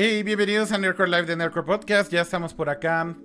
Hey, 0.00 0.22
bienvenidos 0.22 0.70
a 0.70 0.78
Nerdcore 0.78 1.10
Live 1.10 1.24
de 1.24 1.34
Nerdcore 1.34 1.66
Podcast. 1.66 2.12
Ya 2.12 2.20
estamos 2.20 2.54
por 2.54 2.70
acá. 2.70 3.16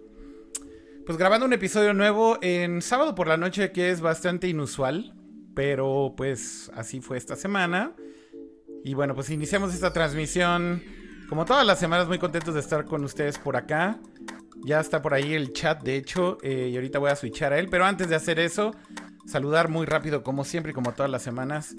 Pues 1.06 1.20
grabando 1.20 1.46
un 1.46 1.54
episodio 1.54 1.94
nuevo 1.94 2.40
en 2.42 2.82
sábado 2.82 3.14
por 3.14 3.28
la 3.28 3.38
noche 3.38 3.72
que 3.72 3.92
es 3.92 4.02
bastante 4.02 4.48
inusual. 4.48 5.14
Pero 5.54 6.16
pues 6.18 6.72
así 6.74 7.00
fue 7.00 7.20
esta 7.20 7.36
semana. 7.36 7.94
Y 8.84 8.96
bueno, 8.96 9.14
pues 9.14 9.30
iniciamos 9.30 9.72
esta 9.72 9.94
transmisión. 9.94 10.82
Como 11.30 11.46
todas 11.46 11.64
las 11.64 11.78
semanas, 11.78 12.08
muy 12.08 12.18
contentos 12.18 12.56
de 12.56 12.62
estar 12.62 12.86
con 12.86 13.04
ustedes 13.04 13.38
por 13.38 13.56
acá. 13.56 14.00
Ya 14.66 14.80
está 14.80 15.00
por 15.04 15.14
ahí 15.14 15.36
el 15.36 15.54
chat, 15.54 15.84
de 15.84 15.96
hecho. 15.96 16.40
eh, 16.42 16.70
y 16.74 16.76
ahorita 16.76 16.98
voy 16.98 17.12
a 17.12 17.16
switchar 17.16 17.54
a 17.54 17.60
él. 17.60 17.68
Pero 17.70 17.86
antes 17.86 18.10
de 18.10 18.16
hacer 18.16 18.40
eso, 18.40 18.72
saludar 19.28 19.70
muy 19.70 19.86
rápido, 19.86 20.24
como 20.24 20.44
siempre 20.44 20.72
y 20.72 20.74
como 20.74 20.94
todas 20.94 21.12
las 21.12 21.22
semanas. 21.22 21.76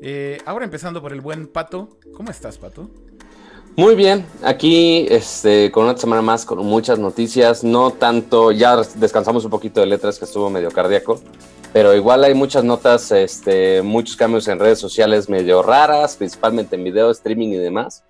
Eh, 0.00 0.38
ahora 0.46 0.64
empezando 0.64 1.02
por 1.02 1.12
el 1.12 1.20
buen 1.20 1.46
Pato. 1.46 1.98
¿Cómo 2.14 2.30
estás, 2.30 2.56
Pato? 2.56 2.90
Muy 3.76 3.94
bien, 3.94 4.26
aquí 4.42 5.06
este, 5.08 5.70
con 5.70 5.84
una 5.84 5.96
semana 5.96 6.20
más 6.20 6.44
con 6.44 6.58
muchas 6.58 6.98
noticias, 6.98 7.64
no 7.64 7.92
tanto, 7.92 8.52
ya 8.52 8.76
descansamos 8.96 9.44
un 9.44 9.50
poquito 9.50 9.80
de 9.80 9.86
letras 9.86 10.18
que 10.18 10.26
estuvo 10.26 10.50
medio 10.50 10.70
cardíaco, 10.70 11.20
pero 11.72 11.94
igual 11.94 12.24
hay 12.24 12.34
muchas 12.34 12.64
notas, 12.64 13.10
este, 13.12 13.80
muchos 13.80 14.16
cambios 14.16 14.48
en 14.48 14.58
redes 14.58 14.80
sociales 14.80 15.28
medio 15.28 15.62
raras, 15.62 16.16
principalmente 16.16 16.76
en 16.76 16.84
video, 16.84 17.10
streaming 17.10 17.48
y 17.48 17.56
demás. 17.56 18.02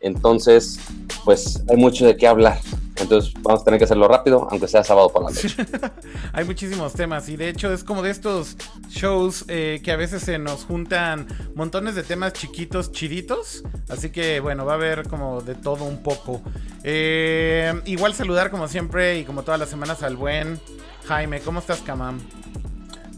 Entonces, 0.00 0.78
pues 1.24 1.62
hay 1.68 1.76
mucho 1.76 2.06
de 2.06 2.16
qué 2.16 2.26
hablar. 2.26 2.60
Entonces 3.00 3.32
vamos 3.42 3.62
a 3.62 3.64
tener 3.64 3.78
que 3.78 3.84
hacerlo 3.84 4.08
rápido, 4.08 4.48
aunque 4.50 4.66
sea 4.66 4.82
sábado 4.82 5.08
por 5.10 5.22
la 5.24 5.30
noche. 5.30 5.48
Hay 6.32 6.44
muchísimos 6.44 6.94
temas 6.94 7.28
y 7.28 7.36
de 7.36 7.48
hecho 7.48 7.72
es 7.72 7.84
como 7.84 8.02
de 8.02 8.10
estos 8.10 8.56
shows 8.88 9.44
eh, 9.46 9.80
que 9.84 9.92
a 9.92 9.96
veces 9.96 10.22
se 10.22 10.38
nos 10.38 10.64
juntan 10.64 11.28
montones 11.54 11.94
de 11.94 12.02
temas 12.02 12.32
chiquitos, 12.32 12.90
chiditos. 12.90 13.62
Así 13.88 14.10
que 14.10 14.40
bueno, 14.40 14.64
va 14.64 14.72
a 14.72 14.74
haber 14.76 15.08
como 15.08 15.42
de 15.42 15.54
todo 15.54 15.84
un 15.84 16.02
poco. 16.02 16.42
Eh, 16.82 17.72
igual 17.84 18.14
saludar 18.14 18.50
como 18.50 18.66
siempre 18.66 19.18
y 19.18 19.24
como 19.24 19.42
todas 19.42 19.60
las 19.60 19.68
semanas 19.68 20.02
al 20.02 20.16
buen 20.16 20.60
Jaime. 21.06 21.40
¿Cómo 21.40 21.60
estás, 21.60 21.80
Kamam? 21.80 22.18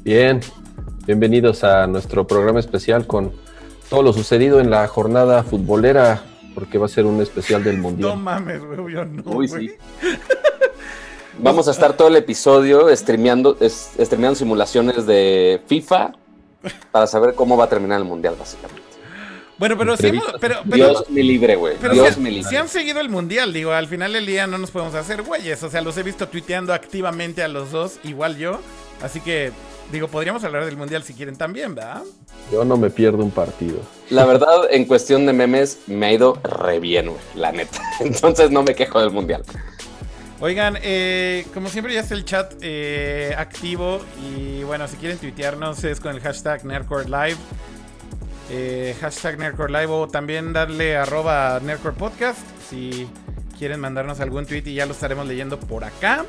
Bien, 0.04 0.40
bienvenidos 1.06 1.64
a 1.64 1.86
nuestro 1.86 2.26
programa 2.26 2.60
especial 2.60 3.06
con 3.06 3.32
todo 3.88 4.02
lo 4.02 4.12
sucedido 4.12 4.60
en 4.60 4.70
la 4.70 4.86
jornada 4.86 5.42
futbolera, 5.42 6.22
porque 6.54 6.78
va 6.78 6.86
a 6.86 6.88
ser 6.88 7.04
un 7.06 7.20
especial 7.22 7.62
del 7.64 7.76
No 7.76 7.82
Mundial. 7.82 8.16
mames, 8.18 8.60
güey, 8.64 8.94
yo 8.94 9.04
no. 9.04 9.22
Uy, 9.32 9.48
sí. 9.48 9.70
Vamos 11.38 11.68
a 11.68 11.70
estar 11.70 11.96
todo 11.96 12.08
el 12.08 12.16
episodio 12.16 12.94
streameando, 12.94 13.56
es- 13.60 13.90
streameando 13.98 14.34
simulaciones 14.36 15.06
de 15.06 15.60
FIFA 15.66 16.12
para 16.90 17.06
saber 17.06 17.34
cómo 17.34 17.56
va 17.56 17.64
a 17.64 17.68
terminar 17.68 17.98
el 17.98 18.04
mundial, 18.04 18.34
básicamente. 18.38 18.82
Bueno, 19.56 19.76
pero 19.78 19.96
sí, 19.96 20.06
hemos- 20.08 20.24
Entrevistas. 20.26 20.40
pero, 20.40 20.70
pero, 20.70 20.76
Dios 20.88 21.10
me 21.10 21.22
libre, 21.22 21.56
güey. 21.56 21.76
Dios 21.92 22.14
si, 22.14 22.20
me 22.20 22.30
si 22.30 22.36
libre. 22.36 22.58
han 22.58 22.68
seguido 22.68 23.00
el 23.00 23.08
mundial, 23.08 23.52
digo, 23.52 23.72
al 23.72 23.86
final 23.88 24.12
del 24.12 24.26
día 24.26 24.46
no 24.46 24.58
nos 24.58 24.70
podemos 24.70 24.94
hacer 24.94 25.22
güeyes. 25.22 25.62
O 25.62 25.70
sea, 25.70 25.80
los 25.82 25.96
he 25.96 26.02
visto 26.02 26.28
tuiteando 26.28 26.74
activamente 26.74 27.42
a 27.42 27.48
los 27.48 27.70
dos, 27.70 27.98
igual 28.04 28.36
yo. 28.36 28.60
Así 29.02 29.20
que, 29.20 29.52
digo, 29.92 30.08
podríamos 30.08 30.44
hablar 30.44 30.64
del 30.64 30.76
mundial 30.76 31.02
si 31.02 31.14
quieren 31.14 31.36
también, 31.36 31.74
¿verdad? 31.74 32.02
Yo 32.52 32.64
no 32.64 32.76
me 32.76 32.90
pierdo 32.90 33.18
un 33.18 33.30
partido. 33.30 33.80
La 34.10 34.24
verdad, 34.24 34.68
en 34.70 34.84
cuestión 34.84 35.26
de 35.26 35.32
memes, 35.32 35.80
me 35.86 36.06
ha 36.06 36.12
ido 36.12 36.38
re 36.42 36.80
bien, 36.80 37.06
güey, 37.08 37.20
la 37.34 37.52
neta. 37.52 37.80
Entonces 38.00 38.50
no 38.50 38.62
me 38.62 38.74
quejo 38.74 39.00
del 39.00 39.10
mundial. 39.10 39.42
Oigan, 40.40 40.78
eh, 40.82 41.46
como 41.52 41.68
siempre 41.68 41.92
ya 41.92 42.00
está 42.00 42.14
el 42.14 42.24
chat 42.24 42.54
eh, 42.62 43.34
activo. 43.36 44.00
Y 44.22 44.62
bueno, 44.62 44.88
si 44.88 44.96
quieren 44.96 45.18
tuitearnos 45.18 45.84
es 45.84 46.00
con 46.00 46.14
el 46.14 46.20
hashtag 46.20 46.64
Nerdcore 46.64 47.04
Live. 47.04 47.36
Eh, 48.50 48.96
hashtag 49.00 49.38
Nerdcore 49.38 49.70
Live 49.70 49.92
o 49.92 50.08
también 50.08 50.52
darle 50.52 50.96
arroba 50.96 51.60
Nerdcore 51.62 51.94
Podcast 51.94 52.40
si 52.68 53.06
quieren 53.60 53.78
mandarnos 53.78 54.20
algún 54.20 54.46
tweet 54.46 54.62
y 54.64 54.72
ya 54.74 54.86
lo 54.86 54.92
estaremos 54.92 55.26
leyendo 55.26 55.60
por 55.60 55.84
acá. 55.84 56.24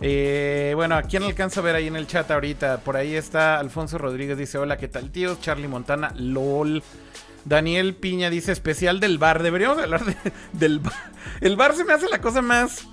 Eh, 0.00 0.72
bueno, 0.74 0.96
¿a 0.96 1.02
quién 1.02 1.22
alcanzo 1.22 1.60
a 1.60 1.62
ver 1.62 1.76
ahí 1.76 1.86
en 1.86 1.94
el 1.94 2.08
chat 2.08 2.28
ahorita? 2.28 2.78
Por 2.78 2.96
ahí 2.96 3.14
está 3.14 3.60
Alfonso 3.60 3.96
Rodríguez, 3.96 4.36
dice 4.36 4.58
hola, 4.58 4.76
¿qué 4.76 4.88
tal 4.88 5.12
tíos? 5.12 5.40
Charlie 5.40 5.68
Montana, 5.68 6.12
lol. 6.16 6.82
Daniel 7.44 7.94
Piña 7.94 8.28
dice 8.28 8.50
especial 8.50 8.98
del 8.98 9.18
bar. 9.18 9.40
Deberíamos 9.40 9.78
hablar 9.78 10.04
de- 10.04 10.16
del 10.52 10.80
bar. 10.80 11.12
El 11.40 11.54
bar 11.54 11.74
se 11.76 11.84
me 11.84 11.92
hace 11.92 12.08
la 12.08 12.20
cosa 12.20 12.42
más 12.42 12.88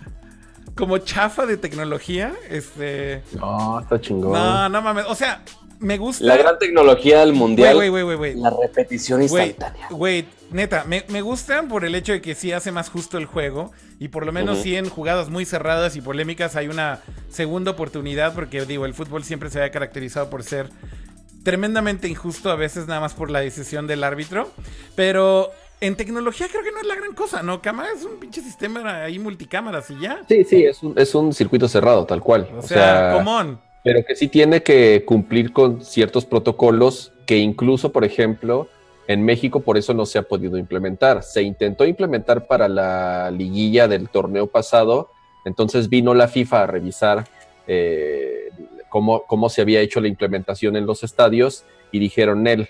como 0.75 0.99
chafa 0.99 1.47
de 1.47 1.57
tecnología. 1.57 2.33
Este. 2.47 3.23
No, 3.33 3.79
está 3.79 3.99
chingón. 3.99 4.33
No, 4.33 4.69
no 4.69 4.81
mames. 4.83 5.05
O 5.09 5.15
sea, 5.15 5.41
me 5.85 5.97
gusta. 5.97 6.25
La 6.25 6.35
gran 6.37 6.57
tecnología 6.59 7.19
del 7.21 7.33
mundial, 7.33 7.75
Güey, 7.75 7.89
güey, 7.89 8.03
güey, 8.03 8.17
güey, 8.17 8.33
güey. 8.33 8.43
la 8.43 8.49
repetición 8.61 9.21
instantánea. 9.21 9.87
güey, 9.91 10.25
neta, 10.51 10.83
me, 10.85 11.05
me 11.09 11.21
gustan 11.21 11.67
por 11.67 11.85
el 11.85 11.95
hecho 11.95 12.11
de 12.11 12.21
que 12.21 12.35
sí 12.35 12.51
hace 12.51 12.71
más 12.71 12.89
justo 12.89 13.17
el 13.17 13.25
juego. 13.25 13.71
Y 13.99 14.09
por 14.09 14.25
lo 14.25 14.31
menos 14.33 14.55
Ujú. 14.55 14.63
sí 14.63 14.75
en 14.75 14.89
jugadas 14.89 15.29
muy 15.29 15.45
cerradas 15.45 15.95
y 15.95 16.01
polémicas 16.01 16.55
hay 16.55 16.67
una 16.67 16.99
segunda 17.29 17.71
oportunidad. 17.71 18.33
Porque 18.33 18.65
digo, 18.65 18.85
el 18.85 18.93
fútbol 18.93 19.23
siempre 19.23 19.49
se 19.49 19.59
había 19.59 19.71
caracterizado 19.71 20.29
por 20.29 20.43
ser 20.43 20.69
tremendamente 21.43 22.07
injusto, 22.07 22.49
a 22.49 22.55
veces 22.55 22.87
nada 22.87 22.99
más 23.01 23.13
por 23.13 23.29
la 23.29 23.39
decisión 23.39 23.87
del 23.87 24.03
árbitro. 24.03 24.49
Pero 24.95 25.51
en 25.81 25.95
tecnología 25.95 26.47
creo 26.49 26.63
que 26.63 26.71
no 26.71 26.79
es 26.79 26.87
la 26.87 26.95
gran 26.95 27.13
cosa, 27.13 27.43
¿no? 27.43 27.61
Cámara 27.61 27.89
es 27.95 28.03
un 28.03 28.19
pinche 28.19 28.41
sistema 28.41 29.03
ahí 29.03 29.19
multicámaras 29.19 29.89
y 29.91 29.99
ya. 29.99 30.21
Sí, 30.27 30.43
sí, 30.43 30.63
es 30.65 30.81
un, 30.81 30.97
es 30.97 31.13
un 31.13 31.33
circuito 31.33 31.67
cerrado, 31.67 32.05
tal 32.05 32.21
cual. 32.21 32.49
O 32.57 32.61
sea, 32.61 33.11
come 33.13 33.29
on. 33.29 33.61
Pero 33.85 34.03
que 34.03 34.15
sí 34.15 34.27
tiene 34.27 34.63
que 34.63 35.05
cumplir 35.05 35.53
con 35.53 35.85
ciertos 35.85 36.25
protocolos 36.25 37.13
que 37.27 37.37
incluso, 37.37 37.91
por 37.91 38.03
ejemplo, 38.03 38.67
en 39.07 39.23
México 39.23 39.59
por 39.59 39.77
eso 39.77 39.93
no 39.93 40.07
se 40.07 40.17
ha 40.17 40.23
podido 40.23 40.57
implementar. 40.57 41.21
Se 41.21 41.43
intentó 41.43 41.85
implementar 41.85 42.47
para 42.47 42.67
la 42.67 43.29
liguilla 43.29 43.87
del 43.87 44.09
torneo 44.09 44.47
pasado, 44.47 45.11
entonces 45.45 45.87
vino 45.87 46.15
la 46.15 46.27
FIFA 46.27 46.63
a 46.63 46.65
revisar 46.65 47.27
eh, 47.67 48.49
cómo, 48.89 49.21
cómo 49.27 49.49
se 49.49 49.61
había 49.61 49.81
hecho 49.81 50.01
la 50.01 50.07
implementación 50.07 50.75
en 50.75 50.87
los 50.87 51.03
estadios 51.03 51.63
y 51.91 51.99
dijeron, 51.99 52.47
él, 52.47 52.69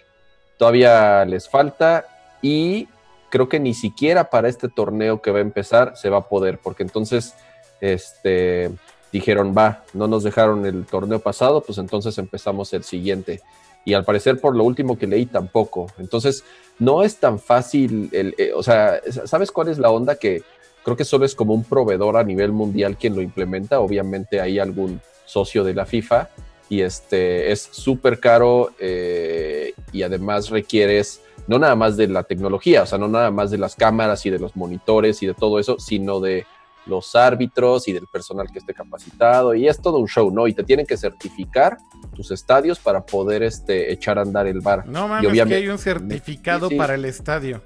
todavía 0.58 1.24
les 1.24 1.48
falta 1.48 2.08
y 2.42 2.90
creo 3.30 3.48
que 3.48 3.62
ni 3.62 3.74
siquiera 3.74 4.30
para 4.30 4.50
este 4.50 4.68
torneo 4.68 5.22
que 5.22 5.31
va 5.31 5.38
a 5.38 5.44
empezar 5.44 5.96
se 5.96 6.09
va 6.09 6.18
a 6.18 6.28
poder, 6.28 6.59
porque 6.62 6.84
entonces, 6.84 7.36
este 7.80 8.70
dijeron, 9.16 9.56
va, 9.58 9.86
no 9.94 10.08
nos 10.08 10.24
dejaron 10.24 10.66
el 10.66 10.86
torneo 10.86 11.20
pasado, 11.20 11.62
pues 11.62 11.78
entonces 11.78 12.18
empezamos 12.18 12.74
el 12.74 12.84
siguiente. 12.84 13.42
Y 13.86 13.94
al 13.94 14.03
parecer, 14.03 14.42
por 14.42 14.58
lo 14.58 14.66
último 14.66 14.98
que 14.98 15.08
leí, 15.08 15.26
tampoco. 15.26 15.88
Entonces, 16.00 16.44
no 16.80 17.02
es 17.02 17.16
tan 17.16 17.40
fácil, 17.40 18.09
el, 18.12 18.36
eh, 18.38 18.52
o 18.54 18.62
sea, 18.62 19.00
¿sabes 19.25 19.52
cuál 19.52 19.70
es 19.70 19.78
la 19.78 19.90
onda? 19.90 20.16
Que 20.16 20.44
creo 20.84 20.98
que 20.98 21.06
solo 21.06 21.25
es 21.25 21.34
como 21.34 21.54
un 21.54 21.64
proveedor 21.64 22.18
a 22.18 22.25
nivel 22.25 22.52
mundial 22.52 22.98
quien 22.98 23.16
lo 23.16 23.22
implementa. 23.22 23.80
Obviamente 23.80 24.42
hay 24.42 24.59
algún 24.59 25.00
socio 25.25 25.64
de 25.64 25.74
la 25.74 25.86
FIFA 25.86 26.30
y 26.68 26.81
este 26.81 27.54
es 27.54 27.70
súper 27.72 28.20
caro 28.20 28.72
eh, 28.80 29.74
y 29.94 30.04
además 30.04 30.50
requieres 30.50 31.22
no 31.48 31.58
nada 31.58 31.75
más 31.75 31.96
de 31.96 32.08
la 32.08 32.24
tecnología, 32.24 32.84
o 32.84 32.86
sea, 32.86 32.98
no 32.98 33.08
nada 33.08 33.30
más 33.31 33.52
de 33.52 33.59
las 33.59 33.75
cámaras 33.75 34.25
y 34.25 34.30
de 34.31 34.40
los 34.40 34.56
monitores 34.56 35.22
y 35.22 35.28
de 35.28 35.36
todo 35.36 35.59
eso, 35.59 35.78
sino 35.80 36.20
de 36.20 36.46
los 36.85 37.16
árbitros 37.16 37.88
y 37.88 37.94
del 37.94 38.07
personal 38.07 38.47
que 38.51 38.59
esté 38.59 38.73
capacitado 38.73 39.56
y 39.56 39.68
es 39.68 39.81
todo 39.81 39.97
un 40.00 40.07
show, 40.07 40.29
¿no? 40.31 40.47
Y 40.47 40.53
te 40.53 40.63
tienen 40.63 40.85
que 40.85 40.97
certificar 40.97 41.78
tus 42.16 42.31
estadios 42.31 42.79
para 42.79 43.06
poder 43.06 43.44
este, 43.44 43.91
echar 43.91 44.18
a 44.19 44.22
andar 44.22 44.47
el 44.47 44.62
bar. 44.62 44.86
No 44.88 45.06
Y 45.06 45.10
mames, 45.10 45.21
que 45.21 45.27
obviamente- 45.27 45.56
hay 45.56 45.68
un 45.69 45.77
certificado 45.77 46.68
Sí, 46.69 46.75
sí. 46.75 46.77
para 46.77 46.95
el 46.95 47.06
estadio. 47.06 47.62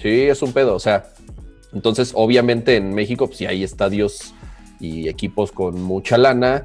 Sí, 0.00 0.22
es 0.22 0.42
un 0.42 0.52
pedo, 0.52 0.74
o 0.74 0.78
sea, 0.80 1.06
entonces 1.72 2.12
obviamente 2.14 2.76
en 2.76 2.94
México 2.94 3.26
pues 3.26 3.38
sí 3.38 3.46
hay 3.46 3.64
estadios 3.64 4.34
y 4.78 5.08
equipos 5.08 5.52
con 5.52 5.80
mucha 5.80 6.16
lana 6.18 6.64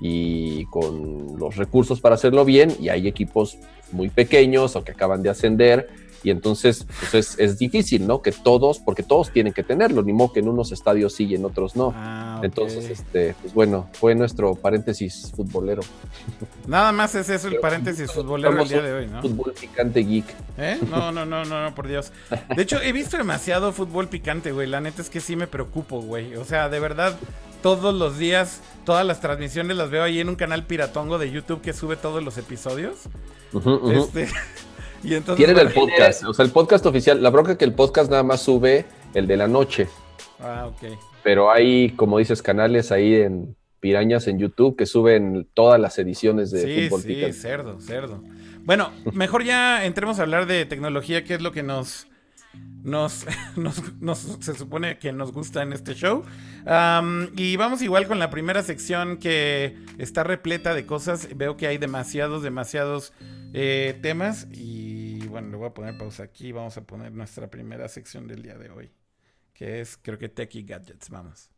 y 0.00 0.64
con 0.66 1.38
los 1.38 1.56
recursos 1.56 2.00
para 2.00 2.16
hacerlo 2.16 2.44
bien 2.44 2.72
y 2.80 2.88
hay 2.90 3.08
equipos 3.08 3.56
muy 3.92 4.08
pequeños 4.10 4.76
o 4.76 4.84
que 4.84 4.92
acaban 4.92 5.22
de 5.22 5.30
ascender 5.30 5.88
y 6.26 6.30
entonces 6.30 6.84
pues 6.98 7.14
es, 7.14 7.38
es 7.38 7.56
difícil, 7.56 8.04
¿no? 8.04 8.20
Que 8.20 8.32
todos, 8.32 8.80
porque 8.80 9.04
todos 9.04 9.30
tienen 9.30 9.52
que 9.52 9.62
tenerlo, 9.62 10.02
ni 10.02 10.12
modo 10.12 10.32
que 10.32 10.40
en 10.40 10.48
unos 10.48 10.72
estadios 10.72 11.14
sí 11.14 11.26
y 11.26 11.36
en 11.36 11.44
otros 11.44 11.76
no. 11.76 11.94
Ah, 11.94 12.34
ok. 12.38 12.44
Entonces, 12.46 12.90
este, 12.90 13.36
pues 13.40 13.54
bueno, 13.54 13.88
fue 13.92 14.16
nuestro 14.16 14.56
paréntesis 14.56 15.32
futbolero. 15.36 15.82
Nada 16.66 16.90
más 16.90 17.14
es 17.14 17.30
eso 17.30 17.46
el 17.46 17.60
paréntesis 17.60 18.10
futbolero 18.10 18.60
el 18.60 18.68
día 18.68 18.82
de 18.82 18.92
hoy, 18.92 19.06
¿no? 19.06 19.22
Fútbol 19.22 19.52
picante 19.52 20.00
geek. 20.00 20.26
¿Eh? 20.58 20.80
No, 20.90 21.12
no, 21.12 21.24
no, 21.24 21.44
no, 21.44 21.62
no, 21.62 21.74
por 21.76 21.86
Dios. 21.86 22.10
De 22.56 22.60
hecho, 22.60 22.82
he 22.82 22.90
visto 22.90 23.16
demasiado 23.16 23.72
fútbol 23.72 24.08
picante, 24.08 24.50
güey. 24.50 24.66
La 24.66 24.80
neta 24.80 25.02
es 25.02 25.10
que 25.10 25.20
sí 25.20 25.36
me 25.36 25.46
preocupo, 25.46 26.00
güey. 26.00 26.34
O 26.34 26.44
sea, 26.44 26.68
de 26.68 26.80
verdad, 26.80 27.16
todos 27.62 27.94
los 27.94 28.18
días, 28.18 28.62
todas 28.84 29.06
las 29.06 29.20
transmisiones 29.20 29.76
las 29.76 29.90
veo 29.90 30.02
ahí 30.02 30.18
en 30.18 30.28
un 30.28 30.34
canal 30.34 30.64
piratongo 30.66 31.18
de 31.18 31.30
YouTube 31.30 31.60
que 31.60 31.72
sube 31.72 31.94
todos 31.94 32.20
los 32.24 32.36
episodios. 32.36 32.96
Ujú, 33.52 33.74
ujú. 33.74 33.90
Este. 33.92 34.28
Y 35.06 35.14
entonces. 35.14 35.36
Tienen 35.44 35.58
el 35.66 35.72
podcast, 35.72 36.24
o 36.24 36.34
sea, 36.34 36.44
el 36.44 36.50
podcast 36.50 36.84
oficial. 36.86 37.22
La 37.22 37.30
bronca 37.30 37.52
es 37.52 37.58
que 37.58 37.64
el 37.64 37.74
podcast 37.74 38.10
nada 38.10 38.22
más 38.22 38.42
sube 38.42 38.84
el 39.14 39.26
de 39.26 39.36
la 39.36 39.46
noche, 39.48 39.88
Ah, 40.40 40.66
ok. 40.68 40.98
pero 41.22 41.50
hay, 41.50 41.90
como 41.90 42.18
dices, 42.18 42.42
canales 42.42 42.92
ahí 42.92 43.14
en 43.14 43.56
Pirañas 43.80 44.26
en 44.26 44.38
YouTube 44.38 44.76
que 44.76 44.84
suben 44.86 45.46
todas 45.54 45.78
las 45.80 45.98
ediciones 45.98 46.50
de 46.50 46.62
Sí, 46.62 46.88
fútbol 46.88 47.02
sí, 47.02 47.08
picante. 47.08 47.32
cerdo, 47.34 47.80
cerdo. 47.80 48.22
Bueno, 48.64 48.90
mejor 49.12 49.44
ya 49.44 49.84
entremos 49.84 50.18
a 50.18 50.22
hablar 50.22 50.46
de 50.46 50.66
tecnología, 50.66 51.22
que 51.24 51.34
es 51.34 51.40
lo 51.42 51.52
que 51.52 51.62
nos 51.62 52.08
nos, 52.82 53.26
nos, 54.00 54.18
se 54.40 54.54
supone 54.54 54.98
que 54.98 55.12
nos 55.12 55.30
gusta 55.32 55.62
en 55.62 55.72
este 55.72 55.94
show. 55.94 56.24
y 57.36 57.56
vamos 57.56 57.82
igual 57.82 58.06
con 58.08 58.18
la 58.18 58.30
primera 58.30 58.62
sección 58.62 59.18
que 59.18 59.76
está 59.98 60.24
repleta 60.24 60.74
de 60.74 60.86
cosas. 60.86 61.28
Veo 61.36 61.56
que 61.56 61.66
hay 61.66 61.78
demasiados, 61.78 62.42
demasiados 62.42 63.12
eh, 63.52 63.98
temas. 64.02 64.48
Y 64.52 64.95
bueno, 65.36 65.50
le 65.50 65.56
voy 65.58 65.68
a 65.68 65.74
poner 65.74 65.98
pausa 65.98 66.22
aquí. 66.22 66.50
Vamos 66.50 66.78
a 66.78 66.86
poner 66.86 67.12
nuestra 67.12 67.50
primera 67.50 67.88
sección 67.88 68.26
del 68.26 68.42
día 68.42 68.56
de 68.56 68.70
hoy. 68.70 68.90
Que 69.52 69.82
es, 69.82 69.98
creo 69.98 70.16
que 70.16 70.30
Tech 70.30 70.54
y 70.54 70.62
Gadgets. 70.62 71.10
Vamos. 71.10 71.50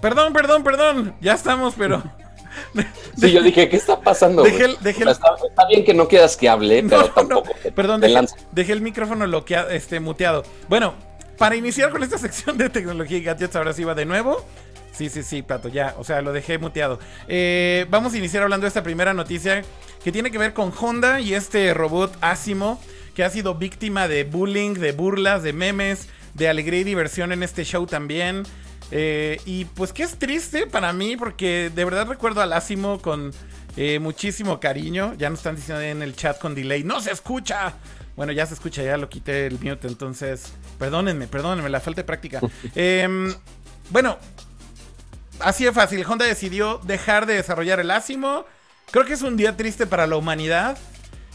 Perdón, 0.00 0.32
perdón, 0.32 0.62
perdón. 0.62 1.14
Ya 1.20 1.34
estamos, 1.34 1.74
pero. 1.76 2.02
Sí, 3.16 3.32
yo 3.32 3.42
dije, 3.42 3.68
¿qué 3.68 3.76
está 3.76 4.00
pasando? 4.00 4.42
Dejé 4.42 4.76
está, 4.82 5.66
bien 5.68 5.84
que 5.84 5.94
no 5.94 6.08
quieras 6.08 6.36
que 6.36 6.48
hable, 6.48 6.82
pero 6.88 7.10
tampoco. 7.10 7.50
Perdón, 7.74 8.00
dejé, 8.00 8.72
el 8.72 8.80
micrófono 8.80 9.24
este, 9.70 10.00
muteado. 10.00 10.44
Bueno, 10.68 10.94
para 11.36 11.56
iniciar 11.56 11.90
con 11.90 12.02
esta 12.02 12.18
sección 12.18 12.58
de 12.58 12.68
tecnología 12.68 13.18
y 13.18 13.22
gadgets, 13.22 13.56
ahora 13.56 13.72
sí 13.72 13.84
va 13.84 13.94
de 13.94 14.04
nuevo. 14.04 14.44
Sí, 14.92 15.08
sí, 15.08 15.22
sí, 15.22 15.42
Pato, 15.42 15.68
ya. 15.68 15.94
O 15.98 16.04
sea, 16.04 16.22
lo 16.22 16.32
dejé 16.32 16.58
muteado. 16.58 16.98
Eh, 17.28 17.86
vamos 17.90 18.14
a 18.14 18.18
iniciar 18.18 18.42
hablando 18.42 18.64
de 18.64 18.68
esta 18.68 18.82
primera 18.82 19.14
noticia 19.14 19.62
que 20.02 20.10
tiene 20.10 20.30
que 20.30 20.38
ver 20.38 20.52
con 20.52 20.72
Honda 20.76 21.20
y 21.20 21.34
este 21.34 21.72
robot 21.74 22.16
Asimo, 22.20 22.80
que 23.14 23.22
ha 23.22 23.30
sido 23.30 23.54
víctima 23.54 24.08
de 24.08 24.24
bullying, 24.24 24.74
de 24.74 24.92
burlas, 24.92 25.42
de 25.44 25.52
memes, 25.52 26.08
de 26.34 26.48
alegría 26.48 26.80
y 26.80 26.84
diversión 26.84 27.32
en 27.32 27.44
este 27.44 27.64
show 27.64 27.86
también. 27.86 28.42
Eh, 28.90 29.40
y 29.44 29.66
pues 29.66 29.92
que 29.92 30.02
es 30.02 30.18
triste 30.18 30.66
para 30.66 30.92
mí 30.92 31.16
porque 31.16 31.70
de 31.74 31.84
verdad 31.84 32.06
recuerdo 32.06 32.40
al 32.40 32.52
Asimo 32.54 33.00
con 33.00 33.32
eh, 33.76 33.98
muchísimo 33.98 34.60
cariño. 34.60 35.14
Ya 35.18 35.30
nos 35.30 35.40
están 35.40 35.56
diciendo 35.56 35.82
en 35.82 36.02
el 36.02 36.16
chat 36.16 36.38
con 36.38 36.54
delay, 36.54 36.84
no 36.84 37.00
se 37.00 37.12
escucha. 37.12 37.74
Bueno, 38.16 38.32
ya 38.32 38.46
se 38.46 38.54
escucha, 38.54 38.82
ya 38.82 38.96
lo 38.96 39.08
quité 39.08 39.46
el 39.46 39.60
mute, 39.60 39.86
entonces 39.86 40.52
perdónenme, 40.78 41.28
perdónenme, 41.28 41.68
la 41.68 41.80
falta 41.80 42.00
de 42.00 42.04
práctica. 42.04 42.40
Em, 42.74 43.32
bueno, 43.90 44.18
así 45.40 45.64
de 45.64 45.72
fácil, 45.72 46.04
Honda 46.04 46.24
decidió 46.24 46.80
dejar 46.82 47.26
de 47.26 47.34
desarrollar 47.34 47.78
el 47.80 47.90
Asimo. 47.90 48.44
Creo 48.90 49.04
que 49.04 49.12
es 49.12 49.22
un 49.22 49.36
día 49.36 49.56
triste 49.56 49.86
para 49.86 50.06
la 50.06 50.16
humanidad. 50.16 50.78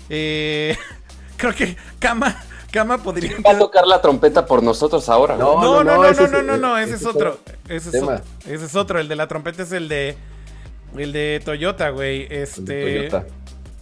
Eh, 0.09 0.77
creo 1.37 1.55
que 1.55 1.77
Kama 1.99 2.43
Kama 2.73 2.97
podría. 2.97 3.37
Va 3.45 3.51
a 3.51 3.59
tocar 3.59 3.85
la 3.85 4.01
trompeta 4.01 4.47
por 4.47 4.63
nosotros 4.63 5.07
ahora. 5.07 5.37
No, 5.37 5.61
no, 5.61 5.83
no, 5.83 6.01
no, 6.01 6.11
no, 6.11 6.27
no, 6.27 6.41
no, 6.41 6.57
no, 6.57 6.77
ese 6.79 6.95
es 6.95 7.05
otro. 7.05 7.39
Ese 7.69 7.89
es 7.95 8.01
otro. 8.01 8.21
Ese 8.47 8.65
es 8.65 8.75
otro. 8.75 8.99
El 8.99 9.07
de 9.07 9.15
la 9.15 9.27
trompeta 9.27 9.61
es 9.61 9.71
el 9.71 9.87
de. 9.87 10.17
El 10.97 11.13
de 11.13 11.39
Toyota, 11.45 11.89
güey. 11.89 12.27
Este. 12.31 13.11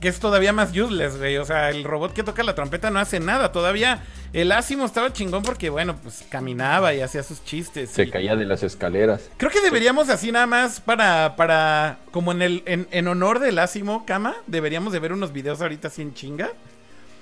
Que 0.01 0.09
es 0.09 0.19
todavía 0.19 0.51
más 0.51 0.75
useless, 0.75 1.17
güey. 1.17 1.37
O 1.37 1.45
sea, 1.45 1.69
el 1.69 1.85
robot 1.85 2.11
que 2.11 2.23
toca 2.23 2.43
la 2.43 2.53
trompeta 2.53 2.89
no 2.89 2.99
hace 2.99 3.21
nada. 3.21 3.53
Todavía 3.53 4.03
el 4.33 4.51
Asimo 4.51 4.83
estaba 4.83 5.13
chingón 5.13 5.43
porque, 5.43 5.69
bueno, 5.69 5.95
pues 6.03 6.25
caminaba 6.29 6.93
y 6.93 6.99
hacía 6.99 7.23
sus 7.23 7.45
chistes. 7.45 7.91
Se 7.91 8.09
caía 8.09 8.35
de 8.35 8.43
las 8.43 8.61
escaleras. 8.61 9.29
Creo 9.37 9.51
que 9.51 9.61
deberíamos 9.61 10.09
así 10.09 10.33
nada 10.33 10.47
más 10.47 10.81
para, 10.81 11.37
para, 11.37 11.99
como 12.11 12.33
en 12.33 12.41
el, 12.41 12.63
en, 12.65 12.89
en 12.91 13.07
honor 13.07 13.39
del 13.39 13.57
Asimo, 13.59 14.05
Kama, 14.05 14.35
deberíamos 14.47 14.91
de 14.91 14.99
ver 14.99 15.13
unos 15.13 15.31
videos 15.31 15.61
ahorita 15.61 15.87
así 15.87 16.01
en 16.01 16.13
chinga. 16.13 16.49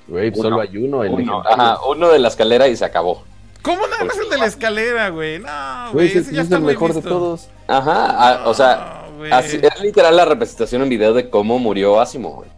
Güey, 0.10 0.34
solo 0.34 0.60
hay 0.60 0.76
uno, 0.76 1.04
el 1.04 1.12
uno, 1.12 1.44
ajá, 1.46 1.78
uno 1.88 2.10
de 2.10 2.20
la 2.20 2.30
escalera 2.30 2.68
y 2.68 2.76
se 2.76 2.84
acabó. 2.84 3.24
¿Cómo 3.62 3.86
nada 3.88 4.06
más 4.06 4.18
el 4.18 4.30
de 4.30 4.38
la 4.38 4.46
escalera, 4.46 5.10
güey? 5.10 5.40
No, 5.40 5.92
güey, 5.94 6.08
ese 6.08 6.34
ya 6.34 6.42
está 6.42 6.58
el 6.58 6.64
mejor 6.64 6.94
de 6.94 7.02
todos. 7.02 7.50
Ajá, 7.68 8.44
o 8.46 8.54
sea, 8.54 9.06
es 9.32 9.82
literal 9.82 10.16
la 10.16 10.26
representación 10.26 10.82
en 10.82 10.90
video 10.90 11.14
de 11.14 11.30
cómo 11.30 11.60
murió 11.60 12.00
Asimo, 12.00 12.32
güey. 12.38 12.50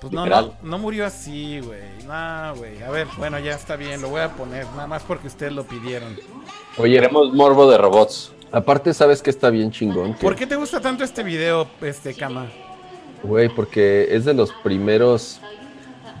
Pues 0.00 0.12
no, 0.12 0.26
no, 0.26 0.52
no, 0.62 0.78
murió 0.78 1.06
así, 1.06 1.60
güey. 1.60 1.80
No, 2.06 2.54
güey. 2.56 2.82
A 2.82 2.90
ver, 2.90 3.06
bueno, 3.16 3.38
ya 3.38 3.54
está 3.54 3.76
bien, 3.76 4.02
lo 4.02 4.08
voy 4.08 4.20
a 4.20 4.30
poner, 4.30 4.66
nada 4.74 4.86
más 4.86 5.02
porque 5.02 5.26
ustedes 5.26 5.52
lo 5.52 5.64
pidieron. 5.64 6.16
Oye, 6.76 6.94
queremos 6.94 7.32
morbo 7.32 7.70
de 7.70 7.78
robots. 7.78 8.32
Aparte, 8.52 8.92
sabes 8.92 9.22
que 9.22 9.30
está 9.30 9.50
bien 9.50 9.70
chingón. 9.70 10.14
¿Por 10.14 10.36
qué 10.36 10.46
te 10.46 10.56
gusta 10.56 10.80
tanto 10.80 11.02
este 11.02 11.22
video, 11.22 11.66
este 11.80 12.14
Kama? 12.14 12.50
Güey, 13.22 13.48
porque 13.48 14.08
es 14.10 14.24
de 14.24 14.34
los 14.34 14.52
primeros 14.62 15.40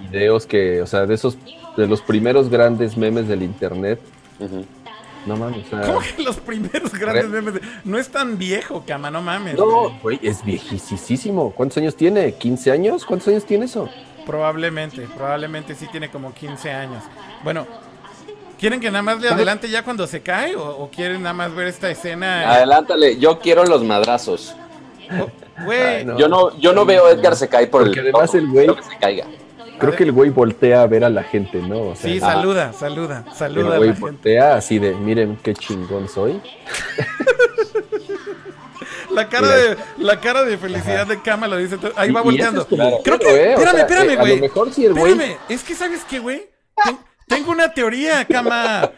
videos 0.00 0.46
que, 0.46 0.82
o 0.82 0.86
sea, 0.86 1.06
de 1.06 1.14
esos, 1.14 1.36
de 1.76 1.86
los 1.86 2.00
primeros 2.02 2.48
grandes 2.48 2.96
memes 2.96 3.28
del 3.28 3.42
internet. 3.42 4.00
No 5.26 5.36
mames, 5.36 5.66
o 5.66 5.70
sea, 5.70 5.80
¿Cómo 5.80 6.00
que 6.00 6.22
los 6.22 6.36
primeros 6.36 6.92
grandes 6.92 7.26
memes? 7.26 7.54
No 7.84 7.98
es 7.98 8.08
tan 8.08 8.38
viejo, 8.38 8.84
cama, 8.86 9.10
no 9.10 9.22
mames. 9.22 9.56
No, 9.56 9.90
güey, 10.00 10.20
es 10.22 10.44
viejísimo. 10.44 11.50
¿Cuántos 11.50 11.78
años 11.78 11.96
tiene? 11.96 12.32
¿15 12.38 12.72
años? 12.72 13.04
¿Cuántos 13.04 13.28
años 13.28 13.44
tiene 13.44 13.64
eso? 13.64 13.88
Probablemente, 14.24 15.02
probablemente 15.16 15.74
sí 15.74 15.86
tiene 15.90 16.10
como 16.10 16.32
15 16.32 16.70
años. 16.70 17.02
Bueno, 17.42 17.66
¿quieren 18.58 18.80
que 18.80 18.90
nada 18.90 19.02
más 19.02 19.20
le 19.20 19.28
adelante 19.28 19.68
ya 19.68 19.82
cuando 19.82 20.06
se 20.06 20.20
cae? 20.20 20.54
¿O, 20.56 20.88
quieren 20.94 21.22
nada 21.22 21.32
más 21.32 21.54
ver 21.54 21.66
esta 21.66 21.90
escena? 21.90 22.52
Adelántale, 22.52 23.18
yo 23.18 23.40
quiero 23.40 23.64
los 23.64 23.82
madrazos. 23.82 24.54
Oh, 25.10 25.28
güey. 25.64 26.04
Yo 26.18 26.28
no, 26.28 26.56
yo 26.58 26.72
no 26.72 26.84
veo 26.84 27.06
a 27.06 27.10
Edgar 27.10 27.36
se 27.36 27.48
cae 27.48 27.66
por 27.66 27.84
Porque 27.84 28.00
el. 28.00 28.06
además 28.06 28.34
el 28.34 28.48
güey. 28.48 28.66
se 28.66 28.96
caiga. 28.98 29.26
Creo 29.78 29.94
que 29.94 30.04
el 30.04 30.12
güey 30.12 30.30
voltea 30.30 30.82
a 30.82 30.86
ver 30.86 31.04
a 31.04 31.10
la 31.10 31.22
gente, 31.22 31.60
¿no? 31.60 31.94
sí, 31.94 32.20
saluda, 32.20 32.72
saluda, 32.72 33.24
saluda. 33.34 33.74
El 33.74 33.78
güey 33.78 33.92
voltea 33.92 34.56
así 34.56 34.78
de, 34.78 34.94
miren 34.94 35.38
qué 35.42 35.54
chingón 35.54 36.08
soy. 36.08 36.40
la 39.10 39.28
cara 39.28 39.48
de 39.48 39.76
la 39.98 40.20
cara 40.20 40.44
de 40.44 40.58
felicidad 40.58 41.06
de 41.06 41.20
Kama 41.20 41.48
lo 41.48 41.56
dice. 41.56 41.78
Ahí 41.96 42.10
va 42.10 42.22
volteando. 42.22 42.66
Creo 42.66 43.18
que, 43.18 43.52
espérame, 43.52 43.78
espérame, 43.78 44.16
güey. 44.16 44.32
a 44.32 44.36
lo 44.36 44.42
mejor 44.42 44.72
si 44.72 44.86
el 44.86 44.94
güey. 44.94 45.12
Espérame, 45.12 45.38
es 45.48 45.62
que 45.62 45.74
sabes 45.74 46.04
qué, 46.04 46.18
güey. 46.18 46.48
Tengo 47.26 47.50
una 47.50 47.72
teoría, 47.72 48.24
cama. 48.24 48.92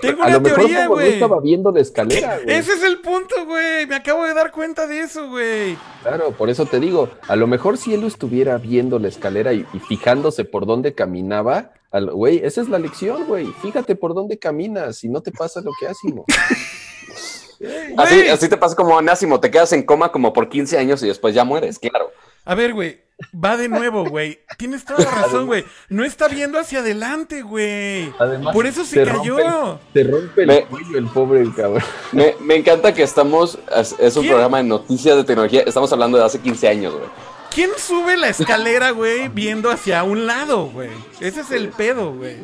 Tengo 0.00 0.22
una 0.22 0.42
teoría, 0.42 0.86
güey. 0.88 1.14
estaba 1.14 1.40
viendo 1.40 1.72
la 1.72 1.80
escalera, 1.80 2.38
güey. 2.42 2.56
Ese 2.56 2.74
es 2.74 2.82
el 2.82 3.00
punto, 3.00 3.46
güey. 3.46 3.86
Me 3.86 3.96
acabo 3.96 4.24
de 4.24 4.34
dar 4.34 4.52
cuenta 4.52 4.86
de 4.86 5.00
eso, 5.00 5.28
güey. 5.30 5.78
Claro, 6.02 6.32
por 6.32 6.50
eso 6.50 6.66
te 6.66 6.78
digo. 6.80 7.08
A 7.28 7.36
lo 7.36 7.46
mejor 7.46 7.78
si 7.78 7.94
él 7.94 8.04
estuviera 8.04 8.58
viendo 8.58 8.98
la 8.98 9.08
escalera 9.08 9.54
y, 9.54 9.64
fijándose 9.88 10.44
por 10.44 10.66
dónde 10.66 10.94
caminaba, 10.94 11.72
güey, 11.92 12.40
esa 12.44 12.60
es 12.60 12.68
la 12.68 12.78
lección, 12.78 13.24
güey. 13.26 13.46
Fíjate 13.62 13.96
por 13.96 14.14
dónde 14.14 14.38
caminas 14.38 15.02
y 15.04 15.08
no 15.08 15.22
te 15.22 15.32
pasa 15.32 15.62
lo 15.62 15.70
que 15.80 15.86
hacemos. 15.88 16.26
así, 17.96 18.28
así 18.28 18.48
te 18.50 18.56
pasa 18.58 18.76
como 18.76 18.98
Anásimo. 18.98 19.40
Te 19.40 19.50
quedas 19.50 19.72
en 19.72 19.82
coma 19.82 20.12
como 20.12 20.34
por 20.34 20.50
15 20.50 20.76
años 20.76 21.02
y 21.02 21.06
después 21.06 21.34
ya 21.34 21.44
mueres, 21.44 21.78
claro. 21.78 22.10
A 22.44 22.54
ver, 22.54 22.72
güey. 22.72 23.00
Va 23.32 23.56
de 23.56 23.68
nuevo, 23.68 24.04
güey. 24.04 24.40
Tienes 24.58 24.84
toda 24.84 25.04
la 25.04 25.10
razón, 25.22 25.46
güey. 25.46 25.64
No 25.88 26.04
está 26.04 26.28
viendo 26.28 26.58
hacia 26.58 26.80
adelante, 26.80 27.42
güey. 27.42 28.12
Por 28.52 28.66
eso 28.66 28.84
se 28.84 29.04
cayó. 29.04 29.78
Se 29.92 30.02
rompe 30.04 30.42
el 30.42 30.66
cuello 30.66 30.98
el 30.98 31.06
pobre 31.06 31.44
cabrón. 31.54 31.82
Me, 32.12 32.34
me, 32.40 32.56
encanta 32.56 32.92
que 32.92 33.02
estamos. 33.02 33.58
Es, 33.98 34.16
un 34.16 34.26
programa 34.26 34.58
de 34.58 34.64
noticias 34.64 35.16
de 35.16 35.24
tecnología. 35.24 35.62
Estamos 35.62 35.92
hablando 35.92 36.18
de 36.18 36.24
hace 36.24 36.40
15 36.40 36.68
años, 36.68 36.94
güey. 36.94 37.06
¿Quién 37.54 37.70
sube 37.76 38.16
la 38.16 38.28
escalera, 38.28 38.92
güey, 38.92 39.28
viendo 39.28 39.70
hacia 39.70 40.02
un 40.04 40.26
lado, 40.26 40.70
güey? 40.70 40.88
Ese 41.20 41.42
es 41.42 41.50
el 41.50 41.68
pedo, 41.68 42.14
güey. 42.14 42.36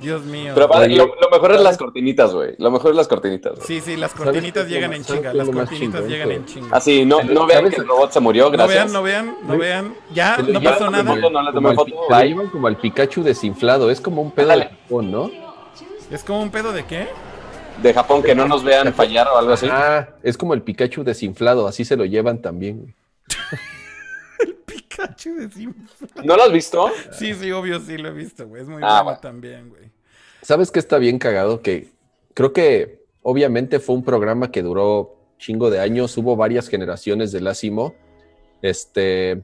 Dios 0.00 0.24
mío. 0.24 0.52
Pero 0.54 0.66
lo, 0.66 1.30
mejor 1.30 1.52
es 1.52 1.60
las 1.60 1.76
cortinitas, 1.76 2.32
güey. 2.32 2.54
Lo 2.58 2.70
mejor 2.70 2.92
es 2.92 2.96
las 2.96 3.08
cortinitas. 3.08 3.58
Sí, 3.64 3.80
sí, 3.80 3.96
las 3.96 4.14
cortinitas 4.14 4.66
llegan 4.66 4.94
en 4.94 5.04
chinga. 5.04 5.34
Las 5.34 5.48
cortinitas 5.48 6.06
llegan 6.06 6.30
en 6.32 6.46
chinga. 6.46 6.76
Así, 6.76 7.04
no, 7.04 7.22
no 7.22 7.46
vean 7.46 7.68
que 7.70 7.76
el 7.76 7.86
robot 7.86 8.10
se 8.10 8.20
murió, 8.20 8.50
gracias. 8.50 8.90
No 8.90 9.02
vean, 9.02 9.26
no 9.26 9.32
vean, 9.32 9.48
no 9.48 9.58
vean. 9.58 9.94
Ya, 10.14 10.38
no 10.38 10.60
pasó 10.60 10.90
nada. 10.90 11.14
Como, 11.52 12.50
como 12.50 12.68
el 12.68 12.76
Pikachu 12.76 13.22
desinflado. 13.22 13.90
Es 13.90 14.00
como 14.00 14.22
un 14.22 14.30
pedo 14.30 14.48
de 14.48 14.64
Japón, 14.64 15.10
¿no? 15.10 15.30
¿Es 16.10 16.24
como 16.24 16.42
un 16.42 16.50
pedo 16.50 16.72
de 16.72 16.84
qué? 16.84 17.08
De 17.82 17.94
Japón, 17.94 18.22
que 18.22 18.34
no 18.34 18.48
nos 18.48 18.64
vean 18.64 18.92
fallar 18.92 19.28
o 19.28 19.38
algo 19.38 19.52
así. 19.52 19.68
Ah, 19.70 20.08
es 20.22 20.36
como 20.36 20.54
el 20.54 20.62
Pikachu 20.62 21.04
desinflado. 21.04 21.66
Así 21.66 21.84
se 21.84 21.96
lo 21.96 22.04
llevan 22.04 22.42
también, 22.42 22.94
el 24.40 24.54
Pikachu 24.54 25.36
desinflado. 25.36 26.24
¿No 26.24 26.36
lo 26.36 26.42
has 26.42 26.52
visto? 26.52 26.90
Sí, 27.12 27.34
sí, 27.34 27.52
obvio, 27.52 27.78
sí 27.80 27.96
lo 27.96 28.08
he 28.08 28.12
visto, 28.12 28.46
güey. 28.46 28.62
Es 28.62 28.68
muy 28.68 28.82
ah, 28.84 29.02
bueno 29.02 29.20
también, 29.20 29.68
güey. 29.68 29.89
¿Sabes 30.42 30.70
qué 30.70 30.78
está 30.78 30.98
bien 30.98 31.18
cagado? 31.18 31.62
Que 31.62 31.88
creo 32.34 32.52
que 32.52 33.04
obviamente 33.22 33.78
fue 33.78 33.94
un 33.94 34.04
programa 34.04 34.50
que 34.50 34.62
duró 34.62 35.16
chingo 35.38 35.70
de 35.70 35.80
años, 35.80 36.16
hubo 36.16 36.36
varias 36.36 36.68
generaciones 36.68 37.32
de 37.32 37.40
Lásimo. 37.40 37.94
Este, 38.62 39.42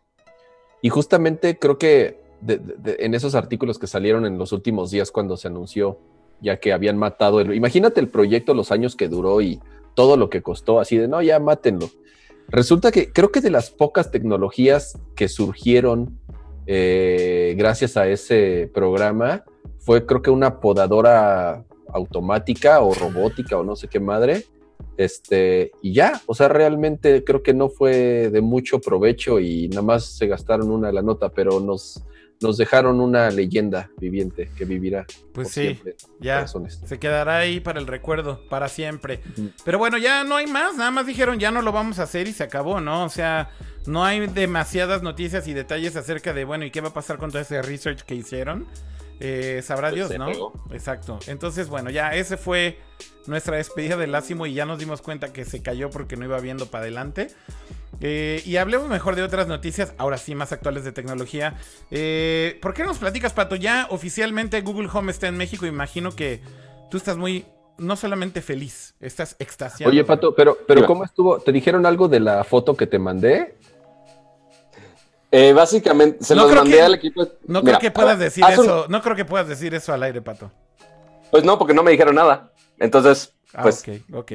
y 0.82 0.88
justamente 0.88 1.58
creo 1.58 1.78
que 1.78 2.20
en 2.46 3.14
esos 3.14 3.34
artículos 3.34 3.78
que 3.78 3.86
salieron 3.86 4.26
en 4.26 4.38
los 4.38 4.52
últimos 4.52 4.90
días 4.90 5.10
cuando 5.10 5.36
se 5.36 5.48
anunció, 5.48 5.98
ya 6.40 6.58
que 6.58 6.72
habían 6.72 6.98
matado 6.98 7.40
el... 7.40 7.54
Imagínate 7.54 8.00
el 8.00 8.08
proyecto, 8.08 8.54
los 8.54 8.70
años 8.70 8.94
que 8.94 9.08
duró 9.08 9.40
y 9.40 9.60
todo 9.94 10.16
lo 10.16 10.28
que 10.28 10.42
costó, 10.42 10.80
así 10.80 10.98
de, 10.98 11.08
no, 11.08 11.22
ya 11.22 11.40
mátenlo. 11.40 11.88
Resulta 12.48 12.92
que 12.92 13.12
creo 13.12 13.32
que 13.32 13.40
de 13.40 13.50
las 13.50 13.70
pocas 13.70 14.10
tecnologías 14.10 14.98
que 15.16 15.28
surgieron 15.28 16.20
eh, 16.66 17.54
gracias 17.56 17.96
a 17.96 18.06
ese 18.08 18.70
programa 18.72 19.44
fue 19.86 20.04
creo 20.04 20.20
que 20.20 20.30
una 20.30 20.58
podadora 20.58 21.64
automática 21.94 22.80
o 22.80 22.92
robótica 22.92 23.56
o 23.56 23.62
no 23.62 23.76
sé 23.76 23.86
qué 23.86 24.00
madre. 24.00 24.44
Este, 24.96 25.70
y 25.80 25.92
ya, 25.92 26.20
o 26.26 26.34
sea, 26.34 26.48
realmente 26.48 27.22
creo 27.22 27.42
que 27.42 27.54
no 27.54 27.68
fue 27.68 28.28
de 28.30 28.40
mucho 28.40 28.80
provecho 28.80 29.38
y 29.38 29.68
nada 29.68 29.82
más 29.82 30.04
se 30.04 30.26
gastaron 30.26 30.72
una 30.72 30.88
de 30.88 30.92
la 30.92 31.02
nota, 31.02 31.28
pero 31.28 31.60
nos, 31.60 32.02
nos 32.40 32.56
dejaron 32.56 33.00
una 33.00 33.30
leyenda 33.30 33.88
viviente 33.98 34.50
que 34.56 34.64
vivirá. 34.64 35.06
Pues 35.32 35.52
sí, 35.52 35.78
ya 36.18 36.48
se 36.48 36.98
quedará 36.98 37.38
ahí 37.38 37.60
para 37.60 37.78
el 37.78 37.86
recuerdo, 37.86 38.40
para 38.48 38.68
siempre. 38.68 39.20
Pero 39.64 39.78
bueno, 39.78 39.98
ya 39.98 40.24
no 40.24 40.34
hay 40.34 40.48
más, 40.48 40.74
nada 40.76 40.90
más 40.90 41.06
dijeron 41.06 41.38
ya 41.38 41.52
no 41.52 41.62
lo 41.62 41.70
vamos 41.70 42.00
a 42.00 42.04
hacer 42.04 42.26
y 42.26 42.32
se 42.32 42.42
acabó, 42.42 42.80
¿no? 42.80 43.04
O 43.04 43.08
sea, 43.08 43.50
no 43.86 44.04
hay 44.04 44.26
demasiadas 44.26 45.04
noticias 45.04 45.46
y 45.46 45.52
detalles 45.52 45.94
acerca 45.94 46.32
de, 46.32 46.44
bueno, 46.44 46.64
¿y 46.64 46.72
qué 46.72 46.80
va 46.80 46.88
a 46.88 46.94
pasar 46.94 47.18
con 47.18 47.30
todo 47.30 47.40
ese 47.40 47.62
research 47.62 48.02
que 48.02 48.16
hicieron? 48.16 48.66
Eh, 49.20 49.62
sabrá 49.62 49.90
pues 49.90 50.08
Dios, 50.08 50.18
¿no? 50.18 50.52
Exacto. 50.70 51.18
Entonces, 51.26 51.68
bueno, 51.68 51.90
ya 51.90 52.14
ese 52.14 52.36
fue 52.36 52.78
nuestra 53.26 53.56
despedida 53.56 53.96
del 53.96 54.12
Lásimo 54.12 54.46
y 54.46 54.54
ya 54.54 54.66
nos 54.66 54.78
dimos 54.78 55.02
cuenta 55.02 55.32
que 55.32 55.44
se 55.44 55.62
cayó 55.62 55.90
porque 55.90 56.16
no 56.16 56.24
iba 56.24 56.38
viendo 56.40 56.66
para 56.66 56.82
adelante. 56.82 57.28
Eh, 58.00 58.42
y 58.44 58.56
hablemos 58.56 58.88
mejor 58.88 59.16
de 59.16 59.22
otras 59.22 59.48
noticias, 59.48 59.94
ahora 59.98 60.18
sí, 60.18 60.34
más 60.34 60.52
actuales 60.52 60.84
de 60.84 60.92
tecnología. 60.92 61.54
Eh, 61.90 62.58
¿Por 62.60 62.74
qué 62.74 62.84
nos 62.84 62.98
platicas, 62.98 63.32
Pato? 63.32 63.56
Ya 63.56 63.86
oficialmente 63.90 64.60
Google 64.60 64.88
Home 64.92 65.10
está 65.10 65.28
en 65.28 65.36
México. 65.36 65.66
Imagino 65.66 66.14
que 66.14 66.40
tú 66.90 66.98
estás 66.98 67.16
muy, 67.16 67.46
no 67.78 67.96
solamente 67.96 68.42
feliz, 68.42 68.94
estás 69.00 69.36
extasiado. 69.38 69.90
Oye, 69.90 70.04
Pato, 70.04 70.34
pero, 70.34 70.58
pero 70.66 70.86
¿cómo 70.86 71.04
estuvo? 71.04 71.38
¿Te 71.38 71.52
dijeron 71.52 71.86
algo 71.86 72.08
de 72.08 72.20
la 72.20 72.44
foto 72.44 72.76
que 72.76 72.86
te 72.86 72.98
mandé? 72.98 73.56
Eh, 75.38 75.52
básicamente, 75.52 76.24
se 76.24 76.34
los 76.34 76.50
mandé 76.50 76.80
al 76.80 76.94
equipo. 76.94 77.28
No 77.46 77.62
creo 77.62 77.78
que 77.78 77.90
puedas 77.90 78.18
decir 78.18 78.42
eso. 78.50 78.86
No 78.88 79.02
creo 79.02 79.14
que 79.14 79.26
puedas 79.26 79.46
decir 79.46 79.74
eso 79.74 79.92
al 79.92 80.02
aire, 80.02 80.22
Pato. 80.22 80.50
Pues 81.30 81.44
no, 81.44 81.58
porque 81.58 81.74
no 81.74 81.82
me 81.82 81.90
dijeron 81.90 82.14
nada. 82.14 82.52
Entonces, 82.78 83.34
ah, 83.52 83.62
pues, 83.62 83.84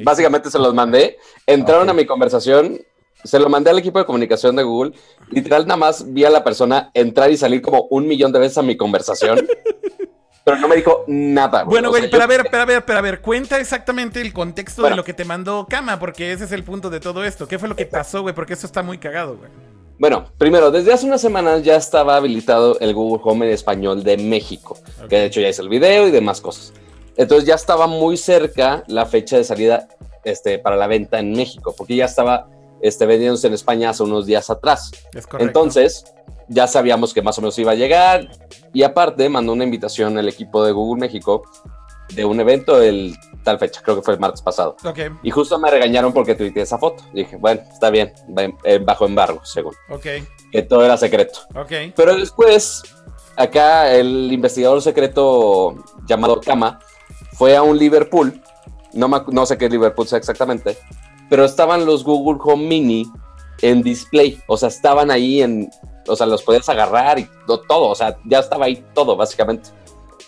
básicamente 0.04 0.48
se 0.48 0.60
los 0.60 0.72
mandé. 0.74 1.16
Entraron 1.44 1.90
a 1.90 1.92
mi 1.92 2.06
conversación 2.06 2.78
se 3.24 3.38
lo 3.38 3.48
mandé 3.48 3.70
al 3.70 3.78
equipo 3.78 3.98
de 3.98 4.04
comunicación 4.04 4.56
de 4.56 4.62
Google. 4.62 4.92
Literal, 5.30 5.66
nada 5.66 5.76
más 5.76 6.12
vi 6.12 6.24
a 6.24 6.30
la 6.30 6.42
persona 6.42 6.90
entrar 6.94 7.30
y 7.30 7.36
salir 7.36 7.62
como 7.62 7.82
un 7.90 8.06
millón 8.06 8.32
de 8.32 8.40
veces 8.40 8.58
a 8.58 8.62
mi 8.62 8.76
conversación. 8.76 9.46
pero 10.44 10.58
no 10.58 10.68
me 10.68 10.76
dijo 10.76 11.04
nada. 11.06 11.64
Bueno, 11.64 11.90
güey, 11.90 12.10
pero 12.10 12.24
a 12.24 12.26
ver, 12.26 12.46
pero 12.50 12.62
a 12.62 12.66
ver, 12.66 12.84
pero 12.84 12.98
a 12.98 13.02
ver, 13.02 13.20
cuenta 13.20 13.60
exactamente 13.60 14.20
el 14.20 14.32
contexto 14.32 14.82
de 14.82 14.96
lo 14.96 15.04
que 15.04 15.14
te 15.14 15.24
mandó 15.24 15.66
Kama, 15.68 15.98
porque 15.98 16.32
ese 16.32 16.44
es 16.44 16.52
el 16.52 16.64
punto 16.64 16.90
de 16.90 17.00
todo 17.00 17.24
esto. 17.24 17.46
¿Qué 17.46 17.58
fue 17.58 17.68
lo 17.68 17.76
que 17.76 17.86
pasó, 17.86 18.22
güey? 18.22 18.34
Porque 18.34 18.54
eso 18.54 18.66
está 18.66 18.82
muy 18.82 18.98
cagado, 18.98 19.36
güey. 19.36 19.50
Bueno, 20.02 20.24
primero, 20.36 20.72
desde 20.72 20.92
hace 20.92 21.06
unas 21.06 21.20
semanas 21.20 21.62
ya 21.62 21.76
estaba 21.76 22.16
habilitado 22.16 22.76
el 22.80 22.92
Google 22.92 23.20
Home 23.22 23.46
en 23.46 23.52
español 23.52 24.02
de 24.02 24.16
México, 24.16 24.76
que 25.08 25.14
de 25.14 25.26
hecho 25.26 25.40
ya 25.40 25.48
hice 25.48 25.62
el 25.62 25.68
video 25.68 26.08
y 26.08 26.10
demás 26.10 26.40
cosas. 26.40 26.72
Entonces 27.16 27.46
ya 27.46 27.54
estaba 27.54 27.86
muy 27.86 28.16
cerca 28.16 28.82
la 28.88 29.06
fecha 29.06 29.36
de 29.36 29.44
salida 29.44 29.86
este, 30.24 30.58
para 30.58 30.74
la 30.74 30.88
venta 30.88 31.20
en 31.20 31.30
México, 31.30 31.72
porque 31.78 31.94
ya 31.94 32.06
estaba 32.06 32.48
este, 32.80 33.06
vendiéndose 33.06 33.46
en 33.46 33.52
España 33.54 33.90
hace 33.90 34.02
unos 34.02 34.26
días 34.26 34.50
atrás. 34.50 34.90
Entonces, 35.38 36.04
ya 36.48 36.66
sabíamos 36.66 37.14
que 37.14 37.22
más 37.22 37.38
o 37.38 37.40
menos 37.40 37.56
iba 37.60 37.70
a 37.70 37.76
llegar. 37.76 38.28
Y 38.72 38.82
aparte, 38.82 39.28
mandó 39.28 39.52
una 39.52 39.62
invitación 39.62 40.18
al 40.18 40.28
equipo 40.28 40.64
de 40.64 40.72
Google 40.72 41.00
México 41.00 41.44
de 42.12 42.24
un 42.24 42.40
evento 42.40 42.82
el 42.82 43.16
tal 43.42 43.58
fecha, 43.58 43.80
creo 43.82 43.96
que 43.96 44.02
fue 44.02 44.14
el 44.14 44.20
martes 44.20 44.42
pasado. 44.42 44.76
Y 45.22 45.30
justo 45.30 45.58
me 45.58 45.70
regañaron 45.70 46.12
porque 46.12 46.34
tuiteé 46.34 46.62
esa 46.62 46.78
foto. 46.78 47.04
dije, 47.12 47.36
bueno, 47.36 47.62
está 47.72 47.90
bien, 47.90 48.12
eh, 48.64 48.78
bajo 48.78 49.06
embargo, 49.06 49.40
según. 49.44 49.74
Que 50.50 50.62
todo 50.62 50.84
era 50.84 50.96
secreto. 50.96 51.40
Pero 51.94 52.16
después, 52.16 52.82
acá 53.36 53.92
el 53.92 54.32
investigador 54.32 54.80
secreto 54.82 55.74
llamado 56.06 56.40
Kama 56.40 56.78
fue 57.32 57.56
a 57.56 57.62
un 57.62 57.78
Liverpool. 57.78 58.42
No, 58.92 59.08
no 59.08 59.46
sé 59.46 59.56
qué 59.56 59.68
Liverpool 59.68 60.06
sea 60.06 60.18
exactamente 60.18 60.76
pero 61.32 61.46
estaban 61.46 61.86
los 61.86 62.04
Google 62.04 62.38
Home 62.44 62.66
Mini 62.66 63.10
en 63.62 63.82
display, 63.82 64.38
o 64.46 64.58
sea, 64.58 64.68
estaban 64.68 65.10
ahí 65.10 65.40
en, 65.40 65.70
o 66.06 66.14
sea, 66.14 66.26
los 66.26 66.42
podías 66.42 66.68
agarrar 66.68 67.18
y 67.18 67.26
todo, 67.46 67.88
o 67.88 67.94
sea, 67.94 68.18
ya 68.26 68.40
estaba 68.40 68.66
ahí 68.66 68.84
todo, 68.92 69.16
básicamente. 69.16 69.70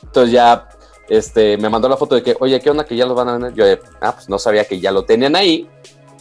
Entonces 0.02 0.32
ya, 0.32 0.66
este, 1.08 1.56
me 1.58 1.68
mandó 1.68 1.88
la 1.88 1.96
foto 1.96 2.14
de 2.14 2.22
que, 2.22 2.36
oye, 2.40 2.60
¿qué 2.60 2.70
onda 2.70 2.84
que 2.84 2.96
ya 2.96 3.06
lo 3.06 3.14
van 3.14 3.28
a 3.28 3.32
vender? 3.32 3.54
Yo, 3.54 3.64
ah, 4.00 4.14
pues 4.14 4.28
no 4.28 4.38
sabía 4.38 4.64
que 4.64 4.80
ya 4.80 4.90
lo 4.92 5.04
tenían 5.04 5.36
ahí. 5.36 5.68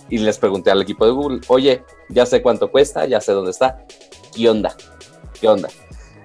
Y 0.10 0.18
les 0.18 0.38
pregunté 0.38 0.70
al 0.70 0.82
equipo 0.82 1.06
de 1.06 1.12
Google, 1.12 1.42
oye, 1.48 1.84
ya 2.10 2.26
sé 2.26 2.42
cuánto 2.42 2.70
cuesta, 2.70 3.06
ya 3.06 3.22
sé 3.22 3.32
dónde 3.32 3.52
está. 3.52 3.86
¿Qué 4.36 4.50
onda? 4.50 4.76
¿Qué 5.40 5.48
onda? 5.48 5.70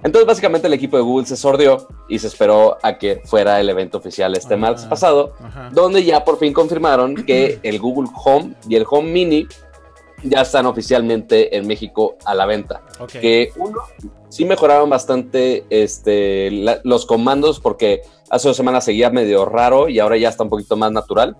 Entonces, 0.03 0.27
básicamente, 0.27 0.67
el 0.67 0.75
equipo 0.75 0.97
de 0.97 1.03
Google 1.03 1.27
se 1.27 1.37
sordió 1.37 1.89
y 2.09 2.19
se 2.19 2.29
esperó 2.29 2.79
a 2.83 2.99
que 2.99 3.21
fuera 3.25 3.61
el 3.61 3.69
evento 3.69 3.99
oficial 3.99 4.37
este 4.37 4.57
martes 4.57 4.85
pasado, 4.85 5.35
donde 5.73 6.05
ya 6.05 6.25
por 6.25 6.39
fin 6.39 6.53
confirmaron 6.53 7.15
que 7.17 7.59
el 7.63 7.79
Google 7.79 8.09
Home 8.25 8.55
y 8.69 8.77
el 8.77 8.85
Home 8.89 9.11
Mini 9.11 9.49
ya 10.23 10.43
están 10.43 10.67
oficialmente 10.67 11.57
en 11.57 11.67
México 11.67 12.17
a 12.25 12.35
la 12.35 12.47
venta. 12.47 12.83
Que 13.21 13.53
uno, 13.57 13.79
sí 14.29 14.45
mejoraron 14.45 14.91
bastante 14.91 15.65
este, 15.71 16.51
los 16.85 17.07
comandos 17.07 17.61
porque 17.61 18.03
hace 18.31 18.49
dos 18.49 18.57
semanas 18.57 18.85
seguía 18.85 19.11
medio 19.11 19.45
raro 19.45 19.89
y 19.89 19.99
ahora 19.99 20.17
ya 20.17 20.29
está 20.29 20.45
un 20.45 20.51
poquito 20.51 20.77
más 20.77 20.93
natural. 20.93 21.37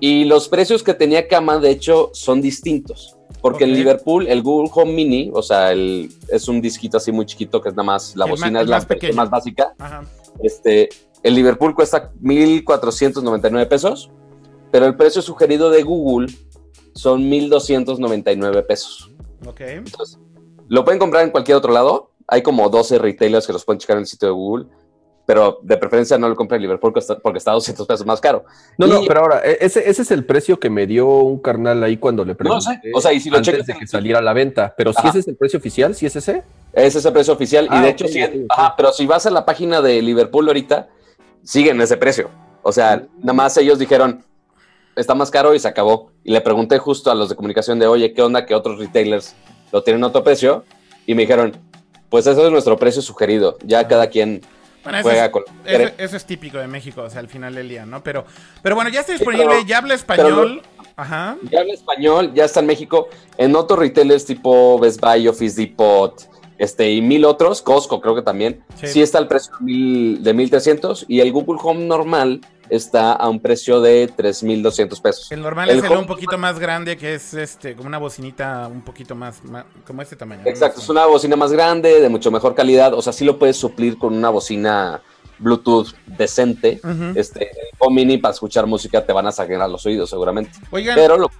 Y 0.00 0.24
los 0.24 0.48
precios 0.48 0.82
que 0.82 0.94
tenía 0.94 1.28
Cama, 1.28 1.58
de 1.58 1.70
hecho, 1.70 2.10
son 2.14 2.40
distintos. 2.40 3.16
Porque 3.42 3.64
en 3.64 3.72
Liverpool, 3.72 4.26
el 4.26 4.42
Google 4.42 4.70
Home 4.74 4.92
Mini, 4.92 5.30
o 5.32 5.42
sea, 5.42 5.72
el, 5.72 6.10
es 6.28 6.48
un 6.48 6.60
disquito 6.60 6.96
así 6.96 7.12
muy 7.12 7.26
chiquito 7.26 7.60
que 7.60 7.70
es 7.70 7.74
nada 7.74 7.84
más, 7.86 8.16
la 8.16 8.26
bocina 8.26 8.60
es 8.60 8.68
la 8.68 8.78
más, 8.78 9.14
más 9.14 9.30
básica. 9.30 9.74
Este, 10.42 10.88
el 11.22 11.34
Liverpool 11.34 11.74
cuesta 11.74 12.12
1.499 12.22 13.68
pesos, 13.68 14.10
pero 14.70 14.86
el 14.86 14.96
precio 14.96 15.22
sugerido 15.22 15.70
de 15.70 15.82
Google 15.82 16.28
son 16.94 17.30
1.299 17.30 18.66
pesos. 18.66 19.10
Ok. 19.46 19.60
Entonces, 19.60 20.18
lo 20.68 20.84
pueden 20.84 20.98
comprar 20.98 21.24
en 21.24 21.30
cualquier 21.30 21.56
otro 21.56 21.72
lado. 21.72 22.10
Hay 22.26 22.42
como 22.42 22.68
12 22.68 22.98
retailers 22.98 23.46
que 23.46 23.52
los 23.52 23.64
pueden 23.64 23.78
checar 23.80 23.96
en 23.96 24.02
el 24.02 24.06
sitio 24.06 24.28
de 24.28 24.34
Google 24.34 24.66
pero 25.30 25.60
de 25.62 25.76
preferencia 25.76 26.18
no 26.18 26.28
lo 26.28 26.34
compré 26.34 26.56
en 26.56 26.62
Liverpool 26.62 26.92
porque 26.92 27.38
está, 27.38 27.52
200 27.52 27.86
pesos 27.86 28.04
más 28.04 28.20
caro. 28.20 28.44
No, 28.76 28.88
no, 28.88 29.02
pero 29.06 29.20
ahora, 29.20 29.40
e-, 29.44 29.58
ese, 29.60 29.88
ese 29.88 30.02
es 30.02 30.10
el 30.10 30.24
precio 30.24 30.58
que 30.58 30.68
me 30.68 30.88
dio 30.88 31.06
un 31.06 31.38
carnal 31.38 31.84
ahí 31.84 31.98
cuando 31.98 32.24
le 32.24 32.34
pregunté. 32.34 32.68
No 32.68 32.74
sé, 32.74 32.80
o 32.92 33.00
sea, 33.00 33.12
y 33.12 33.20
si 33.20 33.30
lo 33.30 33.36
antes 33.36 33.64
de 33.64 33.74
que 33.74 33.86
saliera 33.86 34.18
a 34.18 34.22
la 34.22 34.32
venta, 34.32 34.74
pero 34.76 34.92
si 34.92 35.06
ese 35.06 35.20
es 35.20 35.28
el 35.28 35.36
precio 35.36 35.60
oficial, 35.60 35.94
si 35.94 36.06
es 36.06 36.16
ese. 36.16 36.42
Ese 36.72 36.98
es 36.98 37.04
el 37.04 37.12
precio 37.12 37.32
oficial, 37.32 37.66
y 37.66 37.68
ah, 37.70 37.80
de 37.80 37.90
hecho, 37.90 38.08
sí, 38.08 38.20
Ajá, 38.48 38.74
pero 38.76 38.92
si 38.92 39.06
vas 39.06 39.24
a 39.24 39.30
la 39.30 39.44
página 39.44 39.80
de 39.80 40.02
Liverpool 40.02 40.48
ahorita, 40.48 40.88
siguen 41.44 41.80
ese 41.80 41.96
precio. 41.96 42.28
O 42.64 42.72
sea, 42.72 42.96
mm. 42.96 43.20
nada 43.20 43.32
más 43.32 43.56
ellos 43.56 43.78
dijeron, 43.78 44.24
está 44.96 45.14
más 45.14 45.30
caro 45.30 45.54
y 45.54 45.58
se 45.58 45.68
acabó. 45.68 46.10
Y 46.24 46.32
le 46.32 46.40
pregunté 46.40 46.78
justo 46.78 47.10
a 47.10 47.14
los 47.14 47.28
de 47.28 47.36
comunicación 47.36 47.78
de, 47.78 47.86
oye, 47.86 48.12
¿qué 48.12 48.22
onda 48.22 48.46
que 48.46 48.54
otros 48.54 48.78
retailers 48.78 49.34
lo 49.72 49.82
tienen 49.82 50.04
a 50.04 50.08
otro 50.08 50.22
precio? 50.24 50.64
Y 51.06 51.14
me 51.14 51.22
dijeron, 51.22 51.56
pues 52.08 52.26
ese 52.26 52.44
es 52.44 52.50
nuestro 52.50 52.76
precio 52.76 53.02
sugerido. 53.02 53.58
Ya 53.64 53.86
cada 53.88 54.08
quien 54.08 54.42
bueno, 54.82 54.98
eso, 55.98 56.16
es, 56.16 56.24
típico 56.24 56.56
de 56.56 56.66
México, 56.66 57.02
o 57.02 57.10
sea, 57.10 57.20
al 57.20 57.28
final 57.28 57.54
del 57.54 57.68
día, 57.68 57.84
¿no? 57.84 58.02
Pero, 58.02 58.24
pero 58.62 58.74
bueno, 58.74 58.90
ya 58.90 59.00
está 59.00 59.12
disponible, 59.12 59.64
ya 59.66 59.78
habla 59.78 59.94
español. 59.94 60.62
Ajá. 60.96 61.36
Ya 61.50 61.60
habla 61.60 61.74
español, 61.74 62.32
ya 62.34 62.46
está 62.46 62.60
en 62.60 62.66
México. 62.66 63.08
En 63.36 63.54
otros 63.56 63.78
retailers 63.78 64.24
tipo 64.24 64.78
Best 64.78 65.00
Buy, 65.00 65.28
Office 65.28 65.60
Depot, 65.60 66.28
este, 66.56 66.90
y 66.90 67.02
mil 67.02 67.26
otros, 67.26 67.60
Costco 67.60 68.00
creo 68.00 68.14
que 68.14 68.22
también, 68.22 68.64
sí, 68.74 69.02
está 69.02 69.18
el 69.18 69.28
precio 69.28 69.52
de, 69.58 69.64
mil, 69.64 70.22
de 70.22 70.34
1300 70.34 71.06
y 71.08 71.20
el 71.20 71.30
Google 71.32 71.58
Home 71.62 71.84
normal 71.84 72.40
está 72.70 73.12
a 73.12 73.28
un 73.28 73.40
precio 73.40 73.80
de 73.80 74.08
3.200 74.08 75.00
pesos. 75.00 75.32
El 75.32 75.42
normal 75.42 75.70
es 75.70 75.82
el 75.82 75.90
un 75.90 76.06
poquito 76.06 76.38
más 76.38 76.58
grande, 76.58 76.96
que 76.96 77.14
es 77.14 77.34
este 77.34 77.74
como 77.74 77.88
una 77.88 77.98
bocinita 77.98 78.68
un 78.68 78.82
poquito 78.82 79.14
más, 79.14 79.40
como 79.86 80.02
este 80.02 80.16
tamaño. 80.16 80.42
Exacto, 80.44 80.80
es 80.80 80.88
una 80.88 81.06
bocina 81.06 81.36
más 81.36 81.52
grande, 81.52 82.00
de 82.00 82.08
mucho 82.08 82.30
mejor 82.30 82.54
calidad, 82.54 82.94
o 82.94 83.02
sea, 83.02 83.12
sí 83.12 83.24
lo 83.24 83.38
puedes 83.38 83.56
suplir 83.56 83.98
con 83.98 84.14
una 84.14 84.30
bocina 84.30 85.02
Bluetooth 85.38 85.94
decente, 86.06 86.80
este, 87.14 87.50
o 87.78 87.90
mini 87.90 88.18
para 88.18 88.34
escuchar 88.34 88.66
música 88.66 89.04
te 89.04 89.12
van 89.12 89.26
a 89.26 89.32
sacar 89.32 89.68
los 89.68 89.84
oídos 89.86 90.10
seguramente. 90.10 90.52
Oigan, 90.70 90.94
pero 90.94 91.16
lo 91.16 91.30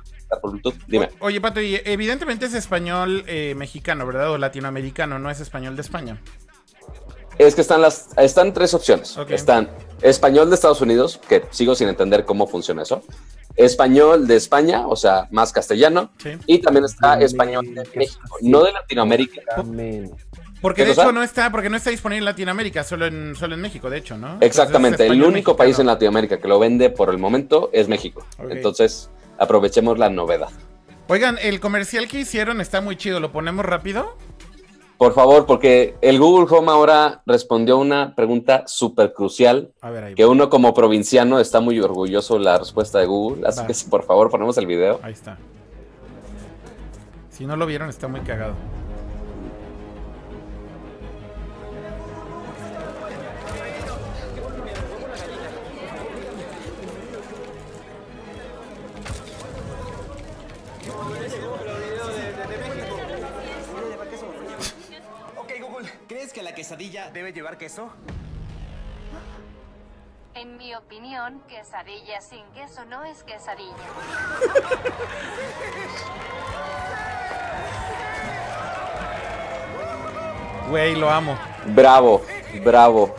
por 0.41 0.53
Bluetooth, 0.53 0.77
dime. 0.87 1.09
oye, 1.19 1.41
Pato, 1.41 1.59
evidentemente 1.61 2.47
es 2.47 2.55
español 2.55 3.25
eh, 3.27 3.55
mexicano, 3.57 4.07
¿verdad? 4.07 4.31
O 4.31 4.39
latinoamericano, 4.39 5.19
no 5.19 5.29
es 5.29 5.41
español 5.41 5.75
de 5.75 5.83
España 5.83 6.21
es 7.47 7.55
que 7.55 7.61
están 7.61 7.81
las 7.81 8.09
están 8.17 8.53
tres 8.53 8.75
opciones. 8.75 9.17
Están 9.29 9.71
español 10.03 10.51
de 10.51 10.55
Estados 10.55 10.81
Unidos, 10.81 11.21
que 11.29 11.45
sigo 11.51 11.75
sin 11.75 11.89
entender 11.89 12.25
cómo 12.25 12.47
funciona 12.47 12.83
eso. 12.83 13.03
Español 13.57 14.27
de 14.27 14.37
España, 14.37 14.87
o 14.87 14.97
sea, 14.97 15.29
más 15.31 15.53
castellano. 15.53 16.11
Y 16.47 16.59
también 16.59 16.85
está 16.85 17.21
español 17.21 17.75
de 17.75 17.89
México, 17.95 18.21
no 18.43 18.65
de 18.65 18.73
Latinoamérica. 18.73 19.43
Porque 20.61 20.83
¿Qué 20.83 20.89
de 20.89 20.93
hecho 20.93 21.13
no 21.13 21.23
está, 21.23 21.51
porque 21.51 21.71
no 21.71 21.77
está 21.79 21.89
disponible 21.89 22.19
en 22.19 22.25
Latinoamérica, 22.27 22.85
solo 22.85 23.07
en, 23.07 23.35
solo 23.35 23.55
en 23.55 23.63
México, 23.63 23.89
de 23.89 23.97
hecho, 23.97 24.19
¿no? 24.19 24.37
Exactamente, 24.43 25.05
Entonces, 25.05 25.25
el 25.25 25.27
único 25.27 25.57
país 25.57 25.79
en. 25.79 25.87
Latinoamérica 25.87 26.39
que 26.39 26.47
lo 26.47 26.59
vende 26.59 26.91
por 26.91 27.09
el 27.09 27.17
momento 27.17 27.71
es 27.73 27.89
México. 27.89 28.27
Entonces, 28.51 29.09
aprovechemos 29.39 29.99
la 29.99 30.11
novedad. 30.11 30.51
Oigan, 31.09 31.39
el 31.41 31.59
comercial 31.59 32.07
que 32.07 32.21
hicieron 32.21 32.61
está 32.61 32.83
muy 32.83 32.97
chido, 32.97 33.19
¿lo 33.19 33.33
ponemos 33.33 33.65
rápido? 33.65 34.17
Por 35.01 35.15
favor, 35.15 35.47
porque 35.47 35.97
el 36.03 36.19
Google 36.19 36.47
Home 36.55 36.71
ahora 36.71 37.23
respondió 37.25 37.79
una 37.79 38.15
pregunta 38.15 38.65
súper 38.67 39.15
crucial 39.15 39.73
A 39.81 39.89
ver, 39.89 40.05
ahí 40.05 40.15
que 40.15 40.27
uno 40.27 40.51
como 40.51 40.75
provinciano 40.75 41.41
está 41.41 41.59
muy 41.61 41.81
orgulloso 41.81 42.35
de 42.35 42.41
la 42.41 42.59
respuesta 42.59 42.99
de 42.99 43.07
Google. 43.07 43.49
Así 43.49 43.61
Va. 43.61 43.67
que, 43.67 43.73
si 43.73 43.89
por 43.89 44.03
favor, 44.03 44.29
ponemos 44.29 44.59
el 44.59 44.67
video. 44.67 45.01
Ahí 45.03 45.15
está. 45.15 45.39
Si 47.31 47.47
no 47.47 47.57
lo 47.57 47.65
vieron, 47.65 47.89
está 47.89 48.09
muy 48.09 48.21
cagado. 48.21 48.53
Que 66.41 66.45
la 66.45 66.55
quesadilla 66.55 67.11
debe 67.11 67.35
llevar 67.35 67.59
queso? 67.59 67.91
En 70.33 70.57
mi 70.57 70.75
opinión, 70.75 71.43
quesadilla 71.47 72.23
sin 72.23 72.45
queso 72.55 72.87
no 72.87 73.05
es 73.05 73.23
quesadilla. 73.25 73.75
Güey, 80.71 80.97
lo 80.97 81.11
amo. 81.11 81.39
Bravo, 81.75 82.23
bravo, 82.65 83.15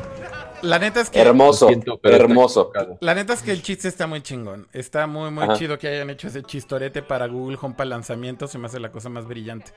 La 0.63 0.80
neta 0.80 1.01
es 1.01 1.12
que. 1.12 1.20
hermoso, 1.20 1.68
siento, 1.68 2.00
hermoso. 2.01 2.72
La 3.01 3.13
neta 3.13 3.34
es 3.34 3.44
que 3.44 3.51
el 3.51 3.62
chiste 3.62 3.88
está 3.88 4.08
muy 4.08 4.22
chingón. 4.22 4.68
Está 4.74 5.06
muy, 5.06 5.30
muy 5.30 5.44
Ajá. 5.44 5.58
chido 5.58 5.78
que 5.78 5.90
hayan 5.90 6.10
hecho 6.10 6.28
ese 6.28 6.42
chistorete 6.42 7.04
para 7.04 7.28
Google 7.28 7.60
Home 7.62 7.75
para 7.75 7.90
lanzamiento. 7.90 8.48
Se 8.48 8.58
me 8.58 8.66
hace 8.66 8.80
la 8.80 8.92
cosa 8.92 9.10
más 9.10 9.28
brillante. 9.28 9.74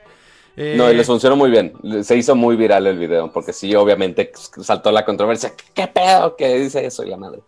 Eh, 0.57 0.75
No, 0.77 0.89
y 0.91 0.95
les 0.95 1.05
funcionó 1.07 1.35
muy 1.35 1.49
bien. 1.49 1.73
Se 2.03 2.15
hizo 2.15 2.35
muy 2.35 2.55
viral 2.55 2.87
el 2.87 2.97
video, 2.97 3.31
porque 3.31 3.53
sí, 3.53 3.75
obviamente 3.75 4.31
saltó 4.61 4.91
la 4.91 5.03
controversia. 5.05 5.53
¿Qué 5.73 5.87
pedo 5.87 6.35
que 6.35 6.55
dice 6.59 6.85
eso 6.85 7.03
y 7.03 7.09
la 7.09 7.17
madre? 7.17 7.39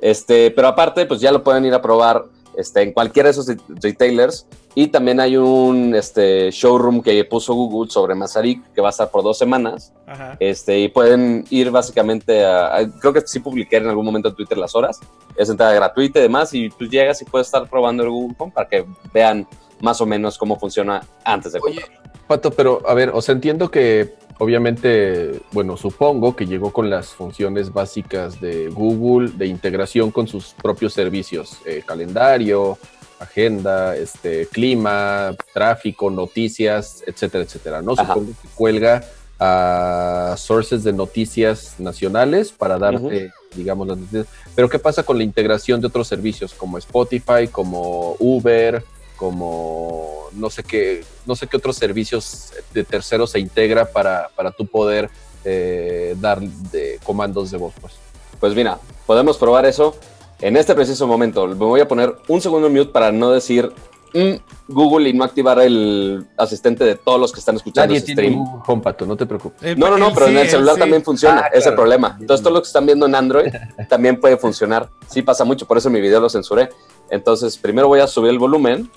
Este, 0.00 0.50
pero 0.50 0.68
aparte, 0.68 1.06
pues 1.06 1.20
ya 1.20 1.32
lo 1.32 1.42
pueden 1.42 1.64
ir 1.64 1.74
a 1.74 1.80
probar 1.82 2.24
este, 2.56 2.82
en 2.82 2.92
cualquiera 2.92 3.28
de 3.28 3.30
esos 3.32 3.46
retailers. 3.82 4.46
Y 4.76 4.88
también 4.88 5.20
hay 5.20 5.36
un 5.36 5.94
este, 5.94 6.50
showroom 6.50 7.00
que 7.00 7.24
puso 7.26 7.54
Google 7.54 7.90
sobre 7.90 8.14
Mazarik, 8.14 8.72
que 8.72 8.80
va 8.80 8.88
a 8.88 8.90
estar 8.90 9.08
por 9.10 9.22
dos 9.22 9.38
semanas. 9.38 9.92
Ajá. 10.06 10.36
Este, 10.40 10.80
y 10.80 10.88
pueden 10.88 11.44
ir 11.50 11.70
básicamente 11.70 12.44
a, 12.44 12.76
a- 12.76 12.90
Creo 13.00 13.12
que 13.12 13.20
sí 13.22 13.38
publiqué 13.40 13.76
en 13.76 13.88
algún 13.88 14.04
momento 14.04 14.28
en 14.30 14.34
Twitter 14.34 14.58
las 14.58 14.74
horas. 14.74 14.98
Es 15.36 15.48
entrada 15.48 15.72
gratuita 15.74 16.18
y 16.18 16.22
demás. 16.22 16.52
Y 16.54 16.70
tú 16.70 16.86
llegas 16.86 17.22
y 17.22 17.24
puedes 17.24 17.46
estar 17.46 17.68
probando 17.70 18.02
el 18.02 18.10
Google 18.10 18.34
Home 18.38 18.52
para 18.52 18.68
que 18.68 18.84
vean 19.12 19.46
más 19.80 20.00
o 20.00 20.06
menos 20.06 20.36
cómo 20.38 20.58
funciona 20.58 21.02
antes 21.24 21.52
de 21.52 21.60
Oye, 21.62 21.80
comprar. 21.82 22.03
Pato, 22.26 22.50
pero 22.50 22.82
a 22.88 22.94
ver, 22.94 23.10
o 23.12 23.20
sea, 23.20 23.34
entiendo 23.34 23.70
que 23.70 24.14
obviamente, 24.38 25.40
bueno, 25.52 25.76
supongo 25.76 26.34
que 26.34 26.46
llegó 26.46 26.72
con 26.72 26.90
las 26.90 27.08
funciones 27.08 27.72
básicas 27.72 28.40
de 28.40 28.68
Google 28.68 29.32
de 29.36 29.46
integración 29.46 30.10
con 30.10 30.26
sus 30.26 30.54
propios 30.54 30.92
servicios, 30.92 31.58
eh, 31.66 31.82
calendario, 31.86 32.78
agenda, 33.18 33.96
este, 33.96 34.46
clima, 34.46 35.34
tráfico, 35.52 36.10
noticias, 36.10 37.02
etcétera, 37.06 37.44
etcétera. 37.44 37.82
No 37.82 37.92
Ajá. 37.92 38.06
supongo 38.06 38.32
que 38.40 38.48
cuelga 38.54 39.04
a 39.38 40.34
sources 40.38 40.84
de 40.84 40.92
noticias 40.92 41.74
nacionales 41.78 42.52
para 42.52 42.78
darte, 42.78 43.32
digamos, 43.54 43.86
las 43.88 43.98
noticias. 43.98 44.26
Pero 44.54 44.68
¿qué 44.68 44.78
pasa 44.78 45.02
con 45.02 45.18
la 45.18 45.24
integración 45.24 45.80
de 45.80 45.88
otros 45.88 46.06
servicios 46.06 46.54
como 46.54 46.78
Spotify, 46.78 47.48
como 47.50 48.16
Uber, 48.18 48.82
como 49.16 50.24
no 50.32 50.50
sé 50.50 50.62
qué, 50.62 51.04
no 51.26 51.36
sé 51.36 51.46
qué 51.46 51.56
otros 51.56 51.76
servicios 51.76 52.52
de 52.72 52.84
terceros 52.84 53.30
se 53.30 53.38
integra 53.38 53.84
para, 53.86 54.28
para 54.34 54.50
tú 54.50 54.66
poder 54.66 55.10
eh, 55.44 56.16
dar 56.20 56.40
de 56.40 56.98
comandos 57.04 57.50
de 57.50 57.58
voz, 57.58 57.74
pues? 57.80 57.94
Pues 58.40 58.54
mira, 58.54 58.78
podemos 59.06 59.36
probar 59.38 59.64
eso 59.66 59.94
en 60.40 60.56
este 60.56 60.74
preciso 60.74 61.06
momento. 61.06 61.46
Me 61.46 61.54
voy 61.54 61.80
a 61.80 61.88
poner 61.88 62.14
un 62.28 62.40
segundo 62.40 62.66
en 62.66 62.72
mute 62.74 62.90
para 62.92 63.12
no 63.12 63.30
decir 63.30 63.72
"Mm, 64.12 64.34
Google 64.68 65.08
y 65.08 65.12
no 65.12 65.24
activar 65.24 65.58
el 65.60 66.26
asistente 66.36 66.84
de 66.84 66.94
todos 66.96 67.20
los 67.20 67.32
que 67.32 67.40
están 67.40 67.56
escuchando 67.56 67.86
Nadie 67.88 67.98
este 67.98 68.14
tiene 68.14 68.30
stream. 68.36 68.62
Home, 68.66 68.82
no 69.06 69.16
te 69.16 69.26
preocupes. 69.26 69.62
Eh, 69.62 69.74
No, 69.76 69.88
no, 69.90 69.98
no, 69.98 70.12
pero 70.14 70.26
en 70.26 70.32
sí, 70.32 70.36
el 70.38 70.44
él 70.44 70.50
celular 70.50 70.74
sí. 70.74 70.80
también 70.80 71.02
funciona, 71.04 71.40
Ah, 71.44 71.46
ese 71.48 71.58
es 71.58 71.66
el 71.66 71.70
claro. 71.72 71.76
problema. 71.76 72.16
Entonces, 72.20 72.42
todo 72.42 72.54
lo 72.54 72.62
que 72.62 72.66
están 72.66 72.86
viendo 72.86 73.06
en 73.06 73.14
Android 73.14 73.52
también 73.88 74.20
puede 74.20 74.36
funcionar. 74.36 74.88
Sí 75.08 75.22
pasa 75.22 75.44
mucho, 75.44 75.66
por 75.66 75.78
eso 75.78 75.88
en 75.88 75.94
mi 75.94 76.00
video 76.00 76.20
lo 76.20 76.28
censuré. 76.30 76.68
Entonces, 77.10 77.56
primero 77.58 77.88
voy 77.88 78.00
a 78.00 78.06
subir 78.06 78.30
el 78.30 78.38
volumen. 78.38 78.90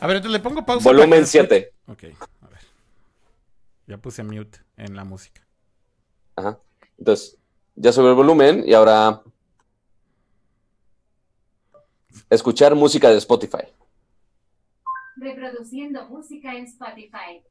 A 0.00 0.06
ver, 0.06 0.16
entonces 0.16 0.32
le 0.32 0.40
pongo 0.40 0.64
pausa. 0.64 0.88
Volumen 0.88 1.20
que- 1.20 1.26
7. 1.26 1.72
Ok, 1.88 2.04
a 2.42 2.48
ver. 2.48 2.60
Ya 3.86 3.98
puse 3.98 4.22
mute 4.22 4.58
en 4.76 4.96
la 4.96 5.04
música. 5.04 5.46
Ajá. 6.36 6.58
Entonces, 6.98 7.36
ya 7.74 7.92
subí 7.92 8.08
el 8.08 8.14
volumen 8.14 8.64
y 8.66 8.72
ahora 8.74 9.22
escuchar 12.28 12.74
música 12.74 13.10
de 13.10 13.16
Spotify. 13.18 13.64
Reproduciendo 15.16 16.08
música 16.08 16.54
en 16.54 16.64
Spotify. 16.64 17.42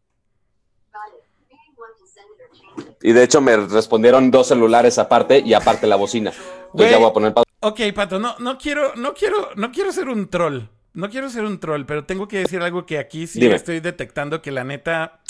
Y 3.01 3.13
de 3.13 3.23
hecho 3.23 3.41
me 3.41 3.55
respondieron 3.55 4.31
dos 4.31 4.47
celulares 4.47 4.97
aparte 4.97 5.39
y 5.39 5.53
aparte 5.53 5.87
la 5.87 5.95
bocina. 5.95 6.31
Entonces 6.71 6.91
ya 6.91 6.97
voy 6.97 7.09
a 7.09 7.13
poner 7.13 7.33
pausa. 7.33 7.49
Ok, 7.61 7.79
Pato, 7.93 8.19
no, 8.19 8.37
no 8.39 8.57
quiero, 8.57 8.95
no 8.95 9.13
quiero, 9.13 9.49
no 9.55 9.71
quiero 9.71 9.91
ser 9.91 10.09
un 10.09 10.29
troll. 10.29 10.63
No 10.99 11.09
quiero 11.09 11.29
ser 11.29 11.45
un 11.45 11.59
troll, 11.59 11.85
pero 11.85 12.05
tengo 12.05 12.27
que 12.27 12.39
decir 12.39 12.61
algo 12.61 12.85
que 12.85 12.99
aquí 12.99 13.25
sí 13.25 13.39
Dime. 13.39 13.55
estoy 13.55 13.79
detectando 13.79 14.41
que 14.41 14.51
la 14.51 14.65
neta 14.65 15.21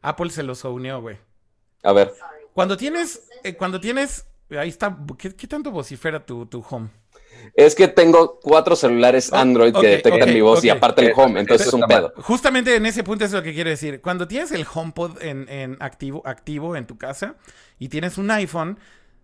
Apple 0.00 0.30
se 0.30 0.44
los 0.44 0.64
unió, 0.64 1.00
güey. 1.00 1.18
A 1.82 1.92
ver. 1.92 2.12
Cuando 2.52 2.76
tienes, 2.76 3.28
eh, 3.42 3.54
cuando 3.54 3.80
tienes, 3.80 4.26
ahí 4.50 4.68
está, 4.68 4.96
¿qué, 5.18 5.34
qué 5.34 5.46
tanto 5.46 5.72
vocifera 5.72 6.24
tu, 6.24 6.46
tu 6.46 6.64
home? 6.68 6.90
Es 7.54 7.74
que 7.74 7.88
tengo 7.88 8.38
cuatro 8.40 8.76
celulares 8.76 9.30
Oh, 9.32 9.36
Android 9.36 9.74
que 9.74 9.86
detectan 9.86 10.32
mi 10.32 10.40
voz 10.40 10.64
y 10.64 10.70
aparte 10.70 11.04
el 11.04 11.12
home, 11.16 11.40
entonces 11.40 11.66
es 11.68 11.72
un 11.72 11.82
pedo. 11.82 12.12
Justamente 12.16 12.74
en 12.76 12.86
ese 12.86 13.02
punto 13.02 13.24
es 13.24 13.32
lo 13.32 13.42
que 13.42 13.54
quiero 13.54 13.70
decir. 13.70 14.00
Cuando 14.00 14.28
tienes 14.28 14.52
el 14.52 14.66
HomePod 14.72 15.22
en, 15.22 15.48
en 15.48 15.76
activo, 15.80 16.22
activo 16.24 16.76
en 16.76 16.86
tu 16.86 16.96
casa 16.96 17.36
y 17.78 17.88
tienes 17.88 18.18
un 18.18 18.30
iPhone, 18.30 18.78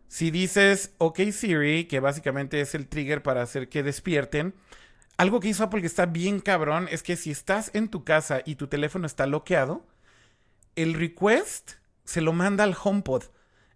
si 0.09 0.31
dices 0.31 0.93
OK 0.99 1.21
Siri, 1.31 1.85
que 1.87 2.01
básicamente 2.01 2.61
es 2.61 2.75
el 2.75 2.89
trigger 2.89 3.23
para 3.23 3.43
hacer 3.43 3.69
que 3.69 3.83
despierten, 3.83 4.55
algo 5.17 5.41
que 5.41 5.49
hizo 5.49 5.65
Apple 5.65 5.81
que 5.81 5.87
está 5.87 6.07
bien 6.07 6.41
cabrón 6.41 6.89
es 6.91 7.03
que 7.03 7.17
si 7.17 7.31
estás 7.31 7.71
en 7.75 7.89
tu 7.89 8.05
casa 8.05 8.43
y 8.45 8.57
tu 8.57 8.67
teléfono 8.67 9.07
está 9.07 9.27
bloqueado, 9.27 9.87
el 10.77 10.95
request 10.95 11.73
se 12.05 12.21
lo 12.21 12.33
manda 12.33 12.65
al 12.65 12.77
HomePod. 12.81 13.25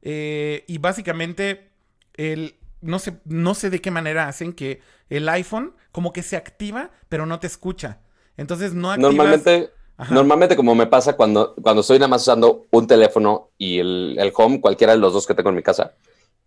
Eh, 0.02 0.64
y 0.66 0.78
básicamente, 0.78 1.70
el, 2.14 2.56
no, 2.80 2.98
sé, 2.98 3.20
no 3.24 3.54
sé 3.54 3.70
de 3.70 3.80
qué 3.80 3.90
manera 3.90 4.28
hacen 4.28 4.52
que 4.52 4.80
el 5.08 5.28
iPhone 5.28 5.74
como 5.92 6.12
que 6.12 6.22
se 6.22 6.36
activa, 6.36 6.90
pero 7.08 7.26
no 7.26 7.38
te 7.38 7.46
escucha. 7.46 8.00
Entonces 8.36 8.74
no 8.74 8.90
activas... 8.90 9.14
Normalmente, 9.14 9.70
Ajá. 9.96 10.14
normalmente 10.14 10.56
como 10.56 10.74
me 10.74 10.86
pasa 10.86 11.16
cuando, 11.16 11.54
cuando 11.62 11.80
estoy 11.80 11.98
nada 11.98 12.08
más 12.08 12.22
usando 12.22 12.66
un 12.70 12.86
teléfono 12.86 13.50
y 13.58 13.78
el, 13.78 14.16
el 14.18 14.32
home, 14.34 14.60
cualquiera 14.60 14.92
de 14.92 15.00
los 15.00 15.12
dos 15.12 15.26
que 15.26 15.34
tengo 15.34 15.50
en 15.50 15.56
mi 15.56 15.62
casa, 15.62 15.94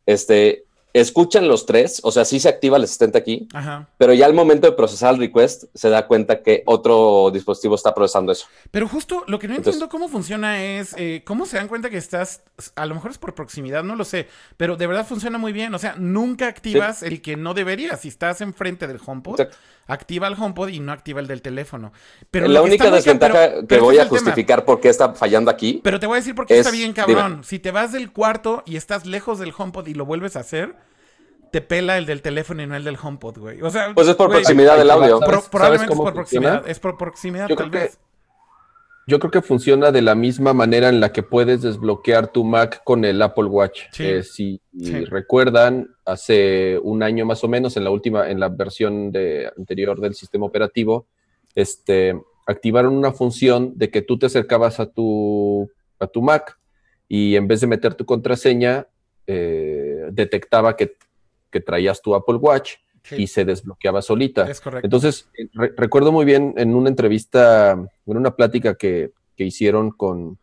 este, 0.05 0.65
escuchan 0.93 1.47
los 1.47 1.65
tres, 1.65 2.01
o 2.03 2.11
sea, 2.11 2.25
sí 2.25 2.39
se 2.39 2.49
activa 2.49 2.77
el 2.77 2.83
asistente 2.83 3.17
aquí, 3.17 3.47
Ajá. 3.53 3.87
pero 3.97 4.13
ya 4.13 4.25
al 4.25 4.33
momento 4.33 4.67
de 4.67 4.73
procesar 4.73 5.13
el 5.13 5.19
request 5.19 5.65
se 5.73 5.89
da 5.89 6.07
cuenta 6.07 6.41
que 6.43 6.63
otro 6.65 7.31
dispositivo 7.31 7.75
está 7.75 7.93
procesando 7.95 8.31
eso. 8.31 8.47
Pero 8.71 8.87
justo 8.87 9.23
lo 9.27 9.39
que 9.39 9.47
no 9.47 9.53
Entonces- 9.55 9.75
entiendo 9.81 9.89
cómo 9.89 10.09
funciona 10.09 10.63
es 10.63 10.93
eh, 10.97 11.23
cómo 11.25 11.45
se 11.45 11.57
dan 11.57 11.67
cuenta 11.67 11.89
que 11.89 11.97
estás, 11.97 12.41
a 12.75 12.85
lo 12.85 12.95
mejor 12.95 13.11
es 13.11 13.17
por 13.17 13.33
proximidad, 13.35 13.83
no 13.83 13.95
lo 13.95 14.03
sé, 14.05 14.27
pero 14.57 14.75
de 14.75 14.87
verdad 14.87 15.05
funciona 15.05 15.37
muy 15.37 15.53
bien. 15.53 15.73
O 15.73 15.79
sea, 15.79 15.95
nunca 15.97 16.47
activas 16.47 17.03
el 17.03 17.21
que 17.21 17.37
no 17.37 17.53
deberías. 17.53 18.01
Si 18.01 18.07
estás 18.07 18.41
enfrente 18.41 18.87
del 18.87 18.99
HomePod, 19.05 19.39
Exacto. 19.41 19.57
activa 19.87 20.27
el 20.27 20.35
HomePod 20.35 20.69
y 20.69 20.79
no 20.79 20.91
activa 20.91 21.19
el 21.21 21.27
del 21.27 21.41
teléfono. 21.41 21.91
Pero 22.29 22.47
la 22.47 22.59
que 22.61 22.65
única 22.65 22.91
desventaja 22.91 23.33
pero- 23.33 23.61
que 23.61 23.67
pero 23.67 23.83
voy 23.83 23.97
a 23.97 24.03
el 24.03 24.09
tema. 24.09 24.19
justificar 24.19 24.65
por 24.65 24.79
qué 24.79 24.89
está 24.89 25.13
fallando 25.13 25.51
aquí, 25.51 25.79
Pero 25.83 25.99
te 25.99 26.07
voy 26.07 26.15
a 26.17 26.19
decir 26.19 26.35
por 26.35 26.45
qué 26.45 26.57
está 26.57 26.69
Es- 26.69 26.75
bien 26.75 26.93
cabrón. 26.93 27.43
Si 27.43 27.59
te 27.59 27.71
vas 27.71 27.91
del 27.91 28.11
cuarto 28.11 28.63
y 28.65 28.75
estás 28.75 29.05
lejos 29.05 29.39
del 29.39 29.53
HomePod 29.57 29.87
y 29.87 29.93
lo 29.93 30.05
vuelves 30.05 30.35
a 30.35 30.39
hacer, 30.41 30.75
te 31.51 31.61
pela 31.61 31.97
el 31.97 32.05
del 32.05 32.21
teléfono 32.21 32.63
y 32.63 32.67
no 32.67 32.75
el 32.75 32.83
del 32.83 32.97
HomePod, 33.01 33.37
güey. 33.39 33.61
O 33.61 33.69
sea, 33.69 33.93
pues 33.93 34.07
es 34.07 34.15
por 34.15 34.27
güey, 34.27 34.39
proximidad 34.39 34.77
del 34.77 34.89
audio. 34.89 35.19
pro- 35.19 35.29
¿Sabes- 35.31 35.49
probablemente 35.49 35.93
es 35.93 35.99
por 35.99 36.13
proximidad. 36.13 36.67
Es 36.69 36.79
por 36.79 36.97
proximidad, 36.97 37.47
Yo 37.49 37.55
tal 37.55 37.69
creo 37.69 37.81
que- 37.81 37.87
vez. 37.89 37.99
Yo 39.07 39.19
creo 39.19 39.31
que 39.31 39.41
funciona 39.41 39.91
de 39.91 40.01
la 40.03 40.13
misma 40.15 40.53
manera 40.53 40.87
en 40.87 40.99
la 40.99 41.11
que 41.11 41.23
puedes 41.23 41.63
desbloquear 41.63 42.27
tu 42.27 42.43
Mac 42.45 42.81
con 42.85 43.03
el 43.03 43.21
Apple 43.21 43.45
Watch. 43.45 43.81
Sí. 43.91 44.03
Eh, 44.05 44.23
si 44.23 44.61
Sí. 44.79 45.03
recuerdan, 45.05 45.89
hace 46.05 46.79
un 46.81 47.01
año 47.03 47.25
más 47.25 47.43
o 47.43 47.47
menos, 47.47 47.75
en 47.77 47.83
la 47.83 47.89
última, 47.89 48.29
en 48.29 48.39
la 48.39 48.47
versión 48.49 49.11
de, 49.11 49.51
anterior 49.57 49.99
del 49.99 50.13
sistema 50.13 50.45
operativo, 50.45 51.07
este, 51.55 52.15
activaron 52.47 52.95
una 52.95 53.11
función 53.11 53.73
de 53.75 53.89
que 53.89 54.01
tú 54.03 54.17
te 54.19 54.27
acercabas 54.27 54.79
a 54.79 54.85
tu, 54.85 55.69
a 55.99 56.07
tu 56.07 56.21
Mac 56.21 56.57
y 57.09 57.35
en 57.35 57.47
vez 57.47 57.59
de 57.61 57.67
meter 57.67 57.95
tu 57.95 58.05
contraseña, 58.05 58.87
eh, 59.27 60.05
detectaba 60.11 60.75
que, 60.77 60.95
que 61.51 61.59
traías 61.61 62.01
tu 62.01 62.15
Apple 62.15 62.35
Watch 62.37 62.75
Sí, 63.03 63.15
y 63.23 63.27
se 63.27 63.45
desbloqueaba 63.45 64.01
solita. 64.03 64.47
es 64.49 64.61
correcto. 64.61 64.85
Entonces, 64.85 65.27
eh, 65.35 65.47
re- 65.53 65.73
recuerdo 65.75 66.11
muy 66.11 66.23
bien 66.23 66.53
en 66.57 66.75
una 66.75 66.87
entrevista, 66.87 67.71
en 67.71 68.17
una 68.17 68.35
plática 68.35 68.75
que, 68.75 69.11
que 69.35 69.43
hicieron 69.43 69.89
con, 69.89 70.37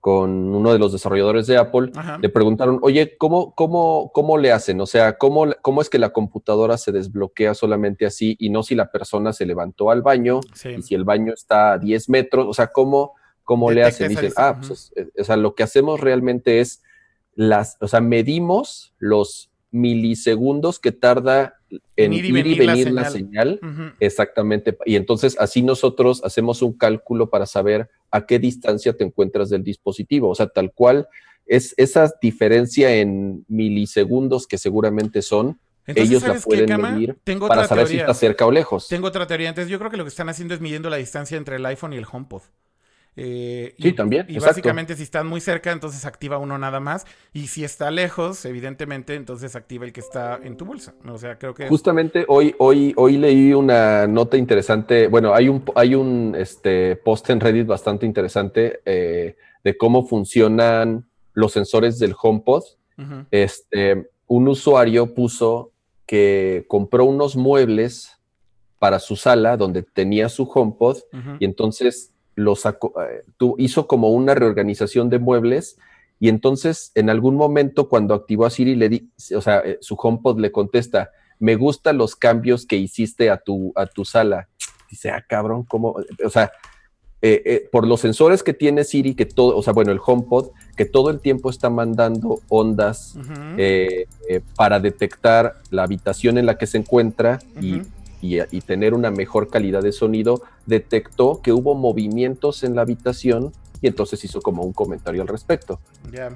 con 0.00 0.30
uno 0.54 0.72
de 0.72 0.78
los 0.78 0.92
desarrolladores 0.92 1.46
de 1.46 1.58
Apple, 1.58 1.92
Ajá. 1.94 2.18
le 2.20 2.30
preguntaron, 2.30 2.78
oye, 2.82 3.16
¿cómo, 3.18 3.54
cómo, 3.54 4.10
cómo 4.14 4.38
le 4.38 4.50
hacen? 4.50 4.80
O 4.80 4.86
sea, 4.86 5.18
¿cómo, 5.18 5.46
¿cómo 5.60 5.82
es 5.82 5.90
que 5.90 5.98
la 5.98 6.08
computadora 6.10 6.78
se 6.78 6.90
desbloquea 6.90 7.54
solamente 7.54 8.06
así 8.06 8.34
y 8.40 8.48
no 8.48 8.62
si 8.62 8.74
la 8.74 8.90
persona 8.90 9.32
se 9.34 9.44
levantó 9.44 9.90
al 9.90 10.00
baño 10.00 10.40
Sí. 10.54 10.70
y 10.78 10.82
si 10.82 10.94
el 10.94 11.04
baño 11.04 11.34
está 11.34 11.72
a 11.72 11.78
10 11.78 12.08
metros? 12.08 12.46
O 12.48 12.54
sea, 12.54 12.68
¿cómo, 12.68 13.12
cómo 13.44 13.70
le 13.70 13.84
hacen? 13.84 14.08
Dicen, 14.08 14.32
ah, 14.36 14.56
pues, 14.58 14.70
es- 14.70 14.92
es- 14.96 15.20
o 15.20 15.24
sea, 15.24 15.36
lo 15.36 15.54
que 15.54 15.62
hacemos 15.64 16.00
realmente 16.00 16.60
es 16.60 16.82
las, 17.34 17.76
o 17.80 17.86
sea, 17.86 18.00
medimos 18.00 18.94
los 18.98 19.49
milisegundos 19.70 20.78
que 20.78 20.92
tarda 20.92 21.54
en 21.96 22.12
ir 22.12 22.24
y 22.24 22.32
venir, 22.32 22.90
la, 22.90 23.08
señal. 23.10 23.60
Exactamente. 24.00 24.76
Y 24.84 24.96
entonces 24.96 25.36
así 25.38 25.62
nosotros 25.62 26.22
hacemos 26.24 26.62
un 26.62 26.72
cálculo 26.72 27.30
para 27.30 27.46
saber 27.46 27.88
a 28.10 28.26
qué 28.26 28.38
distancia 28.38 28.96
te 28.96 29.04
encuentras 29.04 29.50
del 29.50 29.62
dispositivo. 29.62 30.28
O 30.28 30.34
sea, 30.34 30.48
tal 30.48 30.72
cual 30.72 31.08
es 31.46 31.74
esa 31.76 32.12
diferencia 32.20 32.94
en 32.94 33.44
milisegundos 33.48 34.46
que 34.46 34.58
seguramente 34.58 35.22
son, 35.22 35.58
Entonces, 35.86 36.10
ellos 36.10 36.22
la 36.22 36.28
¿sabes 36.28 36.44
qué, 36.44 36.64
pueden 36.64 36.80
medir 36.80 37.18
Tengo 37.24 37.48
para 37.48 37.66
saber 37.66 37.88
si 37.88 37.98
está 37.98 38.14
cerca 38.14 38.46
o 38.46 38.50
lejos. 38.50 38.88
Tengo 38.88 39.08
otra 39.08 39.26
teoría. 39.26 39.48
Entonces, 39.48 39.70
yo 39.70 39.78
creo 39.78 39.90
que 39.90 39.96
lo 39.96 40.04
que 40.04 40.08
están 40.08 40.28
haciendo 40.28 40.54
es 40.54 40.60
midiendo 40.60 40.90
la 40.90 40.96
distancia 40.96 41.36
entre 41.36 41.56
el 41.56 41.66
iPhone 41.66 41.92
y 41.92 41.96
el 41.96 42.06
HomePod. 42.10 42.42
Eh, 43.16 43.74
Sí, 43.78 43.88
y- 43.88 43.92
también, 43.92 44.26
Y 44.28 44.34
exacto. 44.34 44.46
básicamente, 44.52 44.94
si 44.96 45.02
están 45.02 45.26
muy 45.26 45.40
cerca, 45.40 45.72
entonces 45.72 46.04
activa 46.06 46.38
uno 46.38 46.58
nada 46.58 46.80
más. 46.80 47.06
Y 47.32 47.48
si 47.48 47.64
está 47.64 47.90
lejos, 47.90 48.44
evidentemente, 48.44 49.14
entonces 49.14 49.56
activa 49.56 49.84
el 49.84 49.92
que 49.92 50.00
está 50.00 50.38
en 50.42 50.56
tu 50.56 50.64
bolsa. 50.64 50.94
O 51.06 51.18
sea, 51.18 51.38
creo 51.38 51.52
que. 51.54 51.68
Justamente 51.68 52.24
hoy, 52.28 52.54
hoy, 52.58 52.92
hoy 52.96 53.18
leí 53.18 53.52
una 53.52 54.06
nota 54.06 54.36
interesante. 54.36 55.08
Bueno, 55.08 55.34
hay 55.34 55.48
un, 55.48 55.62
hay 55.74 55.94
un 55.94 56.34
este, 56.38 56.96
post 56.96 57.28
en 57.30 57.40
Reddit 57.40 57.66
bastante 57.66 58.06
interesante 58.06 58.80
eh, 58.84 59.36
de 59.64 59.76
cómo 59.76 60.06
funcionan 60.06 61.06
los 61.32 61.52
sensores 61.52 61.98
del 61.98 62.14
HomePod. 62.20 62.62
Este, 63.30 64.10
un 64.26 64.48
usuario 64.48 65.14
puso 65.14 65.72
que 66.06 66.64
compró 66.68 67.04
unos 67.06 67.34
muebles 67.36 68.18
para 68.78 68.98
su 68.98 69.16
sala 69.16 69.56
donde 69.56 69.82
tenía 69.82 70.28
su 70.28 70.44
HomePod 70.44 70.98
y 71.38 71.44
entonces 71.44 72.12
lo 72.40 72.56
sacó, 72.56 72.92
eh, 73.02 73.24
tu- 73.36 73.54
hizo 73.58 73.86
como 73.86 74.10
una 74.10 74.34
reorganización 74.34 75.08
de 75.10 75.18
muebles 75.18 75.78
y 76.18 76.28
entonces 76.28 76.92
en 76.94 77.08
algún 77.10 77.34
momento 77.36 77.88
cuando 77.88 78.14
activó 78.14 78.46
a 78.46 78.50
Siri 78.50 78.74
le 78.74 78.88
di, 78.88 79.10
o 79.36 79.40
sea, 79.40 79.60
eh, 79.64 79.78
su 79.80 79.94
HomePod 79.94 80.38
le 80.40 80.50
contesta, 80.52 81.10
me 81.38 81.56
gustan 81.56 81.96
los 81.98 82.16
cambios 82.16 82.66
que 82.66 82.76
hiciste 82.76 83.30
a 83.30 83.38
tu, 83.38 83.72
a 83.74 83.86
tu 83.86 84.04
sala. 84.04 84.48
Dice, 84.90 85.10
ah, 85.10 85.24
cabrón, 85.26 85.64
¿cómo? 85.64 85.96
O 86.24 86.30
sea, 86.30 86.50
eh, 87.22 87.42
eh, 87.44 87.68
por 87.70 87.86
los 87.86 88.00
sensores 88.00 88.42
que 88.42 88.54
tiene 88.54 88.82
Siri, 88.84 89.14
que 89.14 89.26
todo, 89.26 89.56
o 89.56 89.62
sea, 89.62 89.72
bueno, 89.72 89.92
el 89.92 90.00
HomePod, 90.04 90.50
que 90.76 90.84
todo 90.86 91.10
el 91.10 91.20
tiempo 91.20 91.48
está 91.50 91.68
mandando 91.70 92.40
ondas 92.48 93.14
eh, 93.58 94.06
para 94.56 94.80
detectar 94.80 95.56
la 95.70 95.82
habitación 95.84 96.38
en 96.38 96.46
la 96.46 96.56
que 96.58 96.66
se 96.66 96.78
encuentra 96.78 97.38
y- 97.60 97.82
y 98.22 98.60
tener 98.60 98.94
una 98.94 99.10
mejor 99.10 99.48
calidad 99.48 99.82
de 99.82 99.92
sonido, 99.92 100.42
detectó 100.66 101.40
que 101.42 101.52
hubo 101.52 101.74
movimientos 101.74 102.62
en 102.64 102.76
la 102.76 102.82
habitación 102.82 103.52
y 103.80 103.86
entonces 103.86 104.22
hizo 104.24 104.42
como 104.42 104.62
un 104.62 104.72
comentario 104.72 105.22
al 105.22 105.28
respecto. 105.28 105.80
Ya. 106.12 106.28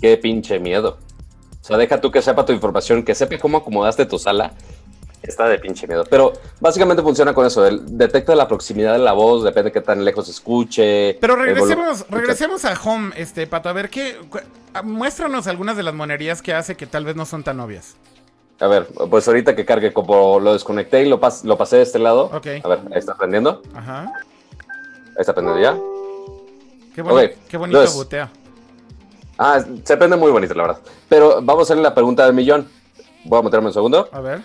Qué 0.00 0.16
pinche 0.16 0.58
miedo. 0.58 0.98
O 1.60 1.64
sea, 1.64 1.76
deja 1.76 2.00
tú 2.00 2.10
que 2.10 2.22
sepa 2.22 2.44
tu 2.44 2.52
información, 2.52 3.02
que 3.04 3.14
sepa 3.14 3.38
cómo 3.38 3.58
acomodaste 3.58 4.06
tu 4.06 4.18
sala. 4.18 4.52
Está 5.22 5.48
de 5.48 5.58
pinche 5.60 5.86
miedo. 5.86 6.04
Pero 6.10 6.32
básicamente 6.58 7.00
funciona 7.02 7.32
con 7.32 7.46
eso. 7.46 7.64
el- 7.64 7.96
detecta 7.96 8.34
la 8.34 8.48
proximidad 8.48 8.94
de 8.94 8.98
la 8.98 9.12
voz, 9.12 9.44
depende 9.44 9.68
de 9.70 9.72
qué 9.74 9.80
tan 9.80 10.04
lejos 10.04 10.24
se 10.24 10.32
escuche. 10.32 11.14
Pero 11.20 11.36
regresemos, 11.36 12.04
regresemos 12.10 12.64
a 12.64 12.72
Home, 12.82 13.12
este, 13.16 13.46
Pato, 13.46 13.68
a 13.68 13.72
ver 13.72 13.88
qué. 13.90 14.16
Muéstranos 14.82 15.46
algunas 15.46 15.76
de 15.76 15.84
las 15.84 15.94
monerías 15.94 16.42
que 16.42 16.52
hace 16.54 16.74
que 16.76 16.86
tal 16.86 17.04
vez 17.04 17.14
no 17.14 17.24
son 17.26 17.44
tan 17.44 17.60
obvias. 17.60 17.94
A 18.62 18.68
ver, 18.68 18.86
pues 19.10 19.26
ahorita 19.26 19.56
que 19.56 19.64
cargue, 19.64 19.92
como 19.92 20.38
lo 20.38 20.52
desconecté 20.52 21.02
y 21.02 21.08
lo, 21.08 21.20
pas- 21.20 21.42
lo 21.42 21.58
pasé 21.58 21.76
de 21.78 21.82
este 21.82 21.98
lado. 21.98 22.26
Ok. 22.32 22.46
A 22.62 22.68
ver, 22.68 22.78
ahí 22.92 22.98
está 22.98 23.16
prendiendo. 23.16 23.60
Ajá. 23.74 24.04
Ahí 24.04 25.16
está 25.18 25.34
prendiendo 25.34 25.60
ya. 25.60 25.76
Qué, 26.94 27.02
boni- 27.02 27.32
qué 27.48 27.56
bonito 27.56 27.78
entonces- 27.78 27.96
butea. 27.96 28.30
Ah, 29.38 29.60
se 29.82 29.96
prende 29.96 30.16
muy 30.16 30.30
bonito, 30.30 30.54
la 30.54 30.62
verdad. 30.68 30.80
Pero 31.08 31.40
vamos 31.42 31.60
a 31.60 31.62
hacerle 31.64 31.82
la 31.82 31.94
pregunta 31.94 32.24
del 32.24 32.34
millón. 32.34 32.68
Voy 33.24 33.40
a 33.40 33.42
meterme 33.42 33.66
un 33.66 33.72
segundo. 33.72 34.08
A 34.12 34.20
ver. 34.20 34.42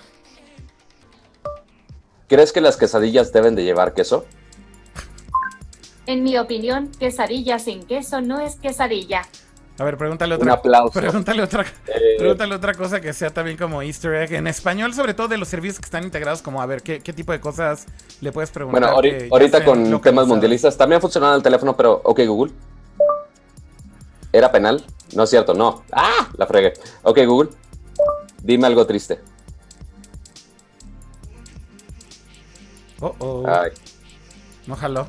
¿Crees 2.28 2.52
que 2.52 2.60
las 2.62 2.76
quesadillas 2.78 3.32
deben 3.32 3.54
de 3.56 3.64
llevar 3.64 3.94
queso? 3.94 4.26
En 6.08 6.24
mi 6.24 6.38
opinión, 6.38 6.90
quesadilla 7.00 7.60
sin 7.60 7.84
queso 7.86 8.22
no 8.22 8.40
es 8.40 8.56
quesadilla. 8.56 9.24
A 9.80 9.84
ver, 9.84 9.96
pregúntale 9.98 10.36
Un 10.36 10.42
otra. 10.42 10.54
aplauso. 10.54 10.94
Pregúntale 11.00 11.44
otra, 11.44 11.64
Eh, 11.88 12.16
pregúntale 12.18 12.56
otra 12.56 12.74
cosa 12.74 13.00
que 13.00 13.14
sea 13.14 13.30
también 13.30 13.58
como 13.58 13.82
Easter 13.84 14.14
egg. 14.16 14.34
En 14.34 14.48
español, 14.48 14.94
sobre 14.94 15.14
todo 15.14 15.28
de 15.28 15.38
los 15.38 15.48
servicios 15.48 15.80
que 15.80 15.86
están 15.86 16.04
integrados, 16.04 16.42
como 16.42 16.62
a 16.62 16.66
ver, 16.66 16.82
¿qué, 16.82 17.00
qué 17.00 17.14
tipo 17.14 17.32
de 17.32 17.40
cosas 17.40 17.86
le 18.22 18.32
puedes 18.32 18.50
preguntar? 18.50 18.82
Bueno, 18.94 19.28
ahorita 19.32 19.64
con 19.64 20.02
temas 20.02 20.26
mundialistas 20.28 20.76
también 20.78 21.00
funcionaba 21.00 21.36
el 21.36 21.44
teléfono, 21.44 21.76
pero 21.78 22.02
ok, 22.04 22.22
Google. 22.26 22.54
¿Era 24.34 24.52
penal? 24.52 24.84
No 25.16 25.24
es 25.24 25.30
cierto, 25.30 25.54
no. 25.54 25.84
¡Ah! 25.92 26.28
La 26.38 26.48
fregué. 26.48 26.74
Ok, 27.04 27.20
Google. 27.26 27.52
Dime 28.42 28.66
algo 28.68 28.86
triste. 28.88 29.20
Oh, 33.00 33.16
oh. 33.20 33.44
Ay, 33.48 33.72
No 34.66 34.76
jaló. 34.76 35.08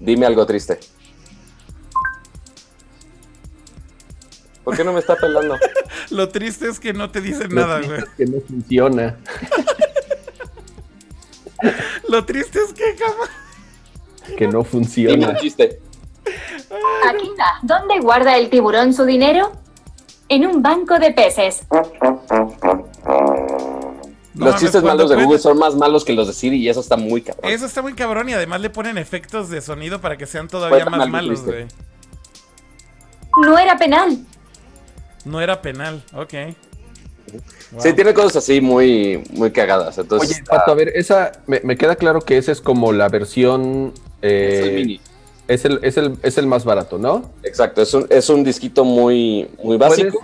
dime 0.00 0.26
algo 0.26 0.44
triste. 0.44 0.80
¿Por 4.64 4.76
qué 4.76 4.84
no 4.84 4.92
me 4.92 5.00
está 5.00 5.16
pelando? 5.16 5.56
Lo 6.10 6.28
triste 6.28 6.68
es 6.68 6.78
que 6.78 6.92
no 6.92 7.10
te 7.10 7.20
dicen 7.20 7.54
nada, 7.54 7.80
güey. 7.80 8.02
Que 8.16 8.26
no 8.26 8.40
funciona. 8.40 9.16
Lo 12.08 12.24
triste 12.24 12.60
es 12.60 12.72
que, 12.72 12.94
cama. 12.96 14.36
Que 14.36 14.46
no 14.46 14.58
Dime 14.58 14.64
funciona. 14.64 15.28
un 15.30 15.36
chiste. 15.36 15.80
Akita, 17.08 17.44
¿dónde 17.62 17.98
guarda 18.00 18.36
el 18.36 18.50
tiburón 18.50 18.94
su 18.94 19.04
dinero? 19.04 19.52
En 20.28 20.46
un 20.46 20.62
banco 20.62 20.98
de 20.98 21.12
peces. 21.12 21.66
No 24.34 24.46
Los 24.46 24.60
chistes 24.60 24.82
malos 24.82 25.10
de 25.10 25.22
Google 25.22 25.38
son 25.38 25.58
más 25.58 25.74
malos 25.74 26.04
que 26.04 26.14
los 26.14 26.26
de 26.26 26.32
Siri 26.32 26.56
y 26.56 26.68
eso 26.68 26.80
está 26.80 26.96
muy 26.96 27.20
cabrón. 27.20 27.50
Eso 27.50 27.66
está 27.66 27.82
muy 27.82 27.92
cabrón 27.94 28.28
y 28.30 28.32
además 28.32 28.60
le 28.60 28.70
ponen 28.70 28.96
efectos 28.96 29.50
de 29.50 29.60
sonido 29.60 30.00
para 30.00 30.16
que 30.16 30.26
sean 30.26 30.48
todavía 30.48 30.86
más 30.86 31.08
malos, 31.08 31.44
güey. 31.44 31.66
No 33.42 33.58
era 33.58 33.76
penal. 33.76 34.24
No 35.24 35.40
era 35.40 35.62
penal, 35.62 36.02
ok. 36.14 36.34
Wow. 37.72 37.80
Sí, 37.80 37.92
tiene 37.94 38.12
cosas 38.12 38.36
así 38.36 38.60
muy, 38.60 39.22
muy 39.30 39.50
cagadas. 39.52 39.96
Entonces, 39.96 40.36
Oye, 40.36 40.44
Pato, 40.44 40.72
a 40.72 40.74
ver, 40.74 40.88
esa, 40.94 41.32
me, 41.46 41.60
me 41.64 41.76
queda 41.76 41.96
claro 41.96 42.20
que 42.20 42.36
esa 42.36 42.52
es 42.52 42.60
como 42.60 42.92
la 42.92 43.08
versión... 43.08 43.94
eh, 44.20 44.50
es 44.52 44.66
el 44.68 44.74
mini. 44.74 45.00
Es 45.48 45.64
el, 45.64 45.80
es, 45.82 45.96
el, 45.96 46.18
es 46.22 46.38
el 46.38 46.46
más 46.46 46.64
barato, 46.64 46.98
¿no? 46.98 47.30
Exacto, 47.42 47.82
es 47.82 47.92
un, 47.94 48.06
es 48.10 48.28
un 48.28 48.44
disquito 48.44 48.84
muy, 48.84 49.48
muy 49.62 49.76
básico. 49.76 50.18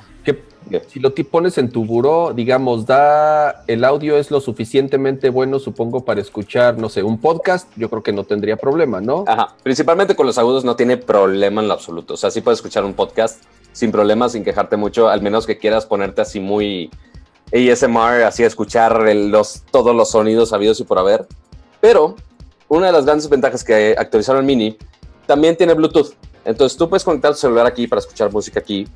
Si 0.89 1.01
lo 1.01 1.15
pones 1.15 1.57
en 1.57 1.71
tu 1.71 1.87
buró, 1.87 2.35
digamos, 2.35 2.85
da 2.85 3.65
el 3.67 3.85
audio 3.85 4.19
es 4.19 4.31
lo 4.31 4.39
suficientemente 4.39 5.31
bueno, 5.31 5.59
supongo, 5.59 6.05
para 6.05 6.21
escuchar, 6.21 6.77
no 6.77 6.91
sé, 6.91 7.03
un 7.03 7.19
podcast, 7.19 7.71
yo 7.77 7.89
creo 7.89 8.03
que 8.03 8.13
no 8.13 8.25
tendría 8.25 8.57
problema, 8.57 9.01
¿no? 9.01 9.25
Ajá, 9.27 9.55
principalmente 9.63 10.15
con 10.15 10.27
los 10.27 10.37
agudos 10.37 10.65
no 10.65 10.77
tiene 10.77 10.99
problema 10.99 11.63
en 11.63 11.69
lo 11.69 11.75
absoluto. 11.75 12.15
O 12.15 12.17
sea, 12.19 12.31
sí 12.31 12.43
puedes 12.43 12.59
escuchar 12.59 12.85
un 12.85 12.93
podcast 12.93 13.43
sin 13.79 13.93
problema, 13.93 14.29
sin 14.29 14.43
quejarte 14.43 14.77
mucho, 14.77 15.09
al 15.09 15.23
menos 15.23 15.47
que 15.47 15.57
quieras 15.57 15.87
ponerte 15.87 16.21
así 16.21 16.41
muy 16.41 16.91
ASMR, 17.53 18.25
así 18.25 18.43
escuchar 18.43 19.07
el- 19.09 19.31
los, 19.31 19.63
todos 19.71 19.95
los 19.95 20.11
sonidos 20.11 20.53
habidos 20.53 20.81
y 20.81 20.85
por 20.85 20.99
haber. 20.99 21.29
Pero 21.81 22.17
una 22.67 22.87
de 22.87 22.93
las 22.93 23.05
grandes 23.05 23.29
ventajas 23.29 23.63
que 23.63 23.95
actualizaron 23.97 24.41
el 24.41 24.47
Mini 24.47 24.77
también 25.27 25.57
tiene 25.57 25.75
Bluetooth. 25.75 26.13
Entonces 26.45 26.77
tú 26.77 26.89
puedes 26.89 27.05
conectar 27.05 27.31
tu 27.33 27.39
celular 27.39 27.67
aquí 27.67 27.87
para 27.87 28.01
escuchar 28.01 28.33
música 28.33 28.59
aquí. 28.59 28.89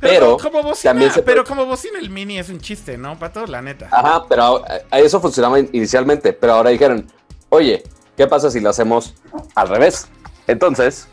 Pero, 0.00 0.36
como 0.36 0.62
bocina, 0.64 0.90
también 0.90 1.12
se 1.12 1.22
pero 1.22 1.44
como 1.44 1.64
bocina 1.64 1.98
el 2.00 2.10
mini 2.10 2.38
es 2.38 2.48
un 2.50 2.58
chiste, 2.60 2.98
¿no, 2.98 3.16
Pato? 3.18 3.46
La 3.46 3.62
neta. 3.62 3.88
Ajá, 3.92 4.24
pero 4.28 4.62
a, 4.90 4.98
eso 4.98 5.20
funcionaba 5.20 5.58
in- 5.60 5.70
inicialmente, 5.72 6.32
pero 6.32 6.54
ahora 6.54 6.70
dijeron, 6.70 7.06
oye, 7.50 7.84
¿qué 8.16 8.26
pasa 8.26 8.50
si 8.50 8.58
lo 8.60 8.70
hacemos 8.70 9.14
al 9.54 9.68
revés? 9.68 10.08
Entonces, 10.48 11.06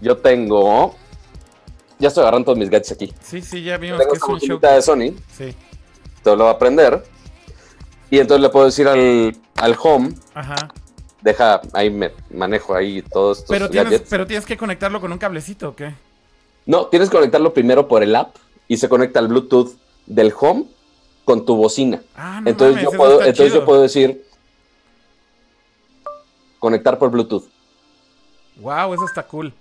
yo 0.00 0.16
tengo... 0.18 0.96
Ya 1.98 2.08
estoy 2.08 2.22
agarrando 2.22 2.46
todos 2.46 2.58
mis 2.58 2.70
gadgets 2.70 2.92
aquí. 2.92 3.12
Sí, 3.20 3.40
sí, 3.42 3.62
ya 3.62 3.76
vimos 3.76 3.98
Tengo 3.98 4.12
que 4.12 4.18
es 4.18 4.22
un 4.24 4.38
show. 4.40 4.58
de 4.60 4.82
Sony, 4.82 5.14
Sí, 5.36 5.54
todo 6.22 6.36
lo 6.36 6.44
voy 6.44 6.54
a 6.54 6.58
prender. 6.58 7.02
Y 8.10 8.18
entonces 8.20 8.40
le 8.42 8.48
puedo 8.50 8.66
decir 8.66 8.86
al, 8.88 9.36
al 9.56 9.76
home, 9.82 10.14
ajá. 10.34 10.54
deja, 11.20 11.60
ahí 11.72 11.90
me 11.90 12.12
manejo 12.30 12.74
ahí 12.74 13.02
todos 13.02 13.38
estos 13.38 13.50
Pero 13.50 13.68
tienes, 13.68 13.90
gadgets. 13.92 14.10
pero 14.10 14.26
tienes 14.26 14.46
que 14.46 14.56
conectarlo 14.56 15.00
con 15.00 15.12
un 15.12 15.18
cablecito, 15.18 15.70
¿o 15.70 15.76
qué? 15.76 15.92
No, 16.66 16.86
tienes 16.86 17.10
que 17.10 17.16
conectarlo 17.16 17.52
primero 17.52 17.88
por 17.88 18.02
el 18.02 18.14
app 18.16 18.36
y 18.68 18.76
se 18.76 18.88
conecta 18.88 19.18
al 19.18 19.28
Bluetooth 19.28 19.72
del 20.06 20.32
home 20.38 20.66
con 21.24 21.44
tu 21.44 21.56
bocina. 21.56 22.00
Ah, 22.16 22.40
no 22.42 22.48
entonces 22.50 22.76
mames, 22.76 22.84
yo 22.84 22.88
eso 22.90 22.96
puedo, 22.96 23.12
está 23.14 23.24
entonces 23.30 23.52
chido. 23.52 23.60
yo 23.60 23.66
puedo 23.66 23.82
decir 23.82 24.24
conectar 26.58 26.98
por 26.98 27.10
Bluetooth. 27.10 27.44
Wow, 28.56 28.94
eso 28.94 29.04
está 29.04 29.22
cool. 29.24 29.52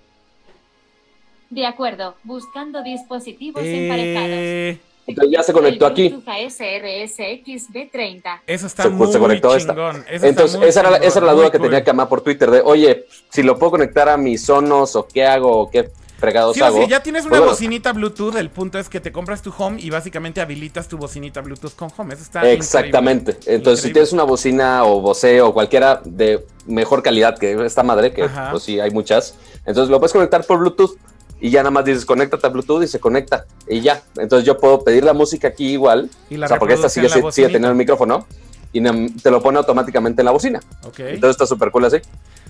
De 1.50 1.66
acuerdo, 1.66 2.16
buscando 2.24 2.84
dispositivos 2.84 3.64
emparejados. 3.64 4.30
Eh, 4.32 4.80
Entonces 5.08 5.34
ya 5.38 5.44
se 5.44 5.54
conectó 5.54 5.86
El 5.88 5.92
aquí. 5.94 6.10
Bluetooth 6.10 6.28
ASRS-XB30. 6.28 8.42
eso 8.46 8.68
está 8.68 8.84
Se, 8.84 8.90
muy 8.90 8.98
pues, 8.98 9.14
se 9.14 9.20
conectó 9.20 9.56
esta. 9.56 9.74
chingón. 9.74 9.96
eso 9.98 10.06
está 10.16 10.28
Entonces, 10.28 10.60
muy 10.60 10.68
esa 10.68 10.80
era, 10.82 10.92
la- 10.92 10.98
esa 10.98 11.20
era 11.20 11.28
la 11.28 11.32
chingón, 11.32 11.36
duda 11.38 11.52
que 11.52 11.58
cool. 11.60 11.68
tenía 11.70 11.84
Kama 11.84 12.10
por 12.10 12.22
Twitter 12.22 12.52
de, 12.52 12.62
oye, 12.62 13.06
si 13.30 13.44
lo 13.44 13.58
puedo 13.58 13.72
conectar 13.72 14.10
a 14.10 14.18
mis 14.18 14.44
Sonos 14.46 14.96
o 14.98 15.08
qué 15.08 15.26
hago 15.26 15.58
o 15.58 15.72
qué 15.72 15.90
fregados 16.20 16.56
Sí, 16.56 16.62
hago. 16.64 16.80
sea, 16.80 16.88
ya 16.88 17.02
tienes 17.04 17.22
una 17.24 17.30
Pues, 17.30 17.40
bueno, 17.42 17.52
bocinita 17.54 17.94
Bluetooth, 17.94 18.36
el 18.36 18.50
punto 18.50 18.80
es 18.80 18.90
que 18.90 19.00
te 19.00 19.12
compras 19.12 19.42
tu 19.44 19.54
home 19.58 19.80
y 19.80 19.90
básicamente 19.92 20.42
habilitas 20.42 20.88
tu 20.90 20.98
bocinita 20.98 21.42
Bluetooth 21.42 21.76
con 21.76 21.90
home. 21.96 22.16
Eso 22.16 22.24
está 22.24 22.50
Exactamente. 22.52 23.32
increíble. 23.32 23.56
Entonces, 23.56 23.86
si 23.86 23.94
tienes 23.94 24.12
una 24.14 24.24
bocina 24.24 24.84
o 24.84 25.00
Bose 25.00 25.40
o 25.42 25.54
cualquiera 25.54 26.02
de 26.04 26.44
mejor 26.66 27.02
calidad 27.04 27.38
que 27.38 27.54
esta 27.66 27.84
madre, 27.84 28.12
que 28.14 28.24
Ajá. 28.24 28.50
pues 28.52 28.64
sí 28.64 28.80
hay 28.80 28.90
muchas, 28.92 29.36
entonces 29.66 29.90
lo 29.90 30.00
puedes 30.00 30.12
conectar 30.12 30.44
por 30.44 30.58
Bluetooth 30.60 30.98
y 31.40 31.50
ya 31.50 31.60
nada 31.62 31.72
más 31.72 31.86
dices 31.86 32.06
conéctate 32.06 32.48
a 32.48 32.50
Bluetooth 32.50 32.84
y 32.84 32.88
se 32.88 33.00
conecta 33.00 33.46
y 33.68 33.82
ya. 33.82 34.02
Entonces 34.18 34.46
yo 34.46 34.58
puedo 34.58 34.84
pedir 34.84 35.04
la 35.04 35.14
música 35.14 35.50
aquí 35.50 35.72
igual, 35.72 36.10
Y 36.30 36.38
la 36.38 36.46
o 36.46 36.50
sea, 36.50 36.60
porque 36.60 36.74
esta 36.74 36.90
sigue, 36.90 37.10
sigue 37.10 37.48
teniendo 37.48 37.70
el 37.70 37.76
micrófono 37.76 38.26
y 38.74 38.82
te 39.22 39.32
lo 39.32 39.42
pone 39.42 39.58
automáticamente 39.58 40.22
en 40.22 40.26
la 40.26 40.32
bocina. 40.32 40.60
Ok. 40.86 41.00
Entonces 41.00 41.32
está 41.32 41.46
súper 41.46 41.72
cool 41.72 41.86
así. 41.86 41.98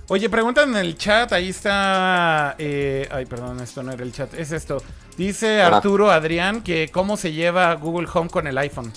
Oye, 0.09 0.29
preguntan 0.29 0.69
en 0.69 0.77
el 0.77 0.97
chat, 0.97 1.33
ahí 1.33 1.49
está... 1.49 2.55
eh, 2.57 3.07
ay, 3.11 3.25
perdón, 3.25 3.59
esto 3.59 3.83
no 3.83 3.91
era 3.91 4.03
el 4.03 4.13
chat, 4.13 4.33
es 4.35 4.53
esto. 4.53 4.81
Dice 5.17 5.61
Ajá. 5.61 5.77
Arturo 5.77 6.11
Adrián 6.11 6.63
que 6.63 6.89
cómo 6.93 7.17
se 7.17 7.33
lleva 7.33 7.73
Google 7.75 8.07
Home 8.13 8.29
con 8.29 8.47
el 8.47 8.57
iPhone. 8.57 8.93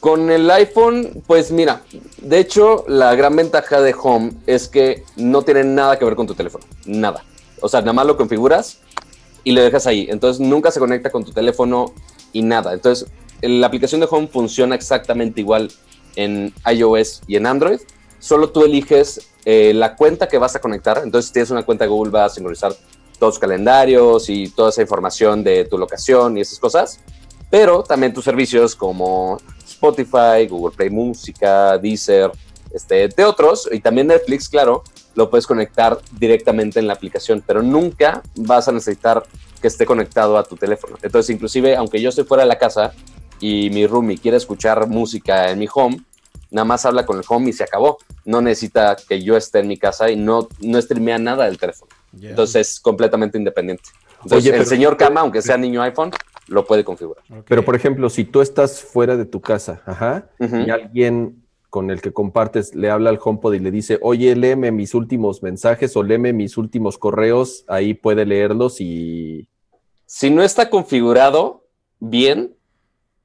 Con 0.00 0.30
el 0.30 0.50
iPhone, 0.50 1.22
pues 1.26 1.52
mira, 1.52 1.82
de 2.18 2.38
hecho, 2.38 2.84
la 2.88 3.14
gran 3.14 3.36
ventaja 3.36 3.80
de 3.80 3.94
Home 4.02 4.32
es 4.46 4.66
que 4.66 5.04
no 5.16 5.42
tiene 5.42 5.62
nada 5.62 5.98
que 5.98 6.04
ver 6.06 6.16
con 6.16 6.26
tu 6.26 6.34
teléfono. 6.34 6.64
Nada. 6.86 7.22
O 7.60 7.68
sea, 7.68 7.80
nada 7.80 7.92
más 7.92 8.06
lo 8.06 8.16
configuras 8.16 8.78
y 9.44 9.52
lo 9.52 9.62
dejas 9.62 9.86
ahí. 9.86 10.06
Entonces 10.10 10.40
nunca 10.40 10.70
se 10.70 10.80
conecta 10.80 11.10
con 11.10 11.24
tu 11.24 11.32
teléfono 11.32 11.92
y 12.32 12.42
nada. 12.42 12.72
Entonces, 12.72 13.10
la 13.42 13.66
aplicación 13.66 14.00
de 14.00 14.08
Home 14.10 14.28
funciona 14.28 14.74
exactamente 14.74 15.40
igual 15.40 15.70
en 16.16 16.52
iOS 16.70 17.22
y 17.26 17.36
en 17.36 17.46
Android. 17.46 17.80
Solo 18.18 18.50
tú 18.50 18.64
eliges 18.64 19.30
eh, 19.44 19.72
la 19.74 19.96
cuenta 19.96 20.28
que 20.28 20.38
vas 20.38 20.54
a 20.56 20.60
conectar. 20.60 21.00
Entonces, 21.02 21.28
si 21.28 21.32
tienes 21.32 21.50
una 21.50 21.62
cuenta 21.62 21.84
de 21.84 21.90
Google, 21.90 22.10
vas 22.10 22.32
a 22.32 22.34
sincronizar 22.34 22.74
todos 23.18 23.34
los 23.34 23.38
calendarios 23.38 24.28
y 24.28 24.48
toda 24.48 24.70
esa 24.70 24.82
información 24.82 25.42
de 25.42 25.64
tu 25.64 25.78
locación 25.78 26.36
y 26.36 26.42
esas 26.42 26.58
cosas. 26.58 27.00
Pero 27.50 27.82
también 27.82 28.12
tus 28.12 28.24
servicios 28.24 28.76
como 28.76 29.38
Spotify, 29.66 30.46
Google 30.48 30.76
Play 30.76 30.90
Música, 30.90 31.78
Deezer, 31.78 32.30
este, 32.72 33.08
de 33.08 33.24
otros, 33.24 33.68
y 33.70 33.80
también 33.80 34.06
Netflix, 34.08 34.48
claro, 34.48 34.82
lo 35.14 35.28
puedes 35.30 35.46
conectar 35.46 35.98
directamente 36.18 36.78
en 36.78 36.86
la 36.86 36.94
aplicación, 36.94 37.42
pero 37.46 37.62
nunca 37.62 38.22
vas 38.36 38.68
a 38.68 38.72
necesitar 38.72 39.22
que 39.60 39.68
esté 39.68 39.84
conectado 39.86 40.38
a 40.38 40.44
tu 40.44 40.56
teléfono. 40.56 40.96
Entonces, 41.02 41.30
inclusive, 41.34 41.76
aunque 41.76 42.00
yo 42.00 42.08
estoy 42.08 42.24
fuera 42.24 42.44
de 42.44 42.48
la 42.48 42.58
casa 42.58 42.92
y 43.40 43.70
mi 43.70 43.86
roomie 43.86 44.18
quiere 44.18 44.36
escuchar 44.36 44.86
música 44.86 45.50
en 45.50 45.58
mi 45.58 45.66
home, 45.72 45.98
nada 46.50 46.64
más 46.64 46.84
habla 46.86 47.04
con 47.04 47.18
el 47.18 47.24
home 47.28 47.50
y 47.50 47.52
se 47.52 47.64
acabó. 47.64 47.98
No 48.24 48.40
necesita 48.40 48.96
que 49.08 49.22
yo 49.22 49.36
esté 49.36 49.58
en 49.60 49.68
mi 49.68 49.76
casa 49.76 50.10
y 50.10 50.16
no, 50.16 50.48
no 50.60 50.80
streamea 50.80 51.18
nada 51.18 51.44
del 51.46 51.58
teléfono. 51.58 51.90
Entonces, 52.20 52.68
es 52.74 52.80
completamente 52.80 53.36
independiente. 53.38 53.84
Entonces, 54.22 54.38
Oye, 54.38 54.50
el 54.50 54.56
pero- 54.56 54.68
señor 54.68 54.96
Kama, 54.96 55.20
aunque 55.20 55.42
sea 55.42 55.56
niño 55.56 55.82
iPhone, 55.82 56.10
lo 56.48 56.66
puede 56.66 56.84
configurar. 56.84 57.22
Pero, 57.46 57.64
por 57.64 57.76
ejemplo, 57.76 58.10
si 58.10 58.24
tú 58.24 58.40
estás 58.40 58.80
fuera 58.80 59.16
de 59.16 59.24
tu 59.24 59.40
casa, 59.40 59.82
ajá, 59.86 60.26
y 60.38 60.70
alguien 60.70 61.39
con 61.70 61.90
el 61.90 62.02
que 62.02 62.12
compartes 62.12 62.74
le 62.74 62.90
habla 62.90 63.10
al 63.10 63.20
HomePod 63.22 63.54
y 63.54 63.60
le 63.60 63.70
dice, 63.70 63.98
oye, 64.02 64.34
léeme 64.36 64.72
mis 64.72 64.94
últimos 64.94 65.42
mensajes 65.42 65.96
o 65.96 66.02
léeme 66.02 66.32
mis 66.32 66.58
últimos 66.58 66.98
correos, 66.98 67.64
ahí 67.68 67.94
puede 67.94 68.26
leerlos 68.26 68.80
y... 68.80 69.48
Si 70.04 70.28
no 70.28 70.42
está 70.42 70.68
configurado 70.68 71.64
bien, 72.00 72.56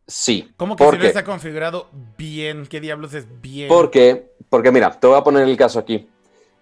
sí. 0.05 0.51
¿Cómo 0.55 0.75
que 0.75 0.83
¿Por 0.83 0.95
si 0.95 1.01
no 1.01 1.07
está 1.07 1.23
configurado 1.23 1.87
bien? 2.15 2.67
¿Qué 2.67 2.79
diablos 2.79 3.15
es 3.15 3.25
bien? 3.41 3.67
Porque, 3.67 4.31
porque 4.49 4.71
mira, 4.71 4.91
te 4.91 5.07
voy 5.07 5.17
a 5.17 5.23
poner 5.23 5.47
el 5.47 5.57
caso 5.57 5.79
aquí. 5.79 6.07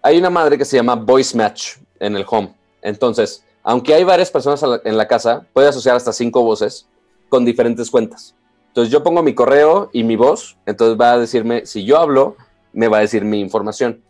Hay 0.02 0.18
una 0.18 0.30
madre 0.30 0.58
que 0.58 0.64
se 0.64 0.78
llama 0.78 0.96
Voice 0.96 1.36
Match 1.36 1.76
en 2.00 2.16
el 2.16 2.26
home. 2.28 2.56
Entonces, 2.82 3.44
aunque 3.62 3.94
hay 3.94 4.06
varias 4.06 4.32
personas 4.32 4.64
en 4.86 4.98
la 4.98 5.08
casa, 5.08 5.46
puede 5.52 5.68
asociar 5.68 5.98
hasta 5.98 6.14
cinco 6.14 6.44
voces 6.44 6.88
con 7.28 7.44
diferentes 7.44 7.92
cuentas. 7.92 8.36
Entonces, 8.74 8.92
yo 8.92 9.04
pongo 9.04 9.22
mi 9.22 9.36
correo 9.36 9.92
y 9.94 10.04
mi 10.04 10.16
voz, 10.16 10.58
entonces 10.66 11.00
va 11.00 11.14
a 11.14 11.20
decirme, 11.20 11.64
si 11.68 11.86
yo 11.86 12.00
hablo, 12.00 12.38
me 12.72 12.88
va 12.88 12.98
a 12.98 13.02
decir 13.02 13.24
mi 13.24 13.40
información. 13.40 14.02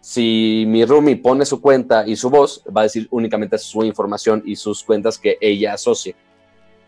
Si 0.00 0.64
mi 0.66 0.84
roomie 0.84 1.14
pone 1.14 1.46
su 1.46 1.60
cuenta 1.60 2.04
y 2.04 2.16
su 2.16 2.28
voz, 2.28 2.64
va 2.76 2.80
a 2.80 2.84
decir 2.84 3.06
únicamente 3.12 3.56
su 3.56 3.84
información 3.84 4.42
y 4.44 4.56
sus 4.56 4.82
cuentas 4.82 5.16
que 5.16 5.38
ella 5.40 5.74
asocie. 5.74 6.16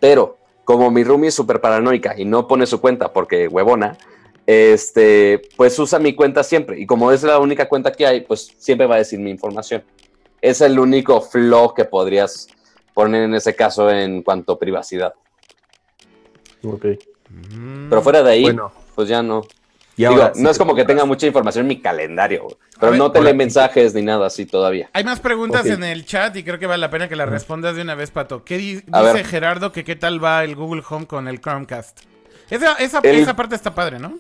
Pero, 0.01 0.37
como 0.65 0.91
mi 0.91 1.05
roomie 1.05 1.29
es 1.29 1.35
súper 1.35 1.61
paranoica 1.61 2.19
y 2.19 2.25
no 2.25 2.49
pone 2.49 2.67
su 2.67 2.81
cuenta 2.81 3.13
porque 3.13 3.47
huevona, 3.47 3.97
este, 4.45 5.43
pues 5.57 5.79
usa 5.79 6.01
mi 6.01 6.17
cuenta 6.17 6.43
siempre. 6.43 6.81
Y 6.81 6.87
como 6.87 7.13
es 7.13 7.23
la 7.23 7.39
única 7.39 7.69
cuenta 7.69 7.93
que 7.93 8.05
hay, 8.05 8.23
pues 8.23 8.53
siempre 8.59 8.89
va 8.89 8.97
a 8.97 8.99
decir 8.99 9.21
mi 9.21 9.31
información. 9.31 9.85
Es 10.41 10.61
el 10.61 10.77
único 10.77 11.21
flow 11.21 11.73
que 11.73 11.85
podrías 11.85 12.49
poner 12.95 13.23
en 13.23 13.35
ese 13.37 13.55
caso 13.55 13.89
en 13.93 14.25
cuanto 14.25 14.55
a 14.55 14.59
privacidad. 14.59 15.15
Ok. 16.65 16.87
Mm. 17.33 17.89
Pero 17.89 18.03
fuera 18.03 18.23
de 18.23 18.31
ahí, 18.31 18.43
Bueno, 18.43 18.73
pues 18.95 19.09
ya 19.09 19.23
no. 19.23 19.43
y 19.97 20.03
Digo, 20.03 20.13
ahora... 20.13 20.33
no 20.37 20.51
es 20.51 20.59
como 20.59 20.75
que 20.75 20.85
tenga 20.85 21.05
mucha 21.05 21.27
información 21.27 21.63
en 21.65 21.69
mi 21.69 21.81
calendario, 21.81 22.49
pero 22.79 22.93
ver, 22.93 22.99
no 22.99 23.11
te 23.13 23.19
ahora- 23.19 23.31
lee 23.31 23.37
mensajes 23.37 23.95
ni 23.95 24.03
nada 24.03 24.27
así 24.27 24.47
todavía. 24.47 24.89
Hay 24.93 25.05
más 25.05 25.21
preguntas 25.21 25.67
en 25.67 25.83
el 25.85 26.05
chat 26.07 26.35
y 26.37 26.45
creo 26.45 26.59
que 26.59 26.67
vale 26.67 26.81
la 26.81 26.91
pena 26.91 27.09
que 27.09 27.17
las 27.17 27.29
respondas 27.29 27.77
de 27.77 27.83
una 27.83 27.95
vez, 27.95 28.11
Pato. 28.11 28.45
¿Qué 28.45 28.59
di- 28.59 28.83
A 28.93 29.01
dice 29.03 29.13
ver. 29.15 29.27
Gerardo 29.27 29.73
que 29.73 29.85
qué 29.85 29.97
tal 29.97 30.23
va 30.23 30.45
el 30.45 30.57
Google 30.57 30.83
Home 30.89 31.07
con 31.07 31.29
el 31.29 31.41
Chromecast? 31.41 32.01
Esa, 32.51 32.75
esa, 32.75 33.01
El- 33.03 33.17
esa 33.17 33.35
parte 33.37 33.55
está 33.55 33.75
padre, 33.75 33.99
¿no? 33.99 34.19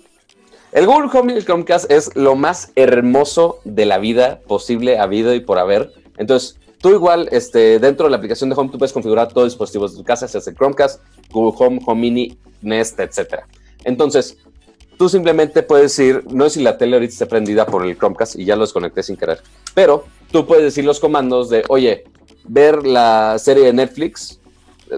El 0.72 0.86
Google 0.86 1.10
Home 1.12 1.34
y 1.34 1.36
el 1.36 1.44
Chromecast 1.44 1.90
es 1.90 2.16
lo 2.16 2.34
más 2.34 2.72
hermoso 2.76 3.58
de 3.64 3.84
la 3.84 3.98
vida 3.98 4.40
posible, 4.48 4.98
habido 4.98 5.34
y 5.34 5.40
por 5.40 5.58
haber. 5.58 5.92
Entonces, 6.16 6.56
tú 6.80 6.90
igual, 6.90 7.28
este, 7.30 7.78
dentro 7.78 8.06
de 8.06 8.10
la 8.10 8.16
aplicación 8.16 8.48
de 8.48 8.56
Home, 8.56 8.70
tú 8.70 8.78
puedes 8.78 8.92
configurar 8.94 9.28
todos 9.28 9.42
los 9.44 9.52
dispositivos 9.52 9.92
de 9.92 9.98
tu 9.98 10.04
casa, 10.04 10.26
sea 10.28 10.40
el 10.46 10.54
Chromecast, 10.56 11.02
Google 11.32 11.56
Home, 11.58 11.80
Home 11.86 12.00
Mini, 12.00 12.38
Nest, 12.60 12.98
etcétera. 13.00 13.46
Entonces, 13.84 14.38
tú 14.96 15.08
simplemente 15.08 15.62
puedes 15.62 15.96
decir, 15.96 16.24
no 16.30 16.44
sé 16.44 16.58
si 16.58 16.62
la 16.62 16.78
tele 16.78 16.96
ahorita 16.96 17.12
está 17.12 17.26
prendida 17.26 17.66
por 17.66 17.84
el 17.84 17.96
Chromecast 17.96 18.36
y 18.36 18.44
ya 18.44 18.54
lo 18.54 18.62
desconecté 18.62 19.02
sin 19.02 19.16
querer, 19.16 19.40
pero 19.74 20.04
tú 20.30 20.46
puedes 20.46 20.64
decir 20.64 20.84
los 20.84 21.00
comandos 21.00 21.50
de, 21.50 21.64
oye, 21.68 22.04
ver 22.44 22.86
la 22.86 23.36
serie 23.38 23.64
de 23.64 23.72
Netflix, 23.72 24.40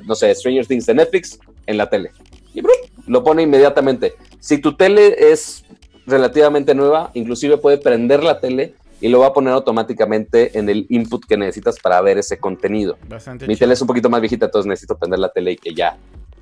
no 0.07 0.15
sé, 0.15 0.35
Stranger 0.35 0.67
Things 0.67 0.87
de 0.87 0.95
Netflix 0.95 1.39
en 1.67 1.79
la 1.79 1.89
tele. 1.89 2.11
Y 2.53 2.61
¡brum! 2.61 2.75
lo 3.07 3.25
pone 3.25 3.43
inmediatamente. 3.43 4.15
Si 4.41 4.59
tu 4.59 4.77
tele 4.77 5.33
es 5.33 5.65
relativamente 6.07 6.75
nueva, 6.75 7.11
inclusive 7.15 7.59
puede 7.59 7.79
prender 7.79 8.23
la 8.23 8.41
tele 8.41 8.75
y 9.01 9.09
lo 9.09 9.21
va 9.21 9.29
a 9.29 9.33
poner 9.33 9.53
automáticamente 9.53 10.59
en 10.59 10.69
el 10.69 10.87
input 10.89 11.25
que 11.27 11.37
necesitas 11.37 11.79
para 11.81 12.01
ver 12.01 12.19
ese 12.19 12.39
contenido. 12.39 12.97
Bastante 13.09 13.47
Mi 13.47 13.57
tele 13.57 13.75
es 13.75 13.81
un 13.81 13.87
poquito 13.87 14.09
más 14.09 14.21
viejita, 14.21 14.47
entonces 14.47 14.69
necesito 14.69 14.97
prender 14.97 15.19
la 15.19 15.29
tele 15.31 15.53
y 15.53 15.57
que 15.57 15.75
ya, 15.75 15.97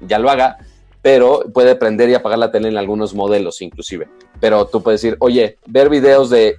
ya 0.07 0.19
lo 0.19 0.31
haga, 0.31 0.59
pero 1.01 1.45
puede 1.53 1.75
prender 1.75 2.09
y 2.11 2.15
apagar 2.15 2.39
la 2.39 2.51
tele 2.53 2.69
en 2.69 2.77
algunos 2.77 3.15
modelos 3.15 3.61
inclusive. 3.63 4.09
Pero 4.41 4.67
tú 4.67 4.83
puedes 4.83 5.01
decir, 5.03 5.17
oye, 5.21 5.59
ver 5.67 5.89
videos 5.89 6.31
de 6.31 6.57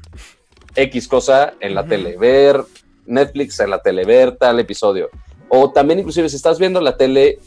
X 0.76 1.08
cosa 1.08 1.54
en 1.60 1.76
la 1.76 1.82
Ujú. 1.82 1.90
tele, 1.90 2.18
ver 2.18 2.64
Netflix 3.06 3.60
en 3.60 3.70
la 3.70 3.80
tele, 3.82 4.06
ver 4.06 4.36
tal 4.38 4.60
episodio. 4.60 5.10
O 5.50 5.72
también 5.72 6.00
inclusive 6.00 6.30
si 6.30 6.36
estás 6.36 6.58
viendo 6.60 6.82
la 6.82 6.98
tele 6.98 7.40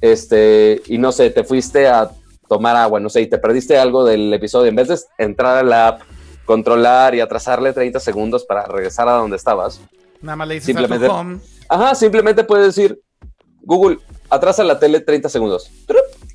este, 0.00 0.82
y 0.86 0.98
no 0.98 1.12
sé, 1.12 1.30
te 1.30 1.44
fuiste 1.44 1.86
a 1.86 2.10
tomar 2.48 2.76
agua, 2.76 2.98
no 3.00 3.08
sé, 3.08 3.20
y 3.22 3.26
te 3.28 3.38
perdiste 3.38 3.78
algo 3.78 4.04
del 4.04 4.32
episodio, 4.34 4.68
en 4.68 4.76
vez 4.76 4.88
de 4.88 4.98
entrar 5.18 5.58
a 5.58 5.62
la 5.62 5.88
app, 5.88 6.02
controlar 6.44 7.14
y 7.14 7.20
atrasarle 7.20 7.72
30 7.72 8.00
segundos 8.00 8.44
para 8.44 8.66
regresar 8.66 9.08
a 9.08 9.12
donde 9.12 9.36
estabas, 9.36 9.80
Nada 10.20 10.36
más 10.36 10.48
le 10.48 10.54
dices 10.54 10.66
simplemente- 10.66 11.06
a 11.06 11.08
tu 11.08 11.14
Home. 11.14 11.38
Ajá, 11.68 11.94
simplemente 11.94 12.44
puedes 12.44 12.74
decir, 12.74 13.00
Google, 13.62 13.98
atrasa 14.32 14.64
la 14.64 14.78
tele 14.78 15.00
30 15.00 15.28
segundos. 15.28 15.70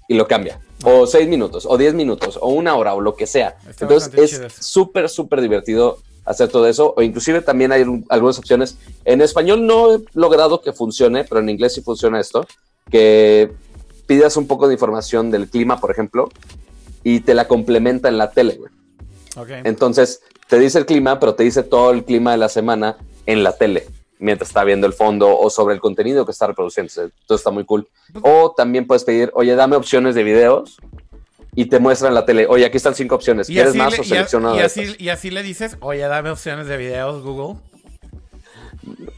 Y 0.08 0.14
lo 0.14 0.28
cambia. 0.28 0.62
O 0.84 1.06
6 1.06 1.28
minutos, 1.28 1.66
o 1.68 1.78
10 1.78 1.94
minutos, 1.94 2.38
o 2.42 2.48
una 2.50 2.76
hora, 2.76 2.94
o 2.94 3.02
lo 3.02 3.16
que 3.16 3.28
sea. 3.28 3.58
Está 3.70 3.86
Entonces 3.86 4.14
es 4.16 4.54
súper, 4.66 5.10
súper 5.10 5.42
divertido 5.42 5.98
hacer 6.24 6.48
todo 6.50 6.68
eso. 6.68 6.94
O 6.96 7.02
inclusive 7.02 7.42
también 7.42 7.72
hay 7.74 7.82
un- 7.82 8.06
algunas 8.10 8.38
opciones. 8.40 8.78
En 9.04 9.22
español 9.22 9.66
no 9.68 9.96
he 9.96 10.00
logrado 10.14 10.62
que 10.62 10.72
funcione, 10.72 11.26
pero 11.26 11.42
en 11.42 11.50
inglés 11.50 11.74
sí 11.74 11.82
funciona 11.82 12.20
esto. 12.22 12.46
Que 12.90 13.52
pidas 14.06 14.38
un 14.38 14.48
poco 14.48 14.68
de 14.68 14.76
información 14.76 15.30
del 15.32 15.50
clima, 15.50 15.82
por 15.82 15.92
ejemplo, 15.92 16.30
y 17.04 17.20
te 17.22 17.34
la 17.34 17.48
complementa 17.50 18.08
en 18.08 18.18
la 18.18 18.32
tele, 18.32 18.56
güey. 18.56 18.72
Entonces, 19.66 20.22
te 20.48 20.58
dice 20.58 20.78
el 20.80 20.86
clima, 20.86 21.20
pero 21.20 21.36
te 21.36 21.44
dice 21.44 21.64
todo 21.64 21.92
el 21.92 22.06
clima 22.06 22.32
de 22.32 22.38
la 22.38 22.48
semana 22.50 22.98
en 23.26 23.44
la 23.44 23.58
tele, 23.58 23.88
mientras 24.20 24.50
está 24.50 24.64
viendo 24.64 24.88
el 24.88 24.94
fondo 24.94 25.38
o 25.38 25.50
sobre 25.50 25.76
el 25.76 25.82
contenido 25.82 26.26
que 26.26 26.32
está 26.32 26.48
reproduciendo. 26.48 26.92
Entonces, 26.96 27.12
está 27.30 27.52
muy 27.52 27.66
cool. 27.66 27.88
O 28.22 28.54
también 28.56 28.88
puedes 28.88 29.04
pedir, 29.04 29.32
oye, 29.34 29.56
dame 29.56 29.76
opciones 29.76 30.16
de 30.16 30.24
videos 30.24 30.78
y 31.56 31.66
te 31.66 31.80
muestra 31.80 32.08
en 32.10 32.14
la 32.14 32.26
tele, 32.26 32.46
oye, 32.48 32.66
aquí 32.66 32.78
están 32.78 32.96
cinco 32.96 33.16
opciones. 33.16 33.48
¿Quieres 33.48 33.76
más 33.76 33.94
le- 33.94 34.00
o 34.00 34.04
selecciona 34.04 34.56
y, 34.56 34.60
así, 34.60 34.96
y 35.00 35.10
así 35.10 35.32
le 35.32 35.42
dices, 35.44 35.78
oye, 35.82 36.02
dame 36.02 36.30
opciones 36.30 36.68
de 36.68 36.78
videos, 36.78 37.24
Google. 37.24 37.60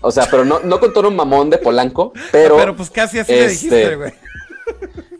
O 0.01 0.11
sea, 0.11 0.27
pero 0.31 0.45
no, 0.45 0.59
no 0.61 0.79
con 0.79 0.93
tono 0.93 1.11
mamón 1.11 1.49
de 1.49 1.57
Polanco, 1.57 2.13
pero, 2.31 2.57
Pero 2.57 2.75
pues 2.75 2.89
casi 2.89 3.19
así 3.19 3.31
le 3.33 3.45
este, 3.45 3.51
dijiste, 3.51 3.95
güey. 3.95 4.13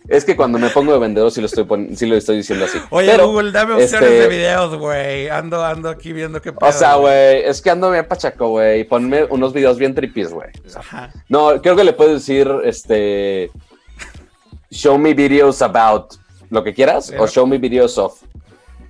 Es 0.10 0.26
que 0.26 0.36
cuando 0.36 0.58
me 0.60 0.69
pongo 0.69 0.93
de 0.93 1.00
vendedor 1.00 1.32
sí 1.32 1.39
lo 1.41 1.48
estoy, 1.48 1.65
sí 1.95 2.06
lo 2.06 2.15
estoy 2.15 2.38
diciendo 2.38 2.65
así. 2.65 2.80
Oye, 2.89 3.08
Pero, 3.12 3.28
Google, 3.28 3.52
dame 3.52 3.74
opciones 3.76 3.93
este, 4.10 4.22
de 4.22 4.28
videos, 4.28 4.76
güey. 4.76 5.30
Ando, 5.30 5.63
ando 5.63 5.89
aquí 5.89 6.13
viendo 6.13 6.41
qué 6.41 6.52
pedo. 6.52 6.69
O 6.69 6.72
sea, 6.72 6.95
güey, 6.95 7.43
es 7.43 7.62
que 7.62 7.69
ando 7.69 7.91
bien 7.91 8.08
pachaco, 8.08 8.50
güey. 8.50 8.84
Ponme 8.84 9.26
unos 9.26 9.54
videos 9.54 9.78
bien 9.78 9.93
tripis, 9.93 10.32
güey. 10.32 10.50
O 10.65 10.69
sea. 10.69 11.13
No, 11.28 11.62
creo 11.62 11.76
que 11.76 11.84
le 11.84 11.93
puedes 11.93 12.13
decir, 12.13 12.50
este, 12.63 13.52
show 14.72 14.98
me 14.98 15.13
videos 15.13 15.62
about 15.62 16.13
lo 16.50 16.63
que 16.63 16.74
quieras 16.74 17.10
Pero- 17.10 17.24
o 17.24 17.28
show 17.28 17.45
me 17.48 17.58
videos 17.58 17.98
of 17.98 18.22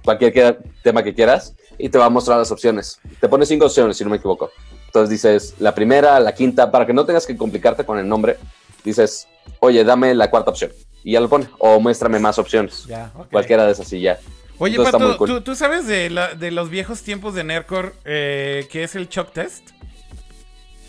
cualquier 0.03 0.32
que- 0.34 0.58
tema 0.84 1.03
que 1.03 1.13
quieras 1.13 1.53
y 1.77 1.89
te 1.89 1.97
va 1.97 2.05
a 2.05 2.10
mostrar 2.10 2.38
las 2.38 2.51
opciones. 2.51 2.99
Te 3.19 3.27
pone 3.27 3.45
cinco 3.45 3.65
opciones, 3.65 3.97
si 3.97 4.03
no 4.03 4.10
me 4.10 4.17
equivoco. 4.17 4.51
Entonces 4.86 5.10
dices 5.10 5.55
la 5.60 5.75
primera, 5.75 6.19
la 6.19 6.34
quinta, 6.34 6.71
para 6.71 6.86
que 6.86 6.93
no 6.93 7.05
tengas 7.05 7.27
que 7.27 7.38
complicarte 7.38 7.86
con 7.86 7.99
el 7.99 8.08
nombre, 8.08 8.38
dices, 8.84 9.27
oye, 9.60 9.84
dame 9.84 10.13
la 10.15 10.29
cuarta 10.29 10.49
opción. 10.51 10.71
Y 11.03 11.13
ya 11.13 11.19
lo 11.21 11.29
pone. 11.29 11.47
O 11.59 11.79
muéstrame 11.79 12.19
más 12.19 12.38
opciones. 12.39 12.85
Ya. 12.85 13.12
Cualquiera 13.31 13.65
de 13.65 13.71
esas 13.71 13.91
y 13.93 14.01
ya. 14.01 14.19
Oye, 14.57 14.75
Entonces 14.75 14.91
Pato, 14.93 15.17
cool. 15.17 15.27
¿tú, 15.27 15.41
tú 15.41 15.55
sabes 15.55 15.88
de, 15.88 16.09
la- 16.09 16.33
de 16.35 16.51
los 16.51 16.69
viejos 16.69 17.01
tiempos 17.01 17.33
de 17.33 17.43
Nerdcore 17.45 17.93
eh, 18.03 18.67
que 18.71 18.83
es 18.83 18.95
el 18.95 19.07
Shock 19.07 19.31
Test? 19.31 19.69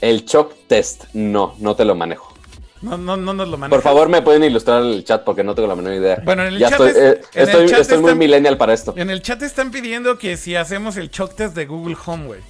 El 0.00 0.24
shock 0.24 0.54
test, 0.66 1.04
no, 1.12 1.54
no 1.58 1.76
te 1.76 1.84
lo 1.84 1.94
manejo. 1.94 2.32
No, 2.80 2.96
no, 2.96 3.18
no 3.18 3.34
nos 3.34 3.46
lo 3.48 3.58
manejas. 3.58 3.76
Por 3.76 3.82
favor, 3.82 4.08
me 4.08 4.22
pueden 4.22 4.42
ilustrar 4.42 4.82
el 4.82 5.04
chat 5.04 5.22
porque 5.24 5.44
no 5.44 5.54
tengo 5.54 5.68
la 5.68 5.74
menor 5.76 5.92
idea. 5.92 6.22
Bueno, 6.24 6.42
en 6.46 6.54
el 6.54 6.58
ya 6.58 6.70
chat 6.70 6.80
estoy, 6.80 6.88
es- 6.90 6.96
eh, 6.96 7.20
en 7.34 7.42
el 7.42 7.48
estoy, 7.48 7.68
chat 7.68 7.80
estoy 7.80 7.98
muy 7.98 8.14
millennial 8.14 8.56
para 8.56 8.72
esto. 8.72 8.94
En 8.96 9.10
el 9.10 9.20
chat 9.20 9.42
están 9.42 9.70
pidiendo 9.70 10.16
que 10.18 10.38
si 10.38 10.56
hacemos 10.56 10.96
el 10.96 11.10
Shock 11.10 11.34
Test 11.36 11.54
de 11.54 11.66
Google 11.66 11.96
Home, 12.06 12.26
güey. 12.28 12.40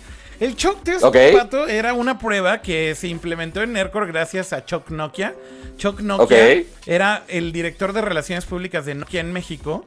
El 0.40 0.57
Shock 0.57 0.83
Test, 0.83 1.05
Ok. 1.05 1.16
Pato, 1.37 1.68
era 1.68 1.92
una 1.92 2.18
prueba 2.18 2.62
que 2.62 2.94
se 2.94 3.09
implementó 3.09 3.62
en 3.62 3.72
Nerdcore 3.74 4.07
gracias 4.07 4.53
a 4.55 4.64
Chuck 4.64 4.88
Nokia. 4.90 5.35
Chuck 5.76 6.00
Nokia 6.00 6.24
Ok. 6.61 6.66
era 6.87 7.24
el 7.29 7.53
director 7.53 7.92
de 7.92 8.00
relaciones 8.00 8.46
públicas 8.46 8.87
de 8.87 8.94
Nokia 8.94 9.20
en 9.20 9.33
México. 9.33 9.87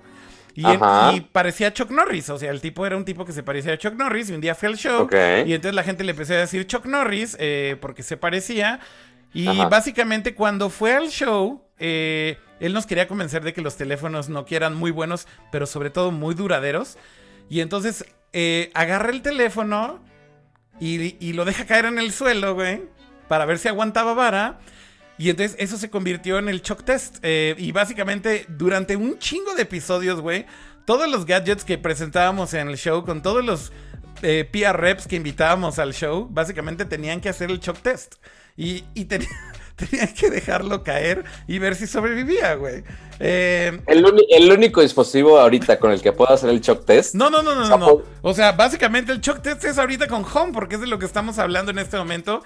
Y, 0.56 0.62
en- 0.68 0.84
Ajá. 0.84 1.14
y 1.16 1.22
parecía 1.22 1.70
a 1.70 1.74
Chuck 1.74 1.90
Norris, 1.90 2.30
o 2.30 2.38
sea, 2.38 2.52
el 2.52 2.62
tipo 2.62 2.86
era 2.86 2.96
un 2.96 3.04
tipo 3.06 3.26
que 3.26 3.32
se 3.32 3.42
parecía 3.42 3.74
a 3.74 3.78
Chuck 3.80 3.96
Norris 3.96 4.30
y 4.30 4.34
un 4.34 4.42
día 4.42 4.54
fue 4.54 4.70
al 4.70 4.78
show 4.78 5.10
y 5.12 5.54
entonces 5.54 5.74
la 5.74 5.82
gente 5.82 6.04
le 6.04 6.12
empezó 6.12 6.34
a 6.34 6.38
decir 6.38 6.68
Chuck 6.68 6.86
Norris 6.86 7.36
eh, 7.40 7.76
porque 7.82 8.04
se 8.04 8.18
parecía 8.18 8.80
y 9.34 9.48
Ajá. 9.48 9.68
básicamente 9.68 10.36
cuando 10.36 10.70
fue 10.70 10.94
al 10.94 11.10
show 11.10 11.64
eh, 11.80 12.38
él 12.60 12.72
nos 12.74 12.86
quería 12.86 13.08
convencer 13.08 13.44
de 13.44 13.52
que 13.52 13.62
los 13.62 13.78
teléfonos 13.78 14.30
Nokia 14.30 14.58
eran 14.58 14.76
muy 14.76 14.92
buenos, 14.92 15.26
pero 15.52 15.66
sobre 15.66 15.90
todo 15.90 16.12
muy 16.12 16.36
duraderos 16.36 17.00
y 17.50 17.62
entonces 17.62 18.06
eh, 18.32 18.70
agarra 18.76 19.10
el 19.10 19.24
teléfono 19.24 20.04
y, 20.80 21.34
lo 21.34 21.46
deja 21.46 21.66
caer 21.66 21.86
en 21.86 22.00
el 22.00 22.12
suelo, 22.12 22.56
güey, 22.56 22.82
para 23.28 23.46
ver 23.46 23.60
si 23.60 23.68
aguantaba 23.68 24.14
vara. 24.14 24.60
Y 25.18 25.30
entonces 25.30 25.56
eso 25.60 25.78
se 25.78 25.90
convirtió 25.90 26.40
en 26.40 26.50
el 26.50 26.62
shock 26.62 26.84
test. 26.84 27.18
eh, 27.22 27.56
y 27.58 27.72
básicamente 27.72 28.46
durante 28.50 28.96
un 28.96 29.20
chingo 29.20 29.54
de 29.54 29.62
episodios, 29.62 30.20
güey, 30.20 30.46
todos 30.86 31.10
los 31.10 31.26
gadgets 31.26 31.64
que 31.64 31.78
presentábamos 31.78 32.54
en 32.54 32.68
el 32.68 32.78
show, 32.78 33.06
con 33.06 33.22
todos 33.22 33.46
los 33.46 33.72
eh, 34.22 34.50
PR 34.52 34.78
reps 34.78 35.08
que 35.08 35.16
invitábamos 35.16 35.80
al 35.80 35.94
show, 35.94 36.28
básicamente 36.30 36.86
tenían 36.86 37.22
que 37.22 37.30
hacer 37.30 37.52
el 37.52 37.60
shock 37.60 37.80
test. 37.82 38.16
Y, 38.58 38.84
y 38.94 39.08
tenían 39.90 40.14
que 40.14 40.30
dejarlo 40.30 40.84
caer 40.84 41.24
y 41.48 41.60
ver 41.60 41.76
si 41.76 41.88
sobrevivía, 41.88 42.56
güey. 42.56 42.84
Eh, 43.20 43.80
El, 43.88 44.52
único 44.52 44.82
dispositivo 44.82 45.40
ahorita 45.40 45.80
con 45.80 45.92
el 45.92 46.02
que 46.02 46.12
puedo 46.12 46.32
hacer 46.32 46.50
el 46.50 46.62
shock 46.62 46.86
test. 46.86 47.16
no, 47.16 47.30
no, 47.30 47.42
no, 47.42 47.56
no, 47.56 47.78
no. 47.78 48.02
O 48.22 48.34
sea, 48.34 48.52
básicamente 48.52 49.12
el 49.12 49.22
shock 49.22 49.42
test 49.42 49.64
es 49.64 49.78
ahorita 49.78 50.08
con 50.08 50.26
Home, 50.34 50.54
porque 50.54 50.76
es 50.76 50.82
de 50.82 50.88
lo 50.88 51.00
que 51.00 51.06
estamos 51.06 51.40
hablando 51.40 51.72
en 51.72 51.80
este 51.80 51.98
momento. 51.98 52.44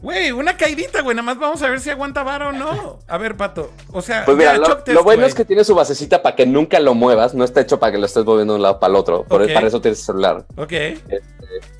Güey, 0.00 0.32
una 0.32 0.56
caidita, 0.56 1.02
güey. 1.02 1.14
Nada 1.14 1.24
más 1.24 1.38
vamos 1.38 1.62
a 1.62 1.68
ver 1.68 1.80
si 1.80 1.88
aguanta 1.88 2.24
vara 2.24 2.48
o 2.48 2.52
no. 2.52 2.98
A 3.06 3.16
ver, 3.16 3.36
pato. 3.36 3.70
O 3.92 4.02
sea, 4.02 4.24
Pues 4.24 4.36
mira, 4.36 4.56
lo, 4.56 4.78
test, 4.78 4.88
lo 4.88 5.04
bueno 5.04 5.24
es 5.24 5.34
que 5.34 5.44
tiene 5.44 5.62
su 5.62 5.74
basecita 5.74 6.20
para 6.20 6.34
que 6.34 6.46
nunca 6.46 6.80
lo 6.80 6.94
muevas. 6.94 7.34
No 7.34 7.44
está 7.44 7.60
hecho 7.60 7.78
para 7.78 7.92
que 7.92 7.98
lo 7.98 8.06
estés 8.06 8.24
moviendo 8.24 8.54
de 8.54 8.56
un 8.58 8.62
lado 8.62 8.80
para 8.80 8.90
el 8.90 8.96
otro. 8.96 9.24
Por. 9.24 9.52
Para 9.52 9.68
eso 9.68 9.80
tienes 9.80 10.00
el 10.00 10.04
celular. 10.04 10.44
Ok. 10.56 10.72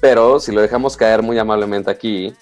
Pero 0.01 0.39
si 0.39 0.53
lo 0.53 0.63
dejamos 0.63 0.97
caer 0.97 1.23
muy 1.23 1.39
amablemente 1.39 1.91
aquí. 1.91 2.35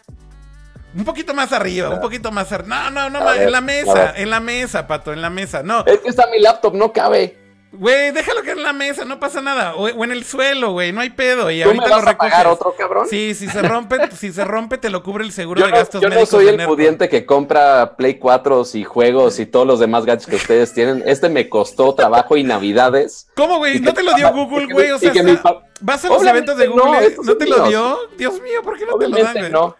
Un 0.94 1.04
poquito 1.04 1.32
más 1.34 1.52
arriba, 1.52 1.88
un 1.90 2.00
poquito 2.00 2.30
más 2.30 2.52
arriba. 2.52 2.90
No, 2.90 3.08
no, 3.08 3.20
no, 3.20 3.24
ver, 3.24 3.42
en 3.42 3.52
la 3.52 3.60
mesa, 3.60 4.12
en 4.16 4.30
la 4.30 4.40
mesa, 4.40 4.86
pato, 4.86 5.12
en 5.12 5.22
la 5.22 5.30
mesa. 5.30 5.62
No, 5.62 5.84
Es 5.86 6.00
que 6.00 6.08
está 6.08 6.26
mi 6.26 6.38
laptop, 6.38 6.74
no 6.74 6.92
cabe. 6.92 7.38
güey, 7.72 8.10
déjalo 8.10 8.42
que 8.42 8.50
en 8.50 8.62
la 8.62 8.74
mesa, 8.74 9.06
no 9.06 9.18
pasa 9.18 9.40
nada. 9.40 9.74
O, 9.76 9.84
o 9.86 10.04
en 10.04 10.12
el 10.12 10.24
suelo, 10.24 10.72
güey, 10.72 10.92
no 10.92 11.00
hay 11.00 11.08
pedo. 11.08 11.50
Y 11.50 11.62
¿Tú 11.62 11.68
me 11.70 11.76
ahorita 11.76 11.88
vas 11.96 12.04
lo 12.04 12.10
a 12.10 12.16
pagar 12.18 12.40
recoges. 12.44 12.60
otro 12.60 12.74
cabrón? 12.76 13.06
Sí, 13.08 13.34
si 13.34 13.48
se 13.48 13.62
rompe, 13.62 13.96
si 14.18 14.30
se 14.32 14.44
rompe, 14.44 14.76
te 14.76 14.90
lo 14.90 15.02
cubre 15.02 15.24
el 15.24 15.32
seguro 15.32 15.60
Yo 15.60 15.64
de 15.66 15.72
no, 15.72 15.78
gastos 15.78 16.02
yo 16.02 16.08
no 16.08 16.14
médicos. 16.16 16.28
soy 16.28 16.44
de 16.44 16.50
el 16.50 16.56
Nerdcore. 16.58 16.76
pudiente 16.76 17.08
que 17.08 17.24
compra 17.24 17.96
Play 17.96 18.16
4 18.18 18.62
y 18.74 18.84
juegos 18.84 19.40
y 19.40 19.46
todos 19.46 19.66
los 19.66 19.80
demás 19.80 20.04
gadgets 20.04 20.26
que 20.26 20.36
ustedes 20.36 20.74
tienen. 20.74 21.02
Este 21.06 21.30
me 21.30 21.48
costó 21.48 21.94
trabajo 21.94 22.36
y 22.36 22.44
navidades. 22.44 23.28
¿Cómo, 23.34 23.56
güey? 23.56 23.80
¿No 23.80 23.94
te 23.94 24.02
lo 24.02 24.12
dio 24.12 24.30
Google, 24.32 24.66
güey? 24.70 24.90
O 24.90 24.98
sea, 24.98 25.10
está- 25.12 25.62
vas 25.80 26.04
a 26.04 26.08
los 26.08 26.20
Obviamente 26.20 26.52
eventos 26.52 26.56
de 26.58 26.68
no, 26.68 26.84
Google. 26.84 27.14
¿No 27.16 27.24
son 27.24 27.38
te 27.38 27.46
lo 27.46 27.68
dio? 27.68 27.98
Dios 28.18 28.34
mío, 28.42 28.62
¿por 28.62 28.76
qué 28.78 28.84
no 28.84 28.98
te 28.98 29.08
lo 29.08 29.16
dan, 29.16 29.22
Obviamente 29.28 29.40
güey? 29.40 29.52
no. 29.52 29.76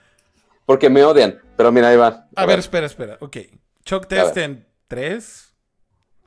Porque 0.67 0.91
me 0.91 1.05
odian. 1.05 1.41
Pero 1.57 1.73
mira, 1.73 1.89
ahí 1.89 1.97
va. 1.97 2.29
A 2.35 2.47
ver, 2.47 2.59
espera, 2.59 2.87
espera. 2.87 3.17
Ok. 3.21 3.37
Shock 3.85 4.07
test 4.07 4.37
en 4.37 4.67
3. 4.89 5.55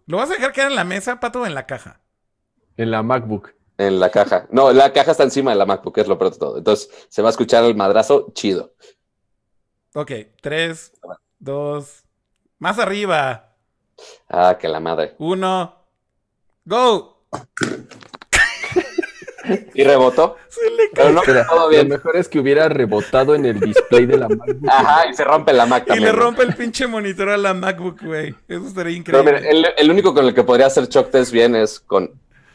¿Lo 0.08 0.18
vas 0.18 0.30
a 0.30 0.34
dejar 0.34 0.52
quedar 0.52 0.70
en 0.70 0.76
la 0.76 0.84
mesa, 0.84 1.20
pato, 1.20 1.42
o 1.42 1.46
en 1.46 1.56
la 1.56 1.66
caja? 1.66 2.02
En 2.78 2.92
la 2.92 3.02
MacBook. 3.02 3.54
En 3.78 4.00
la 4.00 4.10
caja. 4.10 4.48
No, 4.52 4.72
la 4.72 4.94
caja 4.94 5.12
está 5.12 5.24
encima 5.24 5.52
de 5.52 5.58
la 5.58 5.66
MacBook, 5.66 5.98
es 5.98 6.08
lo 6.08 6.18
peor 6.18 6.32
de 6.32 6.40
todo. 6.40 6.58
Entonces 6.58 6.90
se 7.10 7.22
va 7.22 7.30
a 7.30 7.32
escuchar 7.32 7.64
el 7.64 7.76
madrazo 7.76 8.32
chido. 8.34 8.74
Ok. 9.94 10.12
3, 10.42 10.94
2. 11.40 12.04
Más 12.60 12.80
arriba. 12.80 13.56
Ah, 14.30 14.58
que 14.60 14.68
la 14.68 14.80
madre. 14.80 15.16
1. 15.18 15.76
¡Go! 16.66 17.26
Y 19.74 19.84
rebotó. 19.84 20.38
Se 20.50 20.70
le 20.70 20.84
Pero 20.94 21.12
no, 21.12 21.20
Espera, 21.22 21.46
todo 21.48 21.60
lo 21.62 21.70
bien. 21.70 21.88
mejor 21.90 22.16
es 22.18 22.28
que 22.28 22.40
hubiera 22.40 22.68
rebotado 22.70 23.36
en 23.36 23.46
el 23.46 23.60
display 23.60 24.06
de 24.06 24.18
la 24.18 24.28
MacBook. 24.30 24.58
Ajá, 24.70 25.10
y 25.10 25.14
se 25.14 25.24
rompe 25.24 25.54
la 25.54 25.66
Mac 25.66 25.84
Y 25.84 25.88
también. 25.88 26.12
le 26.12 26.14
¿no? 26.18 26.24
rompe 26.24 26.44
el 26.44 26.56
pinche 26.56 26.88
monitor 26.88 27.30
a 27.30 27.38
la 27.38 27.54
MacBook, 27.54 28.02
güey. 28.04 28.36
Eso 28.48 28.68
estaría 28.68 29.02
Pero 29.04 29.20
increíble. 29.22 29.34
mira, 29.42 29.50
el, 29.50 29.66
el 29.78 29.92
único 29.92 30.14
con 30.14 30.26
el 30.26 30.34
que 30.34 30.44
podría 30.44 30.68
hacer 30.68 30.88
shock 30.88 31.12
test 31.12 31.32
bien 31.32 31.56
es 31.56 31.80
con 31.80 32.12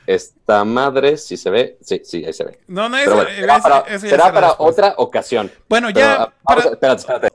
esta 0.07 0.65
madre, 0.65 1.17
si 1.17 1.37
se 1.37 1.51
ve. 1.51 1.79
Sí, 1.83 2.01
sí, 2.05 2.25
ahí 2.25 2.33
se 2.33 2.45
ve. 2.45 2.59
no, 2.67 2.89
no, 2.89 2.97
eso, 2.97 3.15
bueno, 3.15 3.31
será 3.31 3.59
para, 3.61 3.79
eso 3.81 3.99
será 4.01 4.11
será 4.23 4.33
para 4.33 4.47
después. 4.49 4.73
otra 4.73 4.95
ocasión. 4.97 5.51
Bueno, 5.69 5.89
Pero, 5.95 6.01
ya. 6.01 6.15
ah, 6.23 6.33
vamos 6.43 6.65
para- 6.65 6.75
espérate, 6.75 7.01
espérate. 7.01 7.29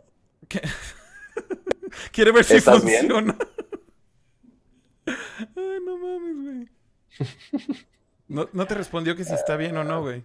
Quiere 2.12 2.32
ver 2.32 2.44
si 2.44 2.60
funciona. 2.60 3.36
Ay, 5.08 5.80
no 5.86 5.98
mames, 5.98 6.36
güey. 6.44 6.70
No, 8.28 8.50
no 8.54 8.66
te 8.66 8.74
respondió 8.76 9.16
que 9.16 9.24
si 9.24 9.34
está 9.34 9.56
bien 9.56 9.78
o 9.78 9.84
no, 9.84 10.02
güey. 10.02 10.24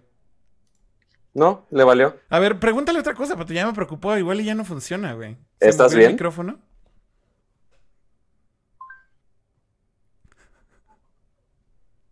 No, 1.33 1.65
le 1.71 1.83
valió. 1.83 2.17
A 2.29 2.39
ver, 2.39 2.59
pregúntale 2.59 2.99
otra 2.99 3.13
cosa, 3.13 3.35
pero 3.37 3.47
ya 3.53 3.65
me 3.65 3.73
preocupó. 3.73 4.17
Igual 4.17 4.41
y 4.41 4.45
ya 4.45 4.55
no 4.55 4.65
funciona, 4.65 5.13
güey. 5.13 5.37
¿Se 5.61 5.69
¿Estás 5.69 5.93
bien? 5.95 6.07
el 6.07 6.13
micrófono? 6.13 6.59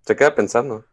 Se 0.06 0.16
queda 0.16 0.34
pensando. 0.34 0.86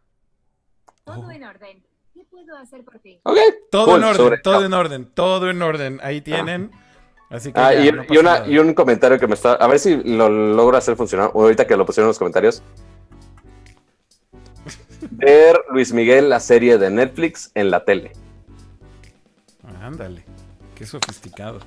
Todo 1.04 1.30
en 1.30 1.44
orden. 1.44 1.82
¿Qué 2.12 2.24
puedo 2.30 2.56
hacer 2.56 2.84
por 2.84 2.98
ti? 2.98 3.20
Ok. 3.22 3.36
Todo 3.70 3.86
cool, 3.86 3.96
en 3.98 4.04
orden, 4.04 4.16
sobre- 4.16 4.38
todo 4.38 4.64
en 4.64 4.72
orden, 4.74 5.06
todo 5.14 5.50
en 5.50 5.62
orden. 5.62 6.00
Ahí 6.02 6.20
tienen. 6.20 6.70
Así 7.30 7.52
que 7.52 7.58
Ah, 7.60 7.72
ya, 7.74 7.80
y, 7.86 7.92
no 7.92 8.04
y 8.08 8.18
una, 8.18 8.42
un 8.42 8.74
comentario 8.74 9.18
que 9.18 9.26
me 9.26 9.34
está. 9.34 9.54
A 9.54 9.66
ver 9.66 9.78
si 9.78 9.96
lo 9.96 10.28
logro 10.28 10.76
hacer 10.76 10.96
funcionar. 10.96 11.30
o 11.34 11.42
Ahorita 11.42 11.66
que 11.66 11.76
lo 11.76 11.86
pusieron 11.86 12.06
en 12.06 12.10
los 12.10 12.18
comentarios. 12.18 12.62
Ver 15.10 15.60
Luis 15.70 15.92
Miguel, 15.92 16.28
la 16.28 16.40
serie 16.40 16.78
de 16.78 16.90
Netflix 16.90 17.50
en 17.54 17.70
la 17.70 17.84
tele. 17.84 18.12
Ándale, 19.82 20.24
qué 20.74 20.86
sofisticado. 20.86 21.60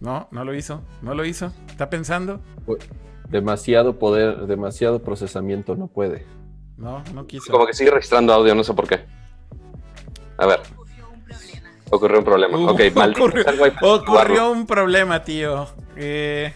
No, 0.00 0.28
no 0.30 0.44
lo 0.44 0.54
hizo, 0.54 0.82
no 1.02 1.14
lo 1.14 1.24
hizo. 1.24 1.52
¿Está 1.68 1.88
pensando? 1.88 2.40
Demasiado 3.28 3.98
poder, 3.98 4.46
demasiado 4.46 5.02
procesamiento, 5.02 5.76
no 5.76 5.86
puede. 5.86 6.26
No, 6.76 7.02
no 7.14 7.26
quiso. 7.26 7.50
Como 7.50 7.66
que 7.66 7.72
sigue 7.72 7.90
registrando 7.90 8.32
audio, 8.32 8.54
no 8.54 8.64
sé 8.64 8.74
por 8.74 8.86
qué. 8.86 9.04
A 10.36 10.46
ver. 10.46 10.60
Ocurrió 11.90 12.18
un 12.18 12.24
problema. 12.24 12.58
Uh, 12.58 12.68
ok, 12.70 12.80
maldito 12.94 13.24
ocurrió, 13.24 13.44
ocurrió 13.82 14.50
un 14.50 14.66
problema, 14.66 15.22
tío. 15.22 15.68
Eh, 15.96 16.52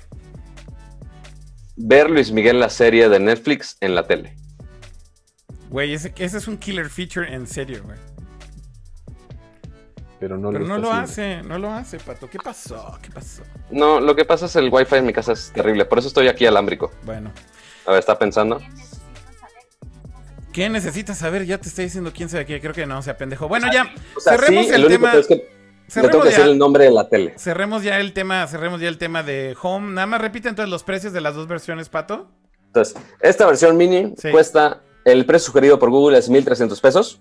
Ver 1.80 2.10
Luis 2.10 2.32
Miguel, 2.32 2.58
la 2.58 2.70
serie 2.70 3.08
de 3.08 3.20
Netflix 3.20 3.76
en 3.80 3.94
la 3.94 4.06
tele. 4.06 4.36
Güey, 5.70 5.94
ese, 5.94 6.12
ese 6.18 6.38
es 6.38 6.48
un 6.48 6.56
killer 6.56 6.90
feature 6.90 7.32
en 7.32 7.46
serio, 7.46 7.82
güey. 7.84 7.96
Pero 10.18 10.36
no, 10.36 10.50
Pero 10.50 10.64
lo 10.64 10.74
no 10.74 10.78
lo 10.78 10.92
hace, 10.92 11.40
no 11.42 11.56
lo 11.58 11.70
hace, 11.70 11.98
Pato. 11.98 12.28
¿Qué 12.28 12.38
pasó? 12.38 12.98
¿Qué 13.00 13.10
pasó? 13.10 13.44
No, 13.70 14.00
lo 14.00 14.16
que 14.16 14.24
pasa 14.24 14.46
es 14.46 14.56
el 14.56 14.68
wifi 14.72 14.96
en 14.96 15.06
mi 15.06 15.12
casa 15.12 15.32
es 15.32 15.52
terrible, 15.52 15.84
por 15.84 16.00
eso 16.00 16.08
estoy 16.08 16.26
aquí 16.26 16.46
alámbrico. 16.46 16.90
Bueno. 17.04 17.30
A 17.86 17.92
ver, 17.92 18.00
está 18.00 18.18
pensando. 18.18 18.60
¿Qué 20.52 20.68
necesitas 20.68 21.18
saber? 21.18 21.46
Ya 21.46 21.58
te 21.58 21.68
estoy 21.68 21.84
diciendo 21.84 22.12
quién 22.12 22.28
sabe 22.28 22.44
qué. 22.44 22.60
Creo 22.60 22.74
que 22.74 22.84
no, 22.86 22.98
o 22.98 23.02
sea, 23.02 23.16
pendejo. 23.16 23.46
Bueno, 23.46 23.72
ya. 23.72 23.94
O 24.16 24.20
sea, 24.20 24.36
cerremos 24.36 24.66
sí, 24.66 24.72
el, 24.72 24.80
el 24.80 24.86
único 24.86 25.02
tema. 25.02 25.10
pero 25.12 25.20
es 25.20 25.28
que 25.28 25.34
le 25.36 25.57
cerremos 25.88 26.10
tengo 26.12 26.24
que 26.24 26.30
ya- 26.30 26.36
decir 26.38 26.52
el 26.52 26.58
nombre 26.58 26.84
de 26.84 26.90
la 26.90 27.08
tele. 27.08 27.34
Cerremos 27.38 27.82
ya 27.82 27.98
el 28.00 28.12
tema, 28.12 28.46
cerremos 28.46 28.80
ya 28.80 28.88
el 28.88 28.98
tema 28.98 29.22
de 29.22 29.56
Home. 29.62 29.92
Nada 29.92 30.06
más 30.06 30.20
repite 30.20 30.48
entonces 30.48 30.70
los 30.70 30.82
precios 30.84 31.12
de 31.12 31.20
las 31.20 31.34
dos 31.34 31.46
versiones, 31.48 31.88
Pato. 31.88 32.28
Entonces, 32.66 32.96
esta 33.20 33.46
versión 33.46 33.76
mini 33.76 34.14
Sí. 34.16 34.30
cuesta, 34.30 34.82
el 35.04 35.24
precio 35.26 35.46
sugerido 35.46 35.78
por 35.78 35.90
Google 35.90 36.18
es 36.18 36.28
1.300 36.30 36.80
pesos 36.80 37.20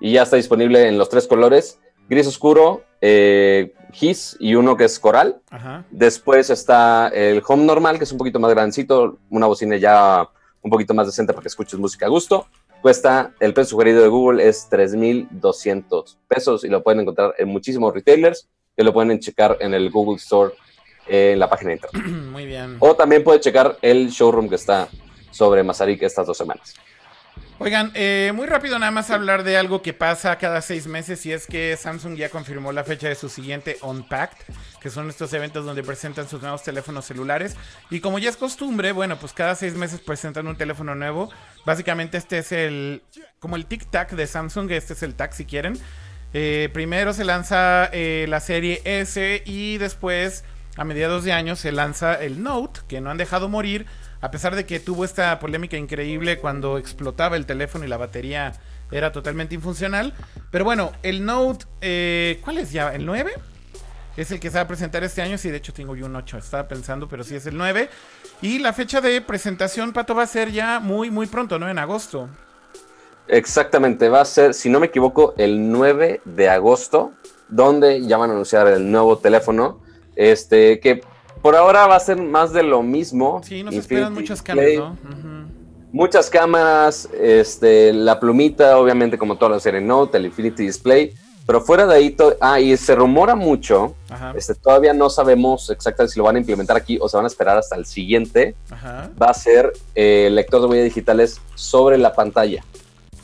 y 0.00 0.12
ya 0.12 0.22
está 0.22 0.36
disponible 0.36 0.88
en 0.88 0.96
los 0.98 1.08
tres 1.08 1.26
colores, 1.26 1.78
gris 2.08 2.26
oscuro, 2.26 2.84
eh, 3.00 3.74
gis 3.92 4.36
y 4.40 4.54
uno 4.54 4.76
que 4.76 4.84
es 4.84 4.98
coral. 4.98 5.40
Ajá. 5.50 5.84
Después 5.90 6.50
está 6.50 7.08
el 7.08 7.42
Home 7.46 7.64
normal, 7.64 7.98
que 7.98 8.04
es 8.04 8.12
un 8.12 8.18
poquito 8.18 8.38
más 8.40 8.50
grandecito, 8.50 9.18
una 9.30 9.46
bocina 9.46 9.76
ya 9.76 10.28
un 10.62 10.70
poquito 10.70 10.94
más 10.94 11.06
decente 11.06 11.32
para 11.32 11.42
que 11.42 11.48
escuches 11.48 11.78
música 11.78 12.06
a 12.06 12.08
gusto. 12.08 12.46
Cuesta, 12.82 13.34
el 13.40 13.54
precio 13.54 13.70
sugerido 13.70 14.02
de 14.02 14.08
Google 14.08 14.46
es 14.46 14.70
3.200 14.70 16.16
pesos 16.28 16.64
y 16.64 16.68
lo 16.68 16.82
pueden 16.82 17.00
encontrar 17.00 17.34
en 17.36 17.48
muchísimos 17.48 17.92
retailers 17.92 18.48
que 18.76 18.84
lo 18.84 18.92
pueden 18.92 19.18
checar 19.18 19.56
en 19.60 19.74
el 19.74 19.90
Google 19.90 20.16
Store 20.16 20.54
eh, 21.08 21.32
en 21.32 21.40
la 21.40 21.50
página 21.50 21.70
de 21.70 21.76
internet. 21.76 22.06
Muy 22.30 22.46
bien. 22.46 22.76
O 22.78 22.94
también 22.94 23.24
puede 23.24 23.40
checar 23.40 23.76
el 23.82 24.10
showroom 24.10 24.48
que 24.48 24.54
está 24.54 24.88
sobre 25.30 25.62
Mazarik 25.64 26.02
estas 26.02 26.26
dos 26.26 26.38
semanas. 26.38 26.74
Oigan, 27.60 27.90
eh, 27.94 28.30
muy 28.36 28.46
rápido 28.46 28.78
nada 28.78 28.92
más 28.92 29.10
hablar 29.10 29.42
de 29.42 29.56
algo 29.56 29.82
que 29.82 29.92
pasa 29.92 30.38
cada 30.38 30.62
seis 30.62 30.86
meses 30.86 31.26
y 31.26 31.32
es 31.32 31.48
que 31.48 31.76
Samsung 31.76 32.14
ya 32.14 32.28
confirmó 32.28 32.70
la 32.70 32.84
fecha 32.84 33.08
de 33.08 33.16
su 33.16 33.28
siguiente 33.28 33.78
Unpacked, 33.82 34.54
que 34.80 34.90
son 34.90 35.08
estos 35.08 35.32
eventos 35.32 35.66
donde 35.66 35.82
presentan 35.82 36.28
sus 36.28 36.40
nuevos 36.40 36.62
teléfonos 36.62 37.04
celulares. 37.04 37.56
Y 37.90 37.98
como 37.98 38.20
ya 38.20 38.30
es 38.30 38.36
costumbre, 38.36 38.92
bueno, 38.92 39.18
pues 39.18 39.32
cada 39.32 39.56
seis 39.56 39.74
meses 39.74 39.98
presentan 39.98 40.46
un 40.46 40.54
teléfono 40.56 40.94
nuevo. 40.94 41.32
Básicamente 41.66 42.16
este 42.16 42.38
es 42.38 42.52
el, 42.52 43.02
como 43.40 43.56
el 43.56 43.66
Tic 43.66 43.90
Tac 43.90 44.12
de 44.12 44.28
Samsung, 44.28 44.70
este 44.70 44.92
es 44.92 45.02
el 45.02 45.16
Tac 45.16 45.32
si 45.32 45.44
quieren. 45.44 45.76
Eh, 46.34 46.70
primero 46.72 47.12
se 47.12 47.24
lanza 47.24 47.90
eh, 47.92 48.26
la 48.28 48.38
serie 48.38 48.82
S 48.84 49.42
y 49.44 49.78
después, 49.78 50.44
a 50.76 50.84
mediados 50.84 51.24
de 51.24 51.32
año, 51.32 51.56
se 51.56 51.72
lanza 51.72 52.14
el 52.14 52.40
Note, 52.40 52.82
que 52.86 53.00
no 53.00 53.10
han 53.10 53.16
dejado 53.16 53.48
morir, 53.48 53.86
a 54.20 54.30
pesar 54.30 54.56
de 54.56 54.66
que 54.66 54.80
tuvo 54.80 55.04
esta 55.04 55.38
polémica 55.38 55.76
increíble 55.76 56.38
cuando 56.38 56.78
explotaba 56.78 57.36
el 57.36 57.46
teléfono 57.46 57.84
y 57.84 57.88
la 57.88 57.96
batería 57.96 58.52
era 58.90 59.12
totalmente 59.12 59.54
infuncional. 59.54 60.14
Pero 60.50 60.64
bueno, 60.64 60.92
el 61.02 61.24
Note, 61.24 61.66
eh, 61.80 62.40
¿cuál 62.42 62.58
es 62.58 62.72
ya? 62.72 62.94
¿El 62.94 63.06
9? 63.06 63.32
Es 64.16 64.32
el 64.32 64.40
que 64.40 64.50
se 64.50 64.56
va 64.56 64.62
a 64.62 64.68
presentar 64.68 65.04
este 65.04 65.22
año. 65.22 65.38
Sí, 65.38 65.50
de 65.50 65.58
hecho 65.58 65.72
tengo 65.72 65.94
yo 65.94 66.06
un 66.06 66.16
8. 66.16 66.38
Estaba 66.38 66.66
pensando, 66.66 67.08
pero 67.08 67.22
sí 67.22 67.36
es 67.36 67.46
el 67.46 67.56
9. 67.56 67.88
Y 68.42 68.58
la 68.58 68.72
fecha 68.72 69.00
de 69.00 69.20
presentación, 69.20 69.92
Pato, 69.92 70.14
va 70.14 70.24
a 70.24 70.26
ser 70.26 70.50
ya 70.50 70.80
muy, 70.80 71.10
muy 71.10 71.26
pronto, 71.26 71.58
¿no? 71.58 71.68
En 71.68 71.78
agosto. 71.78 72.28
Exactamente, 73.28 74.08
va 74.08 74.22
a 74.22 74.24
ser, 74.24 74.54
si 74.54 74.70
no 74.70 74.80
me 74.80 74.86
equivoco, 74.86 75.34
el 75.36 75.70
9 75.70 76.22
de 76.24 76.48
agosto, 76.48 77.12
donde 77.48 78.04
ya 78.06 78.16
van 78.16 78.30
a 78.30 78.32
anunciar 78.32 78.66
el 78.68 78.90
nuevo 78.90 79.18
teléfono, 79.18 79.82
este, 80.16 80.80
que 80.80 81.02
por 81.42 81.56
ahora 81.56 81.86
va 81.86 81.96
a 81.96 82.00
ser 82.00 82.20
más 82.20 82.52
de 82.52 82.62
lo 82.62 82.82
mismo. 82.82 83.40
Sí, 83.44 83.62
nos 83.62 83.74
Infinity 83.74 83.78
esperan 83.78 84.14
Display, 84.14 84.76
cambios, 84.76 84.94
¿no? 85.04 85.48
Muchas 85.90 86.28
cámaras, 86.28 87.08
este, 87.18 87.92
la 87.92 88.20
plumita, 88.20 88.76
obviamente 88.78 89.16
como 89.16 89.36
toda 89.36 89.52
la 89.52 89.60
serie 89.60 89.80
Note, 89.80 90.18
el 90.18 90.26
Infinity 90.26 90.64
Display, 90.64 91.14
pero 91.46 91.62
fuera 91.62 91.86
de 91.86 91.94
ahí, 91.94 92.16
ah, 92.42 92.60
y 92.60 92.76
se 92.76 92.94
rumora 92.94 93.34
mucho, 93.34 93.94
Ajá, 94.10 94.34
este, 94.36 94.54
todavía 94.54 94.92
no 94.92 95.08
sabemos 95.08 95.70
exactamente 95.70 96.12
si 96.12 96.18
lo 96.20 96.24
van 96.24 96.36
a 96.36 96.40
implementar 96.40 96.76
aquí 96.76 96.98
o 97.00 97.08
se 97.08 97.16
van 97.16 97.24
a 97.24 97.28
esperar 97.28 97.56
hasta 97.56 97.74
el 97.76 97.86
siguiente, 97.86 98.54
ajá. 98.70 99.08
va 99.20 99.30
a 99.30 99.34
ser 99.34 99.72
eh, 99.94 100.28
lector 100.30 100.60
de 100.60 100.66
huellas 100.66 100.84
digitales 100.84 101.40
sobre 101.54 101.96
la 101.96 102.12
pantalla. 102.12 102.62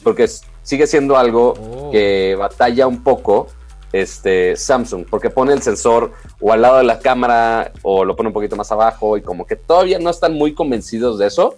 Porque 0.02 0.26
sigue 0.62 0.86
siendo 0.86 1.18
algo 1.18 1.52
Oh. 1.58 1.90
que 1.90 2.34
batalla 2.38 2.86
un 2.86 3.02
poco 3.02 3.48
este, 3.94 4.56
Samsung, 4.56 5.06
porque 5.08 5.30
pone 5.30 5.52
el 5.52 5.62
sensor 5.62 6.12
o 6.40 6.52
al 6.52 6.62
lado 6.62 6.78
de 6.78 6.84
la 6.84 6.98
cámara 6.98 7.70
o 7.82 8.04
lo 8.04 8.16
pone 8.16 8.28
un 8.28 8.32
poquito 8.32 8.56
más 8.56 8.72
abajo 8.72 9.16
y 9.16 9.22
como 9.22 9.46
que 9.46 9.54
todavía 9.56 9.98
no 10.00 10.10
están 10.10 10.34
muy 10.34 10.52
convencidos 10.52 11.18
de 11.18 11.26
eso. 11.28 11.54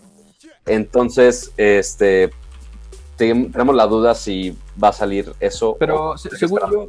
Entonces, 0.66 1.52
este, 1.56 2.30
te- 3.16 3.34
tenemos 3.34 3.74
la 3.74 3.86
duda 3.86 4.14
si 4.14 4.56
va 4.82 4.88
a 4.88 4.92
salir 4.92 5.32
eso. 5.40 5.76
Pero 5.78 6.10
o- 6.10 6.18
se- 6.18 6.36
según 6.36 6.60
yo, 6.70 6.88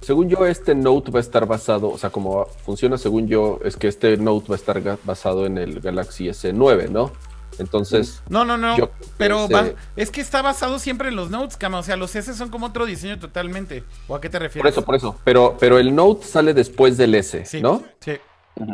según 0.00 0.28
yo, 0.28 0.46
este 0.46 0.74
Note 0.74 1.10
va 1.10 1.18
a 1.18 1.20
estar 1.20 1.46
basado, 1.46 1.90
o 1.90 1.98
sea, 1.98 2.10
como 2.10 2.46
funciona 2.64 2.96
según 2.96 3.26
yo, 3.28 3.58
es 3.64 3.76
que 3.76 3.88
este 3.88 4.16
Note 4.16 4.46
va 4.48 4.54
a 4.54 4.58
estar 4.58 4.98
basado 5.04 5.44
en 5.46 5.58
el 5.58 5.80
Galaxy 5.80 6.28
S9, 6.28 6.88
¿no? 6.90 7.10
Entonces, 7.58 8.22
No, 8.28 8.44
no, 8.44 8.56
no. 8.56 8.76
Pero 9.18 9.48
va- 9.48 9.70
es 9.96 10.10
que 10.10 10.20
está 10.20 10.42
basado 10.42 10.78
siempre 10.78 11.08
en 11.08 11.16
los 11.16 11.30
Notes, 11.30 11.56
Cama. 11.56 11.78
O 11.78 11.82
sea, 11.82 11.96
los 11.96 12.14
S 12.14 12.34
son 12.34 12.50
como 12.50 12.66
otro 12.66 12.86
diseño 12.86 13.18
totalmente. 13.18 13.84
¿O 14.08 14.14
a 14.16 14.20
qué 14.20 14.28
te 14.28 14.38
refieres? 14.38 14.62
por 14.62 14.68
eso, 14.80 14.84
por 14.86 14.94
eso. 14.94 15.20
Pero, 15.24 15.56
pero 15.58 15.78
el 15.78 15.94
Note 15.94 16.26
sale 16.26 16.54
después 16.54 16.96
del 16.96 17.14
S, 17.14 17.44
Sí, 17.46 17.60
¿no? 17.62 17.82
Sí. 18.00 18.12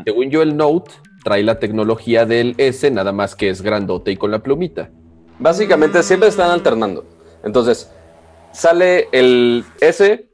Según 0.04 0.30
yo, 0.30 0.42
el 0.42 0.56
Note 0.56 0.90
trae 1.24 1.42
la 1.42 1.58
tecnología 1.58 2.24
del 2.26 2.54
S, 2.58 2.90
nada 2.90 3.12
más 3.12 3.34
que 3.36 3.48
es 3.50 3.62
grandote 3.62 4.10
y 4.12 4.16
con 4.16 4.30
la 4.30 4.40
plumita. 4.40 4.90
Básicamente 5.38 6.02
siempre 6.02 6.28
están 6.28 6.50
alternando. 6.50 7.04
Entonces, 7.44 7.90
sale 8.52 9.08
el 9.12 9.64
S 9.80 10.28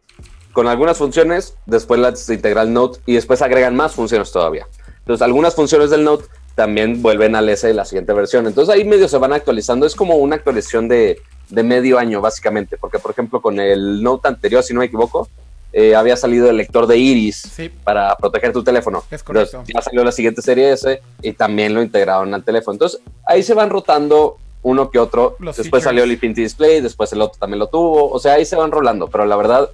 con 0.53 0.66
algunas 0.66 0.99
funciones, 0.99 1.57
después 1.66 2.01
la 2.01 2.12
integral 2.34 2.72
Note 2.72 3.01
y 3.07 3.14
después 3.14 3.40
agregan 3.42 3.76
más 3.76 3.94
funciones 3.94 4.32
todavía. 4.32 4.66
Entonces, 4.99 5.22
algunas 5.22 5.55
funciones 5.55 5.90
del 5.90 6.05
Note 6.05 6.24
también 6.59 7.01
vuelven 7.01 7.37
al 7.37 7.49
S 7.49 7.65
de 7.65 7.73
la 7.73 7.85
siguiente 7.85 8.13
versión. 8.13 8.45
Entonces, 8.49 8.75
ahí 8.75 8.85
medio 8.85 9.07
se 9.07 9.17
van 9.17 9.33
actualizando. 9.33 9.87
Es 9.87 9.95
como 9.95 10.17
una 10.17 10.35
actualización 10.35 10.89
de, 10.89 11.21
de 11.49 11.63
medio 11.63 12.01
año, 12.01 12.21
básicamente. 12.21 12.77
Porque, 12.77 12.99
por 12.99 13.13
ejemplo, 13.13 13.41
con 13.41 13.61
el 13.61 14.03
Note 14.03 14.27
anterior, 14.27 14.65
si 14.65 14.75
no 14.75 14.81
me 14.81 14.87
equivoco, 14.87 15.29
eh, 15.73 15.95
había 15.95 16.17
salido 16.17 16.51
el 16.51 16.57
lector 16.57 16.89
de 16.89 16.99
iris 16.99 17.37
Sí. 17.37 17.71
para 17.85 18.17
proteger 18.17 18.53
tu 18.53 18.65
teléfono. 18.65 19.05
Es 19.09 19.23
correcto. 19.23 19.59
Entonces, 19.59 19.73
ya 19.75 19.83
salió 19.83 20.03
la 20.03 20.11
siguiente 20.11 20.43
serie 20.43 20.73
S 20.73 21.01
y 21.23 21.33
también 21.33 21.75
lo 21.75 21.81
integraron 21.81 22.35
al 22.35 22.43
teléfono. 22.43 22.75
Entonces, 22.75 23.01
ahí 23.25 23.45
se 23.45 23.55
van 23.55 23.71
rotando 23.71 24.37
uno 24.65 24.91
que 24.91 24.99
otro. 24.99 25.37
Los 25.39 25.57
después 25.59 25.83
features. 25.83 25.85
salió 25.85 26.03
el 26.03 26.11
Infinity 26.11 26.43
Display, 26.43 26.81
después 26.81 27.13
el 27.13 27.23
otro 27.23 27.39
también 27.39 27.61
lo 27.61 27.69
tuvo. 27.69 28.11
O 28.11 28.19
sea, 28.19 28.33
ahí 28.33 28.45
se 28.45 28.57
van 28.57 28.73
rolando, 28.73 29.07
pero 29.07 29.25
la 29.27 29.37
verdad, 29.37 29.69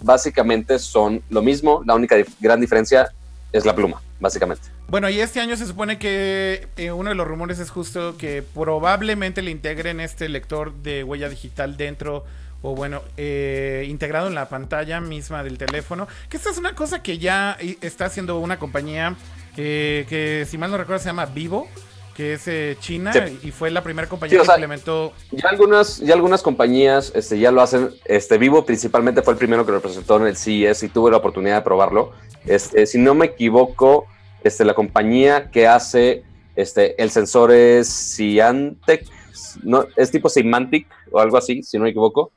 básicamente 0.00 0.78
son 0.78 1.22
lo 1.28 1.42
mismo. 1.42 1.82
La 1.84 1.94
única 1.94 2.16
dif- 2.16 2.34
gran 2.40 2.60
diferencia 2.62 3.12
es 3.52 3.64
la 3.64 3.74
pluma, 3.74 4.00
básicamente. 4.20 4.68
Bueno, 4.88 5.08
y 5.08 5.20
este 5.20 5.40
año 5.40 5.56
se 5.56 5.66
supone 5.66 5.98
que 5.98 6.68
eh, 6.76 6.92
uno 6.92 7.10
de 7.10 7.14
los 7.14 7.26
rumores 7.26 7.58
es 7.58 7.70
justo 7.70 8.16
que 8.16 8.42
probablemente 8.42 9.42
le 9.42 9.50
integren 9.50 10.00
este 10.00 10.28
lector 10.28 10.74
de 10.74 11.04
huella 11.04 11.28
digital 11.28 11.76
dentro 11.76 12.24
o 12.62 12.74
bueno, 12.74 13.00
eh, 13.16 13.86
integrado 13.88 14.28
en 14.28 14.34
la 14.34 14.48
pantalla 14.48 15.00
misma 15.00 15.42
del 15.42 15.58
teléfono. 15.58 16.06
Que 16.28 16.36
esta 16.36 16.50
es 16.50 16.58
una 16.58 16.74
cosa 16.74 17.02
que 17.02 17.18
ya 17.18 17.56
está 17.80 18.06
haciendo 18.06 18.38
una 18.38 18.58
compañía 18.58 19.16
eh, 19.56 20.06
que, 20.08 20.46
si 20.48 20.58
mal 20.58 20.70
no 20.70 20.76
recuerdo, 20.76 21.02
se 21.02 21.08
llama 21.08 21.26
Vivo, 21.26 21.68
que 22.20 22.34
es 22.34 22.46
eh, 22.48 22.76
China 22.78 23.14
Sí. 23.14 23.38
y 23.44 23.50
fue 23.50 23.70
la 23.70 23.82
primera 23.82 24.06
compañía 24.06 24.32
Sí, 24.32 24.36
o 24.36 24.40
que 24.40 24.46
sea, 24.46 24.56
implementó. 24.56 25.14
Ya 25.30 25.48
algunas, 25.48 25.98
ya 26.00 26.12
algunas 26.12 26.42
compañías 26.42 27.12
este, 27.14 27.38
ya 27.38 27.50
lo 27.50 27.62
hacen. 27.62 27.88
Este 28.04 28.36
Vivo 28.36 28.66
principalmente 28.66 29.22
fue 29.22 29.32
el 29.32 29.38
primero 29.38 29.64
que 29.64 29.72
lo 29.72 29.80
presentó 29.80 30.18
en 30.18 30.26
el 30.26 30.36
CES 30.36 30.82
y 30.82 30.88
tuve 30.90 31.10
la 31.10 31.16
oportunidad 31.16 31.56
de 31.56 31.62
probarlo. 31.62 32.12
Este, 32.44 32.84
si 32.84 32.98
no 32.98 33.14
me 33.14 33.24
equivoco, 33.24 34.04
este, 34.44 34.66
la 34.66 34.74
compañía 34.74 35.50
que 35.50 35.66
hace 35.66 36.22
este, 36.56 37.02
el 37.02 37.10
sensor 37.10 37.52
es 37.52 38.14
Cyantec, 38.16 39.06
no, 39.62 39.86
es 39.96 40.10
tipo 40.10 40.28
Semantic 40.28 40.86
o 41.10 41.20
algo 41.20 41.38
así, 41.38 41.62
si 41.62 41.78
no 41.78 41.84
me 41.84 41.90
equivoco. 41.90 42.32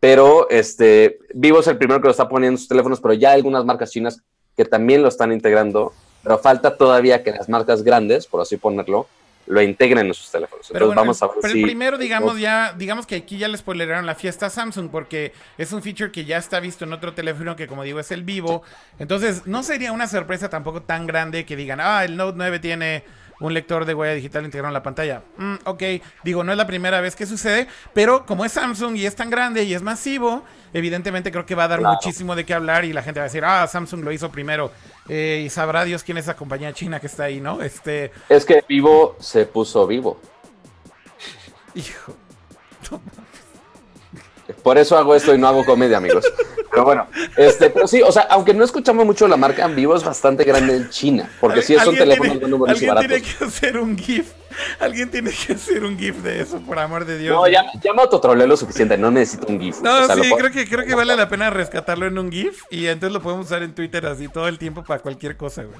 Pero 0.00 0.50
este, 0.50 1.20
Vivo 1.32 1.60
es 1.60 1.66
el 1.68 1.78
primero 1.78 2.00
que 2.00 2.08
lo 2.08 2.10
está 2.10 2.28
poniendo 2.28 2.54
en 2.54 2.58
sus 2.58 2.66
teléfonos, 2.66 3.00
pero 3.00 3.14
ya 3.14 3.30
hay 3.30 3.36
algunas 3.36 3.64
marcas 3.64 3.92
chinas 3.92 4.20
que 4.56 4.64
también 4.64 5.00
lo 5.02 5.08
están 5.08 5.30
integrando. 5.30 5.92
Pero 6.24 6.38
falta 6.38 6.76
todavía 6.76 7.22
que 7.22 7.30
las 7.30 7.48
marcas 7.48 7.84
grandes, 7.84 8.26
por 8.26 8.40
así 8.40 8.56
ponerlo, 8.56 9.06
lo 9.48 9.62
integren 9.62 10.06
en 10.06 10.14
sus 10.14 10.30
teléfonos. 10.30 10.66
Pero 10.68 10.86
Entonces 10.86 10.94
bueno, 10.94 11.00
vamos 11.00 11.22
a 11.22 11.26
ver 11.26 11.36
pero 11.40 11.52
si 11.52 11.60
el 11.60 11.64
primero, 11.64 11.98
digamos, 11.98 12.38
ya, 12.38 12.74
digamos 12.76 13.06
que 13.06 13.16
aquí 13.16 13.38
ya 13.38 13.48
le 13.48 13.56
spoileraron 13.56 14.04
la 14.06 14.14
fiesta 14.14 14.46
a 14.46 14.50
Samsung, 14.50 14.90
porque 14.90 15.32
es 15.56 15.72
un 15.72 15.82
feature 15.82 16.12
que 16.12 16.24
ya 16.24 16.36
está 16.36 16.60
visto 16.60 16.84
en 16.84 16.92
otro 16.92 17.14
teléfono 17.14 17.56
que, 17.56 17.66
como 17.66 17.82
digo, 17.82 17.98
es 17.98 18.10
el 18.10 18.24
vivo. 18.24 18.62
Entonces, 18.98 19.46
no 19.46 19.62
sería 19.62 19.92
una 19.92 20.06
sorpresa 20.06 20.50
tampoco 20.50 20.82
tan 20.82 21.06
grande 21.06 21.46
que 21.46 21.56
digan, 21.56 21.80
ah, 21.80 22.04
el 22.04 22.16
Note 22.16 22.36
9 22.36 22.58
tiene 22.58 23.04
un 23.40 23.54
lector 23.54 23.84
de 23.84 23.94
huella 23.94 24.14
digital 24.14 24.44
integrado 24.44 24.68
en 24.68 24.74
la 24.74 24.82
pantalla. 24.82 25.22
Mm, 25.36 25.54
ok, 25.64 25.82
digo, 26.24 26.42
no 26.44 26.52
es 26.52 26.58
la 26.58 26.66
primera 26.66 27.00
vez 27.00 27.14
que 27.14 27.24
sucede, 27.26 27.68
pero 27.94 28.26
como 28.26 28.44
es 28.44 28.52
Samsung 28.52 28.96
y 28.96 29.06
es 29.06 29.14
tan 29.14 29.30
grande 29.30 29.62
y 29.64 29.74
es 29.74 29.82
masivo, 29.82 30.42
evidentemente 30.72 31.30
creo 31.30 31.46
que 31.46 31.54
va 31.54 31.64
a 31.64 31.68
dar 31.68 31.78
Claro. 31.78 31.94
muchísimo 31.94 32.34
de 32.34 32.44
qué 32.44 32.54
hablar 32.54 32.84
y 32.84 32.92
la 32.92 33.02
gente 33.02 33.20
va 33.20 33.24
a 33.24 33.28
decir, 33.28 33.44
ah, 33.44 33.66
Samsung 33.66 34.02
lo 34.02 34.12
hizo 34.12 34.30
primero. 34.30 34.72
Eh, 35.08 35.42
y 35.46 35.50
sabrá 35.50 35.84
Dios 35.84 36.02
quién 36.02 36.18
es 36.18 36.24
esa 36.24 36.36
compañía 36.36 36.72
china 36.72 37.00
que 37.00 37.06
está 37.06 37.24
ahí, 37.24 37.40
¿no? 37.40 37.62
Este, 37.62 38.10
Es 38.28 38.44
que 38.44 38.62
Vivo 38.68 39.16
se 39.20 39.46
puso 39.46 39.86
vivo. 39.86 40.20
hijo. 41.74 42.16
Por 44.62 44.78
eso 44.78 44.96
hago 44.98 45.14
esto 45.14 45.34
y 45.34 45.38
no 45.38 45.48
hago 45.48 45.64
comedia, 45.64 45.96
amigos. 45.98 46.24
Pero 46.70 46.84
bueno, 46.84 47.06
este, 47.36 47.70
pero 47.70 47.86
sí, 47.88 48.02
o 48.02 48.12
sea, 48.12 48.22
aunque 48.30 48.52
no 48.54 48.62
escuchamos 48.64 49.04
mucho 49.06 49.26
la 49.26 49.36
marca 49.36 49.64
en 49.64 49.74
vivo, 49.74 49.96
es 49.96 50.04
bastante 50.04 50.44
grande 50.44 50.76
en 50.76 50.90
China, 50.90 51.30
porque 51.40 51.62
sí 51.62 51.74
son 51.74 51.88
Alguien 51.88 51.98
teléfonos 52.04 52.32
tiene- 52.34 52.46
muy 52.48 52.58
buenos 52.58 52.82
y 52.82 52.86
Alguien 52.86 52.94
baratos. 52.94 53.22
tiene 53.22 53.38
que 53.38 53.44
hacer 53.44 53.78
un 53.78 53.96
GIF. 53.98 54.26
Alguien 54.80 55.10
tiene 55.10 55.30
que 55.30 55.52
hacer 55.54 55.84
un 55.84 55.98
GIF 55.98 56.16
de 56.22 56.40
eso, 56.42 56.60
por 56.60 56.78
amor 56.78 57.04
de 57.04 57.18
Dios. 57.18 57.34
No, 57.34 57.46
ya, 57.48 57.64
ya 57.82 57.92
me 57.92 58.02
autotrolé 58.02 58.46
lo 58.46 58.56
suficiente, 58.56 58.96
no 58.98 59.10
necesito 59.10 59.46
un 59.48 59.60
GIF. 59.60 59.80
No, 59.80 60.00
o 60.02 60.06
sea, 60.06 60.16
lo 60.16 60.22
sí, 60.24 60.30
puedo- 60.30 60.42
creo 60.48 60.52
que, 60.52 60.68
creo 60.68 60.86
que 60.86 60.94
vale 60.94 61.16
la 61.16 61.28
pena 61.28 61.50
rescatarlo 61.50 62.06
en 62.06 62.18
un 62.18 62.30
GIF 62.32 62.62
y 62.70 62.86
entonces 62.86 63.12
lo 63.14 63.22
podemos 63.22 63.46
usar 63.46 63.62
en 63.62 63.74
Twitter 63.74 64.06
así 64.06 64.28
todo 64.28 64.48
el 64.48 64.58
tiempo 64.58 64.82
para 64.84 65.00
cualquier 65.00 65.36
cosa, 65.36 65.64
güey. 65.64 65.78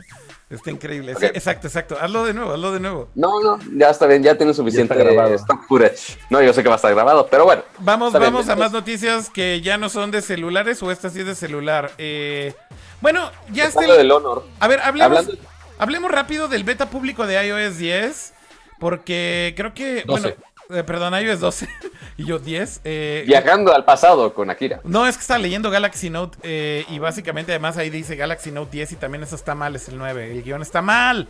Está 0.50 0.70
increíble. 0.70 1.14
Sí, 1.18 1.26
exacto, 1.26 1.66
exacto. 1.66 1.96
Hazlo 2.00 2.24
de 2.24 2.32
nuevo, 2.34 2.52
hazlo 2.54 2.72
de 2.72 2.80
nuevo. 2.80 3.08
No, 3.14 3.40
no, 3.42 3.58
ya 3.76 3.90
está 3.90 4.06
bien, 4.06 4.22
ya 4.22 4.34
tiene 4.36 4.54
suficiente 4.54 4.94
Ya 4.94 5.00
está 5.00 5.12
grabado. 5.12 5.34
stock 5.34 5.66
footage. 5.68 6.16
No, 6.30 6.40
yo 6.42 6.52
sé 6.54 6.62
que 6.62 6.68
va 6.68 6.74
a 6.74 6.76
estar 6.76 6.94
grabado, 6.94 7.26
pero 7.30 7.44
bueno. 7.44 7.62
Vamos, 7.80 8.08
Está 8.08 8.18
bien, 8.18 8.32
vamos 8.32 8.48
a 8.48 8.56
más 8.56 8.72
noticias 8.72 9.28
que 9.28 9.60
ya 9.60 9.76
no 9.76 9.88
son 9.90 10.10
de 10.10 10.22
celulares 10.22 10.82
o 10.82 10.90
esta 10.90 11.10
sí 11.10 11.20
es 11.20 11.26
de 11.26 11.34
celular. 11.34 11.90
Eh, 11.98 12.54
bueno, 13.02 13.30
ya 13.52 13.66
está. 13.66 13.84
El- 13.84 13.96
del 13.98 14.10
Honor. 14.10 14.44
A 14.58 14.68
ver, 14.68 14.80
hablemos, 14.80 15.18
Hablando- 15.18 15.42
hablemos 15.78 16.10
rápido 16.10 16.48
del 16.48 16.64
beta 16.64 16.86
público 16.88 17.26
de 17.26 17.46
iOS 17.46 17.76
10. 17.76 18.32
Porque 18.78 19.54
creo 19.56 19.74
que. 19.74 20.02
12. 20.06 20.06
Bueno, 20.06 20.28
eh, 20.70 20.84
perdón, 20.84 21.14
iOS 21.14 21.40
12. 21.40 21.68
y 22.18 22.24
yo 22.26 22.38
10. 22.38 22.80
eh, 22.84 23.24
Viajando 23.26 23.74
al 23.74 23.84
pasado 23.84 24.34
con 24.34 24.50
Akira. 24.50 24.80
No, 24.84 25.06
es 25.06 25.16
que 25.16 25.22
estaba 25.22 25.38
leyendo 25.38 25.70
Galaxy 25.70 26.10
Note 26.10 26.38
eh, 26.42 26.84
y 26.90 26.98
básicamente 26.98 27.52
además 27.52 27.76
ahí 27.78 27.90
dice 27.90 28.16
Galaxy 28.16 28.50
Note 28.52 28.70
10 28.72 28.92
y 28.92 28.96
también 28.96 29.22
eso 29.24 29.34
está 29.36 29.54
mal, 29.54 29.74
es 29.76 29.88
el 29.88 29.96
9. 29.98 30.32
El 30.32 30.42
guion 30.42 30.62
está 30.62 30.82
mal. 30.82 31.26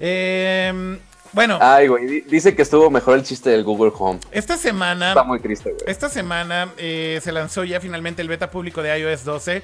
Eh, 0.00 0.98
bueno, 1.32 1.58
Ay, 1.60 1.88
güey, 1.88 2.06
di- 2.06 2.20
dice 2.22 2.54
que 2.54 2.62
estuvo 2.62 2.90
mejor 2.90 3.16
el 3.18 3.24
chiste 3.24 3.50
del 3.50 3.64
Google 3.64 3.92
Home. 3.98 4.20
esta 4.30 4.56
semana... 4.56 5.08
Está 5.08 5.24
muy 5.24 5.40
triste, 5.40 5.70
güey. 5.70 5.82
Esta 5.86 6.08
semana 6.08 6.68
eh, 6.76 7.18
se 7.22 7.32
lanzó 7.32 7.64
ya 7.64 7.80
finalmente 7.80 8.22
el 8.22 8.28
beta 8.28 8.50
público 8.50 8.82
de 8.82 8.96
iOS 8.98 9.24
12. 9.24 9.62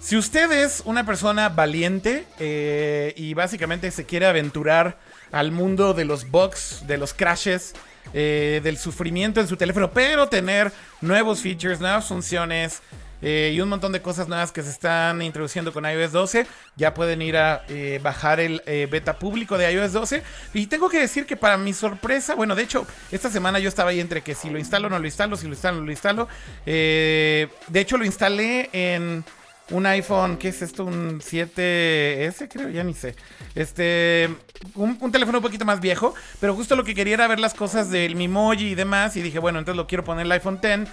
Si 0.00 0.16
usted 0.16 0.52
es 0.52 0.82
una 0.84 1.04
persona 1.06 1.48
valiente 1.48 2.24
eh, 2.38 3.14
y 3.16 3.34
básicamente 3.34 3.90
se 3.90 4.04
quiere 4.04 4.26
aventurar 4.26 4.98
al 5.32 5.52
mundo 5.52 5.94
de 5.94 6.04
los 6.04 6.30
bugs, 6.30 6.86
de 6.86 6.98
los 6.98 7.14
crashes, 7.14 7.74
eh, 8.14 8.60
del 8.62 8.78
sufrimiento 8.78 9.40
en 9.40 9.48
su 9.48 9.56
teléfono, 9.56 9.90
pero 9.90 10.28
tener 10.28 10.72
nuevos 11.02 11.42
features, 11.42 11.78
nuevas 11.78 12.06
funciones 12.06 12.80
eh, 13.20 13.52
y 13.54 13.60
un 13.60 13.68
montón 13.68 13.92
de 13.92 14.00
cosas 14.00 14.28
nuevas 14.28 14.50
que 14.50 14.62
se 14.62 14.70
están 14.70 15.20
introduciendo 15.20 15.74
con 15.74 15.84
iOS 15.84 16.12
12, 16.12 16.46
ya 16.76 16.94
pueden 16.94 17.20
ir 17.20 17.36
a 17.36 17.64
eh, 17.68 18.00
bajar 18.02 18.40
el 18.40 18.62
beta 18.90 19.18
público 19.18 19.58
de 19.58 19.70
iOS 19.72 19.92
12. 19.92 20.22
Y 20.54 20.68
tengo 20.68 20.88
que 20.88 21.00
decir 21.00 21.26
que 21.26 21.36
para 21.36 21.58
mi 21.58 21.74
sorpresa, 21.74 22.34
bueno, 22.34 22.54
de 22.54 22.62
hecho, 22.62 22.86
esta 23.12 23.28
semana 23.28 23.58
yo 23.58 23.68
estaba 23.68 23.90
ahí 23.90 24.00
entre 24.00 24.22
que 24.22 24.34
si 24.34 24.48
lo 24.48 24.58
instalo 24.58 24.86
o 24.86 24.90
no 24.90 24.98
lo 24.98 25.06
instalo, 25.06 25.36
si 25.36 25.46
lo 25.46 25.52
instalo 25.52 25.80
no 25.80 25.84
lo 25.84 25.90
instalo. 25.90 26.28
De 26.64 27.50
hecho, 27.74 27.98
lo 27.98 28.06
instalé 28.06 28.70
en 28.72 29.22
un 29.70 29.86
iPhone, 29.86 30.38
¿qué 30.38 30.48
es 30.48 30.62
esto? 30.62 30.84
Un 30.84 31.20
7S, 31.20 32.48
creo, 32.50 32.68
ya 32.70 32.84
ni 32.84 32.94
sé. 32.94 33.14
Este, 33.54 34.28
un, 34.74 35.12
teléfono 35.12 35.38
un 35.38 35.44
poquito 35.44 35.64
más 35.64 35.80
viejo, 35.80 36.14
pero 36.40 36.54
justo 36.54 36.76
lo 36.76 36.84
que 36.84 36.94
quería 36.94 37.14
era 37.14 37.26
ver 37.26 37.40
las 37.40 37.54
cosas 37.54 37.90
del 37.90 38.16
Mimoji 38.16 38.68
y 38.68 38.74
demás, 38.74 39.16
y 39.16 39.22
dije, 39.22 39.38
bueno, 39.38 39.58
entonces 39.58 39.76
lo 39.76 39.86
quiero 39.86 40.04
poner 40.04 40.26
el 40.26 40.32
iPhone 40.32 40.60
X. 40.62 40.90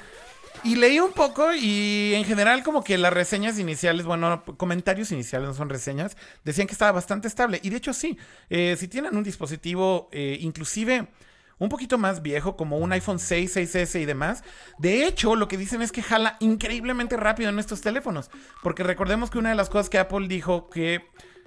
Y 0.63 0.77
leí 0.77 0.99
un 0.99 1.11
poco 1.11 1.53
y 1.53 2.13
en 2.15 2.25
general 2.25 2.63
como 2.63 2.83
que 2.83 2.97
las 2.97 3.13
reseñas 3.13 3.59
iniciales, 3.59 4.05
bueno, 4.05 4.43
comentarios 4.57 5.11
iniciales 5.11 5.47
no 5.49 5.53
son 5.53 5.69
reseñas, 5.69 6.17
decían 6.43 6.65
que 6.65 6.73
estaba 6.73 6.91
bastante 6.91 7.27
estable. 7.27 7.59
Y 7.61 7.69
de 7.69 7.77
hecho 7.77 7.93
sí, 7.93 8.17
eh, 8.49 8.75
si 8.79 8.87
tienen 8.87 9.15
un 9.15 9.23
dispositivo 9.23 10.09
eh, 10.11 10.37
inclusive 10.41 11.07
un 11.57 11.69
poquito 11.69 11.97
más 11.97 12.21
viejo, 12.21 12.55
como 12.55 12.77
un 12.77 12.91
iPhone 12.91 13.19
6, 13.19 13.55
6S 13.55 14.01
y 14.01 14.05
demás. 14.05 14.43
De 14.77 15.05
hecho, 15.05 15.35
lo 15.35 15.47
que 15.47 15.57
dicen 15.57 15.81
es 15.81 15.91
que 15.91 16.03
jala 16.03 16.37
increíblemente 16.39 17.17
rápido 17.17 17.49
en 17.49 17.59
estos 17.59 17.81
teléfonos. 17.81 18.29
Porque 18.61 18.83
recordemos 18.83 19.29
que 19.29 19.37
una 19.37 19.49
de 19.49 19.55
las 19.55 19.69
cosas 19.69 19.89
que 19.89 19.99
Apple 19.99 20.27
dijo 20.27 20.69
que 20.69 21.01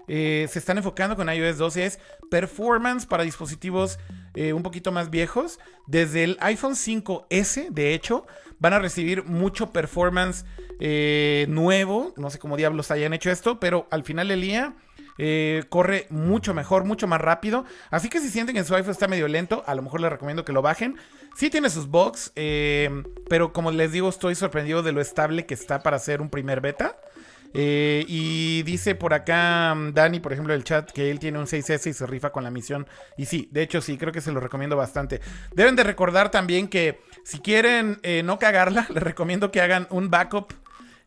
eh, 0.09 0.49
se 0.51 0.59
están 0.59 0.79
enfocando 0.79 1.17
con 1.17 1.29
iOS 1.29 1.59
12 1.59 1.85
es 1.85 1.99
performance 2.31 3.05
para 3.05 3.25
dispositivos 3.25 3.99
eh, 4.35 4.55
un 4.55 4.63
poquito 4.63 4.91
más 4.91 5.11
viejos. 5.11 5.59
Desde 5.87 6.25
el 6.25 6.39
iPhone 6.41 6.75
5S, 6.75 7.69
de 7.71 7.95
hecho, 7.95 8.27
van 8.59 8.73
a 8.73 8.79
recibir 8.79 9.25
mucho 9.25 9.71
performance 9.71 10.45
eh, 10.81 11.47
nuevo. 11.49 12.15
No 12.17 12.31
sé 12.31 12.39
cómo 12.39 12.57
diablos 12.57 12.91
hayan 12.91 13.13
hecho 13.13 13.31
esto, 13.31 13.61
pero 13.61 13.87
al 13.91 14.03
final 14.03 14.29
del 14.29 14.41
día 14.41 14.75
eh, 15.19 15.65
corre 15.69 16.07
mucho 16.11 16.55
mejor, 16.55 16.85
mucho 16.85 17.07
más 17.09 17.21
rápido. 17.21 17.65
Así 17.91 18.09
que 18.09 18.21
si 18.21 18.31
sienten 18.31 18.55
que 18.55 18.65
su 18.65 18.75
iPhone 18.75 18.93
está 18.93 19.09
medio 19.09 19.27
lento, 19.29 19.65
a 19.67 19.75
lo 19.75 19.83
mejor 19.83 20.01
les 20.01 20.11
recomiendo 20.11 20.45
que 20.45 20.53
lo 20.53 20.63
bajen. 20.63 20.97
Sí 21.37 21.51
tiene 21.51 21.69
sus 21.71 21.89
bugs, 21.89 22.33
eh, 22.37 23.03
pero 23.29 23.53
como 23.53 23.71
les 23.71 23.93
digo, 23.93 24.09
estoy 24.09 24.35
sorprendido 24.35 24.83
de 24.83 24.93
lo 24.93 25.01
estable 25.01 25.45
que 25.45 25.55
está 25.55 25.83
para 25.83 25.97
hacer 25.97 26.23
un 26.23 26.31
primer 26.31 26.61
beta. 26.61 26.97
Eh, 27.55 28.05
y 28.07 28.63
dice 28.65 28.95
por 28.95 29.15
acá 29.15 29.75
mm, 29.75 29.95
Dani, 29.95 30.21
por 30.21 30.33
ejemplo, 30.33 30.53
el 30.55 30.65
chat, 30.65 30.91
que 30.93 31.11
él 31.11 31.19
tiene 31.19 31.39
un 31.39 31.47
6S 31.47 31.89
y 31.89 31.93
se 31.95 32.07
rifa 32.07 32.31
con 32.31 32.45
la 32.45 32.51
misión. 32.51 32.87
Y 33.17 33.25
sí, 33.25 33.49
de 33.51 33.63
hecho 33.63 33.81
sí, 33.81 33.99
creo 33.99 34.13
que 34.13 34.21
se 34.21 34.33
lo 34.33 34.39
recomiendo 34.39 34.77
bastante. 34.77 35.21
Deben 35.55 35.75
de 35.75 35.83
recordar 35.83 36.31
también 36.31 36.69
que 36.69 37.01
si 37.25 37.41
quieren 37.41 37.99
no 38.25 38.39
cagarla, 38.39 38.87
les 38.95 39.03
recomiendo 39.03 39.51
que 39.51 39.61
hagan 39.61 39.87
un 39.91 40.11
backup 40.11 40.53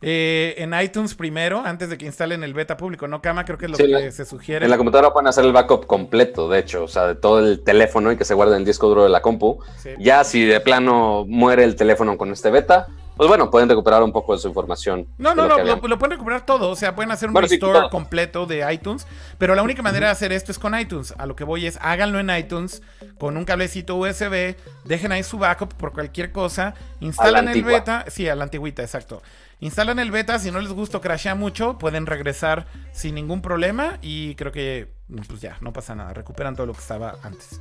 eh, 0.01 0.55
en 0.57 0.73
iTunes 0.79 1.13
primero, 1.15 1.61
antes 1.63 1.89
de 1.89 1.97
que 1.97 2.05
instalen 2.05 2.43
el 2.43 2.53
beta 2.53 2.75
público. 2.77 3.07
No, 3.07 3.21
Cama, 3.21 3.45
creo 3.45 3.57
que 3.57 3.65
es 3.65 3.71
lo 3.71 3.77
Sí, 3.77 3.83
que 3.83 3.89
la- 3.89 4.11
se 4.11 4.25
sugiere. 4.25 4.65
En 4.65 4.71
la 4.71 4.77
computadora 4.77 5.13
pueden 5.13 5.27
hacer 5.27 5.45
el 5.45 5.53
backup 5.53 5.85
completo, 5.85 6.49
de 6.49 6.59
hecho, 6.59 6.83
o 6.83 6.87
sea, 6.87 7.07
de 7.07 7.15
todo 7.15 7.39
el 7.39 7.63
teléfono 7.63 8.11
y 8.11 8.17
que 8.17 8.25
se 8.25 8.33
guarde 8.33 8.53
en 8.55 8.59
el 8.61 8.65
disco 8.65 8.87
duro 8.87 9.03
de 9.03 9.09
la 9.09 9.21
compu. 9.21 9.59
Sí. 9.77 9.91
Ya 9.99 10.23
si 10.23 10.43
de 10.45 10.59
plano 10.59 11.25
muere 11.27 11.63
el 11.63 11.75
teléfono 11.75 12.17
con 12.17 12.31
este 12.31 12.49
beta, 12.51 12.87
pues 13.16 13.28
bueno, 13.28 13.51
pueden 13.51 13.70
recuperar 13.70 14.01
un 14.01 14.12
poco 14.12 14.34
de 14.34 14.39
su 14.39 14.47
información. 14.47 15.07
No, 15.18 15.36
no, 15.36 15.47
lo 15.47 15.57
no, 15.57 15.76
lo, 15.88 15.99
pueden 15.99 16.12
recuperar 16.12 16.45
todo. 16.45 16.70
O 16.70 16.76
sea, 16.76 16.95
pueden 16.95 17.12
hacer 17.12 17.30
un 17.30 17.34
Bueno, 17.34 17.47
sí, 17.47 17.55
restore 17.55 17.89
completo 17.89 18.45
de 18.45 18.66
iTunes. 18.74 19.05
Pero 19.38 19.53
la 19.53 19.64
única 19.64 19.82
manera 19.82 20.07
de 20.07 20.12
hacer 20.14 20.32
esto 20.32 20.51
es 20.51 20.57
con 20.57 20.78
iTunes. 20.80 21.14
A 21.18 21.26
lo 21.26 21.36
que 21.36 21.43
voy 21.43 21.68
es, 21.68 21.78
háganlo 21.82 22.20
en 22.20 22.30
iTunes 22.30 22.82
con 23.20 23.38
un 23.38 23.45
cablecito 23.45 23.95
USB. 23.97 24.55
Dejen 24.86 25.12
ahí 25.12 25.24
su 25.24 25.38
backup 25.38 25.74
por 25.74 25.91
cualquier 25.91 26.32
cosa. 26.32 26.74
Instalan 26.99 27.49
el 27.49 27.64
beta. 27.64 28.05
Sí, 28.07 28.28
a 28.28 28.36
la 28.36 28.45
antigüita, 28.45 28.82
exacto. 28.82 29.22
Instalan 29.59 29.99
el 29.99 30.09
beta. 30.09 30.39
Si 30.39 30.49
no 30.49 30.59
les 30.59 30.72
gusta 30.72 30.99
crashea 30.99 31.36
mucho, 31.36 31.78
pueden 31.78 32.05
regresar 32.05 32.66
sin 32.93 33.16
ningún 33.16 33.41
problema. 33.41 33.99
Y 34.01 34.36
creo 34.36 34.51
que, 34.51 34.93
pues 35.28 35.41
ya, 35.41 35.57
no 35.62 35.74
pasa 35.74 35.95
nada. 35.95 36.14
Recuperan 36.14 36.55
todo 36.55 36.66
lo 36.66 36.74
que 36.74 36.80
estaba 36.80 37.18
antes. 37.24 37.59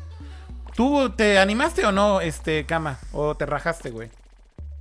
¿Tú 0.75 1.11
te 1.11 1.39
animaste 1.39 1.85
o 1.85 1.93
no, 1.93 2.21
este, 2.21 2.65
cama? 2.65 2.99
¿O 3.13 3.35
te 3.35 3.45
rajaste, 3.45 3.91
güey? 3.91 4.09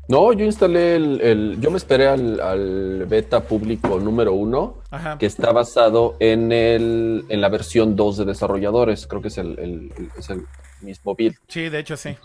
No, 0.09 0.33
yo 0.33 0.43
instalé 0.43 0.95
el, 0.95 1.21
el- 1.21 1.57
yo 1.61 1.69
me 1.69 1.77
esperé 1.77 2.07
al, 2.07 2.41
al 2.41 3.05
beta 3.05 3.41
público 3.41 3.99
número 3.99 4.33
uno, 4.33 4.77
Ajá. 4.89 5.17
que 5.19 5.27
está 5.27 5.51
basado 5.51 6.15
en 6.19 6.51
el, 6.51 7.25
en 7.29 7.41
la 7.41 7.47
versión 7.49 7.95
2 7.95 8.17
de 8.17 8.25
desarrolladores. 8.25 9.05
Creo 9.05 9.21
que 9.21 9.27
es 9.27 9.37
el, 9.37 9.91
es 10.17 10.29
el 10.31 10.45
mismo 10.81 11.13
build. 11.15 11.35
Sí, 11.47 11.69
de 11.69 11.79
hecho 11.79 11.95
sí. 11.95 12.17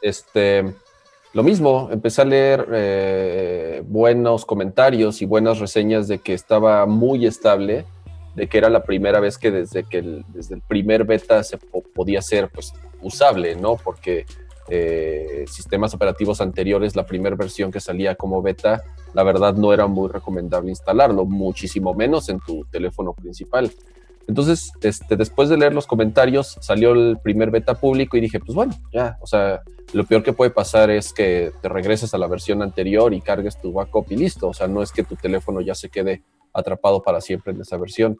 Este, 0.00 0.64
lo 1.32 1.42
mismo, 1.42 1.88
empecé 1.90 2.22
a 2.22 2.24
leer 2.24 2.68
eh, 2.72 3.82
buenos 3.84 4.44
comentarios 4.46 5.20
y 5.20 5.26
buenas 5.26 5.58
reseñas 5.58 6.06
de 6.06 6.18
que 6.20 6.34
estaba 6.34 6.86
muy 6.86 7.26
estable, 7.26 7.84
de 8.36 8.46
que 8.48 8.58
era 8.58 8.68
la 8.70 8.84
primera 8.84 9.18
vez 9.18 9.38
que 9.38 9.50
desde 9.50 9.82
que 9.82 9.98
el, 9.98 10.24
desde 10.28 10.54
el 10.54 10.60
primer 10.60 11.02
beta 11.04 11.42
se 11.42 11.58
po- 11.58 11.82
podía 11.94 12.22
ser 12.22 12.48
pues 12.48 12.72
usable, 13.02 13.56
¿no? 13.56 13.74
Porque 13.76 14.24
eh, 14.68 15.44
sistemas 15.46 15.94
operativos 15.94 16.40
anteriores, 16.40 16.96
la 16.96 17.06
primera 17.06 17.36
versión 17.36 17.70
que 17.70 17.80
salía 17.80 18.14
como 18.14 18.42
beta, 18.42 18.82
la 19.12 19.22
verdad 19.22 19.54
no 19.54 19.72
era 19.72 19.86
muy 19.86 20.08
recomendable 20.08 20.70
instalarlo, 20.70 21.24
muchísimo 21.24 21.94
menos 21.94 22.28
en 22.28 22.40
tu 22.40 22.64
teléfono 22.66 23.12
principal. 23.12 23.70
Entonces, 24.26 24.72
este, 24.80 25.16
después 25.16 25.48
de 25.48 25.58
leer 25.58 25.74
los 25.74 25.86
comentarios, 25.86 26.56
salió 26.60 26.92
el 26.92 27.18
primer 27.22 27.50
beta 27.50 27.74
público 27.74 28.16
y 28.16 28.20
dije, 28.20 28.40
pues 28.40 28.54
bueno, 28.54 28.74
ya, 28.92 29.18
o 29.20 29.26
sea, 29.26 29.62
lo 29.92 30.04
peor 30.04 30.22
que 30.22 30.32
puede 30.32 30.50
pasar 30.50 30.90
es 30.90 31.12
que 31.12 31.52
te 31.60 31.68
regreses 31.68 32.14
a 32.14 32.18
la 32.18 32.26
versión 32.26 32.62
anterior 32.62 33.12
y 33.12 33.20
cargues 33.20 33.60
tu 33.60 33.72
backup 33.72 34.10
y 34.10 34.16
listo. 34.16 34.48
O 34.48 34.54
sea, 34.54 34.66
no 34.66 34.82
es 34.82 34.92
que 34.92 35.04
tu 35.04 35.14
teléfono 35.14 35.60
ya 35.60 35.74
se 35.74 35.88
quede 35.88 36.22
atrapado 36.52 37.02
para 37.02 37.20
siempre 37.20 37.52
en 37.52 37.60
esa 37.60 37.76
versión. 37.76 38.18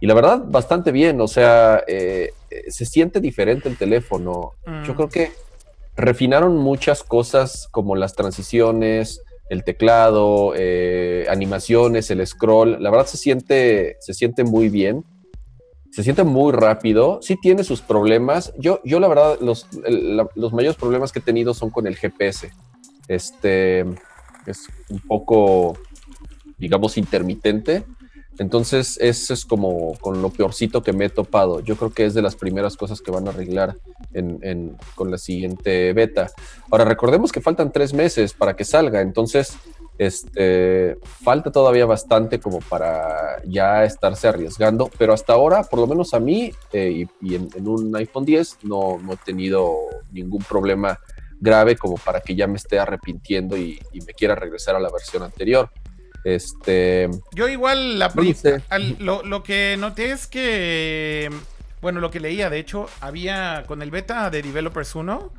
Y 0.00 0.06
la 0.06 0.14
verdad, 0.14 0.42
bastante 0.44 0.92
bien. 0.92 1.20
O 1.20 1.28
sea, 1.28 1.82
eh, 1.86 2.32
eh, 2.50 2.70
se 2.70 2.84
siente 2.84 3.20
diferente 3.20 3.68
el 3.68 3.78
teléfono. 3.78 4.52
Mm. 4.66 4.82
Yo 4.84 4.94
creo 4.94 5.08
que 5.08 5.30
refinaron 5.96 6.56
muchas 6.56 7.02
cosas 7.02 7.68
como 7.70 7.96
las 7.96 8.14
transiciones, 8.14 9.20
el 9.48 9.64
teclado, 9.64 10.54
eh, 10.56 11.26
animaciones, 11.28 12.10
el 12.10 12.26
scroll. 12.26 12.82
La 12.82 12.90
verdad 12.90 13.06
se 13.06 13.16
siente, 13.16 13.96
se 14.00 14.14
siente 14.14 14.44
muy 14.44 14.68
bien. 14.68 15.04
Se 15.90 16.02
siente 16.02 16.24
muy 16.24 16.52
rápido. 16.52 17.20
Sí 17.22 17.36
tiene 17.40 17.62
sus 17.62 17.80
problemas. 17.80 18.52
Yo, 18.58 18.80
yo 18.84 18.98
la 18.98 19.06
verdad, 19.06 19.38
los, 19.40 19.68
los 20.34 20.52
mayores 20.52 20.76
problemas 20.76 21.12
que 21.12 21.20
he 21.20 21.22
tenido 21.22 21.54
son 21.54 21.70
con 21.70 21.86
el 21.86 21.96
GPS. 21.96 22.50
Este 23.06 23.80
es 24.46 24.68
un 24.88 24.98
poco, 25.06 25.78
digamos, 26.58 26.98
intermitente. 26.98 27.84
Entonces, 28.38 28.98
eso 29.00 29.32
es 29.32 29.44
como 29.44 29.94
con 30.00 30.20
lo 30.20 30.30
peorcito 30.30 30.82
que 30.82 30.92
me 30.92 31.06
he 31.06 31.08
topado. 31.08 31.60
Yo 31.60 31.76
creo 31.76 31.90
que 31.90 32.04
es 32.04 32.14
de 32.14 32.22
las 32.22 32.34
primeras 32.36 32.76
cosas 32.76 33.00
que 33.00 33.10
van 33.10 33.26
a 33.28 33.30
arreglar 33.30 33.76
en- 34.12 34.38
en- 34.42 34.76
con 34.94 35.10
la 35.10 35.18
siguiente 35.18 35.92
beta. 35.92 36.30
Ahora, 36.70 36.84
recordemos 36.84 37.30
que 37.30 37.40
faltan 37.40 37.70
tres 37.72 37.92
meses 37.94 38.32
para 38.32 38.56
que 38.56 38.64
salga, 38.64 39.00
entonces, 39.00 39.56
este, 39.98 40.98
falta 41.22 41.52
todavía 41.52 41.86
bastante 41.86 42.40
como 42.40 42.58
para 42.58 43.40
ya 43.46 43.84
estarse 43.84 44.26
arriesgando, 44.26 44.90
pero 44.98 45.12
hasta 45.12 45.32
ahora, 45.34 45.62
por 45.62 45.78
lo 45.78 45.86
menos 45.86 46.14
a 46.14 46.20
mí 46.20 46.52
eh, 46.72 47.06
y, 47.20 47.34
en, 47.36 47.48
un 47.68 47.94
iPhone 47.94 48.24
10, 48.24 48.58
no, 48.64 48.98
no 48.98 49.12
he 49.12 49.16
tenido 49.18 49.76
ningún 50.10 50.42
problema 50.42 50.98
grave 51.40 51.76
como 51.76 51.96
para 51.96 52.20
que 52.20 52.34
ya 52.34 52.46
me 52.48 52.56
esté 52.56 52.78
arrepintiendo 52.78 53.56
y 53.56 53.78
me 54.06 54.14
quiera 54.14 54.34
regresar 54.34 54.74
a 54.74 54.80
la 54.80 54.90
versión 54.90 55.22
anterior. 55.22 55.70
Este, 56.24 57.08
Yo 57.32 57.48
igual 57.48 57.98
la 57.98 58.12
al- 58.70 58.96
lo 58.98 59.42
que 59.42 59.76
noté 59.78 60.10
es 60.10 60.26
que 60.26 61.30
bueno, 61.82 62.00
lo 62.00 62.10
que 62.10 62.18
leía, 62.18 62.48
de 62.48 62.58
hecho, 62.58 62.88
había 63.02 63.64
con 63.66 63.82
el 63.82 63.90
beta 63.90 64.30
de 64.30 64.40
Developers 64.40 64.94
1 64.94 65.30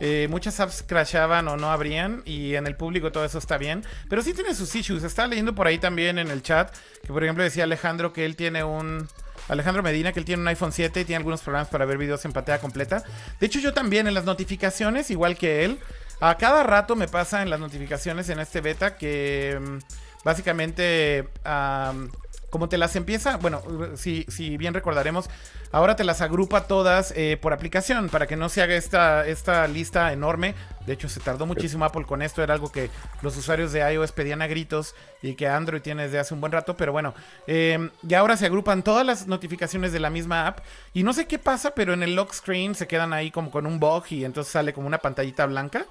eh, 0.00 0.28
muchas 0.30 0.60
apps 0.60 0.84
crashaban 0.86 1.48
o 1.48 1.56
no 1.56 1.72
abrían 1.72 2.22
y 2.24 2.54
en 2.54 2.66
el 2.68 2.76
público 2.76 3.10
todo 3.10 3.24
eso 3.24 3.38
está 3.38 3.58
bien, 3.58 3.82
pero 4.08 4.22
sí 4.22 4.32
tiene 4.32 4.54
sus 4.54 4.72
issues. 4.76 5.02
Estaba 5.02 5.26
leyendo 5.26 5.54
por 5.56 5.66
ahí 5.66 5.78
también 5.78 6.18
en 6.18 6.30
el 6.30 6.42
chat 6.42 6.72
que 7.02 7.08
por 7.12 7.24
ejemplo 7.24 7.42
decía 7.42 7.64
Alejandro 7.64 8.12
que 8.12 8.24
él 8.24 8.36
tiene 8.36 8.62
un 8.62 9.08
Alejandro 9.48 9.82
Medina 9.82 10.12
que 10.12 10.20
él 10.20 10.26
tiene 10.26 10.42
un 10.42 10.48
iPhone 10.48 10.72
7 10.72 11.00
y 11.00 11.04
tiene 11.04 11.16
algunos 11.16 11.40
programas 11.40 11.68
para 11.68 11.84
ver 11.86 11.96
videos 11.98 12.22
en 12.26 12.32
pantalla 12.32 12.60
completa. 12.60 13.02
De 13.40 13.46
hecho, 13.46 13.58
yo 13.60 13.72
también 13.72 14.06
en 14.06 14.12
las 14.14 14.24
notificaciones, 14.24 15.10
igual 15.10 15.36
que 15.38 15.64
él, 15.64 15.78
a 16.20 16.36
cada 16.36 16.62
rato 16.64 16.94
me 16.96 17.08
pasa 17.08 17.42
en 17.42 17.48
las 17.48 17.58
notificaciones 17.58 18.28
en 18.28 18.40
este 18.40 18.60
beta 18.60 18.96
que 18.98 19.58
mm, 19.58 19.78
básicamente 20.28 21.26
am, 21.42 22.10
como 22.50 22.68
te 22.68 22.76
las 22.76 22.96
empieza, 22.96 23.38
bueno, 23.38 23.62
si, 23.94 24.26
si 24.28 24.58
bien 24.58 24.74
recordaremos, 24.74 25.30
ahora 25.72 25.96
te 25.96 26.04
las 26.04 26.20
agrupa 26.20 26.66
todas 26.66 27.14
eh, 27.16 27.38
por 27.40 27.54
aplicación 27.54 28.10
para 28.10 28.26
que 28.26 28.36
no 28.36 28.50
se 28.50 28.60
haga 28.60 28.74
esta, 28.74 29.26
esta 29.26 29.66
lista 29.68 30.12
enorme. 30.12 30.54
De 30.86 30.92
hecho, 30.92 31.08
se 31.08 31.20
tardó 31.20 31.46
muchísimo 31.46 31.86
Apple 31.86 32.04
con 32.04 32.20
esto, 32.20 32.42
era 32.42 32.52
algo 32.52 32.70
que 32.70 32.90
los 33.22 33.38
usuarios 33.38 33.72
de 33.72 33.80
iOS 33.90 34.12
pedían 34.12 34.42
a 34.42 34.46
gritos 34.46 34.94
y 35.22 35.34
que 35.34 35.48
Android 35.48 35.80
tiene 35.80 36.02
desde 36.02 36.18
hace 36.18 36.34
un 36.34 36.40
buen 36.40 36.52
rato, 36.52 36.76
pero 36.76 36.92
bueno, 36.92 37.14
eh, 37.46 37.90
y 38.06 38.12
ahora 38.12 38.36
se 38.36 38.44
agrupan 38.44 38.82
todas 38.82 39.06
las 39.06 39.26
notificaciones 39.26 39.92
de 39.92 40.00
la 40.00 40.10
misma 40.10 40.46
app 40.46 40.60
y 40.92 41.04
no 41.04 41.14
sé 41.14 41.26
qué 41.26 41.38
pasa, 41.38 41.70
pero 41.70 41.94
en 41.94 42.02
el 42.02 42.14
lock 42.14 42.34
screen 42.34 42.74
se 42.74 42.86
quedan 42.86 43.14
ahí 43.14 43.30
como 43.30 43.50
con 43.50 43.66
un 43.66 43.80
bug 43.80 44.04
y 44.10 44.26
entonces 44.26 44.52
sale 44.52 44.74
como 44.74 44.86
una 44.86 44.98
pantallita 44.98 45.46
blanca. 45.46 45.86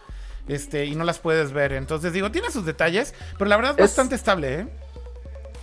Este, 0.48 0.86
y 0.86 0.96
no 0.96 1.04
las 1.04 1.20
puedes 1.20 1.52
ver. 1.52 1.74
Entonces 1.74 2.14
digo, 2.14 2.32
tiene 2.32 2.50
sus 2.52 2.66
detalles, 2.66 3.14
pero 3.38 3.50
la 3.50 3.58
verdad 3.58 3.72
es 3.74 3.78
bastante 3.82 4.16
estable, 4.16 4.60
¿eh? 4.62 4.68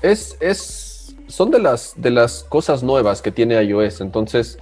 es, 0.03 0.37
es, 0.41 1.17
son 1.29 1.51
de 1.51 1.59
las, 1.59 1.95
de 1.97 2.11
las 2.11 2.45
cosas 2.45 2.83
nuevas 2.83 3.23
que 3.23 3.31
tiene 3.31 3.61
iOS, 3.63 4.01
entonces 4.03 4.59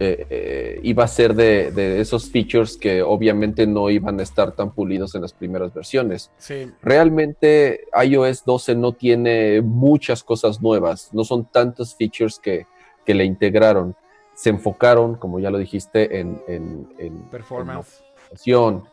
eh, 0.00 0.26
eh, 0.30 0.80
iba 0.82 1.04
a 1.04 1.08
ser 1.08 1.34
de, 1.34 1.70
de 1.70 2.00
esos 2.00 2.30
features 2.30 2.76
que 2.76 3.02
obviamente 3.02 3.66
no 3.66 3.90
iban 3.90 4.18
a 4.18 4.22
estar 4.22 4.52
tan 4.52 4.72
pulidos 4.72 5.14
en 5.14 5.22
las 5.22 5.32
primeras 5.34 5.72
versiones. 5.74 6.30
Sí. 6.38 6.70
Realmente 6.82 7.84
iOS 8.02 8.44
12 8.44 8.74
no 8.74 8.92
tiene 8.92 9.60
muchas 9.62 10.24
cosas 10.24 10.60
nuevas, 10.62 11.10
no 11.12 11.22
son 11.24 11.44
tantos 11.44 11.94
features 11.94 12.38
que, 12.38 12.66
que 13.04 13.14
le 13.14 13.24
integraron. 13.24 13.94
Se 14.34 14.50
enfocaron, 14.50 15.14
como 15.16 15.38
ya 15.38 15.50
lo 15.50 15.58
dijiste, 15.58 16.18
en, 16.18 16.42
en, 16.48 16.88
en- 16.98 17.22
Performance. 17.30 18.00
en 18.00 18.05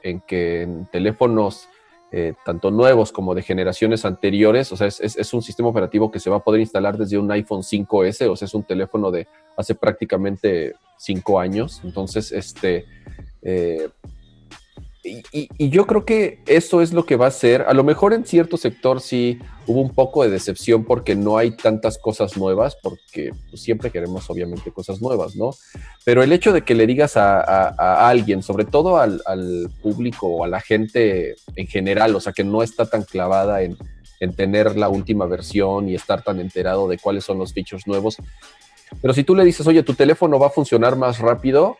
en 0.01 0.21
que 0.21 0.61
en 0.63 0.85
teléfonos 0.87 1.67
eh, 2.15 2.33
tanto 2.45 2.69
nuevos 2.69 3.11
como 3.11 3.33
de 3.33 3.41
generaciones 3.41 4.05
anteriores, 4.05 4.71
o 4.71 4.77
sea, 4.77 4.85
es, 4.85 4.99
es- 4.99 5.17
es 5.17 5.33
un 5.33 5.41
sistema 5.41 5.69
operativo 5.69 6.11
que 6.11 6.19
se 6.19 6.29
va 6.29 6.37
a 6.37 6.43
poder 6.43 6.61
instalar 6.61 6.95
desde 6.95 7.17
un 7.17 7.31
iPhone 7.31 7.63
5S, 7.63 8.29
o 8.29 8.35
sea, 8.35 8.45
es 8.45 8.53
un 8.53 8.63
teléfono 8.63 9.09
de 9.09 9.27
hace 9.57 9.73
prácticamente 9.73 10.73
cinco 10.97 11.39
años. 11.39 11.81
Entonces, 11.83 12.31
este, 12.31 12.85
eh, 13.41 13.89
y, 15.03 15.69
yo 15.69 15.85
creo 15.85 16.05
que 16.05 16.39
eso 16.45 16.81
es 16.81 16.93
lo 16.93 17.05
que 17.05 17.15
va 17.15 17.27
a 17.27 17.31
ser. 17.31 17.63
A 17.63 17.73
lo 17.73 17.83
mejor 17.83 18.13
en 18.13 18.25
cierto 18.25 18.57
sector 18.57 19.01
sí 19.01 19.39
hubo 19.67 19.81
un 19.81 19.93
poco 19.93 20.23
de 20.23 20.29
decepción 20.29 20.85
porque 20.85 21.15
no 21.15 21.37
hay 21.37 21.51
tantas 21.51 21.97
cosas 21.97 22.37
nuevas, 22.37 22.77
porque 22.81 23.31
pues, 23.49 23.61
siempre 23.61 23.91
queremos 23.91 24.29
obviamente 24.29 24.71
cosas 24.71 25.01
nuevas, 25.01 25.35
¿no? 25.35 25.51
Pero 26.05 26.23
el 26.23 26.31
hecho 26.31 26.53
de 26.53 26.63
que 26.63 26.75
le 26.75 26.87
digas 26.87 27.17
a, 27.17 28.07
alguien, 28.07 28.43
sobre 28.43 28.65
todo 28.65 28.97
al, 28.97 29.21
al 29.25 29.69
público 29.81 30.27
o 30.27 30.43
a 30.43 30.47
la 30.47 30.61
gente 30.61 31.35
en 31.55 31.67
general, 31.67 32.15
o 32.15 32.19
sea, 32.19 32.33
que 32.33 32.43
no 32.43 32.63
está 32.63 32.85
tan 32.85 33.03
clavada 33.03 33.61
en, 33.61 33.77
en 34.19 34.33
tener 34.33 34.77
la 34.77 34.89
última 34.89 35.25
versión 35.25 35.89
y 35.89 35.95
estar 35.95 36.23
tan 36.23 36.39
enterado 36.39 36.87
de 36.87 36.97
cuáles 36.97 37.25
son 37.25 37.39
los 37.39 37.53
features 37.53 37.87
nuevos, 37.87 38.17
pero 39.01 39.13
si 39.13 39.23
tú 39.23 39.35
le 39.35 39.43
dices, 39.43 39.65
oye, 39.67 39.83
tu 39.83 39.93
teléfono 39.93 40.39
va 40.39 40.47
a 40.47 40.51
funcionar 40.51 40.95
más 40.95 41.19
rápido, 41.19 41.77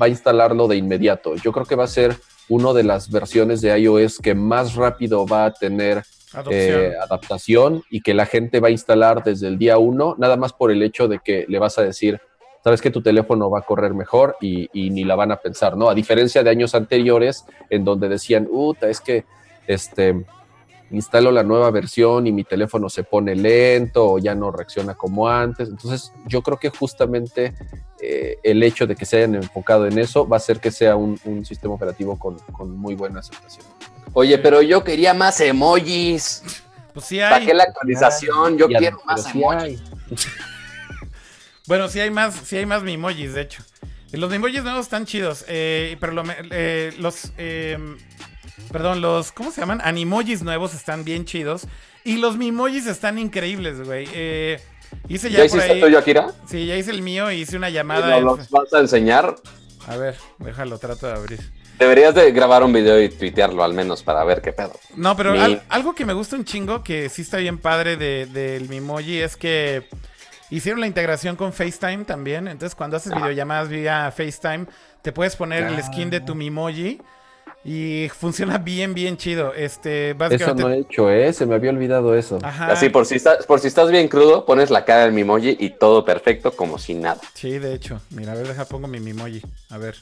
va 0.00 0.06
a 0.06 0.08
instalarlo 0.08 0.68
de 0.68 0.76
inmediato. 0.76 1.34
Yo 1.36 1.52
creo 1.52 1.66
que 1.66 1.76
va 1.76 1.84
a 1.84 1.88
ser 1.88 2.16
una 2.48 2.72
de 2.72 2.82
las 2.82 3.10
versiones 3.10 3.60
de 3.60 3.78
iOS 3.78 4.18
que 4.18 4.34
más 4.34 4.74
rápido 4.74 5.26
va 5.26 5.46
a 5.46 5.52
tener 5.52 6.02
eh, 6.50 6.94
adaptación 7.00 7.82
y 7.90 8.00
que 8.00 8.14
la 8.14 8.26
gente 8.26 8.60
va 8.60 8.68
a 8.68 8.70
instalar 8.70 9.22
desde 9.22 9.48
el 9.48 9.58
día 9.58 9.78
uno, 9.78 10.14
nada 10.18 10.36
más 10.36 10.52
por 10.52 10.70
el 10.70 10.82
hecho 10.82 11.08
de 11.08 11.18
que 11.18 11.44
le 11.48 11.58
vas 11.58 11.78
a 11.78 11.82
decir, 11.82 12.20
sabes 12.64 12.80
que 12.80 12.90
tu 12.90 13.02
teléfono 13.02 13.50
va 13.50 13.60
a 13.60 13.62
correr 13.62 13.94
mejor 13.94 14.36
y, 14.40 14.68
y 14.72 14.90
ni 14.90 15.04
la 15.04 15.14
van 15.14 15.32
a 15.32 15.36
pensar, 15.36 15.76
¿no? 15.76 15.90
A 15.90 15.94
diferencia 15.94 16.42
de 16.42 16.50
años 16.50 16.74
anteriores 16.74 17.44
en 17.68 17.84
donde 17.84 18.08
decían, 18.08 18.48
uta, 18.50 18.88
es 18.88 19.00
que 19.00 19.24
este 19.66 20.24
instalo 20.92 21.32
la 21.32 21.42
nueva 21.42 21.70
versión 21.70 22.26
y 22.26 22.32
mi 22.32 22.44
teléfono 22.44 22.88
se 22.88 23.02
pone 23.04 23.34
lento 23.34 24.12
o 24.12 24.18
ya 24.18 24.34
no 24.34 24.50
reacciona 24.50 24.94
como 24.94 25.28
antes. 25.28 25.68
Entonces, 25.68 26.12
yo 26.26 26.42
creo 26.42 26.58
que 26.58 26.70
justamente 26.70 27.54
eh, 28.00 28.38
el 28.42 28.62
hecho 28.62 28.86
de 28.86 28.94
que 28.94 29.04
se 29.06 29.16
hayan 29.18 29.34
enfocado 29.36 29.86
en 29.86 29.98
eso 29.98 30.28
va 30.28 30.36
a 30.36 30.38
hacer 30.38 30.60
que 30.60 30.70
sea 30.70 30.96
un, 30.96 31.18
un 31.24 31.44
sistema 31.44 31.74
operativo 31.74 32.18
con, 32.18 32.38
con 32.52 32.76
muy 32.76 32.94
buena 32.94 33.20
aceptación. 33.20 33.64
Oye, 34.12 34.38
pero 34.38 34.60
yo 34.62 34.84
quería 34.84 35.14
más 35.14 35.40
emojis. 35.40 36.42
Pues 36.92 37.06
sí 37.06 37.18
¿Para 37.18 37.36
hay. 37.36 37.46
qué 37.46 37.54
la 37.54 37.64
actualización? 37.64 38.58
Yo 38.58 38.68
quiero 38.68 39.00
más 39.06 39.24
sí 39.24 39.30
emojis. 39.38 39.82
Bueno, 41.68 41.88
sí 41.88 42.00
hay 42.00 42.10
más, 42.10 42.34
sí 42.34 42.56
hay 42.56 42.66
más 42.66 42.82
mimojis, 42.82 43.34
de 43.34 43.42
hecho. 43.42 43.62
Los 44.10 44.30
mimojis 44.30 44.62
nuevos 44.64 44.82
están 44.86 45.06
chidos. 45.06 45.44
eh, 45.48 45.96
pero 46.00 46.12
lo 46.12 46.24
eh, 46.50 46.92
los. 46.98 47.32
Perdón, 48.70 49.00
los. 49.00 49.32
¿Cómo 49.32 49.50
se 49.50 49.60
llaman? 49.60 49.80
Animojis 49.84 50.42
nuevos 50.42 50.74
están 50.74 51.04
bien 51.04 51.24
chidos. 51.24 51.66
Y 52.04 52.16
los 52.18 52.36
mimojis 52.36 52.86
están 52.86 53.18
increíbles, 53.18 53.80
güey. 53.84 54.06
Eh, 54.12 54.60
hice 55.08 55.30
ya, 55.30 55.38
¿Ya 55.38 55.38
por 55.38 55.46
hiciste 55.46 55.64
ahí. 55.72 55.78
el 55.78 55.84
tuyo, 55.84 55.98
Akira? 55.98 56.26
Sí, 56.46 56.66
ya 56.66 56.76
hice 56.76 56.90
el 56.90 57.02
mío 57.02 57.30
y 57.30 57.40
hice 57.42 57.56
una 57.56 57.70
¿Y 57.70 57.74
llamada. 57.74 58.08
¿Nos 58.08 58.18
en- 58.18 58.24
los 58.24 58.50
vas 58.50 58.72
a 58.74 58.80
enseñar? 58.80 59.34
A 59.86 59.96
ver, 59.96 60.16
déjalo, 60.38 60.78
trato 60.78 61.06
de 61.06 61.12
abrir. 61.12 61.40
Deberías 61.78 62.14
de 62.14 62.30
grabar 62.32 62.62
un 62.62 62.72
video 62.72 63.00
y 63.02 63.08
tuitearlo 63.08 63.64
al 63.64 63.72
menos 63.72 64.02
para 64.02 64.22
ver 64.24 64.40
qué 64.42 64.52
pedo. 64.52 64.72
No, 64.96 65.16
pero 65.16 65.32
Mi- 65.32 65.38
al- 65.40 65.62
algo 65.68 65.94
que 65.94 66.04
me 66.04 66.12
gusta 66.12 66.36
un 66.36 66.44
chingo, 66.44 66.84
que 66.84 67.08
sí 67.08 67.22
está 67.22 67.38
bien 67.38 67.58
padre 67.58 67.96
de- 67.96 68.26
del 68.26 68.68
Mimoji, 68.68 69.18
es 69.20 69.36
que 69.36 69.88
hicieron 70.50 70.80
la 70.80 70.86
integración 70.86 71.34
con 71.34 71.52
FaceTime 71.52 72.04
también. 72.04 72.46
Entonces, 72.46 72.74
cuando 72.76 72.96
haces 72.98 73.12
videollamadas 73.14 73.68
vía 73.68 74.12
FaceTime, 74.16 74.66
te 75.02 75.10
puedes 75.12 75.34
poner 75.34 75.64
el 75.64 75.82
skin 75.82 76.10
de 76.10 76.20
tu 76.20 76.34
Mimoji 76.36 77.00
y 77.64 78.08
funciona 78.08 78.58
bien, 78.58 78.92
bien 78.94 79.16
chido. 79.16 79.54
Este, 79.54 80.10
Eso 80.10 80.18
básicamente. 80.18 80.62
no 80.62 80.70
he 80.70 80.78
hecho, 80.78 81.10
¿eh? 81.10 81.32
Se 81.32 81.46
me 81.46 81.54
había 81.54 81.70
olvidado 81.70 82.14
eso. 82.16 82.38
Ajá. 82.42 82.72
Así, 82.72 82.88
por 82.88 83.06
si, 83.06 83.16
estás, 83.16 83.46
por 83.46 83.60
si 83.60 83.68
estás 83.68 83.90
bien 83.90 84.08
crudo, 84.08 84.44
pones 84.44 84.70
la 84.70 84.84
cara 84.84 85.02
del 85.04 85.12
Mimoji 85.12 85.56
y 85.60 85.70
todo 85.70 86.04
perfecto, 86.04 86.52
como 86.52 86.78
si 86.78 86.94
nada. 86.94 87.20
Sí, 87.34 87.58
de 87.58 87.74
hecho. 87.74 88.00
Mira, 88.10 88.32
a 88.32 88.34
ver, 88.34 88.48
deja, 88.48 88.64
pongo 88.64 88.88
mi 88.88 89.00
Mimoji. 89.00 89.42
A 89.70 89.78
ver. 89.78 89.96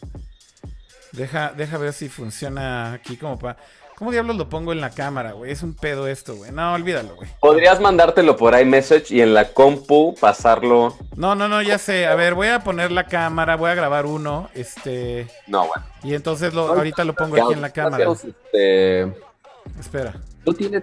Deja, 1.13 1.53
deja 1.57 1.77
ver 1.77 1.93
si 1.93 2.09
funciona 2.09 2.93
aquí 2.95 3.17
como 3.17 3.39
para. 3.39 3.57
¿Cómo 4.01 4.13
diablos 4.13 4.37
lo 4.37 4.49
pongo 4.49 4.73
en 4.73 4.81
la 4.81 4.89
cámara, 4.89 5.33
güey? 5.33 5.51
Es 5.53 5.63
un 5.63 5.75
pedo 5.75 6.09
esto, 6.09 6.35
güey. 6.35 6.51
No, 6.53 6.73
olvídalo, 6.73 7.15
güey. 7.17 7.29
Podrías 7.39 7.81
mandártelo 7.81 8.35
por 8.35 8.59
iMessage 8.59 9.11
y 9.13 9.21
en 9.21 9.35
la 9.35 9.53
compu 9.53 10.15
pasarlo. 10.19 10.95
No, 11.17 11.35
no, 11.35 11.49
no, 11.49 11.61
ya 11.61 11.77
sé. 11.77 12.07
A 12.07 12.15
ver, 12.15 12.33
voy 12.35 12.49
a 12.49 12.61
poner 12.61 12.91
la 12.93 13.07
cámara, 13.07 13.57
voy 13.57 13.71
a 13.71 13.75
grabar 13.75 14.07
uno, 14.07 14.49
este, 14.55 15.29
No, 15.47 15.67
bueno. 15.67 15.85
y 16.03 16.15
entonces 16.15 16.55
lo, 16.55 16.69
ahorita 16.69 17.05
lo 17.05 17.15
pongo 17.15 17.37
aquí 17.45 17.53
en 17.53 17.61
la 17.61 17.71
cámara. 17.75 18.07
Este, 18.11 19.03
Espera. 19.79 20.15
no 20.47 20.55
tiene 20.55 20.83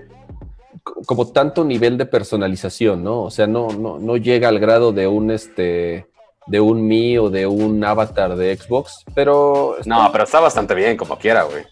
co- 0.84 1.02
como 1.08 1.28
tanto 1.32 1.64
nivel 1.66 1.98
de 1.98 2.06
personalización, 2.06 3.04
¿no? 3.04 3.24
O 3.24 3.32
sea, 3.32 3.48
no, 3.48 3.70
no, 3.70 3.98
no 3.98 4.18
llega 4.18 4.48
al 4.48 4.60
grado 4.60 4.92
de 4.94 5.08
un 5.08 5.32
este 5.32 6.06
de 6.46 6.62
un 6.62 6.88
Mi 6.88 7.18
o 7.18 7.30
de 7.30 7.46
un 7.46 7.84
avatar 7.84 8.36
de 8.38 8.56
Xbox, 8.56 9.04
pero 9.14 9.76
No, 9.86 10.08
pero 10.14 10.24
está 10.24 10.40
bastante 10.40 10.76
bien, 10.76 10.96
como 10.96 11.18
quiera, 11.18 11.44
güey. 11.44 11.66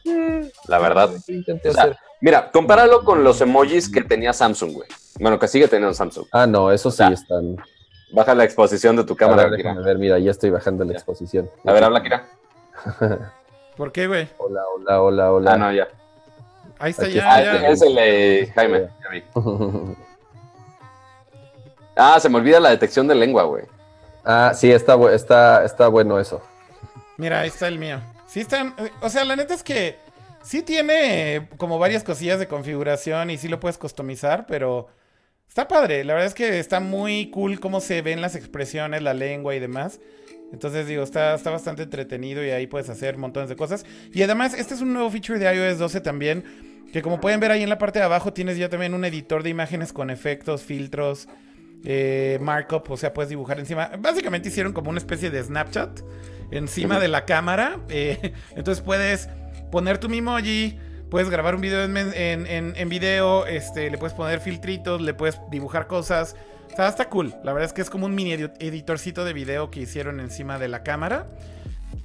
La 0.68 0.80
verdad. 0.80 1.10
intenté 1.28 1.70
O 1.70 1.74
sea, 1.74 1.84
hacer. 1.84 1.98
Mira, 2.22 2.52
compáralo 2.52 3.04
con 3.04 3.24
los 3.24 3.40
emojis 3.42 3.90
que 3.90 4.02
tenía 4.02 4.34
Samsung, 4.34 4.74
güey. 4.74 4.88
Bueno, 5.20 5.38
que 5.40 5.48
sigue 5.48 5.68
teniendo 5.68 5.94
Samsung. 5.94 6.26
Ah, 6.32 6.48
no, 6.48 6.72
eso 6.72 6.90
sí 6.92 6.98
sea, 6.98 7.10
están. 7.10 7.58
Baja 8.12 8.34
la 8.36 8.44
exposición 8.44 8.96
de 8.96 9.04
tu 9.04 9.14
A 9.14 9.18
cámara, 9.18 9.44
ver, 9.48 9.58
déjame 9.58 9.82
ver, 9.82 9.98
mira, 9.98 10.18
ya 10.20 10.32
estoy 10.32 10.50
bajando 10.50 10.84
la 10.86 10.94
Ya. 10.94 10.98
exposición. 10.98 11.50
A 11.66 11.72
ver, 11.74 11.84
habla, 11.84 12.00
Akira. 12.00 12.26
¿Por 13.78 13.92
qué, 13.92 14.08
güey? 14.08 14.28
Hola, 14.38 14.62
hola, 14.76 15.02
hola, 15.02 15.32
hola. 15.34 15.52
Ah, 15.54 15.58
no, 15.58 15.72
ya. 15.72 15.88
Ahí 16.80 16.92
está 16.92 17.04
Aquí 17.06 17.14
ya, 17.16 17.34
Ah, 17.34 17.44
ya. 17.44 17.68
es 17.70 17.82
el 17.82 17.96
de 17.96 18.52
Jaime. 18.56 18.90
ya 19.04 19.10
vi. 19.12 19.24
Ah, 21.98 22.20
se 22.20 22.28
me 22.28 22.38
olvida 22.38 22.60
la 22.60 22.70
detección 22.72 23.08
de 23.08 23.16
lengua, 23.16 23.44
güey. 23.44 23.64
Ah, 24.26 24.52
sí, 24.54 24.70
está, 24.72 24.96
está, 25.14 25.64
está 25.64 25.88
bueno 25.88 26.20
eso. 26.20 26.42
Mira, 27.18 27.40
ahí 27.42 27.48
está 27.48 27.68
el 27.70 27.80
mío. 27.80 28.00
Sí 28.28 28.42
están, 28.42 28.74
eh, 28.78 28.92
o 29.02 29.08
sea, 29.10 29.24
la 29.24 29.36
neta 29.38 29.54
es 29.54 29.64
que 29.64 29.98
sí 30.46 30.62
tiene 30.62 31.36
eh, 31.36 31.50
como 31.58 31.80
varias 31.80 32.04
cosillas 32.04 32.40
de 32.40 32.48
configuración 32.48 33.30
y 33.30 33.38
sí 33.38 33.48
lo 33.48 33.60
puedes 33.60 33.78
customizar, 33.78 34.46
pero 34.46 34.88
está 35.48 35.68
padre. 35.68 36.04
La 36.04 36.14
verdad 36.14 36.28
es 36.28 36.34
que 36.34 36.60
está 36.60 36.80
muy 36.80 37.30
cool 37.32 37.60
cómo 37.60 37.82
se 37.82 38.02
ven 38.02 38.22
las 38.22 38.36
expresiones, 38.36 39.02
la 39.02 39.14
lengua 39.14 39.56
y 39.56 39.60
demás. 39.60 40.00
Entonces 40.54 40.88
digo, 40.88 41.04
está, 41.04 41.34
está 41.34 41.50
bastante 41.50 41.84
entretenido 41.84 42.46
y 42.46 42.52
ahí 42.52 42.68
puedes 42.68 42.90
hacer 42.90 43.18
montones 43.18 43.50
de 43.50 43.56
cosas. 43.56 43.86
Y 44.14 44.22
además, 44.22 44.54
este 44.54 44.76
es 44.76 44.82
un 44.82 44.94
nuevo 44.94 45.10
feature 45.10 45.40
de 45.40 45.54
iOS 45.54 45.80
12 45.80 46.02
también, 46.02 46.44
que 46.94 47.02
como 47.02 47.20
pueden 47.20 47.40
ver 47.40 47.52
ahí 47.52 47.64
en 47.64 47.70
la 47.70 47.80
parte 47.80 48.00
de 48.00 48.06
abajo 48.06 48.32
tienes 48.32 48.58
ya 48.58 48.70
también 48.70 48.94
un 48.94 49.04
editor 49.04 49.44
de 49.44 49.50
imágenes 49.50 49.92
con 49.92 50.10
efectos, 50.12 50.62
filtros, 50.62 51.28
eh, 51.84 52.38
markup, 52.42 52.90
o 52.90 52.98
sea, 52.98 53.14
puedes 53.14 53.30
dibujar 53.30 53.60
encima. 53.60 53.92
Básicamente 54.00 54.50
hicieron 54.50 54.72
como 54.72 54.92
una 54.92 55.00
especie 55.00 55.30
de 55.32 55.44
Snapchat 55.44 56.02
encima 56.52 57.00
de 57.00 57.08
la 57.08 57.26
cámara. 57.26 57.80
eh, 57.90 58.34
entonces 58.56 58.84
puedes 58.84 59.28
poner 59.76 59.98
tu 59.98 60.08
Memoji, 60.08 60.80
puedes 61.12 61.30
grabar 61.30 61.54
un 61.56 61.60
video 61.60 61.84
en, 61.84 61.92
men- 61.92 62.14
en, 62.16 62.48
en- 62.48 62.74
en 62.78 62.88
video, 62.88 63.46
este, 63.46 63.90
le 63.90 63.98
puedes 63.98 64.14
poner 64.16 64.40
filtritos, 64.40 65.02
le 65.02 65.14
puedes 65.14 65.38
dibujar 65.52 65.86
cosas. 65.88 66.38
O 66.72 66.76
sea, 66.78 66.88
está 66.88 67.10
cool. 67.10 67.36
La 67.44 67.52
verdad 67.52 67.66
es 67.68 67.74
que 67.74 67.82
es 67.82 67.90
como 67.90 68.06
un 68.06 68.16
mini 68.16 68.32
edi- 68.38 68.54
editorcito 68.62 69.26
de 69.26 69.34
video 69.34 69.72
que 69.72 69.82
hicieron 69.82 70.22
encima 70.22 70.60
de 70.60 70.70
la 70.70 70.82
cámara. 70.84 71.26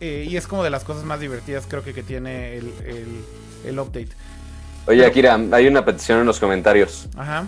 eh, 0.00 0.26
y 0.28 0.36
es 0.36 0.48
como 0.48 0.64
de 0.64 0.70
las 0.70 0.82
cosas 0.82 1.04
más 1.04 1.20
divertidas 1.20 1.66
creo 1.68 1.84
que, 1.84 1.94
que 1.94 2.02
tiene 2.02 2.56
el, 2.56 2.72
el- 2.84 3.24
el 3.66 3.78
update. 3.78 4.08
Oye, 4.88 5.06
Akira, 5.06 5.38
hay 5.52 5.68
una 5.68 5.84
petición 5.84 6.18
en 6.18 6.26
los 6.26 6.40
comentarios. 6.40 7.06
Ajá. 7.16 7.46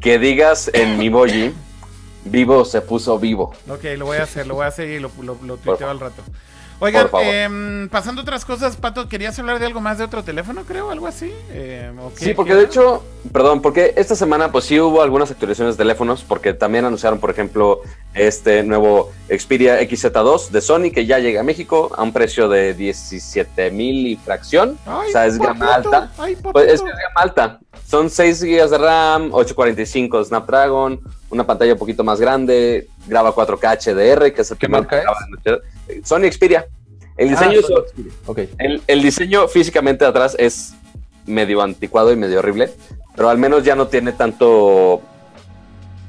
Que 0.00 0.18
digas 0.18 0.70
en 0.72 0.96
Memoji, 0.96 1.52
vivo 2.24 2.64
se 2.64 2.80
puso 2.80 3.18
vivo. 3.18 3.52
Ok, 3.68 3.84
lo 3.98 4.06
voy 4.06 4.16
a 4.16 4.22
hacer, 4.22 4.46
lo 4.46 4.54
voy 4.54 4.64
a 4.64 4.68
hacer 4.68 4.88
y 4.88 4.98
lo, 4.98 5.10
lo, 5.20 5.36
lo 5.44 5.56
tuiteo 5.58 5.90
al 5.90 6.00
rato. 6.00 6.22
Oigan, 6.84 7.08
em, 7.22 7.88
pasando 7.88 8.20
a 8.20 8.24
otras 8.24 8.44
cosas, 8.44 8.76
Pato, 8.76 9.08
¿querías 9.08 9.38
hablar 9.38 9.60
de 9.60 9.66
algo 9.66 9.80
más 9.80 9.98
de 9.98 10.04
otro 10.04 10.24
teléfono, 10.24 10.64
creo? 10.66 10.90
¿Algo 10.90 11.06
así? 11.06 11.32
Em, 11.52 11.96
¿o 12.00 12.12
qué- 12.12 12.24
Sí, 12.24 12.34
porque 12.34 12.50
qué 12.50 12.56
de 12.56 12.64
hecho, 12.64 13.04
perdón, 13.32 13.62
porque 13.62 13.94
esta 13.96 14.16
semana 14.16 14.50
pues 14.50 14.64
sí 14.64 14.80
hubo 14.80 15.00
algunas 15.00 15.30
actualizaciones 15.30 15.76
de 15.76 15.84
teléfonos, 15.84 16.24
porque 16.24 16.54
también 16.54 16.84
anunciaron, 16.84 17.20
por 17.20 17.30
ejemplo, 17.30 17.82
este 18.14 18.62
nuevo 18.62 19.10
Xperia 19.28 19.80
XZ2 19.80 20.48
de 20.50 20.60
Sony 20.60 20.90
que 20.92 21.06
ya 21.06 21.18
llega 21.18 21.40
a 21.40 21.44
México 21.44 21.90
a 21.96 22.02
un 22.02 22.12
precio 22.12 22.48
de 22.48 22.74
17 22.74 23.70
mil 23.70 24.06
y 24.06 24.16
fracción. 24.16 24.78
Ay, 24.86 25.08
o 25.08 25.12
sea, 25.12 25.26
es 25.26 25.38
gama 25.38 25.74
alta. 25.74 26.12
ay. 26.18 26.36
Pues 26.36 26.66
es 26.72 26.82
que 26.82 26.88
es 26.90 26.96
gama 26.96 27.20
alta. 27.22 27.60
Son 27.86 28.10
6 28.10 28.42
GB 28.44 28.68
de 28.70 28.78
RAM, 28.78 29.30
845 29.32 30.18
de 30.18 30.24
Snapdragon, 30.24 31.00
una 31.30 31.44
pantalla 31.46 31.72
un 31.74 31.78
poquito 31.78 32.04
más 32.04 32.20
grande, 32.20 32.88
graba 33.06 33.34
4K 33.34 33.78
HDR, 33.78 34.32
que 34.32 34.42
es 34.42 34.50
el 34.50 34.58
¿Qué 34.58 34.68
marca 34.68 34.96
es? 34.98 35.02
graba 35.04 35.18
en 35.44 35.60
el- 35.96 36.04
Sony 36.04 36.30
Xperia. 36.30 36.66
El 37.16 37.28
diseño, 37.30 37.60
Ah. 37.62 38.02
Ok. 38.26 38.38
el, 38.58 38.82
el 38.86 39.02
diseño 39.02 39.46
físicamente 39.48 40.04
de 40.04 40.10
atrás 40.10 40.34
es 40.38 40.72
medio 41.26 41.60
anticuado 41.62 42.10
y 42.12 42.16
medio 42.16 42.38
horrible, 42.38 42.72
pero 43.14 43.28
al 43.28 43.36
menos 43.38 43.62
ya 43.64 43.74
no 43.74 43.86
tiene 43.88 44.12
tanto 44.12 45.02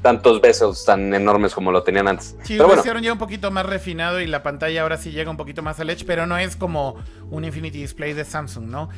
tantos 0.04 0.42
besos 0.42 0.84
tan 0.84 1.14
enormes 1.14 1.54
como 1.54 1.72
lo 1.72 1.82
tenían 1.82 2.06
antes. 2.08 2.36
Sí, 2.42 2.54
pero 2.54 2.64
lo 2.64 2.66
bueno, 2.66 2.80
hicieron 2.82 3.02
ya 3.02 3.10
un 3.10 3.18
poquito 3.18 3.50
más 3.50 3.64
refinado 3.64 4.20
y 4.20 4.26
la 4.26 4.42
pantalla 4.42 4.82
ahora 4.82 4.98
sí 4.98 5.12
llega 5.12 5.30
un 5.30 5.38
poito 5.38 5.62
más 5.62 5.80
al 5.80 5.88
edge, 5.88 6.04
pero 6.06 6.26
no 6.26 6.36
es 6.36 6.56
como 6.56 6.96
un 7.30 7.42
Infinity 7.44 7.78
Display 7.78 8.12
de 8.12 8.26
Samsung, 8.26 8.66
¿no? 8.66 8.90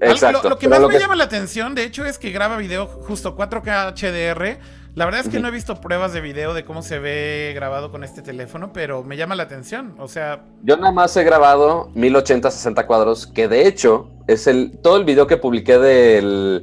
Exacto. 0.00 0.40
lo, 0.42 0.48
lo 0.50 0.58
que 0.58 0.66
más 0.68 0.80
lo 0.80 0.88
me 0.88 0.94
que- 0.94 1.00
llama 1.00 1.16
la 1.16 1.24
atención, 1.24 1.74
de 1.74 1.84
hecho, 1.84 2.06
es 2.06 2.16
que 2.18 2.30
graba 2.30 2.56
video 2.56 2.86
justo 2.86 3.36
4K 3.36 3.92
HDR. 3.94 4.58
La 4.94 5.04
verdad 5.04 5.20
es 5.22 5.28
que 5.28 5.38
no 5.40 5.48
he 5.48 5.50
visto 5.50 5.80
pruebas 5.80 6.12
de 6.14 6.20
video 6.20 6.54
de 6.54 6.64
cómo 6.64 6.80
se 6.80 6.98
ve 7.00 7.52
grabado 7.54 7.90
con 7.90 8.02
este 8.04 8.22
teléfono, 8.22 8.72
pero 8.72 9.02
me 9.02 9.16
llama 9.18 9.34
la 9.34 9.42
atención. 9.42 9.94
O 9.98 10.08
sea, 10.08 10.44
Yo 10.62 10.76
nada 10.76 10.92
más 10.92 11.14
he 11.16 11.24
grabado 11.24 11.90
1080 11.94 12.50
60 12.50 12.86
cuadros, 12.86 13.26
que 13.26 13.48
de 13.48 13.66
hecho 13.66 14.08
es 14.28 14.46
el 14.46 14.78
todo 14.82 14.96
el 14.96 15.04
video 15.04 15.26
que 15.26 15.36
publiqué 15.36 15.78
de 15.78 16.62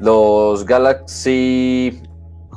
los 0.00 0.64
Galaxy 0.66 2.02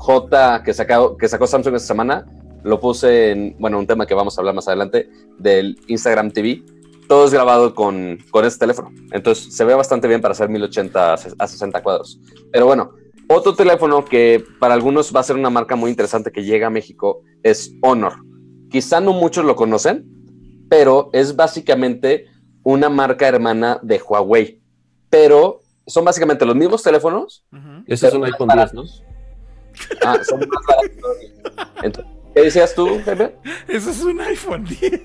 J 0.03 0.63
que, 0.63 0.73
sacado, 0.73 1.15
que 1.17 1.29
sacó 1.29 1.47
Samsung 1.47 1.75
esta 1.75 1.87
semana. 1.87 2.25
Lo 2.63 2.79
puse 2.79 3.31
en, 3.31 3.55
bueno, 3.57 3.79
un 3.79 3.87
tema 3.87 4.05
que 4.05 4.13
vamos 4.13 4.37
a 4.37 4.41
hablar 4.41 4.53
más 4.55 4.67
adelante, 4.67 5.09
del 5.39 5.77
Instagram 5.87 6.31
TV. 6.31 6.61
Todo 7.07 7.25
es 7.25 7.33
grabado 7.33 7.73
con, 7.73 8.17
con 8.31 8.43
este 8.45 8.59
teléfono. 8.59 8.91
Entonces 9.11 9.55
se 9.55 9.63
ve 9.65 9.73
bastante 9.75 10.07
bien 10.09 10.19
para 10.21 10.33
hacer 10.33 10.49
1080 10.49 11.13
a 11.13 11.17
ses- 11.17 11.35
a 11.39 11.47
60 11.47 11.81
cuadros. 11.83 12.19
Pero 12.51 12.65
bueno, 12.65 12.91
otro 13.29 13.53
teléfono 13.55 14.03
que 14.03 14.43
para 14.59 14.73
algunos 14.73 15.13
va 15.15 15.21
a 15.21 15.23
ser 15.23 15.35
una 15.37 15.49
marca 15.49 15.75
muy 15.77 15.89
interesante 15.89 16.31
que 16.31 16.43
llega 16.43 16.67
a 16.67 16.69
México 16.69 17.21
es 17.41 17.73
Honor. 17.81 18.13
Quizá 18.69 18.99
no 19.01 19.13
muchos 19.13 19.45
lo 19.45 19.55
conocen, 19.55 20.05
pero 20.69 21.09
es 21.13 21.35
básicamente 21.35 22.25
una 22.63 22.89
marca 22.89 23.27
hermana 23.27 23.79
de 23.83 24.01
Huawei. 24.01 24.61
Pero 25.09 25.61
son 25.85 26.05
básicamente 26.05 26.45
los 26.45 26.55
mismos 26.55 26.81
teléfonos. 26.83 27.45
ujú. 27.51 27.83
Ese 27.87 28.07
es 28.07 28.13
un 28.13 28.21
Pero 28.21 28.33
iPhone 28.33 28.47
más 28.47 28.71
10, 28.71 28.73
¿no? 28.73 28.83
Ah, 30.05 30.17
son 30.23 30.39
más 30.39 30.65
baratos. 30.67 31.67
Entonces, 31.83 32.13
¿Qué 32.33 32.41
decías 32.41 32.73
tú, 32.73 32.99
Pepe? 33.05 33.35
eso 33.67 33.91
es 33.91 34.01
un 34.03 34.19
iPhone 34.21 34.65
10. 34.65 35.01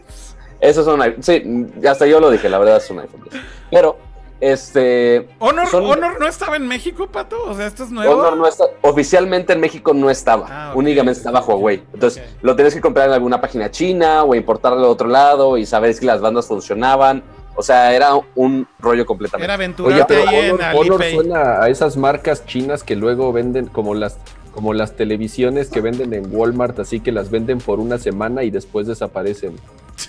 Esos 0.60 0.84
son 0.84 1.00
iPhone. 1.02 1.22
Sí, 1.22 1.86
hasta 1.86 2.06
yo 2.06 2.20
lo 2.20 2.30
dije, 2.30 2.48
la 2.48 2.58
verdad 2.58 2.78
es 2.78 2.90
un 2.90 3.00
iPhone 3.00 3.22
10. 3.30 3.42
Pero, 3.70 3.98
este. 4.40 5.28
¿Honor, 5.40 5.66
Son- 5.68 5.84
¿Honor 5.84 6.18
no 6.20 6.26
estaba 6.26 6.56
en 6.56 6.66
México, 6.66 7.06
Pato? 7.08 7.36
O 7.44 7.54
sea, 7.54 7.66
esto 7.66 7.84
es 7.84 7.90
nuevo. 7.90 8.12
Honor 8.14 8.36
no 8.36 8.46
está, 8.46 8.64
oficialmente 8.82 9.52
en 9.52 9.60
México 9.60 9.92
no 9.92 10.10
estaba, 10.10 10.46
Ah, 10.48 10.72
únicamente 10.74 11.18
estaba 11.18 11.40
Huawei. 11.40 11.82
Entonces 11.92 12.22
lo 12.42 12.54
tenías 12.56 12.74
que 12.74 12.80
comprar 12.80 13.08
en 13.08 13.14
alguna 13.14 13.40
página 13.40 13.70
china 13.70 14.22
o 14.24 14.34
importarlo 14.34 14.80
de 14.80 14.86
otro 14.88 15.08
lado 15.08 15.58
y 15.58 15.66
saber 15.66 15.92
si 15.94 16.06
las 16.06 16.20
bandas 16.20 16.46
funcionaban. 16.46 17.22
O 17.56 17.62
sea, 17.62 17.92
era 17.92 18.12
un 18.36 18.68
rollo 18.78 19.04
completamente. 19.04 19.44
Era 19.44 19.54
Oye, 19.56 19.64
aventurarte 19.64 20.04
pero 20.14 20.28
ahí 20.28 20.36
en 20.50 20.60
Honor, 20.76 21.02
suena 21.10 21.60
a 21.60 21.68
esas 21.68 21.96
marcas 21.96 22.46
chinas 22.46 22.84
que 22.84 22.94
luego 22.94 23.32
venden 23.32 23.66
como 23.66 23.94
las 23.96 24.16
como 24.58 24.74
las 24.74 24.96
televisiones 24.96 25.68
que 25.68 25.80
venden 25.80 26.12
en 26.14 26.34
Walmart, 26.34 26.80
así 26.80 26.98
que 26.98 27.12
las 27.12 27.30
venden 27.30 27.58
por 27.58 27.78
una 27.78 27.96
semana 27.96 28.42
y 28.42 28.50
después 28.50 28.88
desaparecen. 28.88 29.54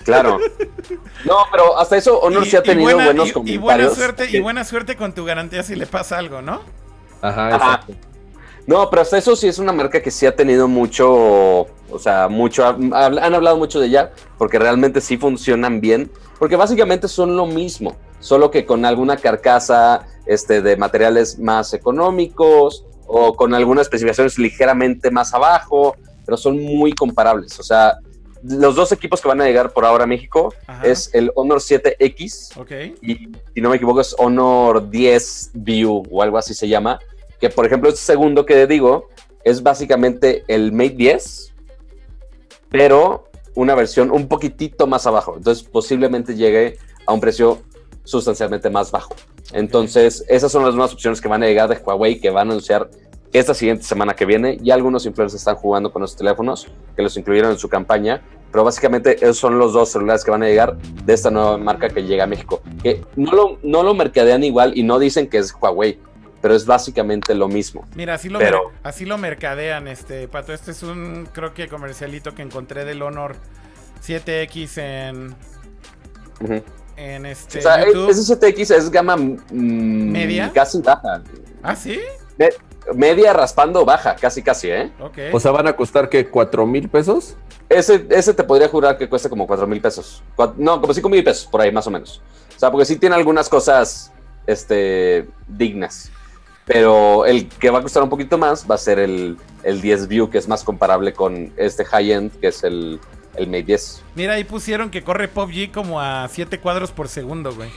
Claro. 0.05 0.39
No, 1.23 1.35
pero 1.51 1.77
hasta 1.77 1.97
eso 1.97 2.19
Honor 2.19 2.47
sí 2.47 2.55
ha 2.55 2.63
tenido 2.63 2.85
buena, 2.89 3.05
buenos 3.05 3.27
y- 3.27 3.29
y 3.29 3.33
comentarios. 3.33 3.61
buena 3.63 3.89
suerte, 3.91 4.27
y 4.35 4.39
buena 4.39 4.63
suerte 4.63 4.95
con 4.95 5.13
tu 5.13 5.23
garantía 5.23 5.61
si 5.61 5.75
le 5.75 5.85
pasa 5.85 6.17
algo, 6.17 6.41
¿no? 6.41 6.61
Ajá, 7.21 7.49
Ajá. 7.49 7.55
exacto. 7.83 7.93
No, 8.65 8.89
pero 8.89 9.03
hasta 9.03 9.19
eso 9.19 9.35
sí 9.35 9.47
es 9.47 9.59
una 9.59 9.71
marca 9.71 10.01
que 10.01 10.09
sí 10.09 10.25
ha 10.25 10.35
tenido 10.35 10.67
mucho, 10.67 11.07
o 11.11 11.99
sea, 11.99 12.27
mucho, 12.27 12.65
han 12.65 12.91
han 12.91 13.35
hablado 13.35 13.57
mucho 13.57 13.79
de 13.79 13.85
ella 13.85 14.11
porque 14.39 14.57
realmente 14.57 14.99
sí 14.99 15.15
funcionan 15.17 15.79
bien, 15.79 16.09
porque 16.39 16.55
básicamente 16.55 17.07
son 17.07 17.37
lo 17.37 17.45
mismo, 17.45 17.95
solo 18.19 18.49
que 18.49 18.65
con 18.65 18.83
alguna 18.83 19.15
carcasa 19.17 20.07
este, 20.25 20.63
de 20.63 20.75
materiales 20.75 21.37
más 21.37 21.71
económicos 21.75 22.83
o 23.11 23.33
con 23.33 23.55
algunas 23.55 23.87
especificaciones 23.87 24.37
ligeramente 24.37 25.09
más 25.09 25.33
abajo, 25.33 25.95
pero 26.25 26.37
son 26.37 26.61
muy 26.63 26.93
comparables. 26.93 27.59
O 27.59 27.63
sea, 27.63 27.97
los 28.43 28.75
dos 28.75 28.91
equipos 28.91 29.19
que 29.19 29.27
van 29.27 29.41
a 29.41 29.45
llegar 29.45 29.73
por 29.73 29.83
ahora 29.83 30.03
a 30.03 30.07
México 30.07 30.53
Ajá. 30.67 30.85
es 30.85 31.09
el 31.13 31.31
Honor 31.33 31.57
7X 31.59 32.55
Ok. 32.57 32.71
y 33.01 33.29
si 33.53 33.61
no 33.61 33.69
me 33.71 33.77
equivoco 33.77 33.99
es 33.99 34.15
Honor 34.19 34.91
10 34.91 35.51
View 35.55 36.03
o 36.09 36.21
algo 36.21 36.37
así 36.37 36.53
se 36.53 36.67
llama, 36.67 36.99
que 37.41 37.49
por 37.49 37.65
ejemplo 37.65 37.89
este 37.89 38.01
segundo 38.01 38.45
que 38.45 38.67
digo 38.67 39.09
es 39.43 39.63
básicamente 39.63 40.43
el 40.47 40.71
Mate 40.71 40.89
10, 40.91 41.53
pero 42.69 43.27
una 43.55 43.73
versión 43.73 44.11
un 44.11 44.27
poquitito 44.27 44.85
más 44.85 45.07
abajo, 45.07 45.33
entonces 45.35 45.63
posiblemente 45.63 46.35
llegue 46.35 46.77
a 47.07 47.13
un 47.13 47.19
precio 47.19 47.63
sustancialmente 48.03 48.69
más 48.69 48.91
bajo. 48.91 49.15
Entonces 49.53 50.23
esas 50.27 50.51
son 50.51 50.63
las 50.63 50.75
nuevas 50.75 50.93
opciones 50.93 51.21
que 51.21 51.27
van 51.27 51.43
a 51.43 51.47
llegar 51.47 51.69
de 51.69 51.77
Huawei 51.77 52.19
que 52.19 52.29
van 52.29 52.49
a 52.49 52.51
anunciar 52.51 52.89
esta 53.31 53.53
siguiente 53.53 53.83
semana 53.83 54.15
que 54.15 54.25
viene. 54.25 54.57
Ya 54.61 54.73
algunos 54.73 55.05
influencers 55.05 55.41
están 55.41 55.55
jugando 55.55 55.91
con 55.91 56.01
los 56.01 56.15
teléfonos 56.15 56.67
que 56.95 57.01
los 57.03 57.15
incluyeron 57.17 57.51
en 57.51 57.57
su 57.59 57.69
campaña, 57.69 58.21
pero 58.51 58.63
básicamente 58.63 59.15
esos 59.17 59.37
son 59.37 59.59
los 59.59 59.73
dos 59.73 59.91
celulares 59.91 60.23
que 60.23 60.31
van 60.31 60.43
a 60.43 60.47
llegar 60.47 60.77
de 60.77 61.13
esta 61.13 61.29
nueva 61.29 61.57
marca 61.57 61.89
que 61.89 62.03
llega 62.03 62.23
a 62.23 62.27
México. 62.27 62.61
Que 62.81 63.03
no 63.15 63.31
lo, 63.31 63.57
no 63.63 63.83
lo 63.83 63.93
mercadean 63.93 64.43
igual 64.43 64.73
y 64.75 64.83
no 64.83 64.97
dicen 64.97 65.27
que 65.29 65.37
es 65.37 65.53
Huawei, 65.59 65.99
pero 66.41 66.55
es 66.55 66.65
básicamente 66.65 67.35
lo 67.35 67.47
mismo. 67.47 67.85
Mira, 67.95 68.15
así 68.15 68.29
lo, 68.29 68.39
Pero- 68.39 68.71
así 68.81 69.05
lo 69.05 69.17
mercadean, 69.19 69.87
este, 69.87 70.27
Pato. 70.27 70.51
Este 70.53 70.71
es 70.71 70.81
un, 70.81 71.27
creo 71.31 71.53
que 71.53 71.67
comercialito 71.67 72.33
que 72.33 72.41
encontré 72.41 72.85
del 72.85 73.01
Honor 73.03 73.35
7X 74.03 74.77
en, 74.77 75.35
Ujú. 76.41 76.63
En 76.99 77.25
este 77.25 77.59
o 77.59 77.61
sea, 77.61 77.85
YouTube. 77.85 78.09
ese 78.09 78.35
ZX 78.35 78.71
es 78.71 78.91
gama 78.91 79.15
mm, 79.17 79.31
¿Media? 80.11 80.51
casi 80.53 80.81
baja. 80.81 81.21
¿Ah, 81.63 81.75
sí? 81.75 81.99
Me- 82.37 82.49
media 82.93 83.31
raspando 83.33 83.85
baja, 83.85 84.15
casi 84.15 84.41
casi, 84.43 84.69
¿eh? 84.69 84.91
Ok. 84.99 85.17
O 85.33 85.39
sea, 85.39 85.51
van 85.51 85.67
a 85.67 85.75
costar 85.75 86.09
que 86.09 86.27
cuatro 86.27 86.65
mil 86.65 86.89
pesos. 86.89 87.35
Ese, 87.69 88.05
ese 88.09 88.33
te 88.33 88.43
podría 88.43 88.67
jurar 88.67 88.97
que 88.97 89.07
cuesta 89.07 89.29
como 89.29 89.45
4 89.45 89.67
mil 89.67 89.79
pesos. 89.79 90.23
No, 90.57 90.81
como 90.81 90.91
5 90.91 91.07
mil 91.07 91.23
pesos, 91.23 91.45
por 91.45 91.61
ahí 91.61 91.71
más 91.71 91.85
o 91.85 91.91
menos. 91.91 92.19
O 92.55 92.59
sea, 92.59 92.71
porque 92.71 92.83
sí 92.83 92.95
tiene 92.95 93.15
algunas 93.15 93.47
cosas 93.47 94.11
este, 94.47 95.27
dignas. 95.47 96.09
Pero 96.65 97.27
el 97.27 97.47
que 97.47 97.69
va 97.69 97.77
a 97.77 97.81
costar 97.83 98.01
un 98.01 98.09
poquito 98.09 98.39
más 98.39 98.65
va 98.69 98.73
a 98.73 98.77
ser 98.79 98.97
el, 98.97 99.37
el 99.61 99.81
10 99.81 100.07
View, 100.07 100.31
que 100.31 100.39
es 100.39 100.47
más 100.47 100.63
comparable 100.63 101.13
con 101.13 101.53
este 101.57 101.85
high-end, 101.85 102.39
que 102.39 102.47
es 102.47 102.63
el, 102.63 102.99
el 103.35 103.47
Mate 103.47 103.63
10. 103.63 104.03
Mira, 104.15 104.33
ahí 104.33 104.43
pusieron 104.43 104.89
que 104.89 105.03
corre 105.03 105.27
PUBG 105.27 105.71
como 105.71 105.99
a 106.01 106.27
7 106.27 106.59
cuadros 106.59 106.91
por 106.91 107.07
segundo, 107.07 107.53
güey. 107.53 107.69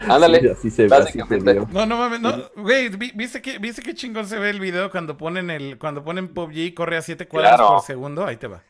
Ándale. 0.00 0.40
Sí, 0.40 0.48
así 0.48 0.70
se 0.70 0.86
ve, 0.86 0.96
así 0.96 1.18
se. 1.18 1.54
No, 1.72 1.86
no 1.86 1.96
mames, 1.96 2.20
no, 2.20 2.32
güey, 2.56 2.88
vi- 2.90 3.12
¿viste 3.14 3.42
que, 3.42 3.58
¿viste 3.58 3.82
qué 3.82 3.94
chingón 3.94 4.26
se 4.26 4.38
ve 4.38 4.50
el 4.50 4.60
video 4.60 4.90
cuando 4.90 5.16
ponen 5.16 5.50
el, 5.50 5.78
cuando 5.78 6.02
ponen 6.04 6.28
PUBG 6.28 6.56
y 6.56 6.72
corre 6.72 6.96
a 6.96 7.02
7 7.02 7.26
cuadros 7.28 7.50
Claro. 7.56 7.68
por 7.74 7.82
segundo? 7.82 8.24
Ahí 8.26 8.36
te 8.36 8.46
va. 8.46 8.62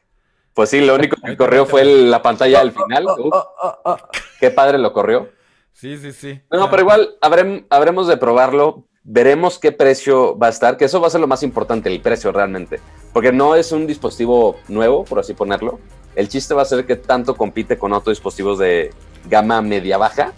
Pues 0.55 0.70
sí, 0.70 0.81
lo 0.81 0.95
único 0.97 1.16
que 1.24 1.37
corrió 1.37 1.64
fue 1.66 1.83
el- 1.83 2.11
la 2.11 2.22
pantalla 2.22 2.61
al 2.61 2.72
final. 2.72 3.07
Oh, 3.07 3.14
Uf, 3.28 3.33
oh, 3.35 3.49
oh, 3.62 3.78
oh. 3.85 3.97
qué 4.41 4.51
padre 4.51 4.78
lo 4.78 4.93
corrió. 4.93 5.28
Sí, 5.72 5.97
sí, 5.97 6.12
sí. 6.12 6.41
No, 6.51 6.68
pero 6.70 6.83
igual 6.83 7.16
habrem- 7.22 7.66
habremos 7.70 8.09
de 8.09 8.16
probarlo. 8.16 8.87
Veremos 9.03 9.59
qué 9.59 9.72
precio 9.72 10.37
va 10.39 10.49
a 10.49 10.51
estar, 10.51 10.76
que 10.76 10.85
eso 10.85 11.01
va 11.01 11.07
a 11.07 11.11
ser 11.11 11.22
lo 11.22 11.26
más 11.26 11.43
importante, 11.43 11.89
el 11.89 12.01
precio 12.03 12.33
realmente. 12.33 12.81
Porque 13.14 13.33
no 13.33 13.55
es 13.57 13.72
un 13.72 13.87
dispositivo 13.87 14.57
nuevo, 14.68 15.05
por 15.05 15.18
así 15.18 15.33
ponerlo. 15.33 15.81
El 16.16 16.28
chiste 16.28 16.54
va 16.54 16.62
a 16.62 16.64
ser 16.64 16.86
que 16.86 16.96
tanto 16.96 17.36
compite 17.36 17.78
con 17.78 17.92
otros 17.92 18.16
dispositivos 18.16 18.58
de 18.58 18.92
gama 19.26 19.62
media-baja. 19.62 20.32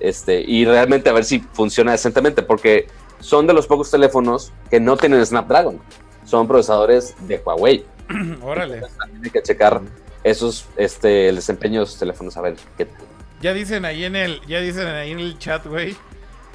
Este, 0.00 0.40
y 0.40 0.64
realmente 0.64 1.10
a 1.10 1.12
ver 1.12 1.24
si 1.24 1.40
funciona 1.40 1.92
decentemente, 1.92 2.42
porque 2.42 2.86
son 3.20 3.46
de 3.46 3.52
los 3.52 3.66
pocos 3.66 3.90
teléfonos 3.90 4.52
que 4.70 4.80
no 4.80 4.96
tienen 4.96 5.24
Snapdragon. 5.24 5.80
Son 6.24 6.46
procesadores 6.46 7.14
de 7.26 7.38
Huawei. 7.44 7.84
Órale. 8.42 8.82
También 8.98 9.24
hay 9.24 9.30
que 9.30 9.42
checar 9.42 9.80
esos, 10.24 10.66
este, 10.76 11.28
el 11.28 11.36
desempeño 11.36 11.80
de 11.80 11.84
esos 11.86 11.98
teléfonos, 11.98 12.36
a 12.36 12.42
ver 12.42 12.56
qué 12.76 12.84
tal. 12.84 13.06
Ya 13.40 13.52
dicen 13.54 13.84
ahí 13.84 14.04
en 14.04 14.16
el, 14.16 14.40
ya 14.46 14.60
dicen 14.60 14.86
ahí 14.88 15.12
en 15.12 15.20
el 15.20 15.38
chat, 15.38 15.64
güey, 15.66 15.96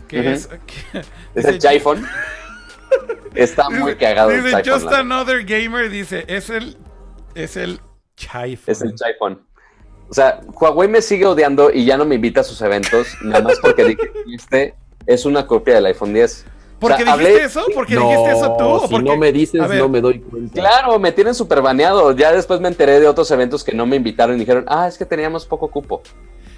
que 0.08 0.34
es, 0.34 0.48
que- 0.92 1.02
Es 1.36 1.46
el 1.46 1.68
iPhone. 1.68 2.06
Está 3.36 3.70
muy 3.70 3.96
cagado 3.96 4.32
el 4.32 4.44
Dice. 4.44 4.64
Just 4.70 4.88
Another 4.92 5.44
Gamer, 5.44 5.90
dice, 5.90 6.26
es 6.28 6.50
el, 6.50 6.78
es 7.36 7.58
el 7.58 7.80
Chiphone. 8.24 8.72
Es 8.72 8.82
el 8.82 8.96
iPhone. 9.06 9.42
O 10.10 10.14
sea, 10.14 10.42
Huawei 10.60 10.88
me 10.90 11.02
sigue 11.02 11.26
odiando 11.26 11.72
y 11.72 11.86
ya 11.86 11.98
no 11.98 12.06
me 12.06 12.16
invita 12.16 12.42
a 12.42 12.44
sus 12.44 12.62
eventos, 12.62 13.08
nada 13.24 13.42
más 13.44 13.60
porque 13.60 13.84
dije 13.84 14.12
que 14.12 14.24
este 14.36 14.76
es 15.08 15.26
una 15.26 15.48
copia 15.48 15.76
del 15.76 15.86
iPhone 15.88 16.14
10. 16.14 16.46
¿Por 16.80 16.92
O 16.92 16.98
qué 16.98 17.04
sea, 17.04 17.16
dijiste 17.18 17.36
hablé- 17.42 17.46
eso? 17.46 17.66
¿Por 17.74 17.86
qué 17.88 17.96
dijiste 17.98 18.32
eso 18.32 18.56
tú? 18.58 18.64
¿O 18.66 18.88
si 18.88 19.00
no 19.00 19.16
me 19.18 19.32
dices, 19.32 19.62
no 19.62 19.88
me 19.90 20.02
doy 20.02 20.20
cuenta. 20.20 20.54
Claro, 20.60 21.00
me 21.00 21.12
tienen 21.14 21.34
súper 21.34 21.62
baneado. 21.62 22.12
Ya 22.12 22.32
después 22.34 22.60
me 22.60 22.68
enteré 22.68 23.00
de 23.00 23.08
otros 23.08 23.32
eventos 23.32 23.64
que 23.64 23.74
no 23.74 23.86
me 23.86 23.96
invitaron 23.96 24.36
y 24.36 24.40
dijeron, 24.40 24.66
ah, 24.68 24.88
es 24.88 24.98
que 24.98 25.06
teníamos 25.06 25.46
poco 25.46 25.70
cupo. 25.72 26.04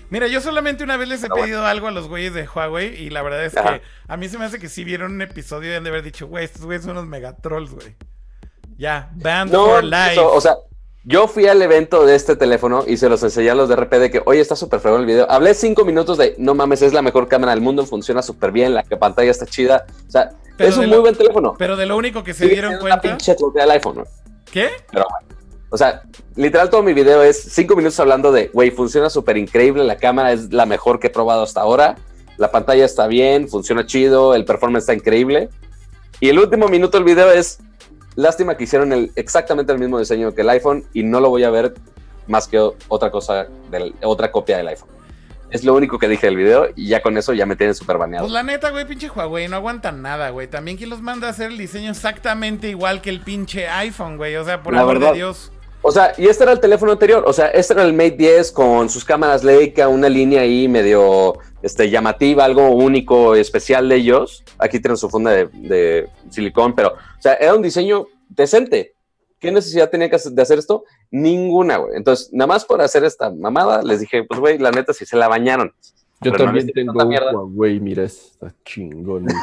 Mira, 0.10 0.28
yo 0.28 0.42
solamente 0.42 0.84
una 0.84 0.98
vez 0.98 1.08
les 1.10 1.20
he 1.20 1.24
Pero 1.24 1.36
bueno. 1.36 1.46
pedido 1.46 1.66
algo 1.66 1.88
a 1.88 1.92
los 1.92 2.08
güeyes 2.08 2.34
de 2.34 2.48
Huawei 2.48 2.96
y 2.96 3.10
la 3.12 3.22
verdad 3.22 3.44
es 3.46 3.56
Ajá. 3.56 3.76
que 3.80 3.82
a 4.08 4.18
mí 4.18 4.28
se 4.28 4.38
me 4.38 4.46
hace 4.46 4.60
que 4.60 4.68
si 4.70 4.84
vieron 4.84 5.14
un 5.14 5.22
episodio 5.22 5.72
y 5.72 5.76
han 5.76 5.84
de 5.84 5.90
haber 5.92 6.04
dicho, 6.04 6.28
güey, 6.28 6.46
estos 6.46 6.64
güeyes 6.66 6.84
son 6.84 6.92
unos 6.92 7.06
megatrolls, 7.08 7.72
güey. 7.72 7.96
Ya, 8.78 9.10
banned 9.16 9.54
No, 9.54 9.66
for 9.66 9.84
life. 9.84 10.12
eso, 10.14 10.32
o 10.34 10.42
sea, 10.42 10.56
yo 11.06 11.28
fui 11.28 11.48
al 11.48 11.62
evento 11.62 12.06
de 12.06 12.16
este 12.16 12.36
teléfono 12.36 12.84
y 12.88 12.98
se 12.98 13.08
los 13.10 13.22
enseñé 13.24 13.52
a 13.52 13.56
los 13.56 13.70
de 13.70 13.76
RP 13.76 13.94
de 14.00 14.10
que, 14.12 14.22
oye, 14.26 14.40
está 14.42 14.56
súper 14.56 14.80
fregón 14.80 15.02
el 15.02 15.06
video. 15.06 15.30
Hablé 15.30 15.54
cinco 15.54 15.86
minutos 15.86 16.18
de, 16.18 16.36
no 16.40 16.56
mames, 16.56 16.82
es 16.82 16.94
la 16.94 17.02
mejor 17.04 17.28
cámara 17.28 17.52
del 17.54 17.62
mundo, 17.62 17.86
funciona 17.86 18.22
súper 18.24 18.52
bien, 18.52 18.74
la 18.74 18.84
pantalla 18.84 19.30
está 19.30 19.46
chida. 19.46 19.86
O 20.08 20.12
sea, 20.12 20.32
Pero 20.58 20.70
es 20.70 20.78
un 20.78 20.86
lo- 20.90 20.96
muy 20.96 21.00
buen 21.02 21.16
teléfono. 21.16 21.54
Pero 21.58 21.76
de 21.76 21.86
lo 21.86 21.96
único 21.96 22.24
que 22.24 22.34
se 22.34 22.48
dieron 22.48 22.72
siendo 22.72 22.86
una 22.86 23.00
cuenta. 23.00 23.18
pinche 23.18 23.36
del 23.54 23.72
iPhone, 23.72 23.98
¿no? 23.98 24.04
¿Qué? 24.52 24.70
O 25.70 25.78
sea, 25.78 26.04
literal 26.36 26.70
todo 26.70 26.82
mi 26.84 26.94
video 26.94 27.22
es 27.22 27.40
cinco 27.52 27.76
minutos 27.76 28.00
hablando 28.00 28.32
de, 28.32 28.48
güey, 28.54 28.72
funciona 28.72 29.10
súper 29.10 29.38
increíble, 29.38 29.84
la 29.84 29.98
cámara 29.98 30.32
es 30.32 30.52
la 30.54 30.66
mejor 30.66 31.00
que 31.00 31.08
he 31.08 31.10
probado 31.10 31.44
hasta 31.44 31.62
ahora, 31.62 31.96
la 32.38 32.50
pantalla 32.52 32.86
está 32.86 33.08
bien, 33.08 33.48
funciona 33.50 33.86
chido, 33.86 34.34
el 34.36 34.46
performance 34.46 34.84
está 34.84 34.94
increíble. 34.94 35.50
Y 36.20 36.30
el 36.30 36.40
último 36.40 36.68
minuto 36.70 36.98
del 36.98 37.04
video 37.04 37.30
es, 37.32 37.60
lástima 38.16 38.56
que 38.58 38.64
hicieron 38.66 38.92
el, 38.94 39.12
exactamente 39.16 39.72
el 39.72 39.80
mismo 39.80 40.00
diseño 40.00 40.34
que 40.34 40.42
el 40.42 40.50
iPhone 40.50 40.86
y 40.94 41.04
no 41.04 41.20
lo 41.20 41.30
voy 41.30 41.44
a 41.44 41.50
ver 41.50 41.74
más 42.28 42.48
que 42.48 42.60
otra 42.88 43.12
cosa, 43.12 43.48
del, 43.70 43.94
otra 44.04 44.32
copia 44.32 44.58
del 44.58 44.68
iPhone. 44.70 44.90
Es 45.52 45.64
lo 45.64 45.76
único 45.76 46.00
que 46.00 46.08
dije 46.10 46.26
del 46.26 46.36
video 46.36 46.70
y 46.76 46.88
ya 46.88 47.02
con 47.02 47.18
eso 47.18 47.32
ya 47.34 47.46
me 47.46 47.56
tienen 47.56 47.76
súper 47.76 47.98
baneado. 47.98 48.26
Pues 48.26 48.34
la 48.34 48.42
neta, 48.44 48.72
güey, 48.72 48.86
pinche 48.88 49.10
Huawei, 49.10 49.48
no 49.48 49.56
aguantan 49.58 50.02
nada, 50.02 50.32
güey. 50.32 50.48
También 50.48 50.76
quien 50.76 50.90
los 50.90 51.02
manda 51.02 51.28
a 51.28 51.30
hacer 51.30 51.52
el 51.52 51.58
diseño 51.58 51.92
exactamente 51.92 52.68
igual 52.70 53.02
que 53.02 53.12
el 53.12 53.22
pinche 53.22 53.68
iPhone, 53.68 54.18
güey. 54.18 54.36
O 54.38 54.44
sea, 54.44 54.64
por 54.64 54.74
La 54.74 54.82
amor 54.82 54.96
verdad. 54.96 55.12
de 55.12 55.18
Dios. 55.18 55.52
O 55.88 55.92
sea, 55.92 56.14
y 56.18 56.26
este 56.26 56.44
era 56.44 56.52
el 56.52 56.60
teléfono 56.60 56.92
anterior. 56.94 57.24
O 57.28 57.32
sea, 57.32 57.48
este 57.50 57.74
era 57.74 57.84
el 57.84 57.94
Mate 57.94 58.16
10 58.18 58.52
con 58.54 58.90
sus 58.90 59.06
cámaras 59.06 59.44
Leica, 59.44 59.88
una 59.88 60.10
línea 60.10 60.42
ahí 60.42 60.68
medio 60.68 61.38
este, 61.62 61.92
llamativa, 61.92 62.44
algo 62.44 62.70
único, 62.72 63.36
especial 63.36 63.88
de 63.88 63.98
ellos. 63.98 64.44
Aquí 64.58 64.80
tienen 64.80 64.98
su 64.98 65.12
funda 65.12 65.30
de, 65.30 65.46
de 65.54 66.10
silicón, 66.32 66.74
pero, 66.74 66.90
o 66.90 67.22
sea, 67.22 67.34
era 67.36 67.54
un 67.54 67.62
diseño 67.62 68.08
decente. 68.30 68.96
¿Qué 69.40 69.52
necesidad 69.52 69.92
tenía 69.92 70.10
que 70.10 70.16
hacer- 70.16 70.32
de 70.32 70.42
hacer 70.42 70.58
esto? 70.58 70.86
Ninguna, 71.12 71.78
güey. 71.78 71.96
Entonces, 71.98 72.30
nada 72.34 72.48
más 72.48 72.66
por 72.66 72.82
hacer 72.82 73.04
esta 73.04 73.30
mamada, 73.30 73.84
les 73.84 74.00
dije, 74.00 74.24
pues, 74.24 74.40
güey, 74.40 74.58
la 74.58 74.72
neta, 74.72 74.92
si 74.92 75.06
se 75.06 75.16
la 75.16 75.28
bañaron. 75.28 75.72
Yo 76.22 76.32
Pero 76.32 76.38
no 76.40 76.46
también 76.46 76.66
les 76.66 76.74
tengo 76.74 76.94
un 77.00 77.08
mierda. 77.10 77.32
Huawei, 77.32 77.80
mira, 77.80 78.04
está 78.06 78.52
chingón. 78.66 79.28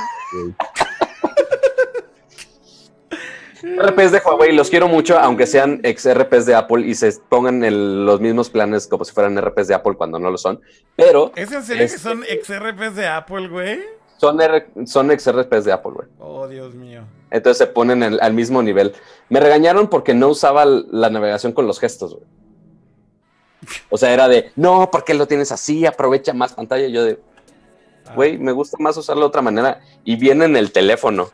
RPs 3.63 4.13
de 4.13 4.21
Huawei, 4.25 4.53
los 4.55 4.71
quiero 4.71 4.89
mucho, 4.89 5.19
aunque 5.19 5.47
sean 5.47 5.81
ex 5.85 6.07
RPs 6.13 6.47
de 6.47 6.55
Apple 6.55 6.87
y 6.87 6.95
se 6.95 7.13
pongan 7.29 7.63
en 7.65 8.05
los 8.05 8.21
mismos 8.21 8.51
planes 8.51 8.87
como 8.87 9.05
si 9.05 9.13
fueran 9.13 9.37
RPs 9.41 9.69
de 9.69 9.75
Apple 9.75 9.95
cuando 9.97 10.19
no 10.19 10.31
lo 10.31 10.39
son. 10.39 10.61
Pero 10.97 11.33
¿Es 11.37 11.53
en 11.53 11.63
serio 11.63 11.85
Este- 11.85 11.97
que 11.97 12.03
son 12.03 12.23
XRPs 12.25 12.97
de 12.97 13.07
Apple, 13.07 13.49
güey? 13.49 13.81
son, 14.19 14.41
R- 14.41 14.67
son 14.87 15.11
ex 15.11 15.27
RPs 15.31 15.65
de 15.65 15.73
Apple, 15.73 15.93
güey. 15.95 16.09
Oh, 16.19 16.47
Dios 16.49 16.75
mío. 16.75 17.03
Entonces 17.31 17.59
se 17.59 17.67
ponen 17.67 18.03
en- 18.03 18.21
al 18.23 18.33
mismo 18.35 18.63
nivel. 18.63 18.95
Me 19.29 19.41
regañaron 19.41 19.89
porque 19.89 20.15
no 20.15 20.29
usaba 20.29 20.65
la 20.65 21.11
navegación 21.11 21.53
con 21.53 21.67
los 21.67 21.79
gestos, 21.81 22.15
güey. 22.15 22.27
O 23.91 23.97
sea, 23.99 24.13
era 24.13 24.29
de, 24.29 24.51
no, 24.57 24.91
¿por 24.91 25.05
qué 25.05 25.15
lo 25.15 25.27
tienes 25.27 25.53
así? 25.53 25.87
Aprovecha 25.87 26.33
más 26.35 26.53
pantalla. 26.53 26.89
Yo 26.89 27.05
de, 27.05 27.21
Ah. 28.07 28.13
güey, 28.17 28.37
me 28.39 28.51
gusta 28.53 28.77
más 28.81 28.97
usarlo 28.97 29.23
de 29.23 29.29
otra 29.29 29.43
manera. 29.43 29.81
Y 30.05 30.17
viene 30.17 30.45
en 30.47 30.57
el 30.57 30.73
teléfono. 30.73 31.31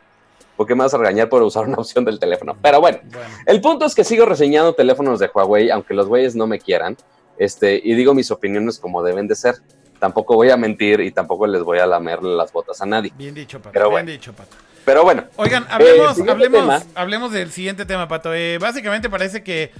¿Por 0.59 0.67
qué 0.67 0.75
me 0.75 0.83
vas 0.83 0.93
a 0.93 0.97
regañar 0.97 1.29
por 1.29 1.41
usar 1.41 1.63
una 1.69 1.77
opción 1.77 2.03
del 2.03 2.19
teléfono? 2.19 2.57
Pero 2.61 2.81
bueno, 2.81 2.99
Bueno. 3.13 3.27
el 3.45 3.61
punto 3.61 3.85
es 3.85 3.95
que 3.95 4.03
sigo 4.03 4.25
reseñando 4.25 4.73
teléfonos 4.73 5.17
de 5.17 5.31
Huawei, 5.33 5.69
aunque 5.69 5.93
los 5.93 6.07
güeyes 6.07 6.35
no 6.35 6.47
me 6.47 6.59
quieran. 6.59 6.97
Este, 7.37 7.79
y 7.81 7.93
digo 7.93 8.13
mis 8.13 8.29
opiniones 8.29 8.77
como 8.77 9.01
deben 9.01 9.25
de 9.25 9.35
ser. 9.35 9.55
Tampoco 9.99 10.35
voy 10.35 10.49
a 10.49 10.57
mentir 10.57 10.99
y 10.99 11.11
tampoco 11.11 11.47
les 11.47 11.63
voy 11.63 11.79
a 11.79 11.85
lamer 11.85 12.21
las 12.23 12.51
botas 12.51 12.81
a 12.81 12.85
nadie. 12.85 13.13
Bien 13.17 13.33
dicho, 13.33 13.59
Pato. 13.59 13.71
Pero 13.71 13.85
bien 13.85 13.91
bueno. 13.93 14.11
dicho, 14.11 14.33
Pato. 14.33 14.57
Pero 14.83 15.03
bueno, 15.05 15.23
Oigan, 15.37 15.65
hablemos, 15.69 16.17
siguiente 16.17 16.31
hablemos, 16.45 16.83
hablemos 16.93 17.31
del 17.31 17.51
siguiente 17.53 17.85
tema, 17.85 18.09
Pato. 18.09 18.33
Eh, 18.33 18.57
básicamente 18.57 19.09
parece 19.09 19.41
que 19.41 19.71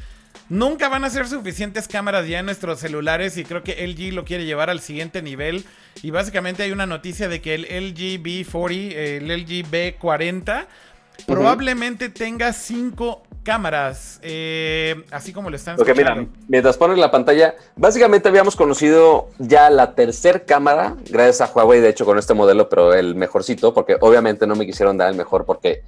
nunca 0.50 0.89
van 0.89 1.04
a 1.04 1.10
ser 1.10 1.28
suficientes 1.28 1.88
cámaras 1.88 2.28
ya 2.28 2.39
en 2.39 2.45
nuestros 2.45 2.80
celulares 2.80 3.38
y 3.38 3.45
creo 3.45 3.64
que 3.64 3.88
LG 3.88 4.14
lo 4.14 4.26
quiere 4.26 4.45
llevar 4.45 4.70
al 4.70 4.82
siguiente 4.82 5.22
nivel. 5.22 5.66
Y 6.02 6.12
básicamente 6.12 6.64
hay 6.64 6.72
una 6.72 6.86
noticia 6.86 7.28
de 7.28 7.41
que 7.41 7.56
el 7.56 7.62
LG 7.64 8.22
B40, 8.22 8.72
eh, 8.72 9.18
el 9.18 9.28
LG 9.28 9.70
B40, 9.70 10.68
probablemente 11.26 12.10
tenga 12.10 12.54
cinco 12.54 13.24
cámaras, 13.43 14.20
eh, 14.22 15.04
así 15.12 15.34
como 15.34 15.50
lo 15.50 15.56
están 15.56 15.76
Porque 15.76 15.93
mira, 15.93 16.26
mientras 16.47 16.78
pones 16.78 16.97
la 16.97 17.10
pantalla, 17.10 17.56
básicamente 17.76 18.30
habíamos 18.30 18.56
conocido 18.56 19.30
ya 19.39 19.70
la 19.70 19.95
tercer 19.95 20.45
cámara, 20.45 20.95
gracias 21.10 21.41
a 21.41 21.52
Huawei, 21.52 21.82
de 21.82 21.89
hecho, 21.89 22.06
con 22.06 22.18
este 22.18 22.34
modelo, 22.34 22.70
pero 22.70 22.93
el 22.93 23.16
mejorcito, 23.16 23.74
porque 23.74 23.97
obviamente 24.02 24.45
no 24.45 24.56
me 24.56 24.66
quisieron 24.66 24.97
dar 24.97 25.10
el 25.10 25.16
mejor 25.16 25.45
porque 25.45 25.84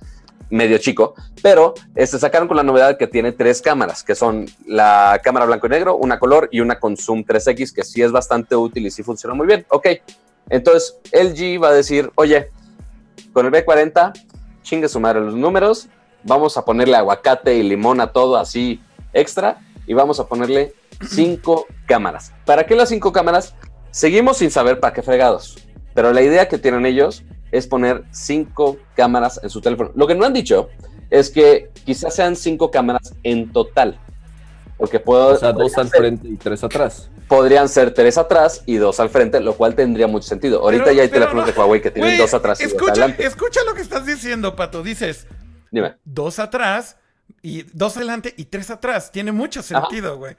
medio 0.51 0.77
chico, 0.77 1.15
pero 1.41 1.73
este, 1.95 2.19
sacaron 2.19 2.47
con 2.47 2.57
la 2.57 2.63
novedad 2.63 2.97
que 2.97 3.07
tiene 3.07 3.31
tres 3.31 3.61
cámaras, 3.61 4.03
que 4.03 4.15
son 4.15 4.45
la 4.65 5.19
cámara 5.23 5.45
blanco 5.45 5.67
y 5.67 5.69
negro, 5.69 5.95
una 5.95 6.19
color 6.19 6.49
y 6.51 6.59
una 6.59 6.79
con 6.79 6.97
zoom 6.97 7.23
3X, 7.23 7.73
que 7.73 7.83
sí 7.83 8.01
es 8.01 8.11
bastante 8.11 8.55
útil 8.55 8.85
y 8.85 8.91
sí 8.91 9.01
funciona 9.01 9.33
muy 9.33 9.47
bien. 9.47 9.65
Ok, 9.69 9.87
entonces 10.49 10.97
LG 11.11 11.63
va 11.63 11.69
a 11.69 11.73
decir, 11.73 12.11
oye, 12.15 12.49
con 13.33 13.45
el 13.45 13.51
B40, 13.51 14.13
chingue 14.61 14.89
su 14.89 14.99
madre 14.99 15.21
los 15.21 15.35
números, 15.35 15.87
vamos 16.23 16.57
a 16.57 16.65
ponerle 16.65 16.97
aguacate 16.97 17.55
y 17.55 17.63
limón 17.63 18.01
a 18.01 18.11
todo 18.11 18.37
así 18.37 18.81
extra 19.13 19.59
y 19.87 19.93
vamos 19.93 20.19
a 20.19 20.27
ponerle 20.27 20.73
cinco 21.07 21.65
cámaras. 21.87 22.33
¿Para 22.45 22.65
qué 22.65 22.75
las 22.75 22.89
cinco 22.89 23.11
cámaras? 23.11 23.55
Seguimos 23.91 24.37
sin 24.37 24.51
saber 24.51 24.79
para 24.79 24.93
qué 24.93 25.01
fregados, 25.01 25.57
pero 25.93 26.13
la 26.13 26.21
idea 26.21 26.47
que 26.47 26.57
tienen 26.57 26.85
ellos 26.85 27.23
es 27.51 27.67
poner 27.67 28.03
cinco 28.11 28.77
cámaras 28.95 29.39
en 29.43 29.49
su 29.49 29.61
teléfono. 29.61 29.91
Lo 29.95 30.07
que 30.07 30.15
no 30.15 30.25
han 30.25 30.33
dicho 30.33 30.69
es 31.09 31.29
que 31.29 31.69
quizás 31.85 32.15
sean 32.15 32.35
cinco 32.35 32.71
cámaras 32.71 33.13
en 33.23 33.51
total, 33.51 33.99
porque 34.77 34.99
puedo, 34.99 35.27
O 35.29 35.37
sea, 35.37 35.51
dos 35.51 35.73
podrían 35.73 35.79
al 35.81 35.89
ser- 35.89 35.99
frente 35.99 36.27
y 36.27 36.35
tres 36.37 36.63
atrás. 36.63 37.09
podrían 37.27 37.69
ser 37.69 37.93
tres 37.93 38.17
atrás 38.17 38.63
y 38.65 38.75
dos 38.75 38.99
al 38.99 39.09
frente, 39.09 39.39
lo 39.39 39.53
cual 39.55 39.75
tendría 39.75 40.07
mucho 40.07 40.27
sentido. 40.27 40.61
Ahorita 40.61 40.85
Pero- 40.85 40.95
ya 40.95 41.01
hay 41.03 41.09
teléfonos 41.09 41.45
no- 41.45 41.51
de 41.51 41.57
Huawei 41.57 41.81
que 41.81 41.91
tienen 41.91 42.17
dos 42.17 42.33
atrás 42.33 42.59
y 42.59 42.63
dos 42.63 42.73
escucha, 42.73 42.91
adelante. 42.91 43.25
escucha 43.25 43.59
lo 43.65 43.73
que 43.73 43.81
estás 43.81 44.05
diciendo, 44.05 44.55
Pato. 44.55 44.83
Dices, 44.83 45.27
Dime. 45.71 45.95
dos 46.03 46.39
atrás 46.39 46.97
y 47.41 47.63
dos 47.73 47.95
adelante 47.97 48.33
y 48.37 48.45
tres 48.45 48.69
atrás. 48.69 49.11
Tiene 49.11 49.31
mucho 49.31 49.61
sentido, 49.63 50.17
güey. 50.17 50.35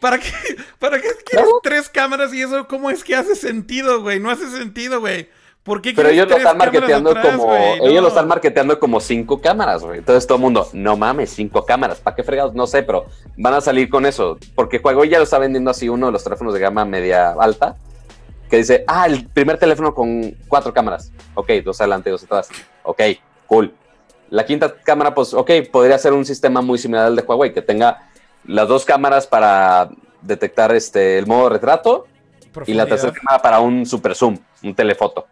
¿Para 0.00 0.18
qué, 0.18 0.30
¿Para 0.78 1.00
qué 1.00 1.08
quieres 1.24 1.48
tres 1.62 1.88
cámaras 1.88 2.32
y 2.34 2.42
eso 2.42 2.66
cómo 2.68 2.90
es 2.90 3.02
que 3.04 3.14
hace 3.16 3.34
sentido, 3.36 4.02
güey? 4.02 4.18
No 4.20 4.30
hace 4.30 4.50
sentido, 4.50 5.00
güey. 5.00 5.28
¿Por 5.64 5.80
qué 5.80 5.94
Pero 5.96 6.10
ellos 6.10 6.28
lo 6.28 6.36
están 6.36 6.58
marketeando 6.58 7.10
atrás, 7.10 7.36
como. 7.38 7.54
Ellos 7.54 7.94
No. 7.94 8.00
lo 8.02 8.08
están 8.08 8.28
marketeando 8.28 8.78
como 8.78 9.00
cinco 9.00 9.40
cámaras, 9.40 9.82
güey. 9.82 9.98
Entonces 9.98 10.26
todo 10.26 10.36
el 10.36 10.42
mundo, 10.42 10.68
no 10.74 10.96
mames, 10.98 11.30
cinco 11.30 11.64
cámaras. 11.64 12.00
¿Para 12.00 12.14
qué 12.14 12.22
fregados? 12.22 12.54
No 12.54 12.66
sé, 12.66 12.82
pero 12.82 13.06
van 13.38 13.54
a 13.54 13.60
salir 13.62 13.88
con 13.88 14.04
eso. 14.04 14.38
Porque 14.54 14.78
Huawei 14.78 15.08
ya 15.08 15.16
lo 15.16 15.24
está 15.24 15.38
vendiendo 15.38 15.70
así 15.70 15.88
uno 15.88 16.06
de 16.06 16.12
los 16.12 16.22
teléfonos 16.22 16.52
de 16.52 16.60
gama 16.60 16.84
media 16.84 17.30
alta. 17.32 17.76
Que 18.50 18.58
dice, 18.58 18.84
ah, 18.86 19.06
el 19.06 19.26
primer 19.26 19.56
teléfono 19.58 19.94
con 19.94 20.36
cuatro 20.48 20.74
cámaras. 20.74 21.10
Ok, 21.34 21.50
dos 21.64 21.80
adelante, 21.80 22.10
dos 22.10 22.22
atrás. 22.24 22.50
Ok, 22.82 23.00
cool. 23.46 23.72
La 24.28 24.44
quinta 24.44 24.74
cámara, 24.84 25.14
pues, 25.14 25.32
ok, 25.32 25.50
podría 25.72 25.96
ser 25.96 26.12
un 26.12 26.26
sistema 26.26 26.60
muy 26.60 26.76
similar 26.76 27.06
al 27.06 27.16
de 27.16 27.22
Huawei, 27.22 27.54
que 27.54 27.62
tenga 27.62 28.10
las 28.44 28.68
dos 28.68 28.84
cámaras 28.84 29.26
para 29.26 29.88
detectar 30.20 30.74
este, 30.74 31.16
el 31.18 31.26
modo 31.26 31.48
retrato 31.48 32.06
y 32.66 32.74
la 32.74 32.84
tercera 32.84 33.12
cámara 33.14 33.40
para 33.42 33.60
un 33.60 33.86
super 33.86 34.14
zoom, 34.14 34.36
un 34.62 34.74
telefoto. 34.74 35.26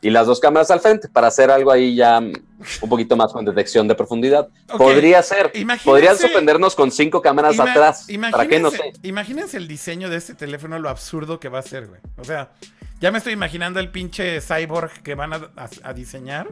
Y 0.00 0.10
las 0.10 0.26
dos 0.28 0.38
cámaras 0.38 0.70
al 0.70 0.78
frente 0.80 1.08
para 1.08 1.26
hacer 1.26 1.50
algo 1.50 1.72
ahí 1.72 1.96
ya 1.96 2.18
un 2.20 2.88
poquito 2.88 3.16
más 3.16 3.32
con 3.32 3.44
detección 3.44 3.88
de 3.88 3.94
profundidad. 3.96 4.48
Podría 4.76 5.22
ser. 5.24 5.50
imagínense- 5.54 5.84
Podrían 5.84 6.16
sorprendernos 6.16 6.74
con 6.76 6.90
cinco 6.92 7.20
cámaras 7.20 7.56
Ima- 7.56 7.70
atrás. 7.70 8.06
¿Para 8.30 8.46
qué? 8.46 8.60
No 8.60 8.68
imagínense- 8.68 8.92
sé. 9.00 9.08
Imagínense 9.08 9.56
el 9.56 9.66
diseño 9.66 10.08
de 10.08 10.16
este 10.16 10.34
teléfono, 10.34 10.78
lo 10.78 10.88
absurdo 10.88 11.40
que 11.40 11.48
va 11.48 11.58
a 11.58 11.62
ser, 11.62 11.88
güey. 11.88 12.00
O 12.16 12.24
sea, 12.24 12.50
ya 13.00 13.10
me 13.10 13.18
estoy 13.18 13.32
imaginando 13.32 13.80
el 13.80 13.90
pinche 13.90 14.40
cyborg 14.40 15.02
que 15.02 15.14
van 15.16 15.32
a, 15.32 15.36
a- 15.56 15.68
a 15.82 15.92
diseñar. 15.94 16.48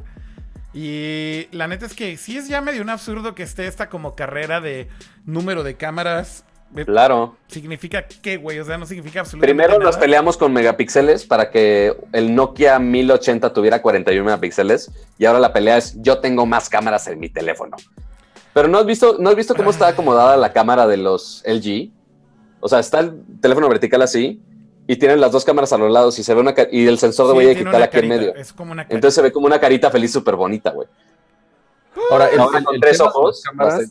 Y 0.74 1.48
la 1.52 1.68
neta 1.68 1.86
es 1.86 1.94
que 1.94 2.16
sí 2.16 2.36
es 2.36 2.48
ya 2.48 2.60
medio 2.60 2.82
un 2.82 2.90
absurdo 2.90 3.34
que 3.34 3.42
esté 3.42 3.66
esta 3.66 3.88
como 3.88 4.14
carrera 4.14 4.60
de 4.60 4.88
número 5.24 5.62
de 5.62 5.76
cámaras. 5.76 6.44
Claro. 6.84 7.36
¿Significa 7.46 8.06
qué, 8.06 8.36
güey? 8.36 8.58
O 8.58 8.64
sea, 8.64 8.76
no 8.76 8.84
significa 8.86 9.20
absolutamente 9.20 9.46
Primero 9.64 9.82
nos 9.82 9.96
peleamos 9.96 10.36
con 10.36 10.52
megapíxeles 10.52 11.24
para 11.24 11.50
que 11.50 11.96
el 12.12 12.34
Nokia 12.34 12.78
1080 12.78 13.52
tuviera 13.52 13.80
41 13.80 14.24
megapíxeles. 14.24 14.90
Y 15.16 15.24
ahora 15.24 15.40
la 15.40 15.52
pelea 15.52 15.78
es 15.78 15.94
yo 16.02 16.18
tengo 16.18 16.44
más 16.44 16.68
cámaras 16.68 17.06
en 17.06 17.18
mi 17.18 17.28
teléfono. 17.30 17.76
Pero 18.52 18.68
no 18.68 18.78
has 18.78 18.86
visto, 18.86 19.16
¿no 19.18 19.30
has 19.30 19.36
visto 19.36 19.54
cómo 19.54 19.70
está 19.70 19.88
acomodada 19.88 20.36
la 20.36 20.52
cámara 20.52 20.86
de 20.86 20.96
los 20.96 21.42
LG? 21.46 21.90
O 22.60 22.68
sea, 22.68 22.80
está 22.80 23.00
el 23.00 23.22
teléfono 23.40 23.68
vertical 23.68 24.02
así 24.02 24.40
y 24.86 24.96
tienen 24.96 25.20
las 25.20 25.32
dos 25.32 25.44
cámaras 25.44 25.72
a 25.72 25.78
los 25.78 25.90
lados 25.90 26.18
y 26.18 26.24
se 26.24 26.34
ve 26.34 26.40
una 26.40 26.54
y 26.70 26.86
el 26.86 26.98
sensor 26.98 27.34
de 27.34 27.40
Sí, 27.42 27.48
digital 27.48 27.74
una 27.74 27.84
aquí 27.84 27.98
en 27.98 28.08
medio. 28.08 28.34
Es 28.34 28.52
como 28.52 28.72
una 28.72 28.82
carita. 28.82 28.94
Entonces 28.94 29.14
se 29.14 29.22
ve 29.22 29.32
como 29.32 29.46
una 29.46 29.60
carita 29.60 29.90
feliz 29.90 30.12
súper 30.12 30.36
bonita, 30.36 30.70
güey. 30.70 30.88
Ahora, 32.10 32.28
el, 32.28 32.40
Ahora 32.40 32.58
el- 32.58 32.64
con 32.64 32.74
el 32.74 32.80
tres 32.80 33.00
ojos, 33.00 33.42
cámaras, 33.44 33.90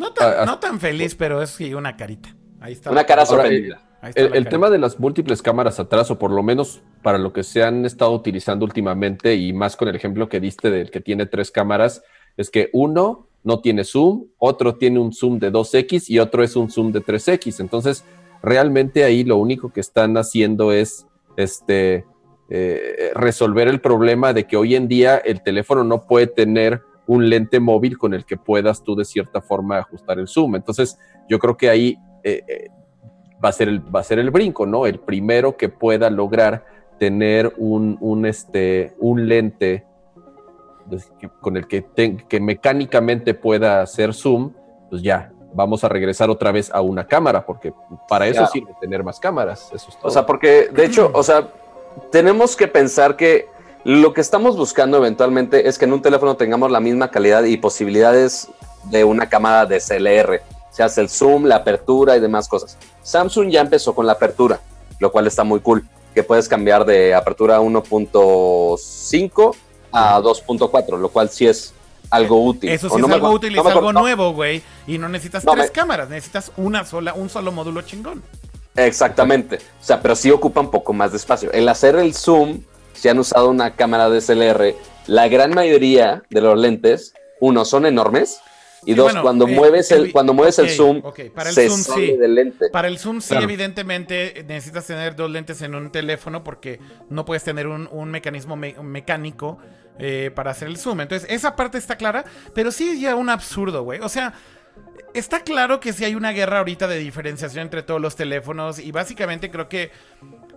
no, 0.00 0.12
tan, 0.14 0.28
ah, 0.30 0.36
ah. 0.40 0.46
no 0.46 0.58
tan 0.58 0.80
feliz, 0.80 1.14
pero 1.14 1.42
es 1.42 1.50
sí 1.50 1.74
una 1.74 1.94
carita. 1.94 2.34
Ahí 2.58 2.72
está. 2.72 2.90
Una 2.90 3.04
cara 3.04 3.22
Ahora, 3.22 3.42
sorprendida. 3.42 3.82
Ahí 4.00 4.12
está 4.16 4.34
el, 4.34 4.48
tema 4.48 4.70
de 4.70 4.78
las 4.78 4.98
múltiples 4.98 5.42
cámaras 5.42 5.78
atrás, 5.78 6.10
o 6.10 6.18
por 6.18 6.30
lo 6.30 6.42
menos 6.42 6.80
para 7.02 7.18
lo 7.18 7.34
que 7.34 7.42
se 7.42 7.62
han 7.62 7.84
estado 7.84 8.12
utilizando 8.12 8.64
últimamente, 8.64 9.34
y 9.34 9.52
más 9.52 9.76
con 9.76 9.88
el 9.88 9.94
ejemplo 9.94 10.30
que 10.30 10.40
diste 10.40 10.70
del 10.70 10.90
que 10.90 11.02
tiene 11.02 11.26
tres 11.26 11.50
cámaras, 11.50 12.02
es 12.38 12.48
que 12.48 12.70
uno 12.72 13.28
no 13.42 13.60
tiene 13.60 13.84
zoom, 13.84 14.24
otro 14.38 14.76
tiene 14.76 14.98
un 14.98 15.12
zoom 15.12 15.38
de 15.38 15.52
2X 15.52 16.08
y 16.08 16.18
otro 16.18 16.42
es 16.42 16.56
un 16.56 16.70
zoom 16.70 16.92
de 16.92 17.02
3X. 17.02 17.60
Entonces, 17.60 18.04
realmente 18.42 19.04
ahí 19.04 19.22
lo 19.22 19.36
único 19.36 19.70
que 19.70 19.80
están 19.80 20.16
haciendo 20.16 20.72
es 20.72 21.06
este, 21.36 22.06
eh, 22.48 23.12
resolver 23.14 23.68
el 23.68 23.82
problema 23.82 24.32
de 24.32 24.46
que 24.46 24.56
hoy 24.56 24.76
en 24.76 24.88
día 24.88 25.18
el 25.18 25.42
teléfono 25.42 25.84
no 25.84 26.06
puede 26.06 26.26
tener 26.26 26.82
un 27.10 27.28
lente 27.28 27.58
móvil 27.58 27.98
con 27.98 28.14
el 28.14 28.24
que 28.24 28.36
puedas 28.36 28.84
tú 28.84 28.94
de 28.94 29.04
cierta 29.04 29.40
forma 29.40 29.78
ajustar 29.78 30.18
el 30.20 30.28
zoom. 30.28 30.54
Entonces, 30.54 30.96
yo 31.28 31.38
creo 31.40 31.56
que 31.56 31.68
ahí 31.68 31.98
eh, 32.22 32.44
eh, 32.46 32.68
va, 33.44 33.48
a 33.48 33.52
ser 33.52 33.68
el, 33.68 33.80
va 33.94 33.98
a 33.98 34.04
ser 34.04 34.20
el 34.20 34.30
brinco, 34.30 34.64
¿no? 34.64 34.86
El 34.86 35.00
primero 35.00 35.56
que 35.56 35.68
pueda 35.68 36.08
lograr 36.08 36.64
tener 37.00 37.52
un, 37.56 37.96
un, 38.00 38.26
este, 38.26 38.94
un 39.00 39.26
lente 39.28 39.84
pues, 40.88 41.10
con 41.40 41.56
el 41.56 41.66
que, 41.66 41.82
te- 41.82 42.16
que 42.28 42.38
mecánicamente 42.38 43.34
pueda 43.34 43.82
hacer 43.82 44.14
zoom, 44.14 44.52
pues 44.88 45.02
ya, 45.02 45.32
vamos 45.52 45.82
a 45.82 45.88
regresar 45.88 46.30
otra 46.30 46.52
vez 46.52 46.70
a 46.72 46.80
una 46.80 47.06
cámara, 47.08 47.44
porque 47.44 47.72
para 48.08 48.26
eso 48.28 48.36
Claro. 48.38 48.52
sirve 48.52 48.72
tener 48.80 49.02
más 49.02 49.18
cámaras. 49.18 49.70
Eso 49.74 49.88
es 49.88 49.96
todo. 49.96 50.06
O 50.08 50.10
sea, 50.10 50.24
porque 50.26 50.68
de 50.72 50.84
hecho, 50.84 51.10
o 51.12 51.22
sea, 51.24 51.48
tenemos 52.12 52.54
que 52.54 52.68
pensar 52.68 53.16
que 53.16 53.46
lo 53.84 54.12
que 54.12 54.20
estamos 54.20 54.56
buscando 54.56 54.96
eventualmente 54.98 55.68
es 55.68 55.78
que 55.78 55.84
en 55.86 55.92
un 55.92 56.02
teléfono 56.02 56.36
tengamos 56.36 56.70
la 56.70 56.80
misma 56.80 57.10
calidad 57.10 57.44
y 57.44 57.56
posibilidades 57.56 58.48
de 58.84 59.04
una 59.04 59.28
cámara 59.28 59.66
de 59.66 59.78
CLR. 59.80 60.42
Se 60.70 60.82
hace 60.82 61.00
el 61.00 61.08
zoom, 61.08 61.44
la 61.44 61.56
apertura 61.56 62.16
y 62.16 62.20
demás 62.20 62.48
cosas. 62.48 62.76
Samsung 63.02 63.48
ya 63.50 63.60
empezó 63.60 63.94
con 63.94 64.06
la 64.06 64.12
apertura, 64.12 64.60
lo 64.98 65.10
cual 65.10 65.26
está 65.26 65.44
muy 65.44 65.60
cool, 65.60 65.86
que 66.14 66.22
puedes 66.22 66.48
cambiar 66.48 66.84
de 66.84 67.14
apertura 67.14 67.60
1.5 67.60 69.56
a 69.92 70.20
2.4, 70.20 70.98
lo 70.98 71.08
cual 71.08 71.28
sí 71.30 71.46
es 71.46 71.72
algo 72.10 72.44
útil. 72.44 72.70
Eso 72.70 72.88
sí 72.88 73.00
es 73.00 73.10
algo 73.10 73.30
útil 73.30 73.54
no 73.54 73.62
es 73.62 73.74
algo 73.76 73.92
nuevo, 73.92 74.32
güey. 74.32 74.62
Y 74.86 74.98
no 74.98 75.08
necesitas 75.08 75.44
tres 75.44 75.66
me- 75.66 75.72
cámaras, 75.72 76.08
necesitas 76.08 76.52
una 76.56 76.84
sola, 76.84 77.14
un 77.14 77.28
solo 77.28 77.52
módulo 77.52 77.82
chingón. 77.82 78.22
Exactamente. 78.76 79.56
O 79.56 79.84
sea, 79.84 80.00
pero 80.00 80.14
sí 80.14 80.30
ocupa 80.30 80.60
un 80.60 80.70
poco 80.70 80.92
más 80.92 81.10
de 81.10 81.16
espacio. 81.16 81.52
El 81.52 81.68
hacer 81.68 81.96
el 81.96 82.14
zoom, 82.14 82.60
si 82.94 83.08
han 83.08 83.18
usado 83.18 83.48
una 83.50 83.74
cámara 83.76 84.08
DSLR, 84.08 84.74
la 85.06 85.28
gran 85.28 85.52
mayoría 85.54 86.22
de 86.30 86.40
los 86.40 86.58
lentes, 86.58 87.14
uno, 87.40 87.64
son 87.64 87.86
enormes. 87.86 88.40
Y 88.86 88.94
dos, 88.94 89.08
bueno, 89.08 89.22
cuando 89.22 89.46
eh, 89.46 89.52
mueves 89.54 89.90
el, 89.90 90.10
cuando 90.10 90.32
mueves 90.32 90.58
el 90.58 90.70
zoom, 90.70 91.02
ok, 91.04 91.20
para 91.34 91.50
el 91.50 91.54
se 91.54 91.68
zoom, 91.68 91.80
sale 91.80 92.06
sí. 92.06 92.16
del 92.16 92.34
lente. 92.34 92.70
Para 92.70 92.88
el 92.88 92.98
zoom, 92.98 93.20
sí, 93.20 93.28
Claro. 93.28 93.44
evidentemente 93.44 94.42
necesitas 94.48 94.86
tener 94.86 95.14
dos 95.16 95.30
lentes 95.30 95.60
en 95.60 95.74
un 95.74 95.90
teléfono 95.92 96.42
porque 96.42 96.80
no 97.10 97.26
puedes 97.26 97.44
tener 97.44 97.66
un, 97.66 97.88
un 97.92 98.10
mecanismo 98.10 98.56
me- 98.56 98.74
mecánico 98.82 99.58
eh, 99.98 100.30
para 100.34 100.52
hacer 100.52 100.68
el 100.68 100.78
zoom. 100.78 101.02
Entonces, 101.02 101.28
esa 101.30 101.56
parte 101.56 101.76
está 101.76 101.96
clara, 101.96 102.24
pero 102.54 102.72
sí 102.72 102.88
es 102.88 103.00
ya 103.00 103.16
un 103.16 103.28
absurdo, 103.28 103.82
güey. 103.82 104.00
O 104.00 104.08
sea, 104.08 104.32
está 105.12 105.40
claro 105.40 105.78
que 105.78 105.92
sí 105.92 106.06
hay 106.06 106.14
una 106.14 106.30
guerra 106.32 106.58
ahorita 106.60 106.88
de 106.88 106.96
diferenciación 106.98 107.64
entre 107.64 107.82
todos 107.82 108.00
los 108.00 108.16
teléfonos 108.16 108.78
y 108.78 108.92
básicamente 108.92 109.50
creo 109.50 109.68
que, 109.68 109.90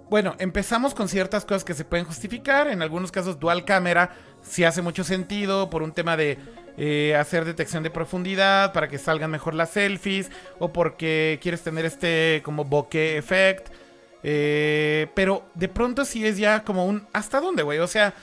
bueno, 0.09 0.35
empezamos 0.39 0.93
con 0.93 1.07
ciertas 1.09 1.45
cosas 1.45 1.63
que 1.63 1.73
se 1.73 1.85
pueden 1.85 2.05
justificar. 2.05 2.67
En 2.67 2.81
algunos 2.81 3.11
casos, 3.11 3.39
dual 3.39 3.65
cámara 3.65 4.11
sí 4.41 4.63
hace 4.63 4.81
mucho 4.81 5.03
sentido 5.03 5.69
por 5.69 5.81
un 5.81 5.91
tema 5.91 6.17
de 6.17 6.37
eh, 6.77 7.15
hacer 7.15 7.45
detección 7.45 7.83
de 7.83 7.89
profundidad 7.89 8.73
para 8.73 8.87
que 8.87 8.97
salgan 8.97 9.31
mejor 9.31 9.53
las 9.53 9.71
selfies 9.71 10.31
o 10.59 10.73
porque 10.73 11.39
quieres 11.41 11.61
tener 11.61 11.85
este 11.85 12.41
como 12.43 12.65
bokeh 12.65 13.17
effect. 13.17 13.69
Eh, 14.25 15.07
pero 15.15 15.45
de 15.53 15.67
pronto 15.67 16.05
sí 16.05 16.25
es 16.25 16.37
ya 16.37 16.63
como 16.63 16.85
un 16.85 17.05
¿hasta 17.11 17.41
dónde, 17.41 17.63
güey? 17.63 17.79
O 17.79 17.87
sea, 17.87 18.13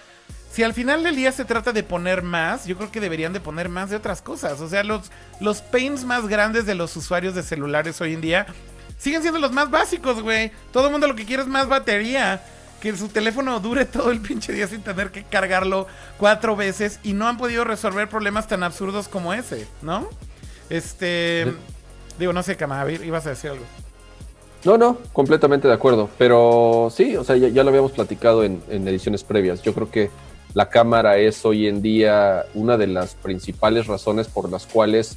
si 0.51 0.63
al 0.63 0.75
final 0.75 1.05
del 1.05 1.15
día 1.15 1.31
se 1.31 1.45
trata 1.45 1.73
de 1.73 1.83
poner 1.83 2.23
más, 2.23 2.67
yo 2.67 2.77
creo 2.77 2.91
que 2.91 3.01
deberían 3.01 3.33
de 3.33 3.41
poner 3.41 3.69
más 3.69 3.91
de 3.91 3.97
otras 3.97 4.21
cosas. 4.21 4.61
O 4.61 4.69
sea, 4.69 4.83
los, 4.83 5.11
los 5.41 5.63
pains 5.63 6.05
más 6.05 6.27
grandes 6.27 6.67
de 6.67 6.75
los 6.75 6.97
usuarios 6.97 7.35
de 7.35 7.43
celulares 7.43 8.01
hoy 8.01 8.15
en 8.15 8.21
día 8.21 8.47
siguen 9.01 9.23
siendo 9.23 9.41
los 9.41 9.53
más 9.53 9.71
básicos, 9.71 10.23
güey. 10.23 10.53
Todo 10.73 10.87
el 10.87 10.93
mundo 10.93 11.09
lo 11.09 11.17
que 11.17 11.25
quiere 11.25 11.43
es 11.43 11.49
más 11.49 11.69
batería. 11.69 12.43
Que 12.81 12.97
su 12.97 13.09
teléfono 13.09 13.61
dure 13.61 13.85
todo 13.85 14.11
el 14.11 14.21
pinche 14.21 14.53
día 14.53 14.67
sin 14.67 14.83
tener 14.83 15.11
que 15.11 15.25
cargarlo 15.25 15.87
cuatro 16.19 16.57
veces. 16.57 17.01
Y 17.03 17.13
no 17.13 17.27
han 17.29 17.37
podido 17.37 17.65
resolver 17.65 18.09
problemas 18.09 18.47
tan 18.47 18.63
absurdos 18.63 19.09
como 19.09 19.35
ese, 19.35 19.67
¿no? 19.83 20.09
Este. 20.69 21.45
Sí. 21.47 21.57
Digo, 22.19 22.33
no 22.33 22.43
sé, 22.43 22.57
Cama, 22.57 22.85
ibas 22.91 23.27
a 23.27 23.31
decir 23.31 23.51
algo. 23.51 23.65
No, 24.65 24.77
no, 24.77 24.99
completamente 25.13 25.67
de 25.67 25.75
acuerdo. 25.75 26.09
Pero 26.19 26.93
sí, 26.95 27.17
o 27.17 27.25
sea, 27.25 27.37
ya, 27.37 27.49
ya 27.49 27.65
lo 27.65 27.71
habíamos 27.71 27.93
platicado 27.93 28.45
en, 28.45 28.63
en 28.69 28.87
ediciones 28.87 29.25
previas. 29.25 29.63
Yo 29.63 29.75
creo 29.75 29.91
que 29.91 30.11
la 30.55 30.69
cámara 30.69 31.17
es 31.19 31.45
hoy 31.45 31.67
en 31.67 31.81
día 31.81 32.45
una 32.55 32.77
de 32.77 32.87
las 32.87 33.15
principales 33.15 33.87
razones 33.87 34.29
por 34.29 34.51
las 34.51 34.67
cuales 34.67 35.17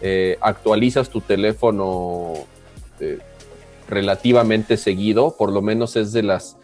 eh, 0.00 0.38
actualizas 0.40 1.10
tu 1.10 1.20
teléfono 1.20 2.32
eh, 3.00 3.18
relativamente 3.88 4.76
seguido. 4.76 5.36
Por 5.36 5.52
lo 5.52 5.62
menos 5.62 5.96
es 5.96 6.12
de 6.12 6.22
las, 6.22 6.56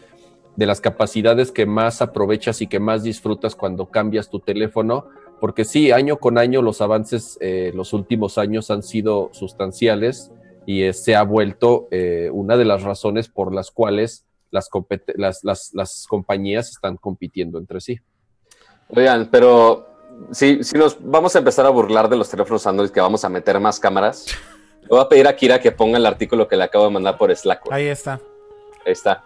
de 0.55 0.65
las 0.65 0.81
capacidades 0.81 1.51
que 1.51 1.65
más 1.65 2.01
aprovechas 2.01 2.61
y 2.61 2.67
que 2.67 2.79
más 2.79 3.03
disfrutas 3.03 3.55
cuando 3.55 3.87
cambias 3.87 4.29
tu 4.29 4.39
teléfono. 4.39 5.05
Porque 5.39 5.65
sí, 5.65 5.91
año 5.91 6.17
con 6.17 6.39
año 6.39 6.63
los 6.63 6.81
avances, 6.81 7.37
eh, 7.41 7.71
los 7.75 7.93
últimos 7.93 8.37
años 8.37 8.71
han 8.71 8.81
sido 8.81 9.29
sustanciales 9.33 10.31
y 10.65 10.83
eh, 10.83 10.93
se 10.93 11.15
ha 11.15 11.23
vuelto 11.23 11.87
eh, 11.91 12.29
una 12.31 12.57
de 12.57 12.65
las 12.65 12.81
razones 12.81 13.29
por 13.29 13.53
las 13.53 13.69
cuales 13.69 14.25
las, 14.49 14.69
las, 15.15 15.43
las, 15.43 15.73
las 15.73 16.07
compañías 16.07 16.69
están 16.69 16.97
compitiendo 16.97 17.59
entre 17.59 17.81
sí. 17.81 17.99
Oigan, 18.89 19.29
pero 19.31 19.87
si, 20.31 20.63
si 20.63 20.77
nos 20.77 20.97
vamos 20.99 21.35
a 21.35 21.39
empezar 21.39 21.65
a 21.65 21.69
burlar 21.69 22.09
de 22.09 22.15
los 22.15 22.29
teléfonos 22.29 22.65
Android 22.65 22.89
que 22.89 22.99
vamos 22.99 23.23
a 23.23 23.29
meter 23.29 23.59
más 23.59 23.79
cámaras, 23.79 24.25
le 24.89 24.95
voy 24.95 24.99
a 25.01 25.09
pedir 25.09 25.27
a 25.27 25.35
Kira 25.35 25.59
que 25.59 25.71
ponga 25.71 25.97
el 25.97 26.05
artículo 26.05 26.47
que 26.47 26.55
le 26.55 26.63
acabo 26.63 26.85
de 26.85 26.91
mandar 26.91 27.17
por 27.17 27.35
Slack. 27.35 27.65
güey. 27.65 27.77
Ahí 27.81 27.87
está. 27.87 28.19
Ahí 28.85 28.91
está. 28.93 29.23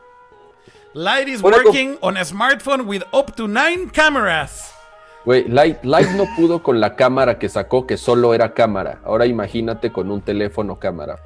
Light 0.93 1.27
is 1.29 1.41
working 1.41 1.97
on 2.01 2.17
a 2.17 2.25
smartphone 2.25 2.81
with 2.81 3.03
up 3.13 3.33
to 3.35 3.47
nine 3.47 3.89
cameras. 3.93 4.73
Güey, 5.23 5.47
Light, 5.47 5.83
Light 5.83 6.09
no 6.11 6.25
pudo 6.35 6.63
con 6.63 6.79
la 6.81 6.95
cámara 6.95 7.37
que 7.39 7.47
sacó, 7.47 7.85
que 7.87 7.95
solo 7.95 8.33
era 8.33 8.53
cámara. 8.53 8.99
Ahora 9.05 9.25
imagínate 9.25 9.91
con 9.91 10.09
un 10.11 10.21
teléfono 10.21 10.79
cámara. 10.79 11.19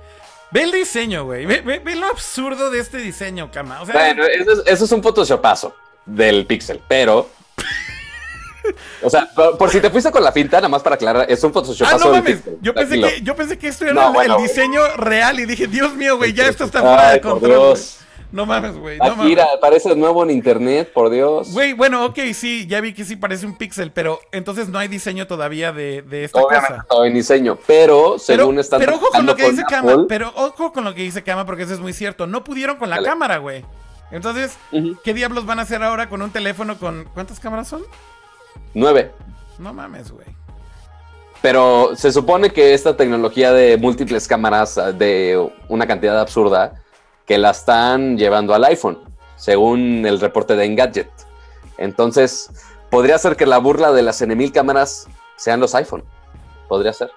Ve 0.51 0.63
el 0.63 0.71
diseño, 0.71 1.25
güey. 1.25 1.45
Ve, 1.45 1.61
ve- 1.61 1.79
ve 1.79 1.95
lo 1.95 2.05
absurdo 2.07 2.69
de 2.69 2.79
este 2.79 2.97
diseño, 2.97 3.49
Cama. 3.51 3.81
O 3.81 3.85
sea, 3.85 3.95
Bueno, 3.95 4.25
eso 4.25 4.51
es, 4.51 4.59
eso 4.67 4.85
es 4.85 4.91
un 4.91 5.01
photoshopazo. 5.01 5.73
del 6.05 6.45
Pixel, 6.45 6.81
pero. 6.87 7.27
O 9.01 9.09
sea, 9.09 9.29
por, 9.35 9.57
por 9.57 9.69
si 9.69 9.79
te 9.81 9.89
fuiste 9.89 10.11
con 10.11 10.23
la 10.23 10.31
finta, 10.31 10.57
nada 10.57 10.69
más 10.69 10.81
para 10.81 10.95
aclarar, 10.95 11.25
es 11.29 11.43
un 11.43 11.51
Photoshop 11.53 11.87
Ah, 11.91 11.97
no 11.99 12.11
mames. 12.11 12.39
Yo 12.61 12.73
pensé, 12.73 12.99
que, 12.99 13.21
yo 13.21 13.35
pensé 13.35 13.57
que 13.57 13.67
esto 13.67 13.85
era 13.85 13.93
No, 13.93 14.07
el, 14.07 14.13
bueno. 14.13 14.37
el 14.37 14.43
diseño 14.43 14.81
real 14.97 15.39
y 15.39 15.45
dije, 15.45 15.67
Dios 15.67 15.93
mío, 15.95 16.17
güey, 16.17 16.33
ya 16.33 16.47
esto 16.47 16.63
está 16.65 16.81
fuera 16.81 17.11
de 17.11 17.21
control. 17.21 17.77
No 18.31 18.45
mames, 18.45 18.75
güey. 18.75 18.97
No 18.97 19.09
mames. 19.15 19.25
Akira, 19.27 19.45
apareces 19.55 19.95
nuevo 19.95 20.21
en 20.23 20.31
internet, 20.31 20.91
por 20.93 21.09
Dios. 21.09 21.53
Güey, 21.53 21.71
bueno, 21.73 22.03
ok, 22.05 22.19
sí, 22.33 22.65
ya 22.67 22.81
vi 22.81 22.93
que 22.93 23.05
sí 23.05 23.15
parece 23.15 23.45
un 23.45 23.55
pixel, 23.57 23.91
pero 23.93 24.19
entonces 24.33 24.67
no 24.67 24.77
hay 24.77 24.89
diseño 24.89 25.25
todavía 25.25 25.71
de, 25.71 26.01
de 26.01 26.25
esta 26.25 26.39
Obviamente 26.39 26.67
cosa. 26.69 26.81
estaba 26.81 27.07
en 27.07 27.13
diseño, 27.13 27.57
pero 27.65 28.19
según 28.19 28.59
están 28.59 28.79
pero 28.81 28.95
ojo 28.95 29.07
con 29.09 29.25
lo 29.25 29.35
que 29.35 29.49
dice 29.49 29.61
con 29.63 29.69
Kama, 29.71 29.91
Apple, 29.93 30.05
pero 30.09 30.33
ojo 30.35 30.73
con 30.73 30.83
lo 30.83 30.93
que 30.93 31.03
dice 31.03 31.23
Kama, 31.23 31.45
porque 31.45 31.63
eso 31.63 31.73
es 31.75 31.79
muy 31.79 31.93
cierto. 31.93 32.27
No 32.27 32.43
pudieron 32.43 32.75
con 32.77 32.89
la 32.89 32.97
Dale. 32.97 33.07
cámara, 33.07 33.37
güey. 33.37 33.63
Entonces. 34.11 34.57
¿qué 35.03 35.13
diablos 35.13 35.45
van 35.45 35.59
a 35.59 35.61
hacer 35.61 35.81
ahora 35.81 36.09
con 36.09 36.21
un 36.21 36.31
teléfono 36.31 36.77
con. 36.77 37.05
¿Cuántas 37.13 37.39
cámaras 37.39 37.67
son? 37.69 37.83
Nueve. 38.73 39.11
No 39.59 39.73
mames, 39.73 40.11
güey. 40.11 40.25
Pero 41.41 41.91
se 41.95 42.11
supone 42.11 42.49
que 42.49 42.73
esta 42.73 42.97
tecnología 42.97 43.51
de 43.53 43.77
múltiples 43.77 44.27
cámaras 44.27 44.77
ah, 44.77 44.91
de 44.91 45.51
una 45.69 45.85
cantidad 45.85 46.19
absurda 46.19 46.81
que 47.25 47.37
la 47.37 47.51
están 47.51 48.17
llevando 48.17 48.53
al 48.53 48.63
iPhone, 48.65 48.99
según 49.35 50.05
el 50.05 50.19
reporte 50.19 50.55
de 50.55 50.65
Engadget. 50.65 51.09
Entonces, 51.77 52.49
podría 52.89 53.17
ser 53.17 53.35
que 53.35 53.45
la 53.45 53.57
burla 53.59 53.91
de 53.91 54.01
las 54.01 54.21
N1000 54.21 54.51
cámaras 54.53 55.07
sean 55.35 55.59
los 55.59 55.75
iPhone. 55.75 56.03
Podría 56.67 56.93
ser, 56.93 57.11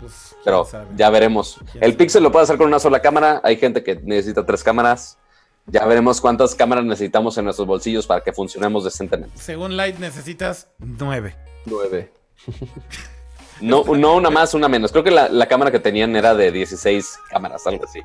Pues, 0.00 0.34
pero 0.44 0.64
sabe. 0.64 0.86
ya 0.96 1.10
veremos. 1.10 1.56
¿Quién 1.72 1.84
El 1.84 1.90
sabe? 1.92 1.98
Pixel 1.98 2.22
lo 2.22 2.32
puede 2.32 2.44
hacer 2.44 2.56
con 2.56 2.66
una 2.66 2.78
sola 2.78 3.00
cámara. 3.00 3.40
Hay 3.44 3.56
gente 3.56 3.82
que 3.82 3.96
necesita 3.96 4.44
tres 4.46 4.62
cámaras. 4.62 5.18
Ya 5.66 5.84
veremos 5.86 6.20
cuántas 6.20 6.54
cámaras 6.54 6.84
necesitamos 6.84 7.36
en 7.38 7.44
nuestros 7.44 7.66
bolsillos 7.66 8.06
para 8.06 8.22
que 8.22 8.32
funcionemos 8.32 8.84
decentemente. 8.84 9.38
Según 9.38 9.76
Light 9.76 9.98
necesitas 9.98 10.68
nueve. 10.78 11.36
Nueve. 11.66 12.12
No, 13.60 13.84
no 13.84 14.16
una 14.16 14.30
más, 14.30 14.52
una 14.54 14.68
menos. 14.68 14.90
Creo 14.90 15.04
que 15.04 15.12
la, 15.12 15.28
la 15.28 15.46
cámara 15.46 15.70
que 15.70 15.78
tenían 15.78 16.16
era 16.16 16.34
de 16.34 16.50
16 16.50 17.18
cámaras, 17.30 17.64
algo 17.68 17.84
así. 17.84 18.00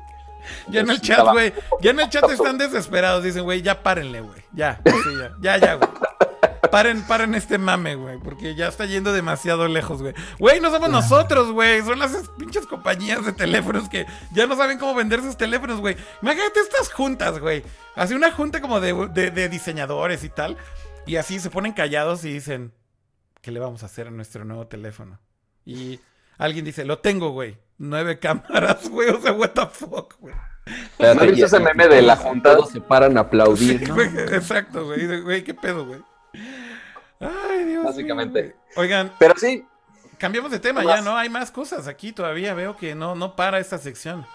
Ya 0.68 0.80
en 0.80 0.90
el 0.90 1.00
chat, 1.00 1.26
güey. 1.32 1.52
Ya 1.80 1.90
en 1.90 2.00
el 2.00 2.08
chat 2.08 2.30
están 2.30 2.56
desesperados. 2.56 3.24
Dicen, 3.24 3.42
güey, 3.42 3.60
ya 3.60 3.82
párenle, 3.82 4.20
güey. 4.20 4.40
Ya, 4.52 4.80
ya, 4.84 5.32
ya, 5.40 5.56
ya, 5.58 5.74
güey. 5.74 5.90
Paren, 6.70 7.02
paren 7.02 7.34
este 7.34 7.58
mame, 7.58 7.94
güey. 7.96 8.18
Porque 8.18 8.54
ya 8.54 8.68
está 8.68 8.86
yendo 8.86 9.12
demasiado 9.12 9.66
lejos, 9.68 10.00
güey. 10.02 10.14
Güey, 10.38 10.60
no 10.60 10.70
somos 10.70 10.88
nosotros, 10.90 11.52
güey. 11.52 11.82
Son 11.82 11.98
las 11.98 12.12
pinches 12.38 12.66
compañías 12.66 13.24
de 13.24 13.32
teléfonos 13.32 13.88
que 13.88 14.06
ya 14.32 14.46
no 14.46 14.56
saben 14.56 14.78
cómo 14.78 14.94
vender 14.94 15.20
sus 15.20 15.36
teléfonos, 15.36 15.80
güey. 15.80 15.96
Imagínate 16.22 16.60
estas 16.60 16.92
juntas, 16.92 17.38
güey. 17.38 17.62
Hace 17.96 18.14
una 18.14 18.30
junta 18.32 18.60
como 18.60 18.80
de, 18.80 18.92
de- 19.12 19.30
de 19.30 19.48
diseñadores 19.48 20.24
y 20.24 20.28
tal. 20.28 20.56
Y 21.06 21.16
así 21.16 21.40
se 21.40 21.50
ponen 21.50 21.72
callados 21.72 22.24
y 22.24 22.32
dicen, 22.32 22.72
¿qué 23.40 23.50
le 23.50 23.58
vamos 23.60 23.82
a 23.82 23.86
hacer 23.86 24.06
a 24.06 24.10
nuestro 24.10 24.44
nuevo 24.44 24.66
teléfono? 24.66 25.18
Y 25.64 25.98
alguien 26.38 26.64
dice, 26.64 26.84
lo 26.84 26.98
tengo, 26.98 27.30
güey. 27.30 27.58
Nueve 27.78 28.18
cámaras, 28.18 28.88
güey. 28.88 29.08
O 29.08 29.20
sea, 29.20 29.32
what 29.32 29.50
the 29.50 29.66
fuck, 29.66 30.14
güey. 30.20 30.34
¿No 30.98 31.06
has 31.08 31.20
visto 31.22 31.36
y- 31.36 31.42
ese 31.42 31.58
meme 31.58 31.88
de 31.88 32.02
la 32.02 32.14
todos- 32.16 32.26
junta? 32.28 32.56
Todos 32.56 32.70
se 32.70 32.80
paran 32.80 33.16
a 33.18 33.22
aplaudir. 33.22 33.78
Sí, 33.80 33.86
¿no? 33.86 33.94
güey, 33.94 34.08
exacto, 34.32 34.84
güey. 34.84 35.20
Güey, 35.22 35.42
qué 35.42 35.54
pedo, 35.54 35.86
güey. 35.86 36.00
Ay, 37.20 37.64
Dios. 37.64 37.84
Básicamente. 37.84 38.42
mío. 38.42 38.52
Oigan, 38.76 39.12
Pero 39.18 39.34
sí, 39.36 39.66
cambiamos 40.18 40.50
de 40.50 40.58
tema 40.58 40.80
¿Qué 40.82 40.86
ya? 40.86 41.00
¿no? 41.02 41.16
Hay 41.16 41.28
más 41.28 41.50
cosas 41.50 41.86
aquí 41.86 42.12
todavía. 42.12 42.54
Veo 42.54 42.76
que 42.76 42.94
no, 42.94 43.14
no 43.14 43.36
para 43.36 43.58
esta 43.58 43.78
sección. 43.78 44.26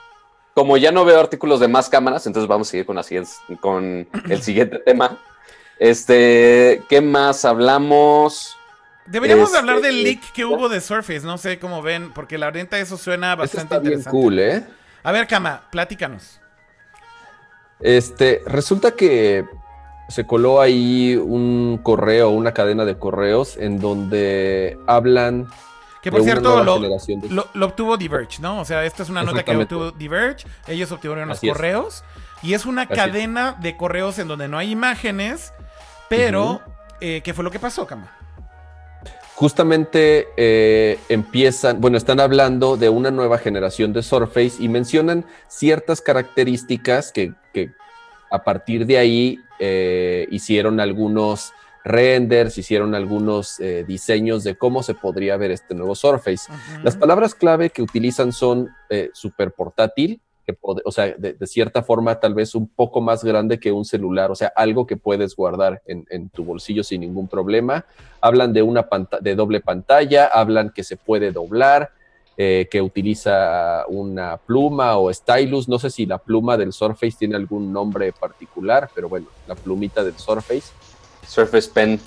como 0.53 0.77
ya 0.77 0.91
no 0.91 1.03
veo 1.05 1.19
artículos 1.19 1.59
de 1.59 1.67
más 1.67 1.89
cámaras, 1.89 2.25
entonces 2.27 2.47
vamos 2.47 2.67
a 2.67 2.71
seguir 2.71 2.85
con, 2.85 2.95
la 2.95 3.03
siguiente- 3.03 3.31
con 3.59 4.07
el 4.29 4.41
siguiente 4.41 4.79
tema. 4.85 5.17
Este, 5.79 6.81
¿qué 6.87 7.01
más 7.01 7.43
hablamos? 7.43 8.55
Deberíamos 9.07 9.47
Este, 9.49 9.57
hablar 9.59 9.81
del 9.81 10.03
leak 10.03 10.31
que 10.31 10.45
hubo 10.45 10.69
de 10.69 10.79
Surface. 10.81 11.21
No 11.25 11.37
sé 11.37 11.59
cómo 11.59 11.81
ven, 11.81 12.11
porque 12.13 12.37
la 12.37 12.49
neta 12.51 12.79
eso 12.79 12.97
suena 12.97 13.35
bastante 13.35 13.63
está 13.75 13.79
bien 13.79 13.93
interesante. 13.99 14.17
cool, 14.17 14.39
¿eh? 14.39 14.63
A 15.03 15.11
ver, 15.11 15.27
Kama, 15.27 15.63
platícanos. 15.71 16.39
Este, 17.81 18.41
resulta 18.45 18.91
que 18.95 19.45
se 20.09 20.25
coló 20.25 20.61
ahí 20.61 21.15
un 21.15 21.79
correo, 21.81 22.29
una 22.29 22.53
cadena 22.53 22.85
de 22.85 22.97
correos 22.97 23.57
en 23.57 23.79
donde 23.79 24.77
hablan 24.87 25.47
Que 26.03 26.11
por 26.11 26.19
de 26.21 26.25
cierto, 26.25 26.49
nueva 26.63 26.63
lo, 26.63 26.79
de- 26.79 27.29
lo- 27.29 27.47
lo 27.53 27.65
obtuvo 27.65 27.97
Diverge, 27.97 28.39
¿no? 28.41 28.59
O 28.61 28.65
sea, 28.65 28.85
esta 28.85 29.03
es 29.03 29.09
una 29.09 29.23
nota 29.23 29.43
que 29.43 29.55
obtuvo 29.55 29.91
Diverge. 29.91 30.45
Ellos 30.67 30.91
obtuvieron 30.91 31.27
los 31.27 31.39
es. 31.43 31.49
correos. 31.51 32.03
Y 32.43 32.53
es 32.53 32.65
una 32.65 32.83
Así 32.83 32.93
es. 32.93 32.99
cadena 32.99 33.57
de 33.59 33.75
correos 33.75 34.19
en 34.19 34.27
donde 34.27 34.47
no 34.47 34.57
hay 34.59 34.71
imágenes. 34.71 35.53
Pero, 36.07 36.61
eh, 37.01 37.21
¿qué 37.23 37.33
fue 37.33 37.43
lo 37.43 37.49
que 37.49 37.57
pasó, 37.59 37.87
Kama? 37.87 38.11
Justamente 39.33 40.27
eh, 40.37 40.97
empiezan, 41.09 41.81
bueno, 41.81 41.97
están 41.97 42.21
hablando 42.21 42.77
de 42.77 42.87
una 42.87 43.11
nueva 43.11 43.37
generación 43.37 43.91
de 43.91 44.01
Surface 44.01 44.53
y 44.59 44.69
mencionan 44.69 45.25
ciertas 45.49 45.99
características 45.99 47.11
que, 47.11 47.33
que 47.53 47.71
a 48.31 48.43
partir 48.43 48.85
de 48.85 48.97
ahí 48.97 49.39
eh, 49.59 50.27
hicieron 50.31 50.79
algunos 50.79 51.53
renders, 51.83 52.57
hicieron 52.57 52.95
algunos 52.95 53.59
eh, 53.59 53.85
diseños 53.87 54.43
de 54.43 54.55
cómo 54.55 54.81
se 54.81 54.95
podría 54.95 55.37
ver 55.37 55.51
este 55.51 55.75
nuevo 55.75 55.93
Surface. 55.93 56.51
Las 56.83 56.97
palabras 56.97 57.35
clave 57.35 57.69
que 57.69 57.83
utilizan 57.83 58.31
son 58.31 58.69
eh, 58.89 59.11
super 59.13 59.51
portátil, 59.51 60.19
que 60.45 60.57
o 60.61 60.91
sea, 60.91 61.13
de, 61.17 61.33
de 61.33 61.47
cierta 61.47 61.83
forma 61.83 62.19
tal 62.19 62.33
vez 62.33 62.55
un 62.55 62.67
poco 62.67 63.01
más 63.01 63.23
grande 63.23 63.59
que 63.59 63.71
un 63.71 63.85
celular, 63.85 64.31
o 64.31 64.35
sea, 64.35 64.51
algo 64.55 64.85
que 64.85 64.97
puedes 64.97 65.35
guardar 65.35 65.81
en, 65.85 66.05
en 66.09 66.29
tu 66.29 66.43
bolsillo 66.43 66.83
sin 66.83 67.01
ningún 67.01 67.27
problema. 67.27 67.85
Hablan 68.21 68.53
de 68.53 68.61
una 68.61 68.87
de 69.21 69.35
doble 69.35 69.59
pantalla, 69.59 70.25
hablan 70.25 70.71
que 70.71 70.83
se 70.83 70.97
puede 70.97 71.31
doblar, 71.31 71.91
eh, 72.37 72.67
que 72.69 72.81
utiliza 72.81 73.85
una 73.87 74.37
pluma 74.37 74.97
o 74.97 75.13
stylus. 75.13 75.67
No 75.69 75.79
sé 75.79 75.89
si 75.89 76.05
la 76.05 76.17
pluma 76.17 76.57
del 76.57 76.73
Surface 76.73 77.15
tiene 77.17 77.35
algún 77.35 77.71
nombre 77.71 78.11
particular, 78.11 78.89
pero 78.93 79.07
bueno, 79.09 79.27
la 79.47 79.55
plumita 79.55 80.03
del 80.03 80.17
Surface. 80.17 80.71
Surface 81.27 81.69
Pen. 81.73 81.99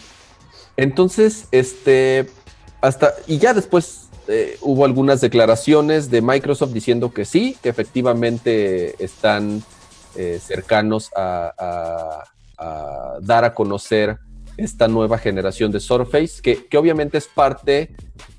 Entonces, 0.76 1.48
este, 1.50 2.28
hasta, 2.80 3.14
y 3.26 3.38
ya 3.38 3.52
después 3.54 4.08
eh, 4.28 4.58
hubo 4.60 4.84
algunas 4.84 5.20
declaraciones 5.20 6.10
de 6.10 6.20
Microsoft 6.22 6.72
diciendo 6.72 7.12
que 7.12 7.24
sí, 7.24 7.56
que 7.62 7.68
efectivamente 7.70 9.02
están 9.02 9.62
eh, 10.16 10.38
cercanos 10.42 11.10
a, 11.16 11.52
a- 11.58 12.24
a 12.60 13.18
dar 13.20 13.44
a 13.44 13.54
conocer 13.54 14.18
esta 14.58 14.88
nueva 14.88 15.16
generación 15.18 15.72
de 15.72 15.80
Surface, 15.80 16.42
que, 16.42 16.66
que 16.66 16.76
obviamente 16.76 17.16
es 17.16 17.26
parte 17.26 17.90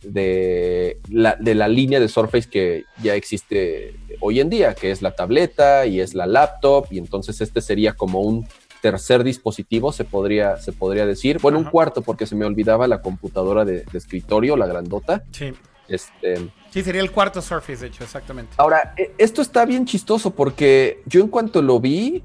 de 0.04 1.00
la, 1.10 1.36
de 1.40 1.56
la 1.56 1.68
línea 1.68 2.00
de 2.00 2.08
Surface 2.08 2.50
que 2.50 2.86
ya 3.02 3.16
existe 3.16 3.96
hoy 4.20 4.40
en 4.40 4.50
día, 4.50 4.76
que 4.76 4.91
es 4.91 5.02
la 5.02 5.16
tableta 5.16 5.86
y 5.86 6.00
es 6.00 6.14
la 6.14 6.28
laptop, 6.28 6.88
y 6.91 6.98
entonces 7.00 7.41
este 7.41 7.62
sería 7.62 7.94
como 7.94 8.22
un 8.22 8.48
tercer 8.82 9.24
dispositivo, 9.24 9.91
se 9.91 10.06
podría, 10.06 10.58
se 10.58 10.72
podría 10.72 11.06
decir. 11.06 11.40
Bueno, 11.41 11.58
un 11.58 11.66
cuarto, 11.66 12.02
porque 12.02 12.26
se 12.26 12.36
me 12.36 12.46
olvidaba 12.46 12.88
la 12.88 13.02
computadora 13.02 13.66
de, 13.66 13.84
de 13.84 13.98
escritorio, 13.98 14.56
la 14.56 14.68
grandota. 14.68 15.24
Sí. 15.32 15.54
Este, 15.88 16.50
Sí, 16.70 16.84
sería 16.84 17.02
el 17.02 17.12
cuarto 17.12 17.41
Surface, 17.41 17.78
de 17.82 17.88
hecho, 17.88 18.04
exactamente. 18.04 18.54
Ahora, 18.58 18.94
e- 18.96 19.12
esto 19.18 19.41
está 19.41 19.66
bien 19.66 19.86
chistoso 19.86 20.32
porque 20.32 21.02
yo 21.08 21.20
en 21.22 21.28
cuanto 21.30 21.62
lo 21.64 21.80
vi, 21.80 22.24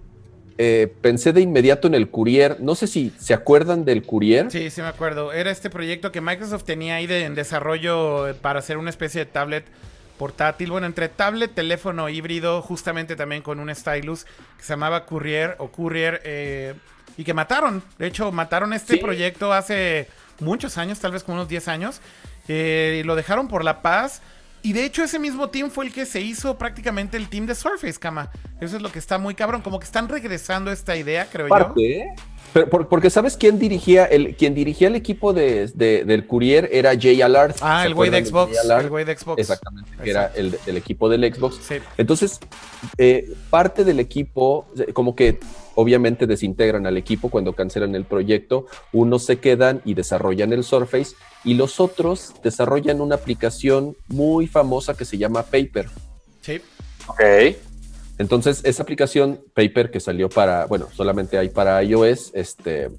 eh, 0.59 0.93
pensé 1.01 1.33
de 1.33 1.41
inmediato 1.41 1.89
en 1.89 1.95
el 1.95 2.11
Courier. 2.11 2.59
No 2.61 2.75
sé 2.75 2.87
si 2.87 3.13
se 3.19 3.35
acuerdan 3.35 3.85
del 3.85 4.03
Courier. 4.05 4.51
Sí, 4.51 4.71
sí 4.71 4.81
me 4.83 4.89
acuerdo. 4.89 5.33
Era 5.33 5.51
este 5.51 5.71
proyecto 5.71 6.13
que 6.13 6.21
Microsoft 6.21 6.65
tenía 6.65 6.97
ahí 6.97 7.07
de, 7.07 7.25
en 7.25 7.35
desarrollo 7.35 8.29
eh, 8.29 8.35
para 8.35 8.61
hacer 8.61 8.77
una 8.79 8.91
especie 8.91 9.25
de 9.25 9.27
tablet 9.31 9.65
portátil. 10.19 10.71
Bueno, 10.71 10.87
entre 10.87 11.09
tablet, 11.09 11.53
teléfono 11.55 12.09
híbrido, 12.09 12.63
justamente 12.63 13.17
también 13.17 13.43
con 13.43 13.59
un 13.59 13.75
stylus 13.75 14.25
que 14.57 14.63
se 14.63 14.69
llamaba 14.75 15.07
Courier 15.07 15.57
o 15.59 15.69
Courier 15.73 16.21
eh, 16.25 16.75
y 17.17 17.25
que 17.25 17.35
mataron. 17.35 17.83
De 17.99 18.07
hecho, 18.07 18.31
mataron 18.31 18.73
este 18.73 18.95
Sí. 18.95 18.99
proyecto 19.01 19.53
hace 19.53 20.07
muchos 20.41 20.79
años, 20.79 21.01
tal 21.01 21.11
vez 21.13 21.25
como 21.25 21.37
unos 21.37 21.49
10 21.49 21.67
años. 21.69 22.01
eh, 22.47 22.99
y 23.01 23.05
lo 23.05 23.17
dejaron 23.17 23.49
por 23.49 23.65
la 23.65 23.81
paz. 23.81 24.21
Y 24.65 24.73
de 24.73 24.87
hecho 24.87 25.05
ese 25.05 25.19
mismo 25.19 25.51
team 25.51 25.71
fue 25.71 25.85
el 25.85 25.93
que 25.93 26.07
se 26.07 26.23
hizo 26.23 26.57
prácticamente 26.57 27.19
el 27.19 27.29
team 27.29 27.45
de 27.45 27.55
Surface, 27.55 28.01
Kama. 28.01 28.31
Eso 28.63 28.77
es 28.77 28.83
lo 28.83 28.91
que 28.91 28.99
está 28.99 29.19
muy 29.19 29.35
cabrón. 29.35 29.61
Como 29.61 29.79
que 29.79 29.85
están 29.85 30.09
regresando 30.09 30.71
a 30.71 30.73
esta 30.73 30.97
idea, 30.97 31.29
creo 31.31 31.49
yo. 31.49 31.75
¿eh? 31.77 32.07
Pero, 32.55 32.89
porque 32.89 33.11
sabes 33.11 33.37
quién 33.37 33.59
dirigía 33.59 34.07
el 34.07 34.37
quien 34.37 34.55
dirigía 34.55 34.89
el 34.89 34.95
equipo 34.95 35.35
de, 35.35 35.67
de- 35.75 36.05
del 36.07 36.27
Courier 36.27 36.69
era 36.73 36.93
Jay 36.99 37.21
Allard. 37.21 37.55
Ah, 37.61 37.83
¿Se 37.83 37.89
el 37.89 37.95
güey 37.95 38.09
de 38.09 38.25
Xbox. 38.25 38.57
El 38.81 38.89
güey 38.89 39.05
de 39.05 39.15
Xbox. 39.19 39.39
Exactamente, 39.41 39.91
que 40.03 40.11
era 40.11 40.33
el 40.35 40.59
del 40.65 40.77
equipo 40.79 41.11
del 41.11 41.35
Xbox. 41.35 41.59
Sí. 41.61 41.75
Entonces, 41.99 42.41
eh, 42.97 43.31
parte 43.51 43.85
del 43.85 44.01
equipo, 44.01 44.67
eh, 44.79 44.95
como 44.95 45.15
que 45.15 45.41
obviamente 45.75 46.27
desintegran 46.27 46.87
al 46.87 46.97
equipo 46.97 47.31
cuando 47.31 47.53
cancelan 47.53 47.95
el 47.95 48.05
proyecto, 48.05 48.67
unos 48.93 49.25
se 49.25 49.39
quedan 49.39 49.83
y 49.85 49.95
desarrollan 49.95 50.53
el 50.53 50.65
Surface 50.65 51.15
y 51.45 51.55
los 51.55 51.81
otros 51.81 52.35
desarrollan 52.43 53.01
una 53.01 53.17
aplicación 53.17 53.97
muy 54.09 54.47
famosa 54.47 54.97
que 54.97 55.05
se 55.05 55.19
llama 55.19 55.43
Paper. 55.43 55.87
Sí. 56.41 56.61
Ok. 57.07 57.21
Entonces, 58.19 58.61
esa 58.65 58.83
aplicación 58.83 59.41
Paper 59.55 59.91
que 59.91 60.01
salió 60.01 60.29
para, 60.29 60.67
bueno, 60.67 60.89
solamente 60.93 61.37
hay 61.37 61.49
para 61.49 61.83
iOS, 61.83 62.31
este, 62.35 62.91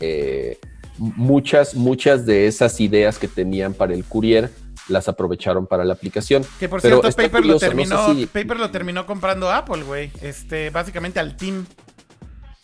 eh, 0.00 0.58
muchas, 0.98 1.74
muchas 1.74 2.24
de 2.24 2.46
esas 2.46 2.80
ideas 2.80 3.18
que 3.18 3.28
tenían 3.28 3.74
para 3.74 3.94
el 3.94 4.04
courier 4.04 4.50
las 4.88 5.08
aprovecharon 5.08 5.66
para 5.66 5.84
la 5.84 5.92
aplicación. 5.94 6.44
Que 6.58 6.68
por 6.68 6.80
Pero 6.82 7.00
cierto, 7.00 7.16
Paper, 7.16 7.30
curioso, 7.42 7.46
lo 7.48 7.54
no 7.54 7.58
sé 7.58 7.66
terminó, 7.66 8.14
si- 8.14 8.26
Paper 8.26 8.56
lo 8.58 8.70
terminó 8.70 9.06
comprando 9.06 9.50
Apple, 9.50 9.82
güey. 9.84 10.10
Este, 10.22 10.70
básicamente 10.70 11.20
al 11.20 11.36
team. 11.36 11.66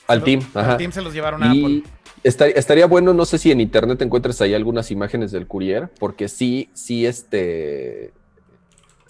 Al 0.06 0.24
team, 0.24 0.40
ajá. 0.54 0.72
Al 0.72 0.76
team 0.78 0.92
se 0.92 1.02
los 1.02 1.12
llevaron 1.12 1.42
a 1.42 1.54
Y 1.54 1.62
Apple. 1.64 1.82
esta- 2.24 2.46
estaría 2.48 2.86
bueno, 2.86 3.12
no 3.14 3.24
sé 3.24 3.38
si 3.38 3.50
en 3.52 3.60
internet 3.60 4.00
encuentres 4.02 4.40
ahí 4.40 4.54
algunas 4.54 4.90
imágenes 4.90 5.30
del 5.32 5.46
courier, 5.46 5.90
porque 6.00 6.28
sí, 6.28 6.70
sí, 6.72 7.04
este, 7.06 8.12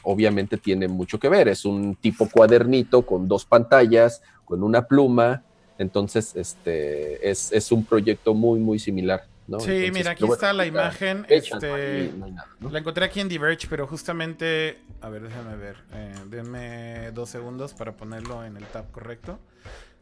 obviamente 0.02 0.56
tiene 0.56 0.88
mucho 0.88 1.18
que 1.18 1.28
ver. 1.28 1.48
Es 1.48 1.64
un 1.64 1.94
tipo 1.96 2.28
cuadernito 2.28 3.02
con 3.02 3.28
dos 3.28 3.44
pantallas, 3.44 4.22
con 4.44 4.62
una 4.62 4.86
pluma. 4.86 5.44
Entonces, 5.78 6.34
este, 6.34 7.30
es, 7.30 7.52
es 7.52 7.70
un 7.70 7.84
proyecto 7.84 8.34
muy, 8.34 8.58
muy 8.58 8.78
similar. 8.78 9.24
¿No? 9.48 9.58
Sí, 9.60 9.70
Entonces, 9.70 9.92
mira, 9.94 10.10
aquí 10.12 10.20
bueno, 10.22 10.34
está 10.34 10.52
la 10.52 10.66
imagen. 10.66 11.24
fecha, 11.24 11.56
este, 11.56 11.66
no 11.68 11.74
hay- 11.74 12.12
no 12.18 12.24
hay 12.26 12.32
nada, 12.32 12.48
¿no? 12.60 12.70
La 12.70 12.78
encontré 12.78 13.04
aquí 13.04 13.20
en 13.20 13.28
Diverge, 13.28 13.66
pero 13.68 13.86
justamente. 13.86 14.78
A 15.00 15.08
ver, 15.08 15.22
déjame 15.22 15.56
ver. 15.56 15.76
Eh, 15.94 16.14
denme 16.26 17.10
dos 17.12 17.30
segundos 17.30 17.74
para 17.74 17.96
ponerlo 17.96 18.44
en 18.44 18.56
el 18.56 18.64
tab 18.66 18.90
correcto. 18.92 19.40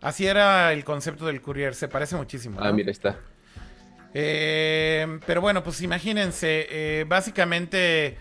Así 0.02 0.26
era 0.26 0.72
el 0.72 0.84
concepto 0.84 1.24
del 1.26 1.40
courier, 1.40 1.74
se 1.74 1.88
parece 1.88 2.16
muchísimo. 2.16 2.58
Ah, 2.60 2.70
mira, 2.72 2.90
está. 2.90 3.16
Eh, 4.14 5.18
pero 5.26 5.40
bueno, 5.40 5.62
pues 5.62 5.80
imagínense, 5.82 6.66
eh, 6.70 7.04
básicamente 7.06 8.16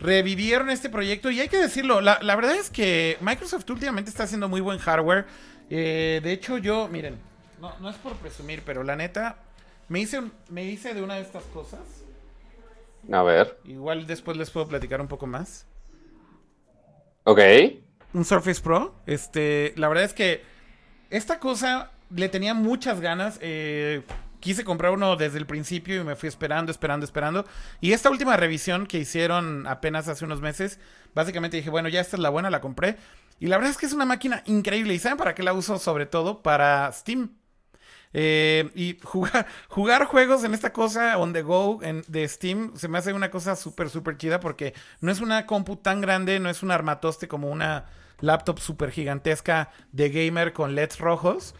revivieron 0.00 0.70
este 0.70 0.88
proyecto 0.90 1.30
y 1.30 1.40
hay 1.40 1.48
que 1.48 1.56
decirlo, 1.58 2.00
la, 2.00 2.18
la 2.22 2.34
verdad 2.36 2.56
es 2.56 2.70
que 2.70 3.16
Microsoft 3.20 3.68
últimamente 3.70 4.10
está 4.10 4.24
haciendo 4.24 4.48
muy 4.48 4.60
buen 4.60 4.78
hardware. 4.78 5.26
Eh, 5.70 6.20
de 6.22 6.32
hecho, 6.32 6.58
yo, 6.58 6.88
miren, 6.88 7.18
no, 7.60 7.74
no 7.80 7.90
es 7.90 7.96
por 7.96 8.14
presumir, 8.16 8.62
pero 8.64 8.82
la 8.84 8.96
neta, 8.96 9.36
me 9.88 10.00
hice, 10.00 10.22
me 10.50 10.64
hice 10.64 10.94
de 10.94 11.02
una 11.02 11.14
de 11.14 11.22
estas 11.22 11.44
cosas. 11.44 11.80
A 13.12 13.22
ver. 13.22 13.58
Igual 13.64 14.06
después 14.06 14.36
les 14.36 14.50
puedo 14.50 14.66
platicar 14.68 15.00
un 15.00 15.08
poco 15.08 15.26
más. 15.26 15.66
Ok. 17.24 17.40
un 18.12 18.24
Surface 18.24 18.60
Pro. 18.60 18.94
Este, 19.06 19.72
la 19.76 19.88
verdad 19.88 20.04
es 20.04 20.14
que 20.14 20.42
esta 21.10 21.38
cosa 21.38 21.90
le 22.10 22.28
tenía 22.28 22.54
muchas 22.54 23.00
ganas. 23.00 23.38
eh, 23.40 24.02
quise 24.44 24.62
comprar 24.62 24.92
uno 24.92 25.16
desde 25.16 25.38
el 25.38 25.46
principio 25.46 26.02
y 26.02 26.04
me 26.04 26.16
fui 26.16 26.28
esperando, 26.28 26.70
esperando, 26.70 27.04
esperando. 27.06 27.46
Y 27.80 27.92
esta 27.92 28.10
última 28.10 28.36
revisión 28.36 28.86
que 28.86 28.98
hicieron 28.98 29.66
apenas 29.66 30.06
hace 30.06 30.26
unos 30.26 30.42
meses, 30.42 30.78
básicamente 31.14 31.56
dije, 31.56 31.70
bueno, 31.70 31.88
ya 31.88 32.02
esta 32.02 32.16
es 32.16 32.20
la 32.20 32.28
buena, 32.28 32.50
la 32.50 32.60
compré. 32.60 32.98
Y 33.40 33.46
la 33.46 33.56
verdad 33.56 33.70
es 33.70 33.78
que 33.78 33.86
es 33.86 33.94
una 33.94 34.04
máquina 34.04 34.42
increíble. 34.44 34.92
¿Y 34.92 34.98
saben 34.98 35.16
para 35.16 35.34
qué 35.34 35.42
la 35.42 35.54
uso? 35.54 35.78
Sobre 35.78 36.04
todo 36.04 36.42
para 36.42 36.92
Steam. 36.92 37.30
Eh, 38.16 38.70
y 38.76 38.96
jugar, 39.02 39.46
jugar 39.68 40.04
juegos 40.04 40.44
en 40.44 40.54
esta 40.54 40.72
cosa 40.72 41.18
on 41.18 41.32
the 41.32 41.42
go 41.42 41.80
en- 41.82 42.04
de 42.06 42.26
Steam 42.28 42.72
se 42.76 42.86
me 42.86 42.98
hace 42.98 43.12
una 43.12 43.30
cosa 43.30 43.56
súper, 43.56 43.90
súper 43.90 44.16
chida 44.16 44.38
porque 44.38 44.72
no 45.00 45.10
es 45.10 45.20
una 45.20 45.46
compu 45.46 45.76
tan 45.76 46.00
grande, 46.00 46.38
no 46.38 46.48
es 46.48 46.62
un 46.62 46.70
armatoste 46.70 47.26
como 47.26 47.50
una 47.50 47.86
laptop 48.20 48.60
súper 48.60 48.92
gigantesca 48.92 49.70
de 49.92 50.08
gamer 50.10 50.52
con 50.52 50.74
LEDs 50.74 50.98
rojos. 50.98 51.54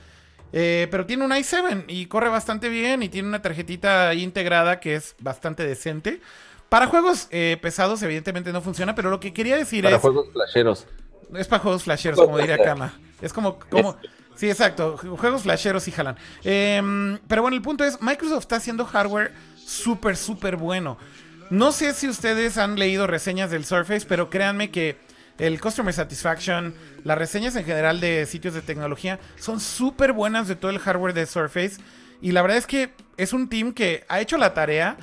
Eh, 0.52 0.86
pero 0.92 1.04
tiene 1.04 1.24
un 1.24 1.32
i7 1.32 1.86
y 1.88 2.06
corre 2.06 2.28
bastante 2.28 2.68
bien 2.68 3.02
y 3.02 3.08
tiene 3.08 3.26
una 3.26 3.42
tarjetita 3.42 4.14
integrada 4.14 4.78
que 4.78 4.94
es 4.94 5.16
bastante 5.18 5.66
decente. 5.66 6.20
Para 6.68 6.86
juegos 6.86 7.26
eh, 7.32 7.58
pesados 7.60 8.00
evidentemente 8.04 8.52
no 8.52 8.60
funciona, 8.60 8.94
pero 8.94 9.10
lo 9.10 9.18
que 9.18 9.32
quería 9.32 9.56
decir 9.56 9.82
Para 9.82 9.96
es... 9.96 10.02
juegos 10.02 10.28
flasheros. 10.32 10.86
Es 11.34 11.48
para 11.48 11.60
juegos 11.62 11.82
flasheros, 11.82 12.20
como 12.20 12.38
diría 12.38 12.62
Kama. 12.62 12.94
Es 13.20 13.32
como, 13.32 13.58
como, 13.58 13.96
sí, 14.36 14.48
exacto. 14.48 14.96
Juegos 14.96 15.42
flasheros 15.42 15.82
sí 15.82 15.90
jalan. 15.90 16.16
Em, 16.42 17.18
pero 17.28 17.42
bueno, 17.42 17.56
el 17.56 17.62
punto 17.62 17.84
es, 17.84 18.00
Microsoft 18.00 18.42
está 18.42 18.56
haciendo 18.56 18.84
hardware 18.84 19.32
súper, 19.56 20.16
súper 20.16 20.56
bueno. 20.56 20.98
No 21.50 21.72
sé 21.72 21.92
si 21.94 22.08
ustedes 22.08 22.58
han 22.58 22.78
leído 22.78 23.06
reseñas 23.06 23.50
del 23.50 23.64
Surface, 23.64 24.06
pero 24.08 24.30
créanme 24.30 24.70
que 24.70 24.96
el 25.38 25.60
Customer 25.60 25.92
Satisfaction, 25.92 26.74
las 27.02 27.18
reseñas 27.18 27.56
en 27.56 27.64
general 27.64 28.00
de 28.00 28.24
sitios 28.26 28.54
de 28.54 28.62
tecnología 28.62 29.18
son 29.36 29.60
súper 29.60 30.12
buenas 30.12 30.48
de 30.48 30.56
todo 30.56 30.70
el 30.70 30.78
hardware 30.78 31.14
de 31.14 31.26
Surface. 31.26 31.76
Y 32.22 32.32
la 32.32 32.42
verdad 32.42 32.58
es 32.58 32.66
que 32.66 32.92
es 33.16 33.32
un 33.32 33.48
team 33.48 33.72
que 33.72 34.04
ha 34.08 34.20
hecho 34.20 34.38
la 34.38 34.54
tarea 34.54 34.96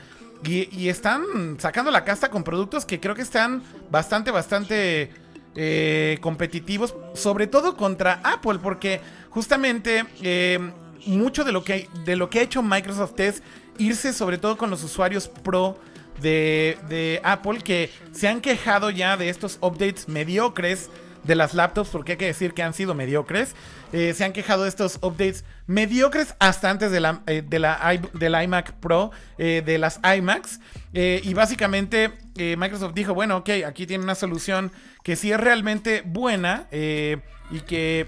y, 0.43 0.75
y 0.75 0.89
están 0.89 1.57
sacando 1.59 1.91
la 1.91 2.03
casta 2.03 2.29
con 2.29 2.43
productos 2.43 2.85
que 2.85 2.99
creo 2.99 3.13
que 3.13 3.21
están 3.21 3.61
bastante, 3.91 4.31
bastante 4.31 5.11
eh, 5.53 6.17
competitivos, 6.21 6.95
sobre 7.13 7.45
todo 7.45 7.75
contra 7.75 8.21
Apple, 8.23 8.59
porque 8.63 9.01
justamente 9.31 10.05
eh, 10.21 10.59
mucho 11.07 11.43
de 11.43 11.51
lo, 11.51 11.63
que, 11.63 11.89
de 12.05 12.15
lo 12.15 12.29
que 12.29 12.39
ha 12.39 12.41
hecho 12.43 12.61
Microsoft 12.61 13.19
es 13.19 13.41
irse 13.79 14.13
sobre 14.13 14.37
todo 14.37 14.57
con 14.57 14.69
los 14.69 14.83
usuarios 14.83 15.27
pro 15.27 15.79
de, 16.21 16.77
de 16.87 17.19
Apple 17.23 17.59
que 17.63 17.89
se 18.11 18.27
han 18.27 18.41
quejado 18.41 18.91
ya 18.91 19.17
de 19.17 19.29
estos 19.29 19.57
updates 19.61 20.07
mediocres 20.07 20.91
de 21.23 21.35
las 21.35 21.53
laptops, 21.53 21.89
porque 21.89 22.13
hay 22.13 22.17
que 22.17 22.25
decir 22.25 22.53
que 22.53 22.63
han 22.63 22.73
sido 22.73 22.95
mediocres. 22.95 23.55
Eh, 23.93 24.13
se 24.15 24.23
han 24.25 24.33
quejado 24.33 24.63
de 24.63 24.69
estos 24.69 24.95
updates 25.03 25.45
mediocres 25.67 26.33
hasta 26.39 26.69
antes 26.71 26.91
de 26.91 26.99
la, 26.99 27.21
eh, 27.27 27.43
de 27.47 27.59
la, 27.59 27.79
i- 27.93 28.17
del 28.17 28.43
iMac 28.43 28.73
Pro, 28.79 29.11
de 29.37 29.77
las 29.77 29.99
iMacs. 30.17 30.59
Y 30.93 31.33
básicamente 31.35 32.11
Microsoft 32.35 32.93
dijo, 32.95 33.13
bueno, 33.13 33.37
ok, 33.37 33.49
aquí 33.67 33.85
tiene 33.85 34.03
una 34.03 34.15
solución 34.15 34.71
que 35.03 35.15
sí 35.15 35.31
es 35.31 35.39
realmente 35.39 36.01
buena 36.05 36.67
y 36.71 37.59
que 37.67 38.07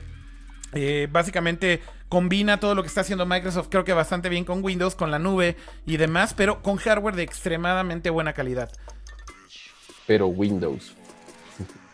eh, 0.74 1.08
básicamente 1.12 1.82
combina 2.10 2.60
todo 2.60 2.76
lo 2.76 2.84
que 2.84 2.88
está 2.88 3.02
haciendo 3.02 3.26
Microsoft, 3.26 3.68
creo 3.70 3.84
que 3.84 3.94
bastante 3.94 4.30
bien 4.30 4.46
con 4.46 4.64
Windows, 4.64 4.96
con 4.96 5.12
la 5.12 5.20
nube 5.20 5.56
y 5.86 5.98
demás, 5.98 6.34
pero 6.34 6.62
con 6.62 6.78
hardware 6.78 7.16
de 7.16 7.24
extremadamente 7.24 8.10
buena 8.10 8.34
calidad. 8.34 8.72
Pero 10.06 10.28
Windows. 10.28 10.96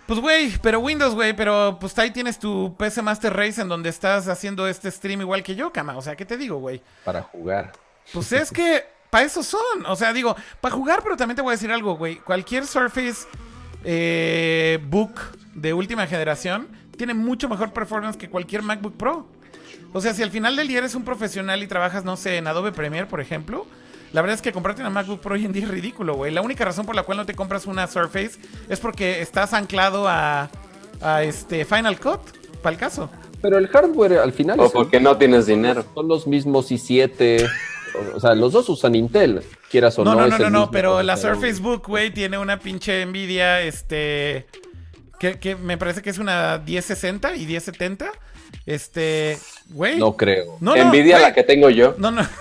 Pues 0.08 0.20
güey, 0.20 0.52
pero 0.64 0.80
Windows, 0.80 1.14
güey, 1.14 1.36
pero 1.36 1.78
pues 1.80 1.98
ahí 2.00 2.10
tienes 2.10 2.40
tu 2.40 2.76
PC 2.78 3.04
Master 3.04 3.32
Race 3.32 3.62
en 3.62 3.68
donde 3.68 3.90
estás 3.90 4.28
haciendo 4.28 4.68
este 4.68 4.90
stream 4.90 5.22
igual 5.22 5.44
que 5.44 5.56
yo, 5.56 5.72
cama. 5.72 5.96
O 5.98 6.02
sea, 6.02 6.16
¿qué 6.16 6.26
te 6.26 6.36
digo, 6.36 6.58
güey? 6.58 6.82
Para 7.06 7.22
jugar. 7.22 7.74
Pues 8.12 8.32
es 8.32 8.50
que 8.50 8.84
para 9.12 9.26
eso 9.26 9.44
son. 9.44 9.86
O 9.88 9.96
sea, 9.96 10.12
digo, 10.12 10.36
para 10.62 10.74
jugar, 10.74 11.02
pero 11.04 11.16
también 11.16 11.36
te 11.36 11.44
voy 11.44 11.52
a 11.52 11.56
decir 11.56 11.72
algo, 11.72 11.96
güey. 11.96 12.16
Cualquier 12.16 12.66
Surface 12.66 13.28
eh, 13.84 14.80
Book 14.88 15.14
de 15.54 15.74
última 15.74 16.08
generación 16.08 16.79
tiene 17.00 17.14
mucho 17.16 17.48
mejor 17.50 17.72
performance 17.72 18.18
que 18.18 18.30
cualquier 18.30 18.62
MacBook 18.62 18.94
Pro. 18.98 19.26
O 19.94 20.02
sea, 20.02 20.14
si 20.14 20.22
al 20.22 20.30
final 20.32 20.56
del 20.56 20.68
día 20.68 20.80
eres 20.80 20.94
un 20.96 21.04
profesional 21.06 21.64
y 21.64 21.68
trabajas, 21.68 22.04
no 22.04 22.16
sé, 22.18 22.36
en 22.38 22.46
Adobe 22.46 22.72
Premiere, 22.74 23.08
por 23.08 23.22
ejemplo, 23.22 23.66
la 24.12 24.22
verdad 24.22 24.36
es 24.36 24.42
que 24.42 24.52
comprarte 24.52 24.82
una 24.82 24.90
MacBook 24.90 25.22
Pro 25.22 25.36
hoy 25.36 25.46
en 25.46 25.54
día 25.54 25.64
es 25.64 25.70
ridículo, 25.70 26.16
güey. 26.16 26.32
La 26.34 26.42
única 26.42 26.66
razón 26.66 26.86
por 26.86 26.94
la 26.96 27.04
cual 27.04 27.18
no 27.18 27.26
te 27.26 27.34
compras 27.34 27.66
una 27.68 27.88
Surface 27.88 28.32
es 28.68 28.80
porque 28.82 29.22
estás 29.22 29.54
anclado 29.54 30.08
a, 30.10 30.50
a 31.02 31.24
este 31.24 31.64
Final 31.66 32.00
Cut, 32.00 32.20
para 32.62 32.74
el 32.74 32.80
caso. 32.80 33.10
Pero 33.42 33.58
el 33.58 33.70
hardware 33.70 34.18
al 34.18 34.34
final 34.34 34.60
O 34.60 34.66
es- 34.66 34.72
porque 34.74 35.00
no 35.00 35.16
tienes 35.18 35.46
dinero. 35.46 35.86
son 35.96 36.08
los 36.10 36.28
mismos 36.28 36.70
i7. 36.70 37.50
o- 38.16 38.20
sea, 38.20 38.36
los 38.36 38.52
dos 38.52 38.68
usan 38.68 38.94
Intel, 38.96 39.42
quieras 39.72 39.98
o 39.98 40.04
no. 40.04 40.14
No, 40.14 40.22
no, 40.28 40.28
no, 40.28 40.38
no, 40.38 40.50
no, 40.50 40.72
pero 40.72 41.02
la. 41.02 41.16
Surface 41.18 41.62
Book, 41.62 41.88
güey, 41.88 42.14
tiene 42.14 42.38
una 42.38 42.60
pinche 42.60 43.06
Nvidia, 43.06 43.62
este, 43.62 44.46
que, 45.20 45.40
que 45.40 45.56
me 45.56 45.78
parece 45.78 46.02
que 46.02 46.10
es 46.10 46.18
una 46.18 46.62
1060 46.66 47.36
y 47.36 47.46
1070. 47.46 48.12
Este, 48.66 49.38
güey. 49.70 49.98
No 49.98 50.16
creo. 50.16 50.58
No, 50.60 50.76
Envidia 50.76 51.20
la 51.20 51.34
que 51.34 51.44
tengo 51.44 51.70
yo. 51.70 51.96
No, 51.98 52.12
no. 52.12 52.28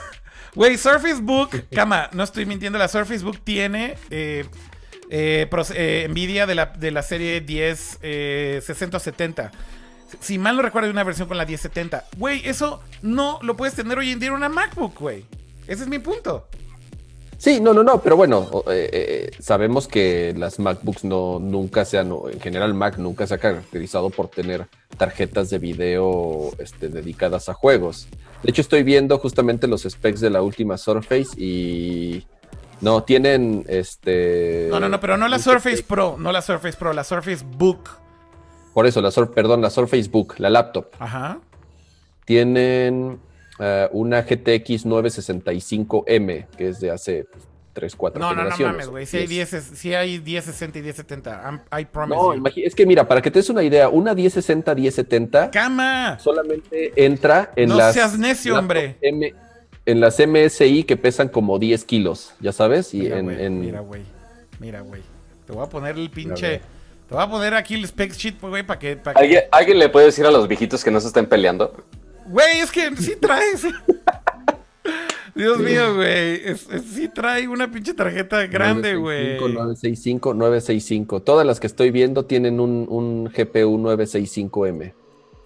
Güey, 0.55 0.77
Surface 0.77 1.21
Book, 1.21 1.51
cama, 1.73 2.09
no 2.13 2.25
estoy 2.25 2.45
mintiendo, 2.45 2.79
la 2.79 2.89
Surface 2.89 3.23
Book 3.23 3.39
tiene 3.45 3.97
eh, 4.11 4.45
eh, 5.11 5.49
eh, 5.75 6.07
Nvidia 6.11 6.47
de 6.47 6.55
la, 6.55 6.67
de 6.67 6.91
la 6.91 7.03
serie 7.03 7.41
10 7.41 7.99
eh, 8.03 8.61
60 8.65 8.97
o 8.97 9.01
70. 9.01 9.53
Si 10.21 10.39
mal 10.39 10.57
no 10.57 10.63
recuerdo, 10.63 10.87
hay 10.87 10.93
una 10.93 11.05
versión 11.05 11.29
con 11.29 11.37
la 11.37 11.45
1070. 11.45 12.07
Güey, 12.17 12.43
eso 12.49 12.83
no 13.03 13.39
lo 13.43 13.57
puedes 13.57 13.75
tener 13.75 13.99
hoy 13.99 14.11
en 14.11 14.19
día 14.19 14.31
en 14.31 14.35
una 14.35 14.49
MacBook, 14.49 14.99
güey. 14.99 15.25
Ese 15.67 15.83
es 15.83 15.89
mi 15.89 15.99
punto. 15.99 16.49
Sí, 17.39 17.61
no, 17.61 17.73
no, 17.73 17.85
no, 17.85 18.03
pero 18.03 18.17
bueno, 18.17 18.49
eh, 18.69 18.91
eh, 18.93 19.31
sabemos 19.39 19.87
que 19.87 20.35
las 20.37 20.59
MacBooks 20.59 21.05
no 21.05 21.39
nunca 21.39 21.85
se 21.85 21.97
han, 21.97 22.11
en 22.33 22.41
general 22.41 22.75
Mac 22.75 22.99
nunca 22.99 23.29
se 23.29 23.35
ha 23.35 23.39
caracterizado 23.39 24.11
por 24.11 24.27
tener 24.27 24.67
tarjetas 24.97 25.49
de 25.49 25.59
video 25.59 26.51
este, 26.59 26.89
dedicadas 26.89 27.49
a 27.49 27.55
juegos. 27.55 28.09
De 28.43 28.51
hecho, 28.51 28.61
estoy 28.61 28.83
viendo 28.83 29.19
justamente 29.19 29.69
los 29.69 29.83
specs 29.83 30.21
de 30.21 30.31
la 30.31 30.43
última 30.43 30.77
Surface 30.79 31.41
y 31.41 32.27
no 32.81 33.05
tienen 33.05 33.65
este. 33.69 34.67
No, 34.71 34.81
no, 34.81 34.89
no, 34.89 34.99
pero 34.99 35.17
no 35.17 35.29
la 35.29 35.39
Surface 35.39 35.85
Pro, 35.85 36.17
no 36.19 36.33
la 36.33 36.43
Surface 36.43 36.77
Pro, 36.77 36.93
la 36.93 37.05
Surface 37.05 37.45
Book. 37.57 37.89
Por 38.75 38.87
eso, 38.87 39.01
la 39.01 39.13
Sur- 39.13 39.33
perdón, 39.33 39.63
la 39.63 39.71
Surface 39.71 40.09
Book, 40.11 40.35
la 40.39 40.51
laptop. 40.51 40.87
Ajá. 40.99 41.39
Tienen 42.25 43.21
eh, 43.59 43.89
una 43.93 44.23
GTX 44.23 44.87
965M, 44.87 46.47
que 46.57 46.69
es 46.69 46.81
de 46.81 46.91
hace 46.91 47.25
pues, 47.31 47.45
3, 47.73 47.95
4 47.97 48.21
No, 48.21 48.27
no, 48.29 48.35
no 48.35 48.39
generaciones. 48.41 48.73
mames, 48.75 48.89
güey. 48.89 49.07
Si 49.07 49.17
hay 49.19 49.27
10, 49.27 49.49
si 49.75 49.95
hay 49.95 50.21
1060 50.21 50.79
y 50.79 50.83
1070. 50.83 51.43
I'm- 51.45 51.81
I 51.81 51.85
promise 51.85 52.17
No, 52.17 52.35
you. 52.35 52.63
es 52.65 52.75
que 52.75 52.87
mira, 52.87 53.07
para 53.07 53.23
que 53.23 53.31
te 53.31 53.39
des 53.39 53.51
una 53.51 53.63
idea, 53.63 53.89
una 53.89 54.15
1060, 54.15 54.75
1070 54.75 55.51
¡Cama! 55.51 56.19
solamente 56.19 56.93
entra 56.97 57.53
en 57.57 57.69
No 57.69 57.77
las. 57.77 57.95
seas 57.95 58.19
necio, 58.19 58.59
hombre. 58.59 58.97
M- 59.01 59.33
en 59.87 60.01
las 60.01 60.19
MSI 60.21 60.83
que 60.85 60.97
pesan 60.97 61.29
como 61.29 61.59
10 61.59 61.85
kilos, 61.85 62.33
ya 62.41 62.53
sabes. 62.53 62.93
Y 62.95 63.01
Mira, 63.01 63.19
en, 63.19 63.25
güey. 63.25 63.45
en- 63.45 63.61
Mira, 63.61 63.81
güey. 63.81 64.03
Mira, 64.61 64.81
güey. 64.81 65.03
Te 65.47 65.53
voy 65.53 65.65
a 65.65 65.69
poner 65.69 65.97
el 65.97 66.11
pinche. 66.11 66.61
Te 67.09 67.15
voy 67.15 67.23
a 67.23 67.31
poner 67.31 67.55
aquí 67.55 67.75
el 67.75 67.85
spec 67.87 68.13
sheet, 68.13 68.39
güey, 68.41 68.67
para 68.67 68.79
que. 68.79 68.97
pa' 68.97 69.15
que- 69.15 69.21
¿Alguien, 69.21 69.43
alguien 69.51 69.79
le 69.79 69.89
puede 69.89 70.07
decir 70.07 70.27
a 70.27 70.31
los 70.31 70.47
viejitos 70.47 70.85
que 70.85 70.91
no 70.91 71.01
se 71.01 71.07
estén 71.07 71.25
peleando? 71.27 71.73
Güey, 72.29 72.61
es 72.61 72.71
que 72.71 72.95
sí 72.97 73.17
trae. 73.21 73.57
sí. 73.57 73.71
Dios 75.35 75.59
mío, 75.59 75.95
güey. 75.95 76.47
Es- 76.49 76.69
es- 76.71 76.83
sí 76.83 77.09
trae 77.09 77.47
una 77.47 77.71
pinche 77.71 77.95
tarjeta 77.95 78.47
grande, 78.47 78.97
güey. 78.97 79.39
965, 79.39 80.35
965. 80.35 81.23
Todas 81.23 81.47
las 81.47 81.61
que 81.61 81.67
estoy 81.69 81.91
viendo 81.91 82.25
tienen 82.25 82.59
un, 82.61 82.87
un 82.89 83.27
GPU 83.27 83.79
965M. 83.79 84.95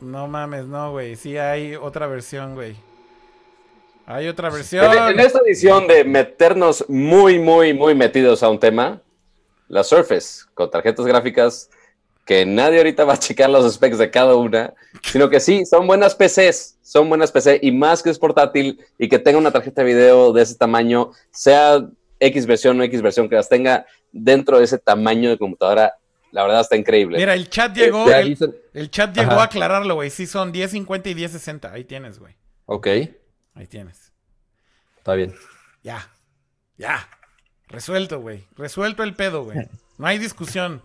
No 0.00 0.26
mames, 0.28 0.66
no, 0.66 0.92
güey. 0.92 1.16
Sí 1.16 1.36
hay 1.36 1.74
otra 1.76 2.06
versión, 2.06 2.54
güey. 2.54 2.74
Hay 4.06 4.28
otra 4.28 4.50
versión. 4.50 4.84
En, 4.90 5.14
en 5.14 5.20
esta 5.20 5.40
edición 5.46 5.86
de 5.86 6.04
meternos 6.04 6.84
muy, 6.88 7.38
muy, 7.38 7.72
muy 7.74 7.94
metidos 7.94 8.42
a 8.42 8.48
un 8.48 8.58
tema, 8.58 9.00
la 9.68 9.84
Surface, 9.84 10.44
con 10.54 10.70
tarjetas 10.70 11.06
gráficas 11.06 11.70
que 12.24 12.46
nadie 12.46 12.78
ahorita 12.78 13.04
va 13.04 13.14
a 13.14 13.18
checar 13.18 13.50
los 13.50 13.72
specs 13.74 13.98
de 13.98 14.10
cada 14.10 14.36
una, 14.36 14.72
sino 15.02 15.28
que 15.28 15.40
sí, 15.40 15.64
son 15.66 15.86
buenas 15.86 16.14
PCs, 16.14 16.78
son 16.82 17.08
buenas 17.08 17.32
PC, 17.32 17.58
y 17.62 17.72
más 17.72 18.02
que 18.02 18.10
es 18.10 18.18
portátil 18.18 18.78
y 18.98 19.08
que 19.08 19.18
tenga 19.18 19.38
una 19.38 19.50
tarjeta 19.50 19.82
de 19.82 19.92
video 19.92 20.32
de 20.32 20.42
ese 20.42 20.54
tamaño, 20.54 21.10
sea 21.30 21.84
X 22.20 22.46
versión 22.46 22.80
o 22.80 22.84
X 22.84 23.02
versión 23.02 23.28
que 23.28 23.34
las 23.34 23.48
tenga 23.48 23.86
dentro 24.12 24.58
de 24.58 24.64
ese 24.64 24.78
tamaño 24.78 25.30
de 25.30 25.38
computadora, 25.38 25.94
la 26.30 26.44
verdad 26.44 26.60
está 26.60 26.76
increíble. 26.76 27.18
Mira, 27.18 27.34
el 27.34 27.50
chat 27.50 27.74
llegó. 27.74 28.08
Ya 28.08 28.20
El, 28.20 28.90
chat 28.90 29.14
llegó 29.14 29.32
Ajá. 29.32 29.42
a 29.42 29.44
aclararlo, 29.44 29.96
güey. 29.96 30.08
Sí, 30.08 30.26
son 30.26 30.50
1050 30.50 31.10
y 31.10 31.14
1060. 31.14 31.72
Ahí 31.72 31.84
tienes, 31.84 32.18
güey. 32.18 32.34
Ok, 32.64 32.86
Ahí 33.54 33.66
tienes. 33.68 34.12
está 34.96 35.14
bien. 35.14 35.34
Ya. 35.82 36.08
Ya. 36.78 37.06
Resuelto, 37.68 38.20
güey. 38.20 38.44
Resuelto 38.56 39.02
el 39.02 39.14
pedo, 39.14 39.44
güey. 39.44 39.58
No 39.98 40.06
hay 40.06 40.18
discusión. 40.18 40.82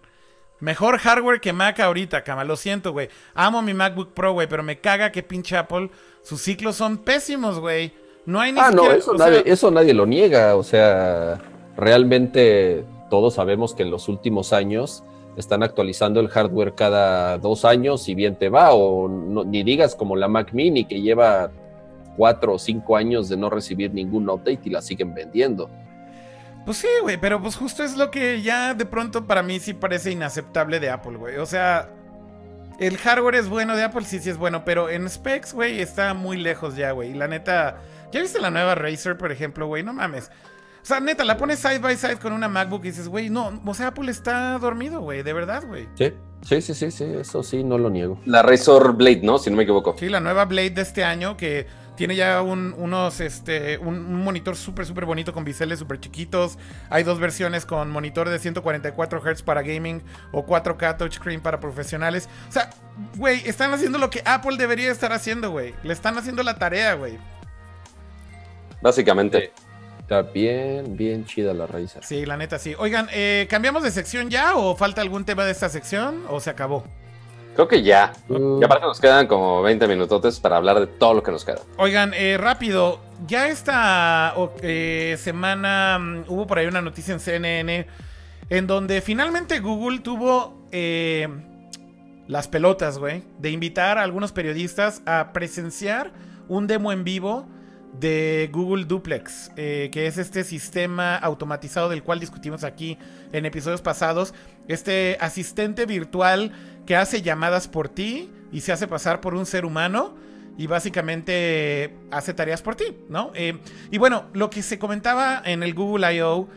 Mejor 0.60 0.98
hardware 0.98 1.40
que 1.40 1.54
Mac 1.54 1.80
ahorita, 1.80 2.24
cama. 2.24 2.44
Lo 2.44 2.56
siento, 2.56 2.92
güey. 2.92 3.10
Amo 3.36 3.62
mi 3.62 3.74
MacBook 3.74 4.14
Pro, 4.14 4.34
güey, 4.34 4.48
pero 4.48 4.64
me 4.64 4.80
caga 4.80 5.12
que 5.12 5.22
pinche 5.24 5.56
Apple. 5.56 5.90
Sus 6.24 6.42
ciclos 6.42 6.76
son 6.76 6.98
pésimos, 6.98 7.60
güey. 7.60 7.92
No 8.26 8.40
hay 8.40 8.52
ni 8.52 8.60
Ah, 8.60 8.72
no, 8.72 8.92
eso 8.92 9.14
nadie, 9.14 9.44
sea, 9.44 9.54
eso 9.54 9.72
nadie 9.72 9.94
lo 9.94 10.06
niega. 10.06 10.56
O 10.56 10.64
sea, 10.64 11.40
realmente 11.78 12.84
todos 13.10 13.36
sabemos 13.36 13.74
que 13.74 13.84
en 13.84 13.92
los 13.92 14.10
últimos 14.10 14.52
años 14.54 15.04
están 15.38 15.62
actualizando 15.64 16.20
el 16.20 16.28
hardware 16.30 16.74
cada 16.74 17.38
dos 17.38 17.64
años 17.64 18.10
y 18.10 18.16
bien 18.16 18.36
te 18.36 18.50
va. 18.50 18.74
O 18.74 19.08
no- 19.08 19.44
ni 19.44 19.64
digas 19.64 19.96
como 19.96 20.16
la 20.16 20.28
Mac 20.28 20.54
Mini 20.54 20.86
que 20.86 21.02
lleva 21.02 21.52
cuatro 22.18 22.56
o 22.56 22.60
cinco 22.60 22.98
años 22.98 23.30
de 23.30 23.38
no 23.38 23.50
recibir 23.50 23.94
ningún 23.94 24.28
update 24.30 24.62
y 24.66 24.70
la 24.72 24.82
siguen 24.82 25.14
vendiendo. 25.14 25.70
Pues 26.68 26.80
sí, 26.80 26.88
güey, 27.02 27.16
pero 27.16 27.42
pues 27.42 27.56
justo 27.56 27.82
es 27.82 27.96
lo 27.96 28.12
que 28.12 28.42
ya 28.42 28.74
de 28.74 28.86
pronto 28.86 29.26
para 29.26 29.42
mí 29.42 29.58
sí 29.58 29.74
parece 29.74 30.12
inaceptable 30.12 30.82
de 30.82 30.90
Apple, 30.90 31.16
güey. 31.16 31.38
O 31.38 31.46
sea, 31.46 31.90
el 32.78 32.98
hardware 32.98 33.36
es 33.36 33.48
bueno 33.48 33.78
de 33.78 33.84
Apple, 33.84 34.04
sí, 34.04 34.20
sí 34.20 34.30
es 34.30 34.38
bueno, 34.38 34.66
pero 34.66 34.90
en 34.90 35.10
specs, 35.10 35.54
güey, 35.54 35.80
está 35.80 36.14
muy 36.14 36.36
lejos 36.36 36.76
ya, 36.76 36.92
güey. 36.92 37.12
Y 37.12 37.14
la 37.14 37.30
neta, 37.30 37.78
¿ya 38.12 38.20
viste 38.20 38.42
la 38.42 38.52
nueva 38.52 38.76
Razer, 38.76 39.18
por 39.18 39.32
ejemplo, 39.32 39.68
güey? 39.68 39.82
No 39.82 39.94
mames. 39.94 40.30
O 40.82 40.86
sea, 40.86 41.00
neta, 41.00 41.24
la 41.24 41.38
pones 41.38 41.60
side 41.60 41.80
by 41.80 41.96
side 41.96 42.18
con 42.18 42.34
una 42.34 42.50
MacBook 42.50 42.84
y 42.84 42.90
dices, 42.90 43.08
güey, 43.08 43.30
no, 43.30 43.62
o 43.66 43.74
sea, 43.74 43.88
Apple 43.88 44.12
está 44.12 44.60
dormido, 44.60 45.00
güey, 45.00 45.24
de 45.24 45.32
verdad, 45.32 45.64
güey. 45.66 45.88
Sí, 45.96 46.12
sí, 46.42 46.62
sí, 46.62 46.74
sí, 46.74 46.92
sí, 46.92 47.06
eso 47.18 47.44
sí, 47.44 47.64
no 47.64 47.78
lo 47.78 47.90
niego. 47.90 48.20
La 48.26 48.42
Razor 48.42 48.94
Blade, 48.98 49.22
¿no? 49.24 49.38
Si 49.38 49.50
no 49.50 49.56
me 49.56 49.64
equivoco. 49.64 49.96
Sí, 49.98 50.10
la 50.10 50.20
nueva 50.20 50.44
Blade 50.44 50.72
de 50.72 50.82
este 50.82 51.06
año 51.06 51.38
que 51.38 51.66
tiene 51.98 52.16
ya 52.16 52.42
un, 52.44 52.74
unos, 52.78 53.20
este, 53.20 53.80
un, 53.80 53.96
un 53.96 54.24
monitor 54.24 54.56
súper, 54.56 54.86
súper 54.86 55.06
bonito 55.06 55.34
con 55.34 55.44
biseles 55.44 55.80
súper 55.80 56.00
chiquitos. 56.00 56.58
Hay 56.90 57.04
dos 57.04 57.20
versiones 57.20 57.66
con 57.66 57.90
monitor 57.90 58.30
de 58.30 58.38
144 58.38 59.20
Hz 59.20 59.42
para 59.42 59.64
gaming 59.64 60.02
o 60.32 60.46
4K 60.46 60.98
touchscreen 60.98 61.42
para 61.42 61.60
profesionales. 61.60 62.30
O 62.48 62.52
sea, 62.52 62.70
güey, 63.16 63.42
están 63.50 63.74
haciendo 63.74 63.98
lo 63.98 64.12
que 64.12 64.22
Apple 64.26 64.58
debería 64.58 64.92
estar 64.92 65.12
haciendo, 65.12 65.50
güey. 65.50 65.74
Le 65.84 65.92
están 65.92 66.18
haciendo 66.18 66.44
la 66.44 66.58
tarea, 66.58 66.94
güey. 66.94 67.18
Básicamente. 68.82 69.52
Está 70.00 70.22
bien, 70.22 70.96
bien 70.96 71.26
chida 71.26 71.54
la 71.54 71.66
raíz. 71.66 71.98
Sí, 72.02 72.26
la 72.26 72.38
neta, 72.38 72.60
sí. 72.60 72.76
Oigan, 72.78 73.10
eh, 73.12 73.48
¿cambiamos 73.50 73.84
de 73.84 73.92
sección 73.92 74.30
ya 74.30 74.56
o 74.56 74.76
falta 74.76 75.02
algún 75.02 75.26
tema 75.26 75.44
de 75.44 75.52
esta 75.52 75.68
sección 75.68 76.24
o 76.30 76.40
se 76.40 76.52
acabó? 76.52 76.86
Creo 77.58 77.68
que 77.68 77.82
ya. 77.82 78.14
Mm. 78.30 78.62
Ya 78.62 78.68
parece 78.68 78.84
que 78.84 78.88
nos 78.88 79.00
quedan 79.00 79.26
como 79.26 79.64
20 79.64 79.88
minutotes 79.88 80.40
para 80.40 80.58
hablar 80.58 80.80
de 80.80 80.86
todo 80.86 81.16
lo 81.16 81.24
que 81.24 81.32
nos 81.32 81.44
queda. 81.44 81.62
Oigan, 81.78 82.14
eh, 82.14 82.38
rápido, 82.38 83.00
ya 83.26 83.48
esta 83.48 84.36
eh, 84.62 85.18
semana 85.20 85.98
mm, 85.98 86.26
hubo 86.28 86.46
por 86.46 86.60
ahí 86.60 86.68
una 86.68 86.84
noticia 86.84 87.16
en 87.16 87.20
CNN 87.20 87.88
en 88.52 88.68
donde 88.68 89.02
finalmente 89.02 89.60
Google 89.60 90.02
tuvo 90.02 90.68
eh, 90.72 91.28
las 92.28 92.48
pelotas, 92.48 93.00
güey, 93.00 93.24
de 93.40 93.50
invitar 93.50 93.98
a 93.98 94.04
algunos 94.04 94.34
periodistas 94.34 95.02
a 95.08 95.34
presenciar 95.34 96.12
un 96.48 96.68
demo 96.68 96.92
en 96.92 97.04
vivo 97.04 97.48
de 98.00 98.50
Google 98.54 98.86
Duplex, 98.86 99.52
eh, 99.56 99.90
que 99.92 100.08
es 100.08 100.18
este 100.18 100.44
sistema 100.44 101.16
automatizado 101.16 101.90
del 101.90 102.04
cual 102.04 102.20
discutimos 102.20 102.64
aquí 102.64 102.98
en 103.32 103.46
episodios 103.46 103.82
pasados, 103.82 104.34
este 104.68 105.18
asistente 105.20 105.86
virtual 105.86 106.52
que 106.88 106.96
hace 106.96 107.22
llamadas 107.22 107.68
por 107.68 107.90
ti 107.90 108.32
y 108.52 108.62
se 108.62 108.72
hace 108.72 108.88
pasar 108.88 109.22
por 109.22 109.36
un 109.36 109.46
ser 109.46 109.66
humano 109.66 110.16
y 110.58 110.66
básicamente 110.66 111.96
hace 112.10 112.34
tareas 112.34 112.64
por 112.64 112.76
ti, 112.76 112.98
¿no? 113.10 113.32
Eh, 113.36 113.60
y 113.92 114.00
bueno, 114.00 114.26
lo 114.34 114.50
que 114.50 114.64
se 114.64 114.80
comentaba 114.80 115.40
en 115.46 115.62
el 115.62 115.76
Google 115.76 116.16
I.O. 116.16 116.48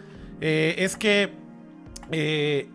eh, 0.40 0.76
es 0.78 0.96
que 0.96 1.34
eh, 2.12 2.68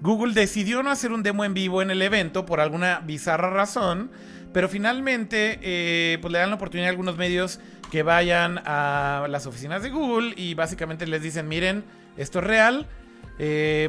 Google 0.00 0.32
decidió 0.32 0.82
no 0.82 0.90
hacer 0.90 1.12
un 1.12 1.22
demo 1.22 1.44
en 1.44 1.52
vivo 1.52 1.82
en 1.82 1.90
el 1.90 2.00
evento 2.00 2.46
por 2.46 2.60
alguna 2.60 3.00
bizarra 3.00 3.50
razón, 3.50 4.10
pero 4.54 4.68
finalmente 4.68 5.58
eh, 5.62 6.18
pues 6.22 6.32
le 6.32 6.38
dan 6.38 6.48
la 6.48 6.56
oportunidad 6.56 6.86
a 6.86 6.90
algunos 6.90 7.18
medios 7.18 7.60
que 7.90 8.02
vayan 8.04 8.62
a 8.64 9.26
las 9.28 9.46
oficinas 9.46 9.82
de 9.82 9.90
Google 9.90 10.32
y 10.36 10.54
básicamente 10.54 11.06
les 11.06 11.22
dicen, 11.22 11.48
miren, 11.48 11.84
esto 12.16 12.38
es 12.38 12.44
real, 12.44 12.86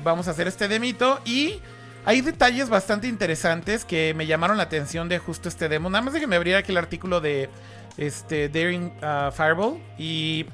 vamos 0.04 0.28
a 0.28 0.32
hacer 0.32 0.48
este 0.48 0.68
demito 0.68 1.20
y 1.24 1.60
hay 2.06 2.22
detalles 2.22 2.70
bastante 2.70 3.08
interesantes 3.08 3.86
que 3.86 4.14
me 4.16 4.26
llamaron 4.26 4.58
la 4.58 4.64
atención 4.64 5.10
de 5.10 5.20
justo 5.20 5.50
este 5.50 5.70
demo. 5.70 5.90
Nada 5.90 6.04
más 6.04 6.14
de 6.14 6.20
que 6.20 6.28
me 6.28 6.36
abriera 6.36 6.60
aquí 6.60 6.72
el 6.72 6.78
artículo 6.78 7.22
de 7.22 7.50
este 7.98 8.50
Daring 8.50 8.94
uh, 9.04 9.32
Fireball 9.32 9.80
y... 9.98 10.46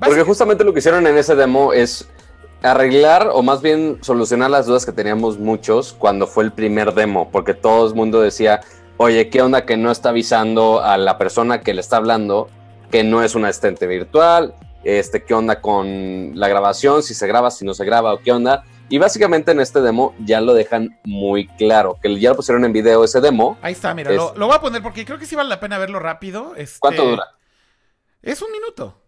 Porque 0.00 0.22
justamente 0.22 0.64
lo 0.64 0.72
que 0.72 0.80
hicieron 0.80 1.06
en 1.06 1.16
ese 1.16 1.36
demo 1.36 1.72
es 1.72 2.08
arreglar 2.62 3.28
o 3.32 3.42
más 3.42 3.62
bien 3.62 3.98
solucionar 4.00 4.50
las 4.50 4.66
dudas 4.66 4.84
que 4.86 4.92
teníamos 4.92 5.38
muchos 5.38 5.92
cuando 5.92 6.26
fue 6.26 6.44
el 6.44 6.52
primer 6.52 6.94
demo, 6.94 7.30
porque 7.30 7.54
todo 7.54 7.86
el 7.88 7.94
mundo 7.94 8.20
decía, 8.20 8.62
oye, 8.96 9.28
¿qué 9.28 9.42
onda 9.42 9.64
que 9.64 9.76
no 9.76 9.90
está 9.90 10.08
avisando 10.08 10.80
a 10.80 10.96
la 10.96 11.18
persona 11.18 11.60
que 11.60 11.74
le 11.74 11.80
está 11.80 11.98
hablando 11.98 12.48
que 12.90 13.04
no 13.04 13.22
es 13.22 13.34
un 13.34 13.44
asistente 13.44 13.86
virtual? 13.86 14.54
Este, 14.84 15.22
¿Qué 15.22 15.34
onda 15.34 15.60
con 15.60 16.32
la 16.34 16.48
grabación? 16.48 17.02
Si 17.02 17.14
se 17.14 17.26
graba, 17.26 17.50
si 17.50 17.64
no 17.64 17.74
se 17.74 17.84
graba 17.84 18.14
o 18.14 18.18
qué 18.18 18.32
onda. 18.32 18.64
Y 18.88 18.98
básicamente 18.98 19.52
en 19.52 19.60
este 19.60 19.80
demo 19.80 20.14
ya 20.18 20.40
lo 20.40 20.52
dejan 20.54 20.98
muy 21.04 21.46
claro, 21.46 21.96
que 22.02 22.18
ya 22.20 22.30
lo 22.30 22.36
pusieron 22.36 22.64
en 22.64 22.72
video 22.72 23.04
ese 23.04 23.20
demo. 23.20 23.56
Ahí 23.62 23.72
está, 23.72 23.94
mira, 23.94 24.10
Es- 24.10 24.16
lo, 24.16 24.34
lo 24.34 24.46
voy 24.46 24.56
a 24.56 24.60
poner 24.60 24.82
porque 24.82 25.04
creo 25.04 25.18
que 25.18 25.24
sí 25.26 25.34
vale 25.34 25.48
la 25.48 25.60
pena 25.60 25.78
verlo 25.78 25.98
rápido. 25.98 26.54
este- 26.56 26.78
¿Cuánto 26.80 27.04
dura? 27.06 27.24
Es 28.20 28.42
un 28.42 28.52
minuto. 28.52 28.98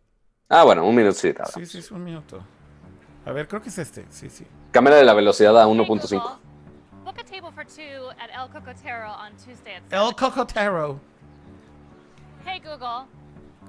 Ah, 0.49 0.65
bueno, 0.65 0.87
un 0.87 0.95
minuto 0.95 1.15
sí. 1.19 1.33
Sí, 1.55 1.67
sí, 1.67 1.79
es 1.79 1.91
un 1.91 2.03
minuto. 2.03 2.43
A 3.27 3.33
ver, 3.33 3.47
creo 3.49 3.61
que 3.63 3.69
es 3.69 3.79
este. 3.79 4.05
Sí, 4.11 4.29
sí. 4.31 4.47
Cámara 4.71 4.97
de 4.97 5.05
la 5.05 5.15
velocidad 5.15 5.59
a 5.61 5.65
Hey, 5.67 5.71
1.5. 5.73 6.21
Google, 6.21 6.45
Book 7.05 7.17
a 7.19 7.25
table 7.25 7.53
for 7.53 7.65
two 7.67 8.11
at 8.19 8.31
El 8.35 8.49
Cocotero 8.51 9.11
on 9.13 9.33
Tuesday 9.37 9.75
at 9.77 9.83
7. 9.91 10.07
El 10.09 10.15
Cocotero. 10.17 10.99
Hey 12.47 12.61
Google, 12.61 13.07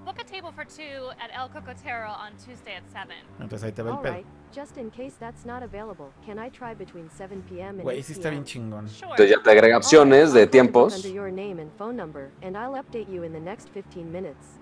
book 0.06 0.18
a 0.20 0.24
table 0.26 0.52
for 0.54 0.66
two 0.66 1.12
at 1.20 1.30
El 1.34 1.50
Cocotero 1.50 2.10
on 2.12 2.34
Tuesday 2.38 2.76
at 2.76 2.84
7. 2.92 3.14
Entonces 3.40 3.64
ahí 3.66 3.72
te 3.72 3.82
va 3.82 3.92
el 3.92 3.98
pedo. 4.00 4.24
Just 4.56 4.78
in 4.78 4.90
case 4.90 5.16
that's 5.20 5.46
not 5.46 5.64
available, 5.64 6.14
can 6.26 6.40
I 6.40 6.50
try 6.50 6.74
between 6.74 7.10
7 7.10 7.44
p.m. 7.50 7.80
and 7.80 7.84
Güey, 7.84 7.98
8 7.98 8.06
sí 8.06 8.14
está 8.14 8.30
bien 8.30 8.44
p.m.? 8.46 8.70
chingón. 8.70 8.88
Entonces 8.88 9.30
ya 9.30 9.44
te 9.44 9.52
agrega 9.52 9.76
opciones 9.76 10.32
de 10.32 10.48
tiempos. 10.48 10.96
Under 10.96 11.12
your 11.12 11.30
name 11.30 11.60
and 11.62 11.70
phone 11.78 11.98
number, 11.98 12.32
and 12.42 12.56
I'll 12.56 12.76
update 12.76 13.12
you 13.12 13.24
in 13.24 13.34
the 13.34 13.40
next 13.40 13.68
15 13.74 14.10
minutes. 14.10 14.60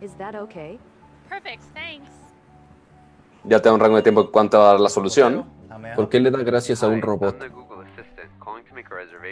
Is 0.00 0.14
that 0.18 0.36
okay? 0.36 0.78
Perfect, 1.28 1.64
thanks. 1.74 2.10
Ya 3.42 3.60
te 3.60 3.68
da 3.68 3.74
un 3.74 3.80
rango 3.80 3.96
de 3.96 4.02
tiempo 4.02 4.22
de 4.22 4.30
cuánto 4.30 4.58
va 4.58 4.68
a 4.68 4.72
dar 4.72 4.80
la 4.80 4.88
solución. 4.88 5.44
¿Por 5.96 6.08
qué 6.08 6.20
le 6.20 6.30
da 6.30 6.38
gracias 6.38 6.84
a 6.84 6.88
un 6.88 7.02
robot? 7.02 7.36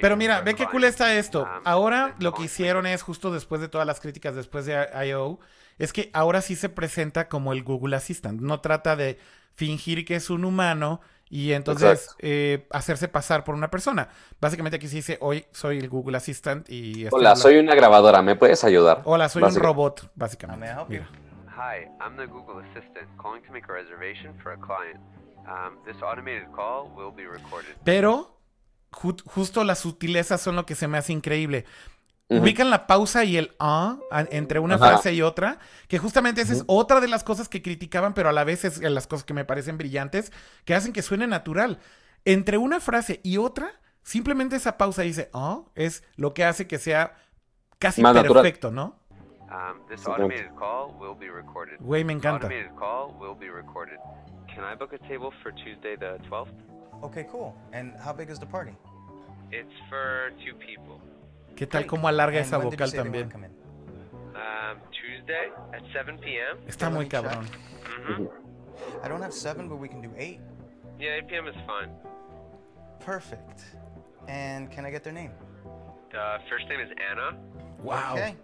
Pero 0.01 0.17
mira, 0.17 0.41
ve 0.41 0.55
qué 0.55 0.67
cool 0.67 0.83
está 0.85 1.15
esto. 1.15 1.47
Ahora 1.65 2.15
lo 2.19 2.33
que 2.33 2.43
hicieron 2.43 2.87
es, 2.87 3.03
justo 3.03 3.33
después 3.33 3.61
de 3.61 3.69
todas 3.69 3.87
las 3.87 4.01
críticas 4.01 4.35
después 4.35 4.67
de 4.67 4.89
I.O., 5.07 5.39
es 5.83 5.93
que 5.93 6.11
ahora 6.13 6.41
sí 6.43 6.57
se 6.57 6.69
presenta 6.69 7.29
como 7.29 7.53
el 7.53 7.63
Google 7.63 7.97
Assistant. 7.97 8.41
No 8.41 8.61
trata 8.61 8.97
de 8.97 9.19
fingir 9.55 10.05
que 10.05 10.17
es 10.17 10.31
un 10.31 10.45
humano 10.45 11.01
y 11.29 11.53
entonces 11.53 12.15
eh, 12.19 12.67
hacerse 12.71 13.09
pasar 13.09 13.43
por 13.45 13.55
una 13.55 13.71
persona. 13.71 14.09
Básicamente 14.41 14.77
aquí 14.77 14.89
se 14.89 14.97
dice, 14.97 15.19
hoy 15.21 15.47
soy 15.53 15.79
el 15.79 15.89
Google 15.89 16.17
Assistant 16.17 16.69
y... 16.69 17.05
estoy 17.05 17.19
Hola, 17.21 17.31
hablando- 17.31 17.43
soy 17.43 17.57
una 17.59 17.75
grabadora, 17.75 18.23
¿me 18.23 18.37
puedes 18.37 18.65
ayudar? 18.65 19.03
Hola, 19.05 19.29
soy 19.29 19.43
un 19.43 19.55
robot, 19.55 20.11
básicamente. 20.15 20.67
Mira. 20.89 21.09
Hi, 21.55 21.87
I'm 22.01 22.17
the 22.17 22.27
Google 22.27 22.63
Assistant 22.71 23.09
calling 23.21 23.43
to 23.45 23.53
make 23.53 23.67
a 23.69 23.73
reservation 23.73 24.35
for 24.43 24.53
a 24.53 24.57
client. 24.59 24.99
Um, 25.47 25.83
this 25.85 26.03
automated 26.03 26.47
call 26.55 26.89
will 26.97 27.13
be 27.15 27.25
recorded. 27.27 27.75
Pero 27.85 28.39
ju- 28.91 29.17
justo 29.27 29.65
las 29.65 29.81
sutilezas 29.81 30.41
son 30.41 30.57
lo 30.57 30.65
que 30.67 30.75
se 30.75 30.87
me 30.89 30.99
hace 30.99 31.13
increíble. 31.13 31.65
Ujú. 32.33 32.43
Ubican 32.43 32.71
la 32.71 32.87
pausa 32.87 33.25
y 33.25 33.37
el 33.37 33.55
ah 33.59 33.97
entre 34.31 34.59
una 34.59 34.77
Ajá. 34.77 34.89
frase 34.89 35.13
y 35.15 35.23
otra, 35.23 35.59
que 35.89 35.99
justamente 35.99 36.41
esa 36.41 36.53
es 36.53 36.65
otra 36.67 37.01
de 37.01 37.09
las 37.09 37.25
cosas 37.25 37.49
que 37.49 37.63
criticaban, 37.63 38.15
pero 38.15 38.29
a 38.29 38.33
la 38.33 38.45
vez 38.45 38.65
es 38.65 38.81
de 38.81 38.91
las 38.91 39.07
cosas 39.07 39.25
que 39.25 39.35
me 39.35 39.45
parecen 39.45 39.79
brillantes, 39.79 40.33
que 40.65 40.75
hacen 40.75 40.93
que 40.93 41.03
suene 41.03 41.27
natural. 41.27 41.79
Entre 42.25 42.57
una 42.59 42.81
frase 42.81 43.21
y 43.23 43.37
otra, 43.39 43.71
simplemente 44.03 44.57
esa 44.57 44.79
pausa 44.79 45.03
dice 45.03 45.29
ah 45.33 45.63
es 45.75 46.03
lo 46.17 46.35
que 46.35 46.45
hace 46.45 46.67
que 46.67 46.79
sea 46.79 47.15
casi 47.79 48.01
Más 48.03 48.15
natural. 48.15 48.43
perfecto, 48.43 48.71
¿no? 48.71 49.01
Um, 49.51 49.87
this 49.89 50.07
automated 50.07 50.49
call 50.59 50.95
will 50.99 51.15
be 51.19 51.29
recorded. 51.29 51.77
Güey, 51.81 52.05
me 52.05 52.15
encanta. 52.15 52.47
Automated 52.47 52.75
call 52.79 53.13
will 53.21 53.37
be 53.39 53.51
recorded. 53.51 53.99
Can 54.47 54.65
I 54.65 54.75
book 54.75 54.93
a 54.95 54.99
table 55.09 55.31
for 55.43 55.53
Tuesday 55.53 55.95
the 55.97 56.19
12th? 56.31 56.49
Okay, 57.03 57.27
cool. 57.31 57.55
And 57.75 57.93
how 58.03 58.15
big 58.15 58.31
is 58.31 58.39
the 58.39 58.47
party? 58.47 58.73
It's 59.51 59.75
for 59.91 60.33
two 60.43 60.55
people. 60.55 61.01
¿Qué 61.57 61.67
tal 61.67 61.87
cómo 61.87 62.09
alarga 62.09 62.41
esa 62.41 62.59
vocal 62.59 62.93
también? 62.93 63.31
Um, 63.35 64.79
Tuesday 64.91 65.51
at 65.73 65.83
7 65.93 66.19
p.m. 66.19 66.59
Está 66.67 66.91
muy 66.91 67.07
cabrón. 67.07 67.47
Mm-hmm. 68.09 69.05
I 69.05 69.09
don't 69.09 69.23
have 69.23 69.33
seven, 69.33 69.69
but 69.69 69.77
we 69.77 69.89
can 69.89 70.01
do 70.01 70.11
eight. 70.17 70.41
Yeah, 70.99 71.17
8 71.17 71.29
p.m. 71.29 71.49
is 71.49 71.55
fine. 71.67 71.91
Perfect. 73.01 73.63
And 74.29 74.71
can 74.71 74.85
I 74.87 74.91
get 74.91 75.03
their 75.03 75.13
name? 75.13 75.33
The 76.11 76.39
first 76.49 76.69
name 76.69 76.81
is 76.81 76.91
Anna. 77.11 77.37
Wow. 77.83 78.15
Okay. 78.15 78.35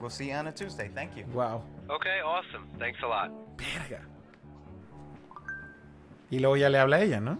We'll 0.00 0.10
see 0.10 0.28
you 0.28 0.34
on 0.34 0.46
a 0.46 0.52
Tuesday. 0.52 0.90
Thank 0.94 1.16
you. 1.16 1.24
Wow. 1.32 1.62
Okay, 1.90 2.20
awesome. 2.24 2.68
Thanks 2.78 2.98
a 3.02 3.06
lot. 3.06 3.30
Verga. 3.56 4.00
Y 6.30 6.38
luego 6.38 6.56
ya 6.56 6.68
le 6.68 6.78
habla 6.78 6.96
a 6.96 7.00
ella, 7.02 7.20
¿no? 7.20 7.38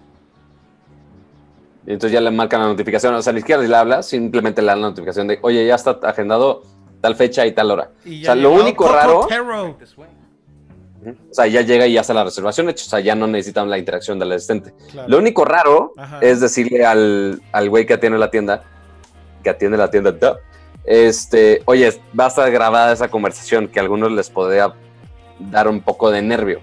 Y 1.86 1.92
entonces 1.92 2.12
ya 2.12 2.20
le 2.20 2.30
marcan 2.30 2.60
la 2.60 2.66
notificación. 2.66 3.14
O 3.14 3.22
sea, 3.22 3.32
ni 3.32 3.40
siquiera 3.40 3.62
le 3.62 3.76
habla, 3.76 4.02
simplemente 4.02 4.62
le 4.62 4.68
dan 4.68 4.80
la 4.80 4.88
notificación 4.88 5.28
de, 5.28 5.38
oye, 5.42 5.66
ya 5.66 5.74
está 5.74 5.98
agendado 6.02 6.62
tal 7.00 7.16
fecha 7.16 7.46
y 7.46 7.52
tal 7.52 7.70
hora. 7.70 7.90
Y 8.04 8.22
O 8.22 8.24
sea, 8.24 8.34
lo 8.34 8.52
único 8.52 8.88
raro, 8.88 9.20
o 9.20 11.34
sea, 11.34 11.46
ya 11.46 11.60
llega 11.60 11.86
y 11.86 11.92
ya 11.92 12.00
está 12.00 12.14
la 12.14 12.24
reservación 12.24 12.68
hecha. 12.70 12.84
O 12.86 12.88
sea, 12.88 13.00
ya 13.00 13.14
no 13.14 13.26
necesitan 13.26 13.68
la 13.68 13.78
interacción 13.78 14.18
del 14.18 14.32
asistente. 14.32 14.72
Claro. 14.90 15.08
Lo 15.08 15.18
único 15.18 15.44
raro 15.44 15.92
Ajá. 15.96 16.18
es 16.22 16.40
decirle 16.40 16.86
al, 16.86 17.42
al 17.52 17.68
güey 17.68 17.84
que 17.84 17.94
atiende 17.94 18.18
la 18.18 18.30
tienda, 18.30 18.62
que 19.42 19.50
atiende 19.50 19.76
la 19.76 19.90
tienda, 19.90 20.12
duh, 20.12 20.36
este, 20.84 21.62
oye, 21.66 21.92
va 22.18 22.26
a 22.26 22.28
estar 22.28 22.50
grabada 22.50 22.92
esa 22.92 23.08
conversación 23.08 23.68
que 23.68 23.78
a 23.78 23.82
algunos 23.82 24.12
les 24.12 24.30
podría 24.30 24.74
dar 25.38 25.68
un 25.68 25.80
poco 25.80 26.10
de 26.10 26.22
nervio. 26.22 26.60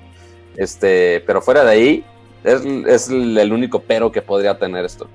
Este, 0.57 1.23
pero 1.25 1.41
fuera 1.41 1.63
de 1.63 1.71
ahí, 1.71 2.05
es, 2.43 2.65
es 2.65 3.09
el 3.09 3.53
único 3.53 3.81
pero 3.81 4.11
que 4.11 4.21
podría 4.21 4.57
tener 4.57 4.85
esto. 4.85 5.09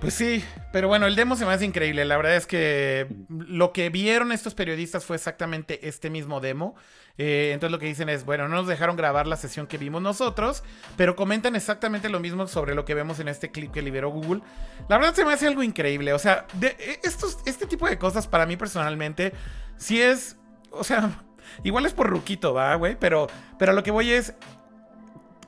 Pues 0.00 0.14
sí, 0.14 0.42
pero 0.72 0.88
bueno, 0.88 1.06
el 1.06 1.14
demo 1.14 1.36
se 1.36 1.44
me 1.44 1.52
hace 1.52 1.66
increíble. 1.66 2.06
La 2.06 2.16
verdad 2.16 2.34
es 2.34 2.46
que 2.46 3.06
lo 3.28 3.72
que 3.72 3.90
vieron 3.90 4.32
estos 4.32 4.54
periodistas 4.54 5.04
fue 5.04 5.16
exactamente 5.16 5.86
este 5.86 6.08
mismo 6.08 6.40
demo. 6.40 6.74
Eh, 7.18 7.50
entonces 7.52 7.70
lo 7.70 7.78
que 7.78 7.84
dicen 7.84 8.08
es, 8.08 8.24
bueno, 8.24 8.48
no 8.48 8.56
nos 8.56 8.66
dejaron 8.66 8.96
grabar 8.96 9.26
la 9.26 9.36
sesión 9.36 9.66
que 9.66 9.76
vimos 9.76 10.00
nosotros, 10.00 10.64
pero 10.96 11.16
comentan 11.16 11.54
exactamente 11.54 12.08
lo 12.08 12.18
mismo 12.18 12.46
sobre 12.46 12.74
lo 12.74 12.86
que 12.86 12.94
vemos 12.94 13.20
en 13.20 13.28
este 13.28 13.50
clip 13.50 13.72
que 13.72 13.82
liberó 13.82 14.08
Google. 14.08 14.40
La 14.88 14.96
verdad 14.96 15.14
se 15.14 15.26
me 15.26 15.34
hace 15.34 15.46
algo 15.46 15.62
increíble. 15.62 16.14
O 16.14 16.18
sea, 16.18 16.46
de, 16.54 16.68
eh, 16.78 17.00
estos, 17.02 17.38
este 17.44 17.66
tipo 17.66 17.86
de 17.86 17.98
cosas 17.98 18.26
para 18.26 18.46
mí 18.46 18.56
personalmente, 18.56 19.34
sí 19.76 20.00
es, 20.00 20.38
o 20.70 20.82
sea, 20.82 21.22
igual 21.62 21.84
es 21.84 21.92
por 21.92 22.08
ruquito, 22.08 22.54
va, 22.54 22.74
güey, 22.76 22.96
pero, 22.98 23.26
pero 23.58 23.74
lo 23.74 23.82
que 23.82 23.90
voy 23.90 24.12
es... 24.12 24.32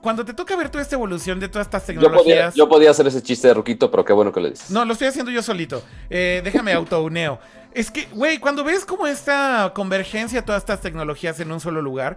Cuando 0.03 0.25
te 0.25 0.35
toca 0.35 0.57
ver 0.57 0.69
toda 0.69 0.83
esta 0.83 0.97
evolución 0.97 1.39
de 1.39 1.49
todas 1.49 1.69
estas 1.69 1.87
Yo 1.87 1.95
podía, 1.95 2.01
tecnologías... 2.01 2.55
yo 2.55 2.69
podía 2.69 2.91
hacer 2.91 3.07
ese 3.07 3.23
chiste 3.23 3.47
de 3.47 3.55
Ruquito, 3.55 3.89
pero 3.89 4.05
qué 4.05 4.13
bueno 4.13 4.33
que 4.33 4.41
lo 4.41 4.51
dices. 4.51 4.69
No, 4.69 4.85
lo 4.85 4.95
estoy 4.95 5.07
haciendo 5.09 5.31
yo 5.31 5.43
solito. 5.43 5.83
Eh, 6.11 6.43
déjame 6.45 6.73
autouneo. 6.73 7.39
Es 7.73 7.91
que, 7.91 8.07
güey, 8.13 8.39
cuando 8.39 8.65
ves 8.65 8.85
como 8.85 9.07
esta 9.07 9.71
convergencia 9.75 10.41
de 10.41 10.47
todas 10.47 10.61
estas 10.63 10.81
tecnologías 10.81 11.39
en 11.39 11.53
un 11.53 11.61
solo 11.61 11.81
lugar, 11.81 12.17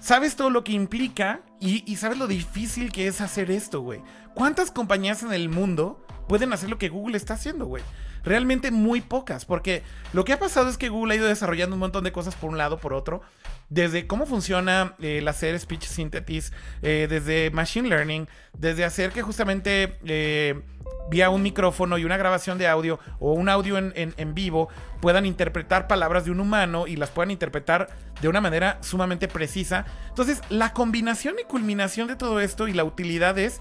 sabes 0.00 0.34
todo 0.34 0.48
lo 0.48 0.64
que 0.64 0.72
implica 0.72 1.42
y, 1.60 1.84
y 1.90 1.96
sabes 1.96 2.16
lo 2.16 2.26
difícil 2.26 2.90
que 2.90 3.06
es 3.06 3.20
hacer 3.20 3.50
esto, 3.50 3.82
güey. 3.82 4.00
¿Cuántas 4.34 4.70
compañías 4.70 5.22
en 5.22 5.34
el 5.34 5.50
mundo 5.50 6.00
pueden 6.28 6.54
hacer 6.54 6.70
lo 6.70 6.78
que 6.78 6.88
Google 6.88 7.18
está 7.18 7.34
haciendo, 7.34 7.66
güey? 7.66 7.82
Realmente 8.26 8.70
muy 8.72 9.00
pocas, 9.00 9.44
porque 9.46 9.82
lo 10.12 10.24
que 10.24 10.32
ha 10.32 10.38
pasado 10.38 10.68
es 10.68 10.76
que 10.76 10.88
Google 10.88 11.14
ha 11.14 11.16
ido 11.16 11.26
desarrollando 11.28 11.74
un 11.76 11.80
montón 11.80 12.02
de 12.04 12.10
cosas 12.12 12.34
por 12.34 12.50
un 12.50 12.58
lado, 12.58 12.78
por 12.78 12.92
otro, 12.92 13.22
desde 13.70 14.06
cómo 14.08 14.26
funciona 14.26 14.94
eh, 15.00 15.18
el 15.18 15.28
hacer 15.28 15.58
speech 15.58 15.84
synthesis, 15.84 16.52
eh, 16.82 17.06
desde 17.08 17.50
machine 17.52 17.88
learning, 17.88 18.28
desde 18.52 18.84
hacer 18.84 19.12
que 19.12 19.22
justamente 19.22 19.96
eh, 20.04 20.60
vía 21.08 21.30
un 21.30 21.42
micrófono 21.42 21.98
y 21.98 22.04
una 22.04 22.16
grabación 22.16 22.58
de 22.58 22.66
audio 22.66 22.98
o 23.20 23.32
un 23.32 23.48
audio 23.48 23.78
en, 23.78 23.92
en- 23.94 24.12
en 24.16 24.34
vivo 24.34 24.68
puedan 25.00 25.24
interpretar 25.24 25.86
palabras 25.86 26.24
de 26.24 26.32
un 26.32 26.40
humano 26.40 26.88
y 26.88 26.96
las 26.96 27.10
puedan 27.10 27.30
interpretar 27.30 27.88
de 28.20 28.26
una 28.28 28.40
manera 28.40 28.78
sumamente 28.82 29.28
precisa. 29.28 29.84
Entonces, 30.08 30.40
la 30.48 30.72
combinación 30.72 31.36
y 31.40 31.44
culminación 31.44 32.08
de 32.08 32.16
todo 32.16 32.40
esto 32.40 32.66
y 32.66 32.72
la 32.72 32.82
utilidad 32.82 33.38
es 33.38 33.60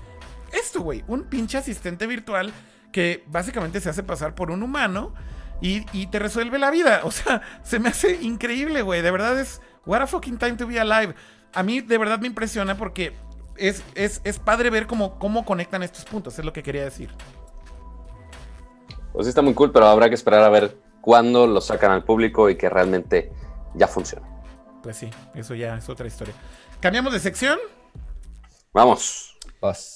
esto, 0.53 0.81
güey, 0.81 1.03
un 1.07 1.23
pinche 1.25 1.57
asistente 1.59 2.07
virtual 2.07 2.51
que 2.95 3.25
básicamente 3.27 3.81
se 3.81 3.89
hace 3.89 4.03
pasar 4.03 4.35
por 4.35 4.51
un 4.51 4.63
humano 4.63 5.13
y, 5.59 5.85
y 5.91 6.07
te 6.07 6.17
resuelve 6.17 6.57
la 6.57 6.71
vida. 6.71 7.01
O 7.03 7.11
sea, 7.11 7.41
se 7.61 7.77
me 7.77 7.89
hace 7.89 8.21
increíble, 8.21 8.83
güey. 8.83 9.01
De 9.01 9.11
verdad 9.11 9.37
es, 9.37 9.61
what 9.85 10.01
a 10.01 10.07
fucking 10.07 10.37
time 10.37 10.53
to 10.53 10.65
be 10.65 10.79
alive. 10.79 11.13
A 11.53 11.61
mí 11.61 11.81
de 11.81 11.97
verdad 11.97 12.19
me 12.19 12.27
impresiona 12.27 12.77
porque 12.77 13.11
es, 13.57 13.83
es, 13.95 14.21
es 14.23 14.39
padre 14.39 14.69
ver 14.69 14.87
cómo, 14.87 15.19
cómo 15.19 15.43
conectan 15.43 15.83
estos 15.83 16.05
puntos, 16.05 16.39
es 16.39 16.45
lo 16.45 16.53
que 16.53 16.63
quería 16.63 16.85
decir. 16.85 17.09
Pues 19.11 19.25
sí 19.25 19.29
está 19.29 19.41
muy 19.41 19.53
cool, 19.55 19.73
pero 19.73 19.87
habrá 19.87 20.07
que 20.07 20.15
esperar 20.15 20.43
a 20.43 20.49
ver 20.49 20.77
cuándo 21.01 21.47
lo 21.47 21.59
sacan 21.59 21.91
al 21.91 22.05
público 22.05 22.49
y 22.49 22.55
que 22.55 22.69
realmente 22.69 23.29
ya 23.73 23.89
funcione. 23.89 24.25
Pues 24.81 24.95
sí, 24.95 25.09
eso 25.33 25.53
ya 25.53 25.75
es 25.75 25.89
otra 25.89 26.07
historia. 26.07 26.33
¿Cambiamos 26.79 27.11
de 27.11 27.19
sección? 27.19 27.59
Vamos. 28.71 29.37
Paz. 29.59 29.94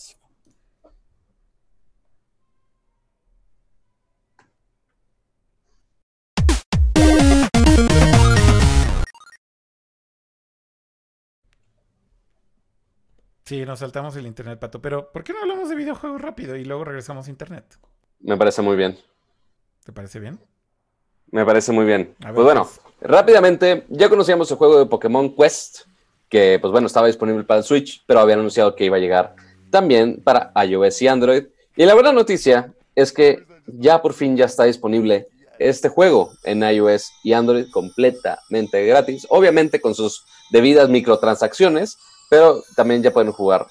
Sí, 13.49 13.65
nos 13.65 13.79
saltamos 13.79 14.15
el 14.15 14.27
internet, 14.27 14.59
pato. 14.59 14.79
Pero, 14.79 15.11
¿por 15.11 15.23
qué 15.23 15.33
no 15.33 15.39
hablamos 15.39 15.69
de 15.69 15.75
videojuegos 15.75 16.21
rápido 16.21 16.55
y 16.55 16.65
luego 16.65 16.83
regresamos 16.85 17.25
a 17.25 17.31
internet? 17.31 17.65
Me 18.19 18.37
parece 18.37 18.61
muy 18.61 18.75
bien. 18.75 18.95
¿Te 19.83 19.91
parece 19.91 20.19
bien? 20.19 20.39
Me 21.31 21.43
parece 21.43 21.71
muy 21.71 21.83
bien. 21.83 22.13
Ver, 22.19 22.35
Pues 22.35 22.45
bueno, 22.45 22.65
pues. 22.65 22.79
rápidamente, 23.01 23.87
ya 23.89 24.07
conocíamos 24.07 24.51
el 24.51 24.57
juego 24.57 24.77
de 24.77 24.85
Pokémon 24.85 25.35
Quest, 25.35 25.87
que 26.29 26.59
pues 26.61 26.69
bueno, 26.69 26.85
estaba 26.85 27.07
disponible 27.07 27.43
para 27.43 27.57
el 27.57 27.63
Switch, 27.63 28.03
pero 28.05 28.19
habían 28.19 28.37
anunciado 28.37 28.75
que 28.75 28.85
iba 28.85 28.97
a 28.97 28.99
llegar 28.99 29.35
también 29.71 30.21
para 30.23 30.51
iOS 30.63 31.01
y 31.01 31.07
Android. 31.07 31.45
Y 31.75 31.85
la 31.87 31.95
buena 31.95 32.13
noticia 32.13 32.71
es 32.93 33.11
que 33.11 33.47
ya 33.65 33.99
por 33.99 34.13
fin 34.13 34.37
ya 34.37 34.45
está 34.45 34.65
disponible 34.65 35.27
este 35.57 35.89
juego 35.89 36.33
en 36.43 36.61
iOS 36.61 37.11
y 37.23 37.33
Android 37.33 37.65
completamente 37.71 38.85
gratis, 38.85 39.25
obviamente 39.27 39.81
con 39.81 39.95
sus 39.95 40.23
debidas 40.51 40.87
microtransacciones, 40.87 41.97
pero 42.29 42.63
también 42.75 43.01
ya 43.03 43.11
pueden 43.11 43.31
jugar 43.31 43.67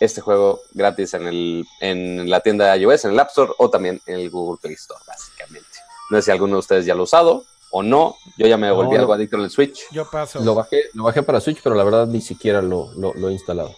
este 0.00 0.20
juego 0.20 0.60
gratis 0.72 1.14
en, 1.14 1.26
el, 1.26 1.66
en 1.80 2.30
la 2.30 2.40
tienda 2.40 2.72
de 2.72 2.78
iOS, 2.80 3.04
en 3.04 3.12
el 3.12 3.20
App 3.20 3.28
Store 3.28 3.52
o 3.58 3.68
también 3.68 4.00
en 4.06 4.14
el 4.20 4.30
Google 4.30 4.58
Play 4.62 4.74
Store, 4.74 5.00
básicamente. 5.06 5.66
No 6.10 6.16
sé 6.18 6.22
si 6.22 6.30
alguno 6.30 6.54
de 6.54 6.60
ustedes 6.60 6.86
ya 6.86 6.94
lo 6.94 7.00
ha 7.00 7.04
usado 7.04 7.44
o 7.70 7.82
no. 7.82 8.16
Yo 8.38 8.46
ya 8.46 8.56
me 8.56 8.68
No, 8.68 8.76
volví 8.76 8.94
no. 8.94 9.00
algo 9.00 9.12
adicto 9.12 9.36
en 9.36 9.42
el 9.42 9.50
Switch. 9.50 9.80
Yo 9.90 10.08
paso. 10.10 10.40
Lo 10.40 10.54
bajé, 10.54 10.84
lo 10.94 11.02
bajé 11.04 11.22
para 11.22 11.40
Switch, 11.40 11.60
pero 11.62 11.74
la 11.74 11.84
verdad 11.84 12.06
ni 12.06 12.20
siquiera 12.20 12.62
lo, 12.62 12.90
lo- 12.96 13.12
lo 13.14 13.28
he 13.28 13.32
instalado. 13.32 13.74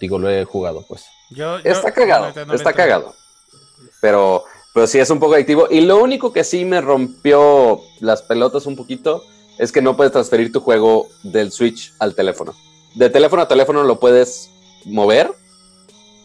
Digo, 0.00 0.18
lo 0.18 0.30
he 0.30 0.44
jugado, 0.46 0.84
pues. 0.88 1.04
Yo- 1.30 1.58
yo- 1.60 1.70
Está 1.70 1.92
cagado, 1.92 2.32
no, 2.34 2.44
no 2.46 2.52
le 2.52 2.56
está 2.56 2.72
cagado. 2.72 3.14
Pero, 4.00 4.44
pero 4.74 4.86
sí 4.86 4.98
es 4.98 5.10
un 5.10 5.20
poco 5.20 5.34
adictivo. 5.34 5.68
Y 5.70 5.82
lo 5.82 5.98
único 6.02 6.32
que 6.32 6.42
sí 6.42 6.64
me 6.64 6.80
rompió 6.80 7.82
las 8.00 8.22
pelotas 8.22 8.66
un 8.66 8.76
poquito 8.76 9.22
es 9.58 9.70
que 9.72 9.82
no 9.82 9.94
puedes 9.96 10.12
transferir 10.12 10.50
tu 10.52 10.60
juego 10.60 11.06
del 11.22 11.52
Switch 11.52 11.92
al 11.98 12.14
teléfono. 12.14 12.54
De 12.94 13.10
teléfono 13.10 13.42
a 13.42 13.48
teléfono 13.48 13.84
lo 13.84 14.00
puedes 14.00 14.50
mover, 14.84 15.30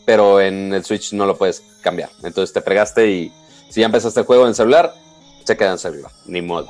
pero 0.06 0.42
en 0.42 0.74
el 0.74 0.84
Switch 0.84 1.14
no 1.14 1.26
lo 1.26 1.38
puedes 1.38 1.62
cambiar. 1.82 2.10
Entonces 2.24 2.54
te 2.54 2.62
fregaste 2.62 3.10
y 3.10 3.32
si 3.70 3.82
ya 3.82 3.86
empezaste 3.86 4.20
el 4.20 4.26
juego 4.26 4.48
en 4.48 4.56
celular, 4.56 4.94
se 5.44 5.58
queda 5.58 5.72
en 5.72 5.80
celular. 5.80 6.12
Ni 6.26 6.42
modo. 6.42 6.70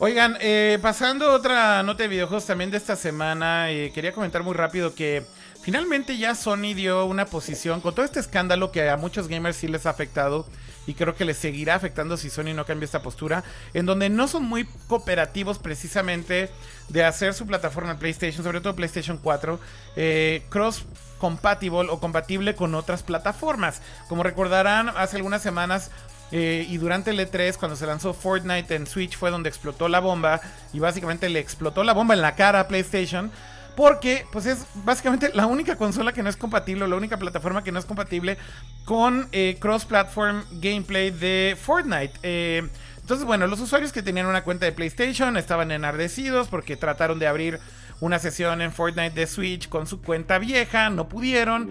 Oigan, 0.00 0.36
eh, 0.40 0.78
pasando 0.80 1.32
otra 1.32 1.82
nota 1.82 2.04
de 2.04 2.08
videojuegos 2.08 2.46
también 2.46 2.70
de 2.70 2.76
esta 2.76 2.94
semana, 2.94 3.70
eh, 3.72 3.90
quería 3.92 4.12
comentar 4.12 4.44
muy 4.44 4.54
rápido 4.54 4.94
que 4.94 5.24
finalmente 5.60 6.16
ya 6.16 6.36
Sony 6.36 6.74
dio 6.74 7.04
una 7.04 7.26
posición 7.26 7.80
con 7.80 7.94
todo 7.94 8.04
este 8.04 8.20
escándalo 8.20 8.70
que 8.70 8.88
a 8.88 8.96
muchos 8.96 9.26
gamers 9.26 9.56
sí 9.56 9.66
les 9.66 9.86
ha 9.86 9.90
afectado 9.90 10.46
y 10.88 10.94
creo 10.94 11.14
que 11.14 11.26
les 11.26 11.36
seguirá 11.36 11.74
afectando 11.74 12.16
si 12.16 12.30
Sony 12.30 12.54
no 12.54 12.64
cambia 12.64 12.86
esta 12.86 13.02
postura, 13.02 13.44
en 13.74 13.84
donde 13.84 14.08
no 14.08 14.26
son 14.26 14.44
muy 14.44 14.66
cooperativos 14.88 15.58
precisamente 15.58 16.50
de 16.88 17.04
hacer 17.04 17.34
su 17.34 17.46
plataforma 17.46 17.98
PlayStation, 17.98 18.42
sobre 18.42 18.62
todo 18.62 18.74
PlayStation 18.74 19.18
4, 19.18 19.60
eh, 19.96 20.42
cross 20.48 20.86
compatible 21.18 21.88
o 21.90 22.00
compatible 22.00 22.54
con 22.54 22.74
otras 22.74 23.02
plataformas. 23.02 23.82
Como 24.08 24.22
recordarán, 24.22 24.88
hace 24.96 25.16
algunas 25.16 25.42
semanas 25.42 25.90
eh, 26.32 26.66
y 26.66 26.78
durante 26.78 27.10
el 27.10 27.20
E3, 27.20 27.58
cuando 27.58 27.76
se 27.76 27.86
lanzó 27.86 28.14
Fortnite 28.14 28.74
en 28.74 28.86
Switch, 28.86 29.16
fue 29.16 29.30
donde 29.30 29.50
explotó 29.50 29.88
la 29.88 30.00
bomba. 30.00 30.40
Y 30.72 30.78
básicamente 30.78 31.28
le 31.28 31.38
explotó 31.38 31.84
la 31.84 31.92
bomba 31.92 32.14
en 32.14 32.22
la 32.22 32.34
cara 32.34 32.60
a 32.60 32.68
PlayStation. 32.68 33.30
Porque, 33.78 34.26
pues 34.32 34.44
es 34.46 34.66
básicamente 34.84 35.30
la 35.34 35.46
única 35.46 35.76
consola 35.76 36.12
que 36.12 36.20
no 36.24 36.28
es 36.28 36.36
compatible, 36.36 36.82
o 36.82 36.88
la 36.88 36.96
única 36.96 37.16
plataforma 37.16 37.62
que 37.62 37.70
no 37.70 37.78
es 37.78 37.84
compatible 37.84 38.36
con 38.84 39.28
eh, 39.30 39.56
cross-platform 39.60 40.42
gameplay 40.60 41.12
de 41.12 41.56
Fortnite. 41.56 42.10
Eh, 42.24 42.68
entonces, 43.00 43.24
bueno, 43.24 43.46
los 43.46 43.60
usuarios 43.60 43.92
que 43.92 44.02
tenían 44.02 44.26
una 44.26 44.42
cuenta 44.42 44.66
de 44.66 44.72
PlayStation 44.72 45.36
estaban 45.36 45.70
enardecidos 45.70 46.48
porque 46.48 46.76
trataron 46.76 47.20
de 47.20 47.28
abrir 47.28 47.60
una 48.00 48.18
sesión 48.18 48.62
en 48.62 48.72
Fortnite 48.72 49.12
de 49.14 49.28
Switch 49.28 49.68
con 49.68 49.86
su 49.86 50.02
cuenta 50.02 50.40
vieja, 50.40 50.90
no 50.90 51.08
pudieron. 51.08 51.70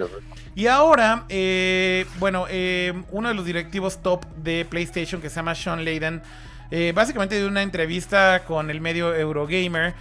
Y 0.56 0.68
ahora, 0.68 1.26
eh, 1.28 2.06
bueno, 2.20 2.46
uno 3.12 3.28
de 3.28 3.34
los 3.34 3.44
directivos 3.44 4.02
top 4.02 4.26
de 4.38 4.64
PlayStation 4.64 5.20
que 5.20 5.30
se 5.30 5.36
llama 5.36 5.56
Sean 5.56 5.84
Layden, 5.84 6.22
básicamente 6.96 7.38
dio 7.38 7.50
una 7.50 7.64
entrevista 7.64 8.46
con 8.48 8.70
el 8.70 8.80
medio 8.80 9.14
Eurogamer. 9.14 9.94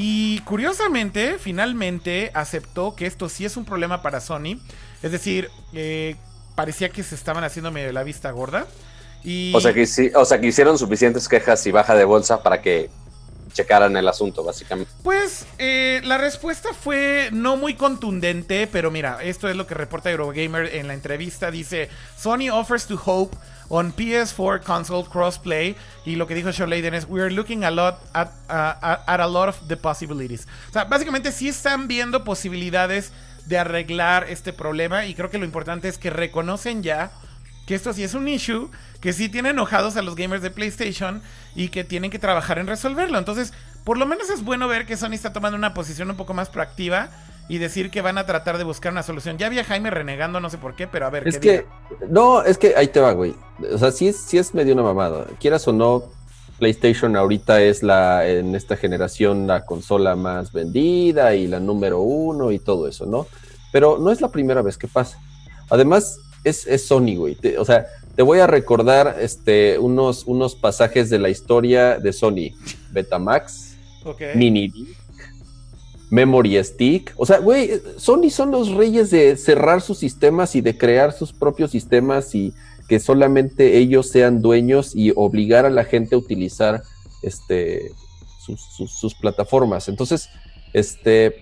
Y 0.00 0.38
curiosamente, 0.42 1.38
finalmente 1.40 2.30
aceptó 2.32 2.94
que 2.94 3.04
esto 3.04 3.28
sí 3.28 3.44
es 3.44 3.56
un 3.56 3.64
problema 3.64 4.00
para 4.00 4.20
Sony. 4.20 4.60
Es 5.02 5.10
decir, 5.10 5.50
eh, 5.72 6.14
parecía 6.54 6.90
que 6.90 7.02
se 7.02 7.16
estaban 7.16 7.42
haciendo 7.42 7.72
medio 7.72 7.90
la 7.90 8.04
vista 8.04 8.30
gorda. 8.30 8.68
Y... 9.24 9.52
O 9.56 9.60
sea, 9.60 9.74
que 9.74 9.88
o 10.14 10.24
sea 10.24 10.40
que 10.40 10.46
hicieron 10.46 10.78
suficientes 10.78 11.28
quejas 11.28 11.66
y 11.66 11.72
baja 11.72 11.96
de 11.96 12.04
bolsa 12.04 12.44
para 12.44 12.62
que 12.62 12.90
checaran 13.52 13.96
el 13.96 14.06
asunto, 14.06 14.44
básicamente. 14.44 14.92
Pues 15.02 15.46
eh, 15.58 16.00
la 16.04 16.16
respuesta 16.16 16.68
fue 16.72 17.30
no 17.32 17.56
muy 17.56 17.74
contundente, 17.74 18.68
pero 18.70 18.92
mira, 18.92 19.18
esto 19.24 19.48
es 19.48 19.56
lo 19.56 19.66
que 19.66 19.74
reporta 19.74 20.12
Eurogamer 20.12 20.76
en 20.76 20.86
la 20.86 20.94
entrevista. 20.94 21.50
Dice, 21.50 21.88
Sony 22.16 22.50
offers 22.52 22.86
to 22.86 23.00
hope 23.04 23.36
on 23.68 23.92
PS4 23.92 24.62
console 24.62 25.06
crossplay. 25.08 25.76
Y 26.04 26.16
lo 26.16 26.26
que 26.26 26.34
dijo 26.34 26.52
Sean 26.52 26.70
Layden 26.70 26.94
es, 26.94 27.06
we 27.08 27.20
are 27.20 27.30
looking 27.30 27.64
a 27.64 27.70
lot 27.70 28.00
at, 28.12 28.28
uh, 28.48 28.96
at 29.06 29.20
a 29.20 29.26
lot 29.26 29.48
of 29.48 29.68
the 29.68 29.76
possibilities. 29.76 30.46
O 30.68 30.72
sea, 30.72 30.84
básicamente 30.84 31.32
sí 31.32 31.48
están 31.48 31.88
viendo 31.88 32.24
posibilidades 32.24 33.12
de 33.46 33.58
arreglar 33.58 34.26
este 34.28 34.52
problema 34.52 35.06
y 35.06 35.14
creo 35.14 35.30
que 35.30 35.38
lo 35.38 35.44
importante 35.44 35.88
es 35.88 35.96
que 35.98 36.10
reconocen 36.10 36.82
ya 36.82 37.10
que 37.66 37.74
esto 37.74 37.92
sí 37.92 38.02
es 38.02 38.14
un 38.14 38.28
issue, 38.28 38.70
que 39.00 39.12
sí 39.12 39.28
tiene 39.28 39.50
enojados 39.50 39.96
a 39.96 40.02
los 40.02 40.14
gamers 40.14 40.42
de 40.42 40.50
PlayStation 40.50 41.20
y 41.54 41.68
que 41.68 41.84
tienen 41.84 42.10
que 42.10 42.18
trabajar 42.18 42.58
en 42.58 42.66
resolverlo. 42.66 43.18
Entonces, 43.18 43.52
por 43.84 43.98
lo 43.98 44.06
menos 44.06 44.30
es 44.30 44.42
bueno 44.42 44.68
ver 44.68 44.86
que 44.86 44.96
Sony 44.96 45.12
está 45.12 45.34
tomando 45.34 45.56
una 45.56 45.74
posición 45.74 46.10
un 46.10 46.16
poco 46.16 46.32
más 46.32 46.48
proactiva 46.48 47.10
y 47.48 47.58
decir 47.58 47.90
que 47.90 48.02
van 48.02 48.18
a 48.18 48.26
tratar 48.26 48.58
de 48.58 48.64
buscar 48.64 48.92
una 48.92 49.02
solución. 49.02 49.38
Ya 49.38 49.46
había 49.46 49.64
Jaime 49.64 49.90
renegando, 49.90 50.38
no 50.40 50.50
sé 50.50 50.58
por 50.58 50.74
qué, 50.76 50.86
pero 50.86 51.06
a 51.06 51.10
ver. 51.10 51.26
Es 51.26 51.38
¿qué 51.38 51.40
que, 51.40 51.52
diga? 51.52 52.06
no, 52.10 52.42
es 52.42 52.58
que 52.58 52.74
ahí 52.76 52.88
te 52.88 53.00
va, 53.00 53.12
güey. 53.12 53.34
O 53.72 53.78
sea, 53.78 53.90
sí 53.90 54.08
es, 54.08 54.16
sí 54.16 54.38
es 54.38 54.54
medio 54.54 54.74
una 54.74 54.82
mamada. 54.82 55.26
Quieras 55.40 55.66
o 55.66 55.72
no, 55.72 56.04
PlayStation 56.58 57.16
ahorita 57.16 57.62
es 57.62 57.82
la, 57.82 58.28
en 58.28 58.54
esta 58.54 58.76
generación, 58.76 59.46
la 59.46 59.64
consola 59.64 60.14
más 60.16 60.52
vendida 60.52 61.34
y 61.34 61.46
la 61.46 61.60
número 61.60 62.00
uno 62.00 62.52
y 62.52 62.58
todo 62.58 62.86
eso, 62.88 63.06
¿no? 63.06 63.26
Pero 63.72 63.98
no 63.98 64.10
es 64.10 64.20
la 64.20 64.28
primera 64.30 64.60
vez 64.62 64.76
que 64.76 64.88
pasa. 64.88 65.18
Además, 65.70 66.18
es, 66.44 66.66
es 66.66 66.86
Sony, 66.86 67.16
güey. 67.16 67.34
Te- 67.34 67.58
o 67.58 67.64
sea, 67.64 67.86
te 68.16 68.22
voy 68.22 68.40
a 68.40 68.46
recordar 68.46 69.16
este, 69.20 69.78
unos, 69.78 70.24
unos 70.26 70.54
pasajes 70.56 71.08
de 71.10 71.18
la 71.18 71.28
historia 71.28 71.98
de 71.98 72.12
Sony. 72.12 72.50
Betamax, 72.90 73.76
Ok. 74.04 74.22
Mini 74.34 74.72
Memory 76.10 76.62
Stick. 76.64 77.12
O 77.16 77.26
sea, 77.26 77.38
güey, 77.38 77.80
Sony 77.96 78.30
son 78.30 78.50
los 78.50 78.70
reyes 78.70 79.10
de 79.10 79.36
cerrar 79.36 79.80
sus 79.80 79.98
sistemas 79.98 80.54
y 80.56 80.60
de 80.60 80.76
crear 80.76 81.12
sus 81.12 81.32
propios 81.32 81.70
sistemas 81.70 82.34
y 82.34 82.54
que 82.88 82.98
solamente 83.00 83.76
ellos 83.78 84.08
sean 84.08 84.40
dueños 84.40 84.96
y 84.96 85.12
obligar 85.14 85.66
a 85.66 85.70
la 85.70 85.84
gente 85.84 86.14
a 86.14 86.18
utilizar 86.18 86.82
este, 87.22 87.92
sus, 88.40 88.60
sus- 88.90 89.14
plataformas. 89.14 89.88
Entonces, 89.88 90.30
este, 90.72 91.36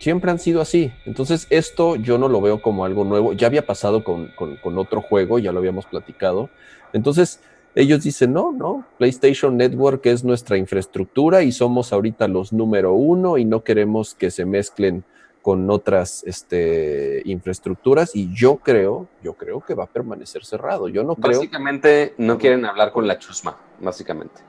siempre 0.00 0.30
han 0.32 0.40
sido 0.40 0.60
así. 0.60 0.90
Entonces, 1.06 1.46
esto 1.50 1.94
yo 1.94 2.18
no 2.18 2.28
lo 2.28 2.40
veo 2.40 2.60
como 2.60 2.84
algo 2.84 3.04
nuevo. 3.04 3.32
Ya 3.34 3.46
había 3.46 3.66
pasado 3.66 4.02
con- 4.02 4.32
con 4.62 4.78
otro 4.78 5.00
juego, 5.00 5.38
ya 5.38 5.52
lo 5.52 5.58
habíamos 5.60 5.86
platicado. 5.86 6.50
Entonces, 6.92 7.40
ellos 7.74 8.02
dicen, 8.02 8.32
no, 8.32 8.52
no, 8.52 8.84
PlayStation 8.98 9.56
Network 9.56 10.04
es 10.06 10.24
nuestra 10.24 10.56
infraestructura 10.56 11.42
y 11.42 11.52
somos 11.52 11.92
ahorita 11.92 12.26
los 12.28 12.52
número 12.52 12.92
uno 12.94 13.38
y 13.38 13.44
no 13.44 13.62
queremos 13.62 14.14
que 14.14 14.30
se 14.30 14.44
mezclen 14.44 15.04
con 15.42 15.70
otras 15.70 16.24
este, 16.26 17.22
infraestructuras 17.24 18.14
y 18.14 18.34
yo 18.34 18.56
creo, 18.56 19.06
yo 19.22 19.34
creo 19.34 19.60
que 19.60 19.74
va 19.74 19.84
a 19.84 19.86
permanecer 19.86 20.44
cerrado. 20.44 20.88
Yo 20.88 21.04
no 21.04 21.14
creo. 21.14 21.38
Básicamente 21.38 22.14
no 22.18 22.36
quieren 22.38 22.64
hablar 22.64 22.92
con 22.92 23.06
la 23.06 23.18
chusma, 23.18 23.56
básicamente. 23.80 24.40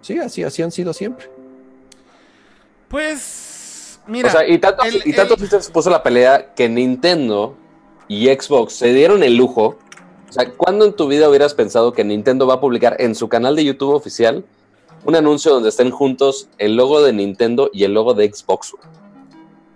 Sí, 0.00 0.16
así, 0.18 0.44
así 0.44 0.62
han 0.62 0.70
sido 0.70 0.92
siempre. 0.92 1.28
Pues, 2.88 4.00
mira. 4.06 4.28
o 4.28 4.32
sea, 4.32 4.48
y 4.48 4.58
tanto, 4.58 4.84
el- 4.84 5.02
y 5.04 5.12
tanto 5.12 5.34
el- 5.34 5.48
se 5.62 5.70
puso 5.72 5.90
la 5.90 6.02
pelea 6.02 6.54
que 6.54 6.68
Nintendo 6.68 7.56
y 8.06 8.26
Xbox 8.28 8.74
se 8.74 8.92
dieron 8.92 9.22
el 9.22 9.36
lujo. 9.36 9.78
O 10.28 10.32
sea, 10.32 10.50
¿cuándo 10.52 10.84
en 10.84 10.92
tu 10.92 11.08
vida 11.08 11.28
hubieras 11.28 11.54
pensado 11.54 11.92
que 11.92 12.04
Nintendo 12.04 12.46
va 12.46 12.54
a 12.54 12.60
publicar 12.60 12.96
en 13.00 13.14
su 13.14 13.28
canal 13.28 13.56
de 13.56 13.64
YouTube 13.64 13.94
oficial 13.94 14.44
un 15.04 15.16
anuncio 15.16 15.52
donde 15.52 15.70
estén 15.70 15.90
juntos 15.90 16.48
el 16.58 16.76
logo 16.76 17.02
de 17.02 17.12
Nintendo 17.12 17.70
y 17.72 17.84
el 17.84 17.94
logo 17.94 18.14
de 18.14 18.30
Xbox? 18.32 18.74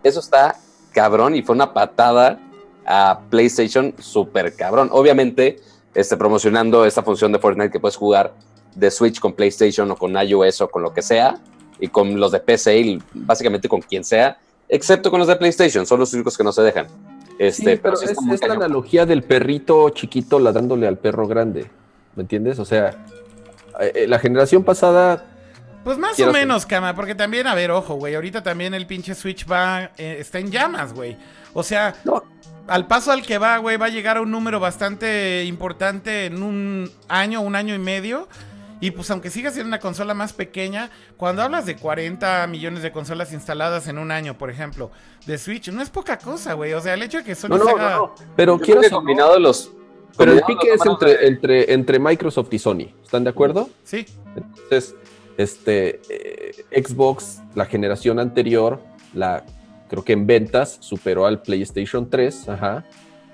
Eso 0.02 0.20
está 0.20 0.56
cabrón 0.92 1.34
y 1.34 1.42
fue 1.42 1.54
una 1.54 1.72
patada 1.72 2.38
a 2.84 3.20
PlayStation 3.30 3.94
súper 3.98 4.54
cabrón. 4.54 4.90
Obviamente, 4.92 5.60
este, 5.94 6.16
promocionando 6.16 6.84
esta 6.84 7.02
función 7.02 7.32
de 7.32 7.38
Fortnite 7.38 7.70
que 7.70 7.80
puedes 7.80 7.96
jugar 7.96 8.34
de 8.74 8.90
Switch 8.90 9.20
con 9.20 9.32
PlayStation 9.32 9.90
o 9.90 9.96
con 9.96 10.14
iOS 10.16 10.60
o 10.62 10.68
con 10.68 10.82
lo 10.82 10.92
que 10.92 11.02
sea, 11.02 11.40
y 11.82 11.88
con 11.88 12.18
los 12.18 12.30
de 12.30 12.38
PC 12.38 12.78
y 12.78 13.02
básicamente 13.12 13.68
con 13.68 13.80
quien 13.80 14.04
sea, 14.04 14.38
excepto 14.68 15.10
con 15.10 15.18
los 15.18 15.26
de 15.26 15.34
PlayStation, 15.34 15.84
son 15.84 15.98
los 15.98 16.14
únicos 16.14 16.38
que 16.38 16.44
no 16.44 16.52
se 16.52 16.62
dejan. 16.62 16.86
Este, 17.42 17.72
Sí, 17.74 17.80
pero 17.82 17.96
sí 17.96 18.04
es, 18.04 18.12
es 18.32 18.46
la 18.48 18.54
analogía 18.54 19.04
del 19.04 19.22
perrito 19.24 19.90
chiquito 19.90 20.38
ladrándole 20.38 20.86
al 20.86 20.98
perro 20.98 21.26
grande. 21.26 21.68
¿Me 22.14 22.22
entiendes? 22.22 22.58
O 22.60 22.64
sea, 22.64 22.90
eh, 23.80 23.92
eh, 23.94 24.06
la 24.06 24.18
generación 24.20 24.62
pasada 24.62 25.24
Pues 25.82 25.98
más 25.98 26.18
o 26.20 26.30
menos, 26.32 26.66
cama, 26.66 26.94
porque 26.94 27.16
también, 27.16 27.48
a 27.48 27.54
ver, 27.56 27.72
ojo, 27.72 27.94
güey, 27.94 28.14
ahorita 28.14 28.42
también 28.44 28.74
el 28.74 28.86
pinche 28.86 29.14
Switch 29.16 29.44
va, 29.50 29.90
eh, 29.98 30.18
está 30.20 30.38
en 30.38 30.52
llamas, 30.52 30.92
güey. 30.92 31.16
O 31.52 31.64
sea, 31.64 31.94
No. 32.04 32.22
al 32.68 32.86
paso 32.86 33.10
al 33.10 33.22
que 33.22 33.38
va, 33.38 33.58
güey, 33.58 33.76
va 33.76 33.86
a 33.86 33.90
llegar 33.90 34.18
a 34.18 34.20
un 34.20 34.30
número 34.30 34.60
bastante 34.60 35.42
importante 35.44 36.26
en 36.26 36.42
un 36.44 36.88
año, 37.08 37.40
un 37.40 37.56
año 37.56 37.74
y 37.74 37.80
medio. 37.80 38.28
Y 38.82 38.90
pues 38.90 39.08
aunque 39.12 39.30
siga 39.30 39.52
siendo 39.52 39.68
una 39.68 39.78
consola 39.78 40.12
más 40.12 40.32
pequeña, 40.32 40.90
cuando 41.16 41.40
hablas 41.42 41.66
de 41.66 41.76
40 41.76 42.44
millones 42.48 42.82
de 42.82 42.90
consolas 42.90 43.32
instaladas 43.32 43.86
en 43.86 43.96
un 43.96 44.10
año, 44.10 44.36
por 44.36 44.50
ejemplo, 44.50 44.90
de 45.24 45.38
Switch, 45.38 45.70
no 45.70 45.80
es 45.80 45.88
poca 45.88 46.18
cosa, 46.18 46.54
güey. 46.54 46.72
O 46.72 46.80
sea, 46.80 46.94
el 46.94 47.02
hecho 47.02 47.18
de 47.18 47.24
que 47.24 47.36
Sony 47.36 47.50
No, 47.50 47.58
no, 47.58 47.64
se 47.64 47.70
no, 47.70 47.76
haga... 47.78 47.96
no. 47.96 48.14
Pero 48.34 48.54
Yo 48.54 48.58
creo 48.58 48.66
quieras 48.66 48.82
que 48.82 48.88
o 48.88 48.90
no, 48.90 48.96
combinado 48.98 49.38
los. 49.38 49.70
pero 50.18 50.32
el 50.32 50.42
pique 50.42 50.72
es 50.74 50.84
entre, 50.84 51.16
de- 51.16 51.26
entre, 51.28 51.72
entre 51.72 51.98
Microsoft 52.00 52.52
y 52.52 52.58
Sony. 52.58 52.88
¿Están 53.04 53.22
de 53.22 53.30
acuerdo? 53.30 53.70
Sí, 53.84 54.04
Entonces, 54.34 54.96
este 55.36 56.00
eh, 56.10 56.82
Xbox, 56.84 57.40
la 57.54 57.66
generación 57.66 58.18
anterior, 58.18 58.82
la 59.14 59.44
creo 59.88 60.02
que 60.04 60.12
en 60.14 60.26
ventas 60.26 60.78
superó 60.80 61.26
al 61.26 61.40
PlayStation 61.40 62.10
3, 62.10 62.48
ajá. 62.48 62.84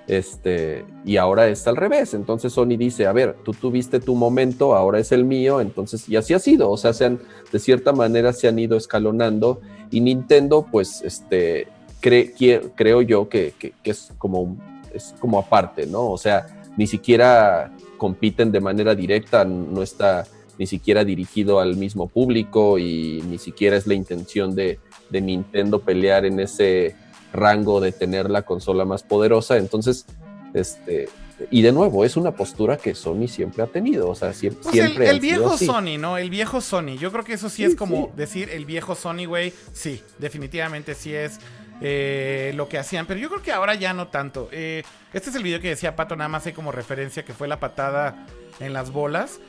Este, 0.09 0.83
y 1.05 1.17
ahora 1.17 1.47
es 1.47 1.65
al 1.67 1.77
revés. 1.77 2.13
Entonces 2.15 2.51
Sony 2.51 2.75
dice, 2.77 3.05
a 3.05 3.13
ver, 3.13 3.37
tú 3.45 3.53
tuviste 3.53 3.99
tu 3.99 4.15
momento, 4.15 4.75
ahora 4.75 4.99
es 4.99 5.11
el 5.11 5.23
mío, 5.23 5.61
entonces, 5.61 6.09
y 6.09 6.15
así 6.17 6.33
ha 6.33 6.39
sido. 6.39 6.69
O 6.71 6.77
sea, 6.77 6.93
se 6.93 7.05
han, 7.05 7.19
de 7.53 7.59
cierta 7.59 7.93
manera 7.93 8.33
se 8.33 8.47
han 8.47 8.57
ido 8.59 8.75
escalonando. 8.75 9.61
Y 9.91 10.01
Nintendo, 10.01 10.65
pues, 10.69 11.01
este, 11.03 11.67
creo 12.01 13.01
yo 13.03 13.29
que, 13.29 13.53
que- 13.59 13.73
que 13.83 13.91
es 13.91 14.11
como 14.17 14.57
es 14.93 15.13
como 15.19 15.37
aparte, 15.37 15.85
¿no? 15.85 16.09
O 16.09 16.17
sea, 16.17 16.47
ni 16.75 16.87
siquiera 16.87 17.71
compiten 17.97 18.51
de 18.51 18.59
manera 18.59 18.95
directa, 18.95 19.45
no 19.45 19.83
está 19.83 20.25
ni 20.57 20.65
siquiera 20.65 21.05
dirigido 21.05 21.59
al 21.59 21.75
mismo 21.77 22.07
público 22.07 22.79
y 22.79 23.21
ni 23.29 23.37
siquiera 23.37 23.77
es 23.77 23.85
la 23.85 23.93
intención 23.93 24.55
de, 24.55 24.79
de 25.11 25.21
Nintendo 25.21 25.79
pelear 25.79 26.25
en 26.25 26.39
ese 26.39 26.95
rango 27.33 27.79
de 27.79 27.91
tener 27.91 28.29
la 28.29 28.43
consola 28.43 28.85
más 28.85 29.03
poderosa. 29.03 29.57
Entonces, 29.57 30.05
Este, 30.53 31.07
y 31.51 31.61
de 31.61 31.71
nuevo, 31.71 32.03
es 32.03 32.17
una 32.17 32.31
postura 32.31 32.77
que 32.77 32.95
Sony 32.95 33.27
siempre 33.27 33.63
ha 33.63 33.67
tenido. 33.67 34.09
O 34.09 34.15
sea, 34.15 34.33
siempre. 34.33 34.63
Pues 34.63 34.75
el, 34.75 34.85
siempre 34.87 35.09
el 35.09 35.19
viejo. 35.19 35.57
Sony, 35.57 35.97
¿no? 35.99 36.17
El 36.17 36.29
viejo 36.31 36.59
Sony. 36.59 36.97
Yo 36.99 37.11
creo 37.11 37.23
que 37.23 37.33
eso 37.33 37.49
sí, 37.49 37.57
Sí, 37.57 37.63
es 37.65 37.75
como 37.75 38.07
sí. 38.07 38.11
decir 38.17 38.49
el 38.49 38.65
viejo 38.65 38.95
Sony, 38.95 39.25
güey. 39.27 39.53
Sí, 39.73 40.01
definitivamente 40.17 40.95
sí 40.95 41.13
es 41.13 41.39
eh, 41.81 42.51
lo 42.55 42.67
que 42.67 42.77
hacían. 42.79 43.05
Pero 43.05 43.19
yo 43.19 43.29
creo 43.29 43.41
que 43.43 43.51
ahora 43.51 43.75
ya 43.75 43.93
no 43.93 44.07
tanto. 44.07 44.49
Eh, 44.51 44.83
este 45.13 45.29
es 45.29 45.35
el 45.35 45.43
video 45.43 45.59
que 45.61 45.69
decía 45.69 45.95
Pato, 45.95 46.15
nada 46.15 46.27
más 46.29 46.45
hay 46.47 46.53
como 46.53 46.71
referencia 46.71 47.23
que 47.23 47.33
fue 47.33 47.47
la 47.47 47.59
patada 47.59 48.25
en 48.59 48.73
las 48.73 48.91
bolas. 48.91 49.39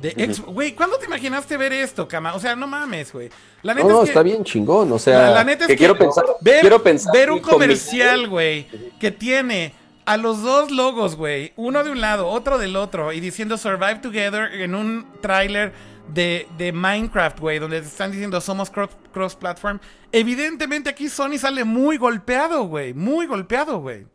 De 0.00 0.14
ex- 0.16 0.40
Güey, 0.40 0.72
¿cuándo 0.74 0.96
te 0.98 1.06
imaginaste 1.06 1.56
ver 1.56 1.72
esto, 1.72 2.08
cama? 2.08 2.34
O 2.34 2.40
sea, 2.40 2.56
no 2.56 2.66
mames, 2.66 3.12
güey. 3.12 3.28
La 3.62 3.74
No, 3.74 3.80
neta 3.82 3.92
no, 3.92 3.98
es 4.00 4.04
que, 4.04 4.10
está 4.10 4.22
bien 4.22 4.44
chingón. 4.44 4.90
O 4.92 4.98
sea, 4.98 5.22
la, 5.22 5.30
la 5.30 5.44
neta 5.44 5.64
es 5.64 5.68
que 5.68 5.74
que, 5.74 5.78
quiero 5.78 5.96
pensar- 5.98 6.24
ver, 6.40 6.60
quiero 6.60 6.82
pensar 6.82 7.12
ver 7.12 7.30
un 7.30 7.40
comercial, 7.40 8.28
güey, 8.28 8.66
que 8.98 9.10
tiene 9.10 9.74
a 10.06 10.16
los 10.16 10.42
dos 10.42 10.70
logos, 10.70 11.16
güey, 11.16 11.52
uno 11.56 11.84
de 11.84 11.90
un 11.90 12.00
lado, 12.00 12.26
otro 12.28 12.58
del 12.58 12.74
otro, 12.76 13.12
y 13.12 13.20
diciendo 13.20 13.58
Survive 13.58 13.96
Together 13.96 14.52
en 14.54 14.74
un 14.74 15.06
tráiler 15.20 15.72
de, 16.12 16.48
de 16.58 16.72
Minecraft, 16.72 17.38
güey, 17.38 17.58
donde 17.58 17.80
te 17.80 17.86
están 17.86 18.10
diciendo 18.10 18.40
somos 18.40 18.72
cross- 18.72 18.96
cross-platform. 19.12 19.78
Evidentemente 20.10 20.90
aquí 20.90 21.08
Sony 21.08 21.38
sale 21.38 21.62
muy 21.64 21.98
golpeado, 21.98 22.64
güey, 22.64 22.94
muy 22.94 23.26
golpeado, 23.26 23.78
güey. 23.80 24.06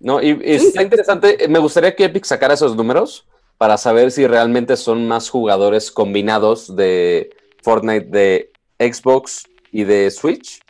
No, 0.00 0.20
y, 0.22 0.30
y 0.44 0.54
está 0.54 0.82
interesante. 0.82 1.46
Me 1.48 1.58
gustaría 1.58 1.94
que 1.96 2.04
Epic 2.04 2.24
sacara 2.24 2.54
esos 2.54 2.76
números 2.76 3.26
para 3.58 3.76
saber 3.76 4.12
si 4.12 4.26
realmente 4.26 4.76
son 4.76 5.06
más 5.06 5.28
jugadores 5.28 5.90
combinados 5.90 6.74
de 6.74 7.30
Fortnite 7.62 8.06
de 8.06 8.52
Xbox 8.78 9.44
y 9.72 9.84
de 9.84 10.10
Switch 10.10 10.60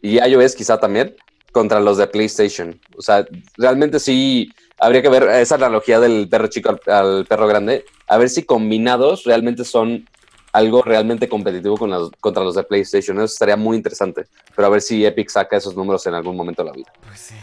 y 0.00 0.18
iOS 0.18 0.56
quizá 0.56 0.80
también 0.80 1.14
contra 1.52 1.78
los 1.78 1.98
de 1.98 2.06
PlayStation. 2.06 2.80
O 2.96 3.02
sea, 3.02 3.26
realmente 3.58 4.00
sí 4.00 4.50
habría 4.78 5.02
que 5.02 5.10
ver 5.10 5.24
esa 5.24 5.54
analogía 5.54 6.00
del 6.00 6.28
perro 6.28 6.48
chico 6.48 6.76
al, 6.86 7.26
perro 7.26 7.46
grande, 7.46 7.84
a 8.08 8.16
ver 8.16 8.30
si 8.30 8.42
combinados 8.42 9.24
realmente 9.24 9.64
son 9.64 10.08
algo 10.52 10.82
realmente 10.82 11.28
competitivo 11.28 11.76
con 11.76 12.10
contra 12.20 12.42
los 12.42 12.54
de 12.54 12.64
PlayStation. 12.64 13.16
Eso 13.18 13.26
estaría 13.26 13.56
muy 13.56 13.76
interesante, 13.76 14.26
pero 14.56 14.66
a 14.66 14.70
ver 14.70 14.80
si 14.80 15.04
Epic 15.04 15.28
saca 15.28 15.56
esos 15.56 15.76
números 15.76 16.06
en 16.06 16.14
algún 16.14 16.36
momento 16.36 16.62
de 16.62 16.70
la 16.70 16.74
vida. 16.74 16.92
Pues 17.06 17.20
sí. 17.20 17.34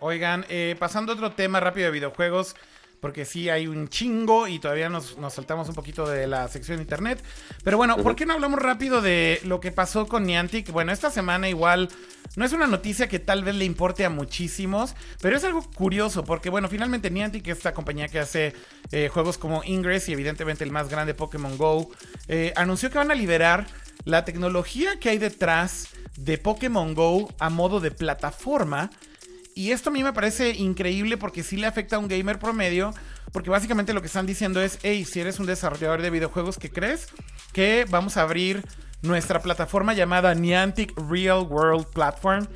Oigan, 0.00 0.46
eh, 0.48 0.76
pasando 0.78 1.12
a 1.12 1.16
otro 1.16 1.32
tema 1.32 1.58
rápido 1.58 1.86
de 1.86 1.92
videojuegos, 1.92 2.54
porque 3.00 3.24
sí 3.24 3.48
hay 3.48 3.66
un 3.66 3.88
chingo 3.88 4.48
y 4.48 4.58
todavía 4.58 4.88
nos, 4.88 5.18
nos 5.18 5.34
saltamos 5.34 5.68
un 5.68 5.74
poquito 5.74 6.08
de 6.08 6.26
la 6.26 6.48
sección 6.48 6.78
de 6.78 6.82
internet. 6.82 7.22
Pero 7.64 7.76
bueno, 7.76 7.96
¿por 7.96 8.16
qué 8.16 8.26
no 8.26 8.34
hablamos 8.34 8.60
rápido 8.60 9.00
de 9.00 9.40
lo 9.44 9.60
que 9.60 9.72
pasó 9.72 10.06
con 10.06 10.24
Niantic? 10.24 10.70
Bueno, 10.70 10.92
esta 10.92 11.10
semana 11.10 11.48
igual 11.48 11.88
no 12.36 12.44
es 12.44 12.52
una 12.52 12.66
noticia 12.66 13.08
que 13.08 13.18
tal 13.18 13.44
vez 13.44 13.54
le 13.54 13.64
importe 13.64 14.04
a 14.04 14.10
muchísimos, 14.10 14.94
pero 15.20 15.36
es 15.36 15.44
algo 15.44 15.62
curioso 15.74 16.24
porque 16.24 16.50
bueno, 16.50 16.68
finalmente 16.68 17.10
Niantic, 17.10 17.48
esta 17.48 17.72
compañía 17.74 18.08
que 18.08 18.18
hace 18.18 18.54
eh, 18.92 19.08
juegos 19.08 19.38
como 19.38 19.62
Ingress 19.64 20.08
y 20.08 20.12
evidentemente 20.12 20.64
el 20.64 20.70
más 20.70 20.88
grande 20.88 21.14
Pokémon 21.14 21.56
Go, 21.56 21.90
eh, 22.28 22.52
anunció 22.56 22.90
que 22.90 22.98
van 22.98 23.10
a 23.10 23.14
liberar 23.14 23.66
la 24.04 24.24
tecnología 24.24 24.98
que 24.98 25.10
hay 25.10 25.18
detrás 25.18 25.88
de 26.16 26.38
Pokémon 26.38 26.94
Go 26.94 27.32
a 27.38 27.50
modo 27.50 27.80
de 27.80 27.90
plataforma. 27.90 28.90
Y 29.58 29.72
esto 29.72 29.90
a 29.90 29.92
mí 29.92 30.04
me 30.04 30.12
parece 30.12 30.50
increíble 30.50 31.16
porque 31.16 31.42
sí 31.42 31.56
le 31.56 31.66
afecta 31.66 31.96
a 31.96 31.98
un 31.98 32.06
gamer 32.06 32.38
promedio. 32.38 32.94
Porque 33.32 33.50
básicamente 33.50 33.92
lo 33.92 34.00
que 34.00 34.06
están 34.06 34.24
diciendo 34.24 34.62
es, 34.62 34.78
hey, 34.84 35.04
si 35.04 35.18
eres 35.18 35.40
un 35.40 35.46
desarrollador 35.46 36.00
de 36.00 36.10
videojuegos, 36.10 36.58
¿qué 36.58 36.70
crees? 36.70 37.08
Que 37.52 37.84
vamos 37.90 38.16
a 38.16 38.22
abrir 38.22 38.64
nuestra 39.02 39.42
plataforma 39.42 39.94
llamada 39.94 40.32
Niantic 40.32 40.96
Real 41.10 41.40
World 41.40 41.86
Platform. 41.86 42.46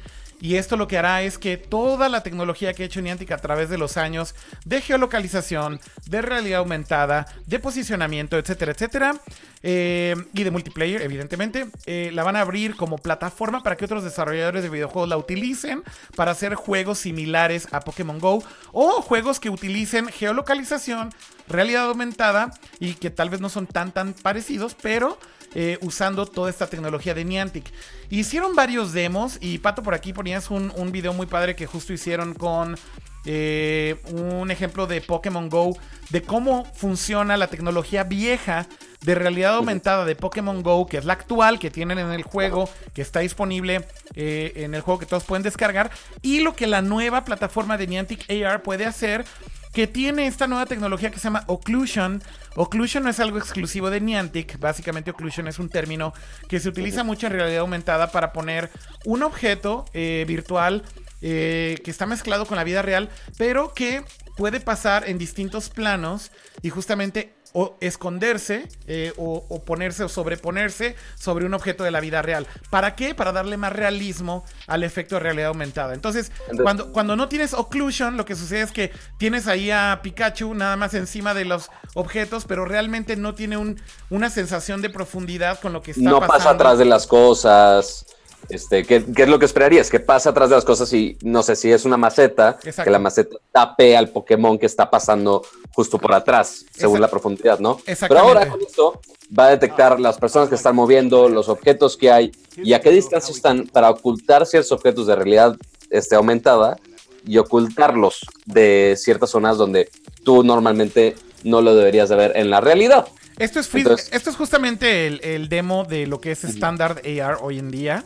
Y 0.43 0.56
esto 0.56 0.77
lo 0.77 0.89
que 0.89 0.98
hará 0.98 1.23
es 1.23 1.39
que 1.39 1.56
toda 1.56 2.09
la 2.09 2.24
tecnología 2.24 2.74
que 2.74 2.82
ha 2.82 2.86
hecho 2.86 3.01
Niantic 3.01 3.31
a 3.31 3.39
través 3.39 3.69
de 3.69 3.78
los 3.78 3.97
años 3.97 4.35
de 4.64 4.81
geolocalización, 4.81 5.78
de 6.06 6.20
realidad 6.20 6.59
aumentada, 6.59 7.27
de 7.47 7.60
posicionamiento, 7.60 8.36
etcétera, 8.36 8.73
etcétera, 8.73 9.14
eh, 9.62 10.16
y 10.35 10.43
de 10.43 10.51
multiplayer, 10.51 11.01
evidentemente, 11.02 11.69
eh, 11.86 12.10
la 12.12 12.24
van 12.24 12.35
a 12.35 12.40
abrir 12.40 12.74
como 12.74 12.98
plataforma 12.98 13.62
para 13.62 13.77
que 13.77 13.85
otros 13.85 14.02
desarrolladores 14.02 14.64
de 14.64 14.69
videojuegos 14.69 15.09
la 15.09 15.16
utilicen 15.16 15.85
para 16.16 16.32
hacer 16.32 16.56
juegos 16.56 16.98
similares 16.98 17.69
a 17.70 17.78
Pokémon 17.78 18.19
Go 18.19 18.43
o 18.73 19.01
juegos 19.01 19.39
que 19.39 19.48
utilicen 19.48 20.09
geolocalización, 20.09 21.10
realidad 21.47 21.85
aumentada 21.85 22.51
y 22.81 22.94
que 22.94 23.10
tal 23.10 23.31
vez 23.31 23.40
no 23.40 23.48
son 23.48 23.69
tan 23.69 23.93
tan 23.93 24.12
parecidos, 24.12 24.74
pero 24.82 25.20
eh, 25.55 25.79
usando 25.83 26.27
toda 26.27 26.51
esta 26.51 26.66
tecnología 26.66 27.15
de 27.15 27.24
Niantic. 27.24 27.73
Hicieron 28.11 28.55
varios 28.55 28.93
demos 28.93 29.39
y 29.41 29.59
Pato 29.59 29.83
por 29.83 29.95
aquí 29.95 30.12
ponías 30.12 30.51
un, 30.51 30.73
un 30.77 30.93
video 30.93 31.12
muy 31.12 31.27
padre 31.27 31.57
que 31.57 31.66
justo 31.66 31.93
hicieron 31.93 32.35
con 32.35 32.77
eh, 33.24 33.97
un 34.11 34.51
ejemplo 34.51 34.89
de 34.89 35.01
Pokémon 35.01 35.49
Go, 35.49 35.77
de 36.11 36.23
cómo 36.23 36.65
funciona 36.74 37.37
la 37.37 37.47
tecnología 37.47 38.03
vieja 38.03 38.66
de 39.03 39.15
realidad 39.15 39.55
aumentada 39.55 40.05
de 40.05 40.16
Pokémon 40.16 40.62
Go, 40.62 40.87
que 40.87 40.99
es 40.99 41.05
la 41.05 41.12
actual 41.12 41.59
que 41.61 41.70
tienen 41.70 41.99
en 41.99 42.11
el 42.11 42.24
juego, 42.24 42.69
que 42.95 43.03
está 43.03 43.20
disponible 43.20 43.87
eh, 44.15 44.53
en 44.57 44.74
el 44.74 44.81
juego 44.81 44.99
que 44.99 45.07
todos 45.07 45.24
pueden 45.24 45.45
descargar, 45.45 45.91
y 46.20 46.41
lo 46.41 46.57
que 46.57 46.66
la 46.66 46.83
nueva 46.83 47.24
plataforma 47.24 47.77
de 47.77 47.87
Niantic 47.87 48.29
AR 48.29 48.62
puede 48.62 48.87
hacer 48.87 49.24
que 49.73 49.86
tiene 49.86 50.27
esta 50.27 50.47
nueva 50.47 50.66
tecnología 50.66 51.11
que 51.11 51.19
se 51.19 51.24
llama 51.24 51.44
Occlusion. 51.47 52.23
Occlusion 52.57 53.05
no 53.05 53.11
es 53.11 53.20
algo 53.20 53.39
exclusivo 53.39 53.90
de 53.90 54.01
Niantic, 54.01 54.59
básicamente 54.59 55.11
Occlusion 55.11 55.49
es 55.49 55.59
un 55.59 55.69
término 55.69 56.12
que 56.49 56.61
se 56.61 56.69
utiliza 56.69 57.05
mucho 57.05 57.27
en 57.27 57.32
realidad 57.32 57.61
aumentada 57.61 58.11
para 58.11 58.32
poner 58.32 58.70
un 59.05 59.23
objeto 59.23 59.86
eh, 59.94 60.24
virtual 60.28 60.82
eh, 61.23 61.78
que 61.85 61.90
está 61.90 62.05
mezclado 62.05 62.47
con 62.47 62.57
la 62.57 62.65
vida 62.65 62.82
real, 62.82 63.09
pero 63.39 63.73
que 63.73 64.05
puede 64.36 64.61
pasar 64.61 65.09
en 65.09 65.19
distintos 65.19 65.69
planos 65.70 66.31
y 66.62 66.70
justamente 66.70 67.35
o 67.55 67.77
esconderse 67.81 68.69
eh, 68.87 69.12
o, 69.19 69.45
o 69.49 69.62
ponerse 69.62 70.05
o 70.05 70.09
sobreponerse 70.09 70.97
sobre 71.19 71.45
un 71.45 71.55
objeto 71.55 71.85
de 71.85 71.91
la 71.91 72.01
vida 72.01 72.23
real. 72.23 72.47
¿Para 72.70 72.95
qué? 72.95 73.15
Para 73.15 73.33
darle 73.33 73.57
más 73.57 73.73
realismo 73.73 74.45
al 74.66 74.85
efecto 74.85 75.16
de 75.16 75.20
realidad 75.20 75.49
aumentada. 75.49 75.95
Entonces, 75.95 76.31
Entonces- 76.43 76.62
cuando, 76.62 76.93
cuando 76.93 77.16
no 77.16 77.29
tienes 77.29 77.53
occlusion, 77.55 78.16
lo 78.16 78.24
que 78.24 78.35
sucede 78.37 78.62
es 78.62 78.73
que 78.73 78.91
tienes 79.19 79.47
ahí 79.49 79.70
a 79.70 80.01
Pikachu 80.03 80.55
nada 80.55 80.77
más 80.77 80.95
encima 80.95 81.35
de 81.35 81.45
los 81.45 81.70
objetos, 81.95 82.45
pero 82.47 82.65
realmente 82.65 83.16
no 83.16 83.35
tiene 83.35 83.57
un- 83.57 83.81
una 84.11 84.31
sensación 84.31 84.81
de 84.83 84.91
profundidad 84.91 85.61
con 85.61 85.73
lo 85.73 85.83
que 85.83 85.91
está 85.93 86.03
no 86.03 86.20
pasando. 86.20 86.33
pasa 86.39 86.51
atrás 86.51 86.79
de 86.79 86.85
las 86.87 87.07
cosas. 87.07 88.07
Este, 88.48 88.85
¿qué, 88.85 89.05
qué 89.14 89.23
es 89.23 89.28
lo 89.28 89.39
que 89.39 89.47
esperarías? 89.47 89.89
Que 89.90 90.01
pasa 90.01 90.31
atrás 90.31 90.51
de 90.51 90.56
las 90.56 90.64
cosas 90.64 90.93
y 90.93 91.16
no 91.23 91.43
sé 91.43 91.56
si 91.56 91.70
es 91.73 91.85
una 91.85 91.97
maceta, 91.97 92.59
Exacto. 92.64 92.85
que 92.85 92.90
la 92.90 92.98
maceta 92.98 93.36
tape 93.52 93.97
al 93.97 94.09
Pokémon 94.10 94.59
que 94.59 94.66
está 94.66 94.90
pasando 94.90 95.43
justo 95.73 95.98
por 95.98 96.12
atrás, 96.12 96.64
según 96.77 97.01
la 97.01 97.09
profundidad, 97.09 97.59
¿no? 97.60 97.78
Pero 97.85 98.19
ahora 98.20 98.48
con 98.48 98.60
esto 98.60 99.01
va 99.39 99.47
a 99.47 99.51
detectar 99.51 99.98
las 99.98 100.19
personas 100.19 100.48
que 100.48 100.55
están 100.56 100.74
moviendo, 100.77 101.28
los 101.28 101.48
objetos 101.48 101.97
que 101.97 102.10
hay 102.10 102.32
y 102.56 102.74
a 102.74 102.81
qué 102.81 102.90
distancia 102.90 103.35
están 103.35 103.66
para 103.69 103.89
ocultar 103.90 104.44
ciertos 104.47 104.73
objetos 104.73 105.06
de 105.06 105.16
realidad 105.16 105.56
este, 105.90 106.14
aumentada 106.16 106.77
y 107.24 107.39
ocultarlos 107.39 108.27
de 108.44 108.94
ciertas 108.98 109.31
zonas 109.31 109.56
donde 109.56 109.89
tú 110.24 110.43
normalmente 110.44 111.14
no 111.44 111.60
lo 111.62 111.74
deberías 111.74 112.09
de 112.09 112.16
ver 112.16 112.32
en 112.36 112.51
la 112.51 112.60
realidad. 112.60 113.06
Esto 113.39 113.60
es, 113.60 113.69
free- 113.69 113.81
Entonces- 113.82 114.10
esto 114.12 114.28
es 114.31 114.36
justamente 114.36 115.06
el, 115.06 115.20
el 115.24 115.48
demo 115.48 115.85
de 115.85 116.06
lo 116.06 116.20
que 116.20 116.32
es 116.32 116.44
estándar 116.44 117.01
AR 117.05 117.39
hoy 117.40 117.59
en 117.59 117.70
día. 117.70 118.05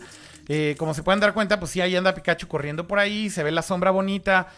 Eh, 0.48 0.74
como 0.78 0.94
se 0.94 1.02
pueden 1.02 1.20
dar 1.20 1.34
cuenta, 1.34 1.58
pues 1.58 1.72
sí, 1.72 1.80
ahí 1.80 1.96
anda 1.96 2.14
Pikachu 2.14 2.46
corriendo 2.48 2.86
por 2.86 2.98
ahí, 2.98 3.30
se 3.30 3.42
ve 3.42 3.50
la 3.50 3.62
sombra 3.62 3.90
bonita. 3.90 4.48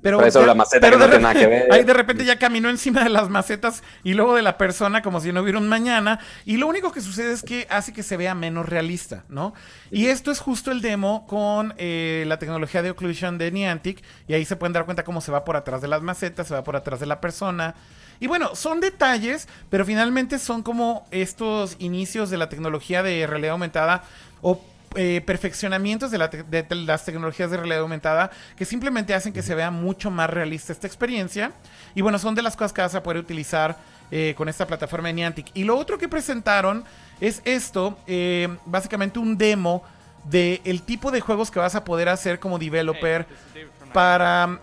Pero, 0.00 0.18
Pero 0.18 0.28
eso 0.28 0.40
de- 0.40 0.46
la 0.48 0.54
maceta 0.56 0.80
pero 0.84 0.98
que 0.98 1.04
no 1.04 1.10
tiene 1.10 1.22
nada 1.22 1.34
que 1.38 1.46
ver. 1.46 1.68
Ahí 1.72 1.84
de 1.84 1.94
repente 1.94 2.24
ya 2.24 2.36
caminó 2.36 2.68
encima 2.68 3.04
de 3.04 3.08
las 3.08 3.28
macetas 3.30 3.84
y 4.02 4.14
luego 4.14 4.34
de 4.34 4.42
la 4.42 4.58
persona 4.58 5.00
como 5.00 5.20
si 5.20 5.30
no 5.32 5.42
hubiera 5.42 5.60
un 5.60 5.68
mañana. 5.68 6.18
Y 6.44 6.56
lo 6.56 6.66
único 6.66 6.90
que 6.90 7.00
sucede 7.00 7.32
es 7.32 7.44
que 7.44 7.68
hace 7.70 7.92
que 7.92 8.02
se 8.02 8.16
vea 8.16 8.34
menos 8.34 8.68
realista, 8.68 9.22
¿no? 9.28 9.54
Y 9.92 10.06
esto 10.06 10.32
es 10.32 10.40
justo 10.40 10.72
el 10.72 10.80
demo 10.82 11.24
con 11.28 11.72
eh, 11.78 12.24
la 12.26 12.40
tecnología 12.40 12.82
de 12.82 12.90
occlusion 12.90 13.38
de 13.38 13.52
Niantic. 13.52 14.02
Y 14.26 14.34
ahí 14.34 14.44
se 14.44 14.56
pueden 14.56 14.72
dar 14.72 14.86
cuenta 14.86 15.04
cómo 15.04 15.20
se 15.20 15.30
va 15.30 15.44
por 15.44 15.54
atrás 15.54 15.80
de 15.80 15.86
las 15.86 16.02
macetas, 16.02 16.48
se 16.48 16.54
va 16.54 16.64
por 16.64 16.74
atrás 16.74 16.98
de 16.98 17.06
la 17.06 17.20
persona. 17.20 17.76
Y 18.18 18.26
bueno, 18.26 18.56
son 18.56 18.80
detalles, 18.80 19.46
pero 19.70 19.84
finalmente 19.84 20.40
son 20.40 20.64
como 20.64 21.06
estos 21.12 21.76
inicios 21.78 22.28
de 22.28 22.38
la 22.38 22.48
tecnología 22.48 23.04
de 23.04 23.24
realidad 23.28 23.52
aumentada 23.52 24.02
o 24.40 24.60
eh, 24.94 25.22
perfeccionamientos 25.24 26.10
de, 26.10 26.18
la 26.18 26.28
te- 26.30 26.42
de 26.42 26.62
te- 26.62 26.74
las 26.74 27.04
tecnologías 27.04 27.50
de 27.50 27.56
realidad 27.56 27.80
aumentada 27.80 28.30
que 28.56 28.64
simplemente 28.64 29.14
hacen 29.14 29.32
que 29.32 29.42
se 29.42 29.54
vea 29.54 29.70
mucho 29.70 30.10
más 30.10 30.28
realista 30.30 30.72
esta 30.72 30.86
experiencia. 30.86 31.52
Y 31.94 32.00
bueno, 32.02 32.18
son 32.18 32.34
de 32.34 32.42
las 32.42 32.56
cosas 32.56 32.72
que 32.72 32.80
vas 32.82 32.94
a 32.94 33.02
poder 33.02 33.18
utilizar 33.18 33.76
eh, 34.10 34.34
con 34.36 34.48
esta 34.48 34.66
plataforma 34.66 35.08
de 35.08 35.14
Niantic. 35.14 35.46
Y 35.54 35.64
lo 35.64 35.76
otro 35.78 35.96
que 35.98 36.08
presentaron 36.08 36.84
es 37.20 37.40
esto, 37.44 37.98
eh, 38.06 38.48
básicamente 38.66 39.18
un 39.18 39.38
demo 39.38 39.82
de 40.24 40.60
el 40.64 40.82
tipo 40.82 41.10
de 41.10 41.20
juegos 41.20 41.50
que 41.50 41.58
vas 41.58 41.74
a 41.74 41.84
poder 41.84 42.08
hacer 42.08 42.38
como 42.38 42.58
developer 42.58 43.26
para 43.92 44.60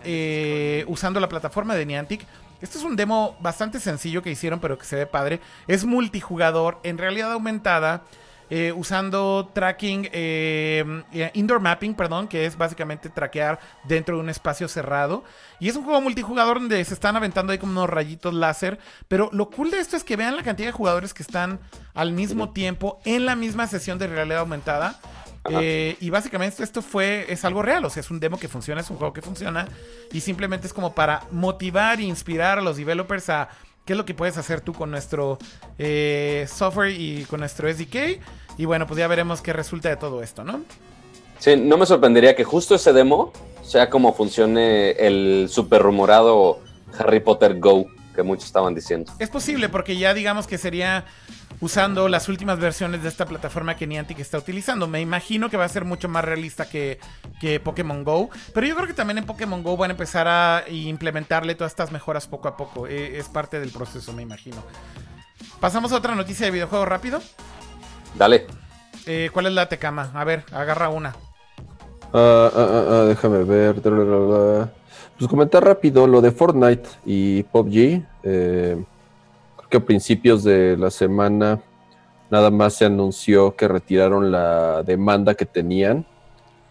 usando 0.86 1.20
la 1.20 1.28
plataforma 1.28 1.74
de 1.74 1.84
Niantic. 1.86 2.24
Esto 2.62 2.78
es 2.78 2.84
un 2.84 2.94
demo 2.94 3.36
bastante 3.40 3.80
sencillo 3.80 4.22
que 4.22 4.30
hicieron, 4.30 4.60
pero 4.60 4.76
que 4.78 4.84
se 4.84 4.96
ve 4.96 5.06
padre. 5.06 5.40
Es 5.66 5.84
multijugador, 5.84 6.78
en 6.82 6.98
realidad 6.98 7.32
aumentada. 7.32 8.02
Eh, 8.50 8.72
usando 8.72 9.50
tracking, 9.54 10.08
eh, 10.12 11.02
eh, 11.12 11.30
indoor 11.34 11.60
mapping, 11.60 11.94
perdón, 11.94 12.28
que 12.28 12.46
es 12.46 12.58
básicamente 12.58 13.08
traquear 13.08 13.60
dentro 13.84 14.16
de 14.16 14.22
un 14.22 14.28
espacio 14.28 14.68
cerrado. 14.68 15.24
Y 15.60 15.68
es 15.68 15.76
un 15.76 15.84
juego 15.84 16.00
multijugador 16.00 16.58
donde 16.58 16.84
se 16.84 16.94
están 16.94 17.16
aventando 17.16 17.52
ahí 17.52 17.58
como 17.58 17.72
unos 17.72 17.88
rayitos 17.88 18.34
láser. 18.34 18.78
Pero 19.08 19.30
lo 19.32 19.50
cool 19.50 19.70
de 19.70 19.78
esto 19.78 19.96
es 19.96 20.04
que 20.04 20.16
vean 20.16 20.36
la 20.36 20.42
cantidad 20.42 20.68
de 20.68 20.72
jugadores 20.72 21.14
que 21.14 21.22
están 21.22 21.60
al 21.94 22.12
mismo 22.12 22.50
tiempo 22.50 23.00
en 23.04 23.24
la 23.24 23.36
misma 23.36 23.66
sesión 23.66 23.98
de 23.98 24.08
realidad 24.08 24.40
aumentada. 24.40 25.00
Eh, 25.48 25.96
y 26.00 26.10
básicamente 26.10 26.62
esto 26.62 26.82
fue, 26.82 27.26
es 27.28 27.44
algo 27.44 27.62
real, 27.62 27.84
o 27.84 27.90
sea, 27.90 28.00
es 28.00 28.10
un 28.10 28.20
demo 28.20 28.38
que 28.38 28.48
funciona, 28.48 28.80
es 28.80 28.90
un 28.90 28.96
juego 28.96 29.12
que 29.12 29.22
funciona. 29.22 29.66
Y 30.12 30.20
simplemente 30.20 30.66
es 30.66 30.72
como 30.72 30.94
para 30.94 31.22
motivar 31.30 32.00
e 32.00 32.04
inspirar 32.04 32.58
a 32.58 32.62
los 32.62 32.76
developers 32.76 33.30
a 33.30 33.48
qué 33.84 33.94
es 33.94 33.96
lo 33.96 34.04
que 34.04 34.14
puedes 34.14 34.36
hacer 34.36 34.60
tú 34.60 34.72
con 34.72 34.90
nuestro 34.90 35.38
eh, 35.78 36.46
software 36.52 36.92
y 36.92 37.24
con 37.24 37.40
nuestro 37.40 37.72
SDK. 37.72 38.20
Y 38.56 38.64
bueno, 38.64 38.86
pues 38.86 38.98
ya 38.98 39.06
veremos 39.06 39.40
qué 39.42 39.52
resulta 39.52 39.88
de 39.88 39.96
todo 39.96 40.22
esto, 40.22 40.44
¿no? 40.44 40.62
Sí, 41.38 41.56
no 41.56 41.78
me 41.78 41.86
sorprendería 41.86 42.36
que 42.36 42.44
justo 42.44 42.74
ese 42.74 42.92
demo 42.92 43.32
sea 43.62 43.88
como 43.88 44.12
funcione 44.12 44.90
el 44.92 45.48
super 45.48 45.80
rumorado 45.80 46.58
Harry 46.98 47.20
Potter 47.20 47.58
Go 47.58 47.86
que 48.14 48.22
muchos 48.22 48.46
estaban 48.46 48.74
diciendo. 48.74 49.12
Es 49.18 49.30
posible 49.30 49.68
porque 49.68 49.96
ya 49.96 50.14
digamos 50.14 50.46
que 50.46 50.58
sería 50.58 51.04
usando 51.60 52.08
las 52.08 52.28
últimas 52.28 52.58
versiones 52.58 53.02
de 53.02 53.08
esta 53.08 53.26
plataforma 53.26 53.76
que 53.76 53.86
Niantic 53.86 54.18
está 54.18 54.38
utilizando. 54.38 54.86
Me 54.86 55.00
imagino 55.00 55.50
que 55.50 55.56
va 55.56 55.64
a 55.64 55.68
ser 55.68 55.84
mucho 55.84 56.08
más 56.08 56.24
realista 56.24 56.68
que, 56.68 56.98
que 57.40 57.60
Pokémon 57.60 58.04
Go. 58.04 58.30
Pero 58.52 58.66
yo 58.66 58.74
creo 58.74 58.86
que 58.86 58.94
también 58.94 59.18
en 59.18 59.26
Pokémon 59.26 59.62
Go 59.62 59.76
van 59.76 59.90
a 59.90 59.92
empezar 59.92 60.26
a 60.26 60.64
implementarle 60.68 61.54
todas 61.54 61.72
estas 61.72 61.92
mejoras 61.92 62.26
poco 62.26 62.48
a 62.48 62.56
poco. 62.56 62.86
Eh, 62.86 63.18
es 63.18 63.28
parte 63.28 63.60
del 63.60 63.70
proceso, 63.70 64.12
me 64.12 64.22
imagino. 64.22 64.62
Pasamos 65.60 65.92
a 65.92 65.96
otra 65.96 66.14
noticia 66.14 66.46
de 66.46 66.52
videojuego 66.52 66.84
rápido. 66.86 67.20
Dale. 68.14 68.46
Eh, 69.06 69.30
¿Cuál 69.32 69.46
es 69.46 69.52
la 69.52 69.68
Tecama? 69.68 70.10
A 70.14 70.24
ver, 70.24 70.44
agarra 70.52 70.88
una. 70.88 71.14
Ah, 72.12 72.50
ah, 72.52 72.52
ah, 72.56 72.84
ah, 72.88 73.04
déjame 73.08 73.44
ver. 73.44 73.80
Pues 73.80 75.28
comentar 75.28 75.64
rápido 75.64 76.06
lo 76.06 76.20
de 76.20 76.32
Fortnite 76.32 76.88
y 77.04 77.42
PUBG. 77.44 78.02
Eh, 78.22 78.84
creo 79.56 79.68
que 79.68 79.76
a 79.76 79.84
principios 79.84 80.44
de 80.44 80.76
la 80.76 80.90
semana 80.90 81.60
nada 82.30 82.50
más 82.50 82.74
se 82.74 82.84
anunció 82.86 83.54
que 83.54 83.68
retiraron 83.68 84.32
la 84.32 84.82
demanda 84.82 85.34
que 85.34 85.46
tenían. 85.46 86.06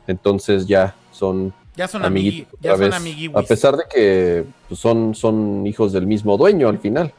Entonces 0.07 0.65
ya 0.65 0.95
son 1.11 1.53
Ya 1.75 1.87
son 1.87 2.03
amiguitos 2.03 2.53
amigui, 2.65 3.27
ya 3.27 3.31
son. 3.31 3.43
A 3.43 3.47
pesar 3.47 3.75
de 3.77 3.83
que 3.93 4.45
pues, 4.67 4.79
son, 4.79 5.15
son 5.15 5.65
hijos 5.67 5.93
del 5.93 6.07
mismo 6.07 6.37
dueño 6.37 6.69
al 6.69 6.79
final. 6.79 7.13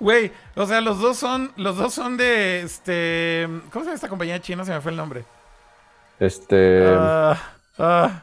Güey, 0.00 0.32
o 0.56 0.66
sea, 0.66 0.80
los 0.80 0.98
dos 1.00 1.16
son, 1.18 1.52
los 1.56 1.76
dos 1.76 1.94
son 1.94 2.16
de 2.16 2.62
este. 2.62 3.46
¿Cómo 3.72 3.84
se 3.84 3.88
llama 3.88 3.94
esta 3.94 4.08
compañía 4.08 4.40
china? 4.40 4.64
Se 4.64 4.72
me 4.72 4.80
fue 4.80 4.90
el 4.92 4.96
nombre. 4.96 5.24
Este. 6.20 6.84
Ah, 6.96 7.38
ah, 7.78 8.22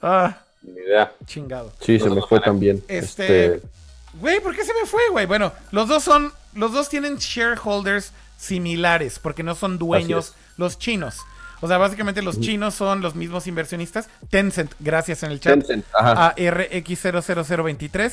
ah, 0.00 0.36
Ni 0.62 0.72
idea. 0.80 1.12
chingado. 1.26 1.72
sí, 1.80 1.98
se 1.98 2.08
me 2.10 2.22
fue 2.22 2.40
también. 2.40 2.82
Este- 2.88 3.54
Este. 3.56 3.66
Güey, 4.14 4.40
¿por 4.40 4.54
qué 4.54 4.62
se 4.64 4.74
me 4.74 4.86
fue, 4.86 5.00
güey? 5.10 5.26
Bueno, 5.26 5.52
los 5.70 5.88
dos 5.88 6.02
son. 6.04 6.32
Los 6.54 6.72
dos 6.72 6.88
tienen 6.90 7.16
shareholders 7.16 8.12
similares, 8.36 9.18
porque 9.18 9.42
no 9.42 9.54
son 9.54 9.78
dueños 9.78 10.34
los 10.58 10.78
chinos. 10.78 11.16
O 11.62 11.68
sea, 11.68 11.78
básicamente 11.78 12.22
los 12.22 12.40
chinos 12.40 12.74
son 12.74 13.00
los 13.00 13.14
mismos 13.14 13.46
inversionistas. 13.46 14.08
Tencent, 14.30 14.72
gracias 14.80 15.22
en 15.22 15.30
el 15.30 15.40
chat. 15.40 15.54
Tencent, 15.54 15.84
ajá. 15.94 16.26
A 16.28 16.34
RX00023. 16.36 18.12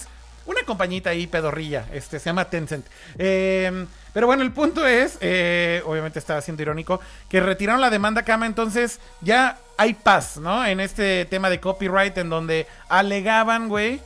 Una 0.50 0.64
compañita 0.66 1.12
ahí 1.12 1.28
pedorrilla. 1.28 1.86
Este, 1.94 2.18
se 2.18 2.26
llama 2.26 2.50
Tencent. 2.50 2.84
Eh, 3.20 3.86
pero 4.16 4.26
bueno, 4.26 4.42
el 4.42 4.52
punto 4.52 4.88
es, 4.88 5.20
eh, 5.22 5.84
obviamente 5.86 6.18
estaba 6.18 6.42
siendo 6.42 6.64
irónico, 6.64 7.00
que 7.30 7.40
retiraron 7.40 7.80
la 7.80 7.92
demanda 7.92 8.24
Kama, 8.24 8.48
entonces 8.48 9.00
ya 9.22 9.60
hay 9.78 9.94
paz, 9.94 10.38
¿no? 10.38 10.66
En 10.66 10.80
este 10.80 11.26
tema 11.26 11.52
de 11.52 11.60
copyright 11.60 12.18
en 12.18 12.32
donde 12.32 12.66
alegaban, 12.88 13.70
güey, 13.70 14.02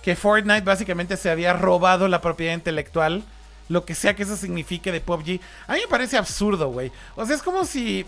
que 0.00 0.14
Fortnite 0.14 0.60
básicamente 0.60 1.16
se 1.16 1.30
había 1.30 1.52
robado 1.52 2.06
la 2.06 2.20
propiedad 2.20 2.54
intelectual, 2.54 3.24
lo 3.68 3.84
que 3.84 3.96
sea 3.96 4.14
que 4.14 4.22
eso 4.22 4.36
signifique 4.36 4.92
de 4.92 5.00
PUBG. 5.00 5.40
A 5.66 5.72
mí 5.72 5.80
me 5.80 5.88
parece 5.90 6.16
absurdo, 6.16 6.68
güey. 6.68 6.92
O 7.16 7.26
sea, 7.26 7.34
es 7.34 7.42
como 7.42 7.64
si 7.64 8.06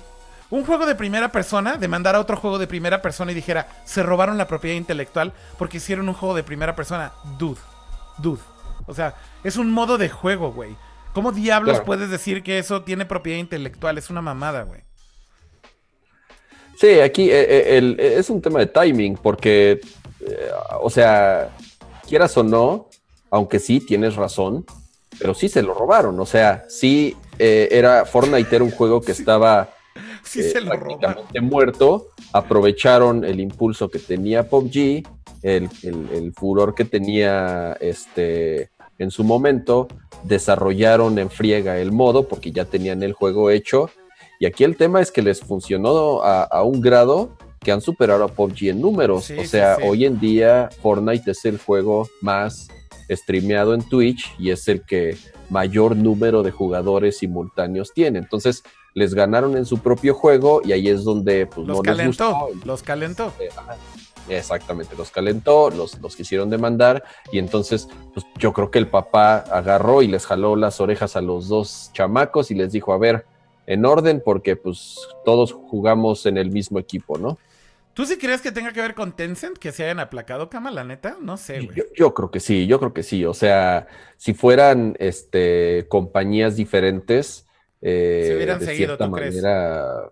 un 0.49 0.65
juego 0.65 0.87
de 0.87 0.95
primera 0.95 1.33
persona 1.33 1.77
demandara 1.77 2.21
otro 2.21 2.37
juego 2.37 2.61
de 2.61 2.69
primera 2.69 3.03
persona 3.03 3.33
y 3.33 3.35
dijera, 3.35 3.67
se 3.85 4.05
robaron 4.05 4.39
la 4.39 4.47
propiedad 4.47 4.77
intelectual 4.77 5.33
porque 5.59 5.79
hicieron 5.79 6.09
un 6.09 6.15
juego 6.15 6.37
de 6.37 6.45
primera 6.45 6.77
persona. 6.77 7.11
Dude, 7.37 7.61
dude. 8.21 8.41
O 8.87 8.95
sea, 8.95 9.15
es 9.45 9.57
un 9.57 9.71
modo 9.73 9.99
de 9.99 10.09
juego, 10.09 10.53
güey. 10.53 10.77
¿Cómo 11.13 11.33
diablos 11.33 11.73
Claro. 11.75 11.87
puedes 11.87 12.11
decir 12.11 12.43
que 12.43 12.59
eso 12.59 12.83
tiene 12.83 13.05
propiedad 13.05 13.39
intelectual? 13.39 13.99
Es 13.99 14.11
una 14.11 14.23
mamada, 14.23 14.63
güey. 14.63 14.81
Sí, 16.79 17.01
aquí 17.01 17.31
eh, 17.31 17.41
eh, 17.49 17.79
el- 17.79 17.97
eh, 18.01 18.15
es 18.19 18.31
un 18.31 18.41
tema 18.41 18.59
de 18.61 18.67
timing, 18.67 19.17
porque, 19.17 19.81
eh, 20.27 20.51
o 20.81 20.89
sea, 20.89 21.51
quieras 22.09 22.37
o 22.39 22.43
no, 22.43 22.89
aunque 23.31 23.59
sí 23.59 23.81
tienes 23.81 24.17
razón, 24.17 24.65
pero 25.19 25.35
sí 25.35 25.49
se 25.49 25.63
lo 25.63 25.75
robaron. 25.75 26.19
O 26.19 26.27
sea, 26.27 26.65
sí 26.69 27.17
eh, 27.39 27.69
era 27.71 28.05
Fortnite 28.07 28.55
era 28.57 28.65
un 28.65 28.71
juego 28.71 29.01
que 29.03 29.13
estaba 29.13 29.69
Sí 30.33 30.41
eh, 30.41 30.51
se 30.51 30.61
lo 30.61 30.71
prácticamente 30.71 31.41
muerto. 31.41 32.07
Aprovecharon 32.33 33.25
el 33.25 33.41
impulso 33.41 33.89
que 33.89 33.99
tenía 33.99 34.49
PUBG, 34.49 35.03
el, 35.43 35.69
el- 35.83 36.09
el 36.13 36.33
furor 36.35 36.75
que 36.75 36.85
tenía 36.85 37.77
este 37.81 38.71
en 38.99 39.11
su 39.11 39.25
momento, 39.25 39.89
desarrollaron 40.25 41.19
en 41.19 41.31
friega 41.31 41.79
el 41.79 41.91
modo 41.91 42.29
porque 42.29 42.53
ya 42.53 42.67
tenían 42.67 43.03
el 43.03 43.15
juego 43.15 43.51
hecho. 43.51 43.89
Y 44.39 44.47
aquí 44.47 44.63
el 44.65 44.77
tema 44.77 45.01
es 45.01 45.11
que 45.11 45.23
les 45.23 45.41
funcionó 45.41 46.23
a, 46.23 46.43
a 46.45 46.63
un 46.65 46.81
grado 46.81 47.37
que 47.61 47.73
han 47.73 47.81
superado 47.81 48.25
a 48.25 48.29
PUBG 48.29 48.69
en 48.69 48.81
números. 48.81 49.25
Sí, 49.25 49.35
o 49.39 49.43
sí, 49.43 49.49
sea, 49.49 49.77
sí. 49.77 49.83
hoy 49.87 50.05
en 50.05 50.21
día 50.21 50.69
Fortnite 50.83 51.31
es 51.31 51.45
el 51.47 51.59
juego 51.59 52.09
más 52.21 52.69
streameado 53.11 53.75
en 53.75 53.83
Twitch 53.83 54.35
y 54.39 54.51
es 54.51 54.69
el 54.69 54.83
que 54.83 55.17
mayor 55.49 55.97
número 55.97 56.43
de 56.43 56.51
jugadores 56.51 57.19
simultáneos 57.19 57.93
tiene. 57.93 58.19
Entonces, 58.19 58.63
les 58.95 59.15
ganaron 59.15 59.57
en 59.57 59.65
su 59.67 59.79
propio 59.79 60.15
juego 60.15 60.63
y 60.65 60.73
ahí 60.73 60.89
es 60.89 61.05
donde 61.05 61.47
pues, 61.47 61.67
Los 61.67 61.79
no 61.79 61.83
les 61.83 61.97
calentó, 61.97 62.47
gustó. 62.49 62.67
los 62.67 62.83
calentó. 62.83 63.33
Eh. 63.39 63.49
Exactamente, 64.29 64.95
los 64.97 65.11
calentó, 65.11 65.71
los, 65.71 65.99
los 66.01 66.15
quisieron 66.15 66.51
demandar 66.51 67.03
y 67.33 67.39
entonces 67.39 67.89
pues, 68.15 68.25
yo 68.39 68.53
creo 68.53 68.71
que 68.71 68.79
el 68.79 68.87
papá 68.89 69.39
agarró 69.39 70.03
y 70.03 70.09
les 70.09 70.27
jaló 70.27 70.57
las 70.57 70.81
orejas 70.81 71.17
a 71.17 71.21
los 71.21 71.49
dos 71.49 71.91
chamacos 71.95 72.51
y 72.51 72.55
les 72.55 72.73
dijo, 72.73 72.93
a 72.93 72.99
ver, 72.99 73.27
en 73.67 73.85
orden 73.85 74.23
porque 74.25 74.57
pues 74.57 74.97
todos 75.25 75.53
jugamos 75.53 76.27
en 76.27 76.39
el 76.39 76.51
mismo 76.51 76.79
equipo, 76.79 77.19
¿no? 77.19 77.39
¿Tú 77.93 78.07
sí 78.07 78.19
crees 78.19 78.41
que 78.41 78.53
tenga 78.53 78.73
que 78.73 78.81
ver 78.81 78.95
con 78.95 79.13
Tencent 79.13 79.59
que 79.59 79.73
se 79.73 79.85
hayan 79.85 79.99
aplacado, 79.99 80.49
Kama, 80.49 80.71
la 80.71 80.85
neta? 80.85 81.19
No 81.21 81.37
sé, 81.37 81.61
güey. 81.61 81.77
Yo, 81.77 81.85
yo 81.97 82.15
creo 82.15 82.31
que 82.31 82.41
sí, 82.41 82.67
yo 82.67 82.79
creo 82.79 82.95
que 82.95 83.03
sí. 83.03 83.25
O 83.25 83.35
sea, 83.35 83.89
si 84.17 84.33
fueran 84.33 84.97
este, 84.99 85.87
compañías 85.89 86.57
diferentes, 86.57 87.47
eh, 87.83 88.25
Se 88.27 88.37
hubieran 88.37 88.59
de 88.61 88.67
seguido, 88.67 88.97
¿tú 88.99 89.11
crees? 89.13 89.35
manera. 89.43 90.11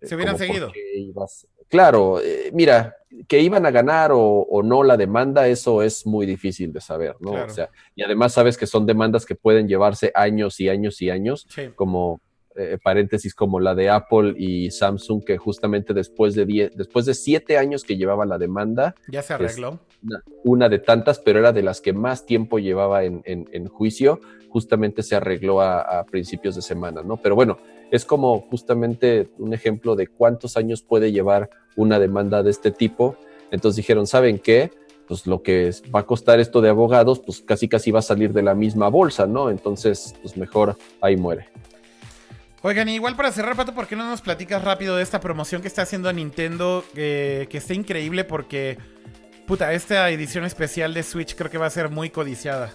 eh, 0.00 0.06
Se 0.06 0.14
hubieran 0.14 0.34
como, 0.36 0.46
¿por 0.46 0.46
seguido. 0.46 0.72
ibas? 0.96 1.46
Claro, 1.68 2.20
eh, 2.20 2.50
mira, 2.52 2.96
que 3.28 3.40
iban 3.40 3.64
a 3.64 3.70
ganar 3.70 4.10
o, 4.12 4.20
o 4.20 4.62
no 4.62 4.82
la 4.82 4.96
demanda, 4.96 5.46
eso 5.46 5.82
es 5.82 6.04
muy 6.06 6.26
difícil 6.26 6.72
de 6.72 6.80
saber, 6.80 7.14
¿no? 7.20 7.30
Claro. 7.30 7.46
O 7.46 7.54
sea, 7.54 7.70
y 7.94 8.02
además 8.02 8.32
sabes 8.32 8.56
que 8.58 8.66
son 8.66 8.86
demandas 8.86 9.24
que 9.24 9.34
pueden 9.36 9.68
llevarse 9.68 10.10
años 10.14 10.58
y 10.60 10.68
años 10.68 11.00
y 11.02 11.10
años 11.10 11.46
Sí. 11.48 11.70
como 11.76 12.20
eh, 12.56 12.78
paréntesis 12.82 13.34
como 13.34 13.60
la 13.60 13.74
de 13.74 13.90
Apple 13.90 14.34
y 14.36 14.70
Samsung, 14.70 15.24
que 15.24 15.38
justamente 15.38 15.94
después 15.94 16.34
de, 16.34 16.44
die- 16.46 16.70
después 16.74 17.06
de 17.06 17.14
siete 17.14 17.58
años 17.58 17.84
que 17.84 17.96
llevaba 17.96 18.26
la 18.26 18.38
demanda, 18.38 18.94
Ya 19.08 19.22
se 19.22 19.34
arregló. 19.34 19.78
una, 20.02 20.22
una 20.44 20.68
de 20.68 20.78
tantas, 20.80 21.18
pero 21.20 21.38
era 21.38 21.52
de 21.52 21.62
las 21.62 21.80
que 21.80 21.92
más 21.92 22.26
tiempo 22.26 22.58
llevaba 22.58 23.04
en, 23.04 23.22
en- 23.24 23.48
en 23.52 23.68
juicio, 23.68 24.20
justamente 24.48 25.02
se 25.04 25.14
arregló 25.14 25.60
a, 25.60 25.80
a 26.00 26.04
principios 26.04 26.56
de 26.56 26.62
semana, 26.62 27.02
¿no? 27.02 27.16
Pero 27.18 27.36
bueno, 27.36 27.58
es 27.92 28.04
como 28.04 28.40
justamente 28.50 29.28
un 29.38 29.54
ejemplo 29.54 29.94
de 29.94 30.08
cuántos 30.08 30.56
años 30.56 30.82
puede 30.82 31.12
llevar 31.12 31.50
una 31.76 31.98
demanda 32.00 32.42
de 32.42 32.50
este 32.50 32.70
tipo. 32.72 33.16
Entonces 33.52 33.76
dijeron, 33.76 34.06
¿saben 34.08 34.38
qué? 34.40 34.70
Pues 35.06 35.26
lo 35.26 35.42
que 35.42 35.70
va 35.94 36.00
a 36.00 36.06
costar 36.06 36.38
esto 36.40 36.60
de 36.60 36.68
abogados, 36.68 37.20
pues 37.20 37.40
casi 37.42 37.68
casi 37.68 37.90
va 37.90 37.98
a 38.00 38.02
salir 38.02 38.32
de 38.32 38.42
la 38.42 38.54
misma 38.54 38.88
bolsa, 38.88 39.26
¿no? 39.26 39.50
Entonces, 39.50 40.14
pues 40.22 40.36
mejor 40.36 40.76
ahí 41.00 41.16
muere. 41.16 41.46
Oigan, 42.62 42.90
igual 42.90 43.16
para 43.16 43.32
cerrar, 43.32 43.56
Pato, 43.56 43.72
¿por 43.72 43.86
qué 43.86 43.96
no 43.96 44.06
nos 44.06 44.20
platicas 44.20 44.62
rápido 44.62 44.96
de 44.96 45.02
esta 45.02 45.18
promoción 45.18 45.62
que 45.62 45.68
está 45.68 45.82
haciendo 45.82 46.12
Nintendo? 46.12 46.84
eh, 46.94 47.46
que 47.48 47.56
está 47.56 47.72
increíble 47.72 48.24
porque, 48.24 48.76
puta, 49.46 49.72
esta 49.72 50.10
edición 50.10 50.44
especial 50.44 50.92
de 50.92 51.02
Switch 51.02 51.34
creo 51.34 51.50
que 51.50 51.56
va 51.56 51.66
a 51.66 51.70
ser 51.70 51.88
muy 51.88 52.10
codiciada. 52.10 52.74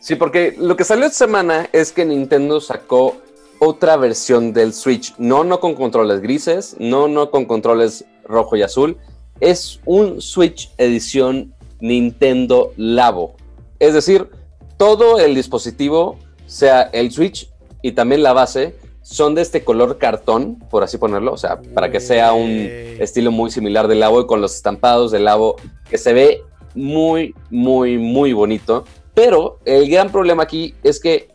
Sí, 0.00 0.16
porque 0.16 0.56
lo 0.58 0.76
que 0.76 0.82
salió 0.82 1.06
esta 1.06 1.18
semana 1.18 1.68
es 1.72 1.92
que 1.92 2.04
Nintendo 2.04 2.60
sacó 2.60 3.16
otra 3.60 3.96
versión 3.96 4.52
del 4.52 4.72
Switch. 4.72 5.14
No, 5.16 5.44
no 5.44 5.60
con 5.60 5.74
controles 5.74 6.20
grises, 6.20 6.74
no, 6.80 7.06
no 7.06 7.30
con 7.30 7.44
controles 7.44 8.04
rojo 8.24 8.56
y 8.56 8.62
azul. 8.62 8.98
Es 9.38 9.80
un 9.84 10.20
Switch 10.20 10.72
edición 10.78 11.54
Nintendo 11.80 12.72
Labo. 12.76 13.36
Es 13.78 13.94
decir, 13.94 14.28
todo 14.76 15.20
el 15.20 15.36
dispositivo, 15.36 16.18
sea 16.46 16.82
el 16.92 17.12
Switch 17.12 17.48
y 17.86 17.92
también 17.92 18.24
la 18.24 18.32
base, 18.32 18.74
son 19.00 19.36
de 19.36 19.42
este 19.42 19.62
color 19.62 19.98
cartón, 19.98 20.56
por 20.70 20.82
así 20.82 20.98
ponerlo, 20.98 21.32
o 21.32 21.36
sea, 21.36 21.60
para 21.72 21.88
que 21.88 22.00
sea 22.00 22.32
un 22.32 22.68
estilo 22.98 23.30
muy 23.30 23.52
similar 23.52 23.86
del 23.86 24.00
Labo 24.00 24.22
y 24.22 24.26
con 24.26 24.40
los 24.40 24.56
estampados 24.56 25.12
del 25.12 25.26
Labo, 25.26 25.54
que 25.88 25.96
se 25.96 26.12
ve 26.12 26.42
muy, 26.74 27.32
muy, 27.48 27.96
muy 27.96 28.32
bonito. 28.32 28.84
Pero 29.14 29.60
el 29.64 29.88
gran 29.88 30.10
problema 30.10 30.42
aquí 30.42 30.74
es 30.82 30.98
que 30.98 31.28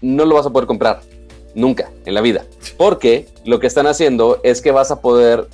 no 0.00 0.24
lo 0.24 0.36
vas 0.36 0.46
a 0.46 0.50
poder 0.50 0.66
comprar 0.66 1.02
nunca 1.54 1.90
en 2.06 2.14
la 2.14 2.22
vida, 2.22 2.46
porque 2.78 3.26
lo 3.44 3.60
que 3.60 3.66
están 3.66 3.86
haciendo 3.86 4.40
es 4.42 4.62
que 4.62 4.70
vas 4.70 4.90
a 4.90 5.02
poder 5.02 5.46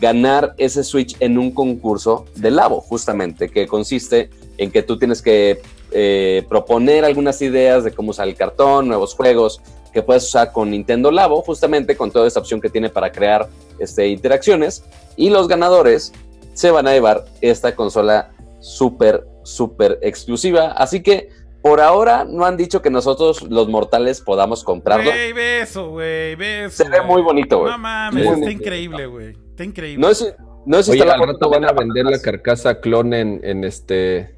ganar 0.00 0.54
ese 0.56 0.84
Switch 0.84 1.16
en 1.20 1.36
un 1.36 1.50
concurso 1.50 2.24
de 2.34 2.50
Labo, 2.50 2.80
justamente, 2.80 3.50
que 3.50 3.66
consiste 3.66 4.30
en 4.56 4.70
que 4.70 4.82
tú 4.82 4.98
tienes 4.98 5.20
que 5.20 5.60
eh, 5.90 6.46
proponer 6.48 7.04
algunas 7.04 7.42
ideas 7.42 7.84
de 7.84 7.92
cómo 7.92 8.12
usar 8.12 8.26
el 8.26 8.34
cartón, 8.34 8.88
nuevos 8.88 9.14
juegos 9.14 9.60
que 9.92 10.02
puedes 10.02 10.24
usar 10.24 10.52
con 10.52 10.70
Nintendo 10.70 11.10
Labo, 11.10 11.42
justamente 11.42 11.96
con 11.96 12.10
toda 12.10 12.26
esta 12.26 12.40
opción 12.40 12.60
que 12.60 12.70
tiene 12.70 12.88
para 12.88 13.12
crear 13.12 13.48
este, 13.78 14.08
interacciones. 14.08 14.84
Y 15.16 15.30
los 15.30 15.48
ganadores 15.48 16.12
se 16.54 16.70
van 16.70 16.86
a 16.86 16.92
llevar 16.92 17.24
esta 17.40 17.74
consola 17.74 18.30
súper, 18.60 19.26
súper 19.42 19.98
exclusiva. 20.02 20.72
Así 20.72 21.02
que 21.02 21.28
por 21.60 21.80
ahora 21.80 22.24
no 22.24 22.44
han 22.44 22.56
dicho 22.56 22.82
que 22.82 22.90
nosotros 22.90 23.42
los 23.42 23.68
mortales 23.68 24.20
podamos 24.20 24.64
comprarlo. 24.64 25.10
Güey, 25.10 25.32
ve 25.32 25.60
eso, 25.60 25.90
güey, 25.90 26.34
ve 26.34 26.64
eso. 26.64 26.84
Se 26.84 26.90
ve 26.90 27.02
muy 27.02 27.22
bonito, 27.22 27.58
güey. 27.58 27.72
No 27.72 27.78
mames, 27.78 28.26
está 28.26 28.50
increíble, 28.50 29.06
güey. 29.06 29.36
Está 29.50 29.64
increíble. 29.64 30.00
No 30.00 30.10
es, 30.10 30.34
no 30.64 30.78
es 30.78 30.88
Oye, 30.88 31.02
al 31.02 31.20
rato 31.20 31.50
van 31.50 31.64
a 31.64 31.72
vender 31.72 32.06
la 32.06 32.20
carcasa 32.20 32.80
clon 32.80 33.12
en, 33.14 33.40
en 33.44 33.64
este 33.64 34.36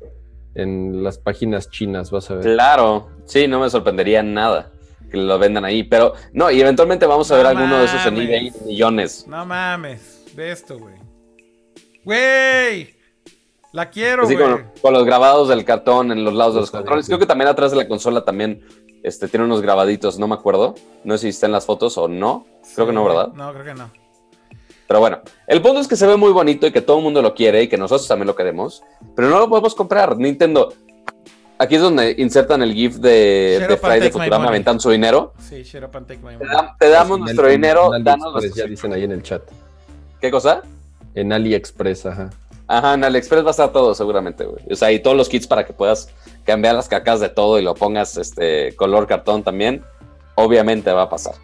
en 0.57 1.03
las 1.03 1.19
páginas 1.19 1.69
chinas, 1.69 2.13
vas 2.13 2.31
a 2.31 2.37
ver. 2.37 2.45
Claro, 2.45 3.09
sí, 3.25 3.49
no 3.49 3.59
me 3.59 3.69
sorprendería 3.71 4.23
nada 4.23 4.71
que 5.15 5.21
lo 5.21 5.39
vendan 5.39 5.65
ahí, 5.65 5.83
pero 5.83 6.15
no, 6.33 6.51
y 6.51 6.61
eventualmente 6.61 7.07
vamos 7.07 7.31
a 7.31 7.35
No 7.35 7.39
ver 7.39 7.47
alguno 7.47 7.79
de 7.79 7.85
esos 7.87 8.05
en 8.07 8.17
eBay, 8.17 8.53
millones. 8.67 9.27
No 9.27 9.45
mames, 9.47 10.25
ve 10.35 10.51
esto, 10.53 10.79
güey. 10.79 10.95
Güey, 12.05 12.95
la 13.73 13.91
quiero, 13.91 14.25
Así 14.25 14.35
güey. 14.35 14.47
con, 14.47 14.71
con 14.83 14.93
los 14.93 15.05
grabados 15.05 15.49
del 15.49 15.65
cartón 15.65 16.13
en 16.13 16.25
los 16.25 16.35
lados 16.35 16.55
de 16.55 16.61
los 16.61 16.71
controles. 16.71 17.07
sí. 17.07 17.11
Creo 17.11 17.19
que 17.19 17.27
también 17.27 17.49
atrás 17.49 17.71
de 17.71 17.79
la 17.79 17.89
consola 17.89 18.25
también 18.25 18.63
este, 19.03 19.29
tiene 19.29 19.47
unos 19.47 19.63
grabaditos, 19.63 20.19
no 20.19 20.29
me 20.29 20.35
acuerdo. 20.35 20.75
No 21.05 21.17
sé 21.17 21.23
si 21.23 21.29
está 21.31 21.47
en 21.47 21.53
las 21.53 21.65
fotos 21.67 21.97
o 21.99 22.09
no. 22.09 22.47
Creo 22.75 22.87
que 22.87 22.93
no, 22.93 23.05
¿verdad? 23.05 23.29
No, 23.35 23.53
creo 23.53 23.65
que 23.65 23.75
no. 23.75 23.91
Pero 24.87 25.01
bueno, 25.01 25.21
el 25.47 25.63
punto 25.63 25.81
es 25.81 25.89
que 25.89 25.97
se 25.97 26.07
ve 26.07 26.17
muy 26.17 26.31
bonito 26.31 26.67
y 26.67 26.73
que 26.73 26.83
todo 26.83 26.99
el 26.99 27.03
mundo 27.05 27.23
lo 27.23 27.35
quiere 27.35 27.63
y 27.63 27.69
que 27.69 27.79
nosotros 27.79 28.07
también 28.07 28.27
lo 28.27 28.37
queremos, 28.37 28.83
pero 29.17 29.31
no 29.31 29.39
lo 29.39 29.49
podemos 29.49 29.75
comprar. 29.75 30.19
Nintendo, 30.19 30.75
aquí 31.59 31.77
es 31.77 31.81
donde 31.81 32.15
insertan 32.19 32.63
el 32.63 32.73
GIF 32.75 32.97
de, 32.97 33.59
Shut 33.61 33.69
de 33.71 33.77
Fry 33.77 34.01
de 34.01 34.11
Futurama 34.11 34.49
aventando 34.49 34.81
su 34.81 34.91
dinero. 34.91 35.33
Sí, 35.39 35.63
shut 35.63 35.83
up 35.85 35.97
and 35.97 36.07
take 36.07 36.21
my 36.21 36.31
Te, 36.37 36.45
money. 36.45 36.49
da- 36.57 36.77
te 36.79 36.89
damos 36.89 37.19
En 37.19 37.25
nuestro 37.25 37.49
dinero, 37.49 37.95
en 37.95 38.05
danos 38.05 38.35
AliExpress, 38.35 38.55
ya 38.57 38.67
nuestro... 38.67 38.89
dicen 38.89 38.93
ahí 38.93 39.05
en 39.05 39.13
el 39.13 39.23
chat. 39.23 39.43
¿Qué 40.21 40.31
cosa? 40.31 40.63
En 41.15 41.33
AliExpress, 41.33 42.07
ajá. 42.07 42.31
Ajá, 42.67 42.95
en 42.95 43.05
AliExpress 43.05 43.45
va 43.45 43.49
a 43.49 43.51
estar 43.51 43.73
todo 43.73 43.95
seguramente, 43.95 44.45
güey. 44.45 44.65
O 44.71 44.75
sea, 44.75 44.91
y 44.91 44.99
todos 44.99 45.17
los 45.17 45.29
kits 45.29 45.47
para 45.47 45.65
que 45.67 45.73
puedas 45.73 46.09
cambiar 46.45 46.75
las 46.75 46.89
cacas 46.89 47.21
de 47.21 47.29
todo 47.29 47.59
y 47.59 47.63
lo 47.63 47.75
pongas 47.75 48.17
este 48.17 48.75
color 48.77 49.07
cartón 49.07 49.43
también. 49.43 49.85
Obviamente 50.35 50.91
va 50.93 51.03
a 51.03 51.09
pasar. 51.11 51.35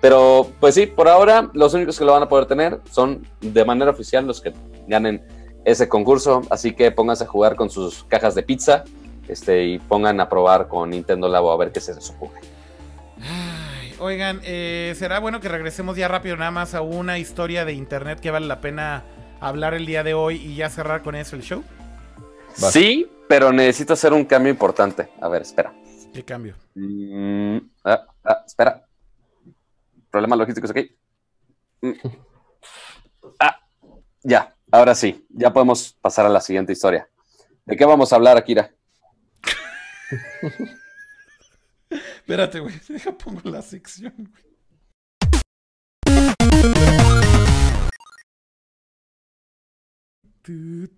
Pero, 0.00 0.48
pues 0.58 0.74
sí, 0.74 0.86
por 0.86 1.08
ahora 1.08 1.50
los 1.52 1.74
únicos 1.74 1.98
que 1.98 2.04
lo 2.06 2.12
van 2.12 2.22
a 2.22 2.28
poder 2.28 2.46
tener 2.46 2.80
son 2.90 3.26
de 3.42 3.64
manera 3.66 3.90
oficial 3.90 4.26
los 4.26 4.40
que 4.40 4.54
ganen 4.88 5.22
ese 5.66 5.88
concurso. 5.88 6.40
Así 6.48 6.72
que 6.72 6.90
pónganse 6.90 7.24
a 7.24 7.26
jugar 7.26 7.54
con 7.54 7.68
sus 7.68 8.02
cajas 8.04 8.34
de 8.34 8.42
pizza 8.42 8.84
este, 9.30 9.64
y 9.64 9.78
pongan 9.78 10.20
a 10.20 10.28
probar 10.28 10.68
con 10.68 10.90
Nintendo 10.90 11.28
Labo 11.28 11.52
a 11.52 11.56
ver 11.56 11.72
qué 11.72 11.80
se 11.80 11.94
les 11.94 12.10
ocurre. 12.10 12.40
Ay, 13.20 13.94
oigan, 13.98 14.40
eh, 14.44 14.94
será 14.96 15.18
bueno 15.20 15.40
que 15.40 15.48
regresemos 15.48 15.96
ya 15.96 16.08
rápido 16.08 16.36
nada 16.36 16.50
más 16.50 16.74
a 16.74 16.80
una 16.80 17.18
historia 17.18 17.64
de 17.64 17.72
internet 17.72 18.20
que 18.20 18.30
vale 18.30 18.46
la 18.46 18.60
pena 18.60 19.04
hablar 19.40 19.74
el 19.74 19.86
día 19.86 20.02
de 20.02 20.14
hoy 20.14 20.36
y 20.36 20.56
ya 20.56 20.68
cerrar 20.68 21.02
con 21.02 21.14
eso 21.14 21.36
el 21.36 21.42
show. 21.42 21.62
Sí, 22.54 23.10
pero 23.28 23.52
necesito 23.52 23.92
hacer 23.92 24.12
un 24.12 24.24
cambio 24.24 24.50
importante. 24.50 25.08
A 25.20 25.28
ver, 25.28 25.42
espera. 25.42 25.72
¿Qué 26.12 26.24
cambio? 26.24 26.56
Mm, 26.74 27.58
ah, 27.84 28.06
ah, 28.24 28.42
espera. 28.46 28.84
Problemas 30.10 30.38
logísticos 30.38 30.70
aquí. 30.70 30.94
Mm. 31.80 31.92
Ah, 33.38 33.60
ya, 34.22 34.54
ahora 34.70 34.94
sí, 34.94 35.26
ya 35.28 35.52
podemos 35.52 35.94
pasar 36.00 36.26
a 36.26 36.30
la 36.30 36.40
siguiente 36.40 36.72
historia. 36.72 37.08
¿De 37.64 37.76
qué 37.76 37.84
vamos 37.84 38.12
a 38.12 38.16
hablar, 38.16 38.36
Akira? 38.36 38.70
Espérate, 41.90 42.60
güey. 42.60 42.74
Deja 42.88 43.12
pongo 43.12 43.48
la 43.50 43.62
sección, 43.62 44.14
güey. 44.16 44.44
¿Qué 50.42 50.88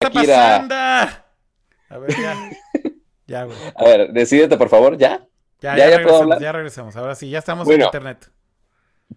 está 0.00 0.10
pasando? 0.12 0.74
A 0.74 1.98
ver, 1.98 2.10
ya. 2.16 2.50
Ya, 3.28 3.42
güey. 3.42 3.58
A 3.74 3.82
ver, 3.84 4.12
decídete, 4.12 4.56
por 4.56 4.68
favor, 4.68 4.96
¿ya? 4.96 5.26
Ya, 5.60 5.76
¿Ya- 5.76 5.88
ya, 5.90 5.96
regresamos, 5.98 6.38
ya 6.38 6.52
regresamos. 6.52 6.96
Ahora 6.96 7.16
sí, 7.16 7.28
ya 7.28 7.40
estamos 7.40 7.64
Bueno. 7.66 7.82
en 7.82 7.86
internet. 7.88 8.30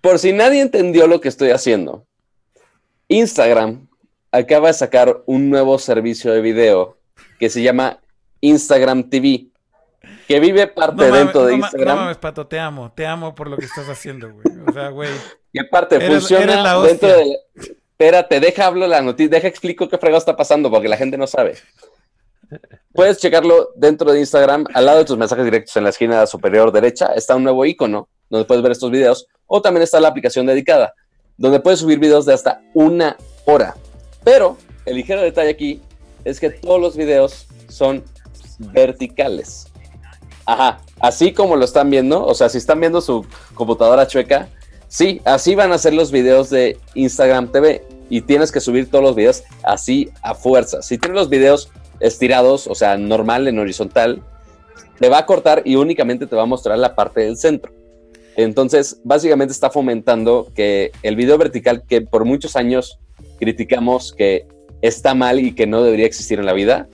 Por 0.01 0.17
si 0.17 0.33
nadie 0.33 0.61
entendió 0.61 1.05
lo 1.05 1.21
que 1.21 1.27
estoy 1.27 1.51
haciendo, 1.51 2.07
Instagram 3.07 3.87
acaba 4.31 4.67
de 4.67 4.73
sacar 4.73 5.21
un 5.25 5.49
nuevo 5.49 5.79
servicio 5.79 6.31
de 6.31 6.41
video 6.41 6.97
que 7.39 7.49
se 7.49 7.61
llama 7.61 7.99
Instagram 8.41 9.09
TV, 9.09 9.47
que 10.27 10.39
vive 10.39 10.67
parte 10.67 10.95
No 11.03 11.09
mames, 11.09 11.19
dentro 11.19 11.45
de 11.45 11.51
no 11.51 11.57
Instagram. 11.57 11.95
no 11.95 12.01
mames, 12.03 12.17
Pato, 12.17 12.47
te 12.47 12.59
amo. 12.59 12.91
Te 12.93 13.05
amo 13.05 13.33
por 13.35 13.49
lo 13.49 13.57
que 13.57 13.65
estás 13.65 13.87
haciendo, 13.89 14.31
güey. 14.31 14.45
O 14.67 14.71
sea, 14.71 14.89
güey. 14.89 15.09
Y 15.51 15.59
aparte, 15.59 15.95
Eres- 15.95 16.09
funciona 16.09 16.71
eres 16.83 16.99
dentro 16.99 17.09
de. 17.09 17.37
Espérate, 17.91 18.39
deja 18.39 18.65
hablo 18.67 18.87
la 18.87 19.01
noticia, 19.01 19.29
deja 19.29 19.47
explico 19.47 19.89
qué 19.89 19.97
fregado 19.97 20.19
está 20.19 20.35
pasando 20.37 20.69
porque 20.71 20.87
la 20.87 20.95
gente 20.95 21.17
no 21.17 21.27
sabe. 21.27 21.57
Puedes 22.93 23.17
checarlo 23.19 23.69
dentro 23.75 24.11
de 24.11 24.19
Instagram, 24.19 24.65
al 24.73 24.85
lado 24.85 24.99
de 24.99 25.05
tus 25.05 25.17
mensajes 25.17 25.45
directos 25.45 25.75
en 25.77 25.83
la 25.83 25.89
esquina 25.89 26.25
superior 26.25 26.71
derecha, 26.71 27.07
está 27.15 27.35
un 27.35 27.43
nuevo 27.43 27.65
icono 27.65 28.07
donde 28.29 28.45
puedes 28.45 28.63
ver 28.63 28.71
estos 28.71 28.89
videos, 28.91 29.27
o 29.47 29.61
también 29.61 29.83
está 29.83 29.99
la 29.99 30.07
aplicación 30.07 30.45
dedicada, 30.45 30.93
donde 31.37 31.59
puedes 31.59 31.79
subir 31.79 31.99
videos 31.99 32.25
de 32.25 32.33
hasta 32.33 32.61
una 32.73 33.17
hora. 33.45 33.75
Pero 34.23 34.57
el 34.85 34.95
ligero 34.95 35.21
detalle 35.21 35.49
aquí 35.49 35.81
es 36.25 36.39
que 36.39 36.49
todos 36.49 36.79
los 36.79 36.95
videos 36.95 37.47
son 37.69 38.03
verticales. 38.59 39.67
Ajá, 40.45 40.81
así 40.99 41.31
como 41.31 41.55
lo 41.55 41.65
están 41.65 41.89
viendo, 41.89 42.25
o 42.25 42.33
sea, 42.33 42.49
si 42.49 42.57
están 42.57 42.79
viendo 42.79 43.01
su 43.01 43.25
computadora 43.53 44.07
chueca, 44.07 44.49
sí, 44.87 45.21
así 45.25 45.55
van 45.55 45.71
a 45.71 45.77
ser 45.77 45.93
los 45.93 46.11
videos 46.11 46.49
de 46.49 46.77
Instagram 46.95 47.51
TV 47.51 47.85
y 48.09 48.21
tienes 48.21 48.51
que 48.51 48.59
subir 48.59 48.89
todos 48.89 49.03
los 49.03 49.15
videos 49.15 49.43
así 49.63 50.09
a 50.23 50.33
fuerza. 50.33 50.81
Si 50.81 50.97
tienes 50.97 51.15
los 51.15 51.29
videos 51.29 51.69
estirados, 51.99 52.67
o 52.67 52.75
sea, 52.75 52.97
normal 52.97 53.47
en 53.47 53.59
horizontal, 53.59 54.23
te 54.99 55.09
va 55.09 55.19
a 55.19 55.25
cortar 55.25 55.61
y 55.65 55.75
únicamente 55.75 56.27
te 56.27 56.35
va 56.35 56.43
a 56.43 56.47
mostrar 56.47 56.77
la 56.79 56.95
parte 56.95 57.21
del 57.21 57.37
centro. 57.37 57.71
Entonces, 58.35 58.99
básicamente 59.03 59.51
está 59.51 59.69
fomentando 59.69 60.47
que 60.55 60.91
el 61.03 61.15
video 61.15 61.37
vertical 61.37 61.83
que 61.87 62.01
por 62.01 62.25
muchos 62.25 62.55
años 62.55 62.99
criticamos 63.39 64.13
que 64.13 64.47
está 64.81 65.13
mal 65.15 65.39
y 65.39 65.53
que 65.53 65.65
no 65.67 65.81
debería 65.83 66.05
existir 66.05 66.39
en 66.39 66.45
la 66.45 66.53
vida, 66.53 66.87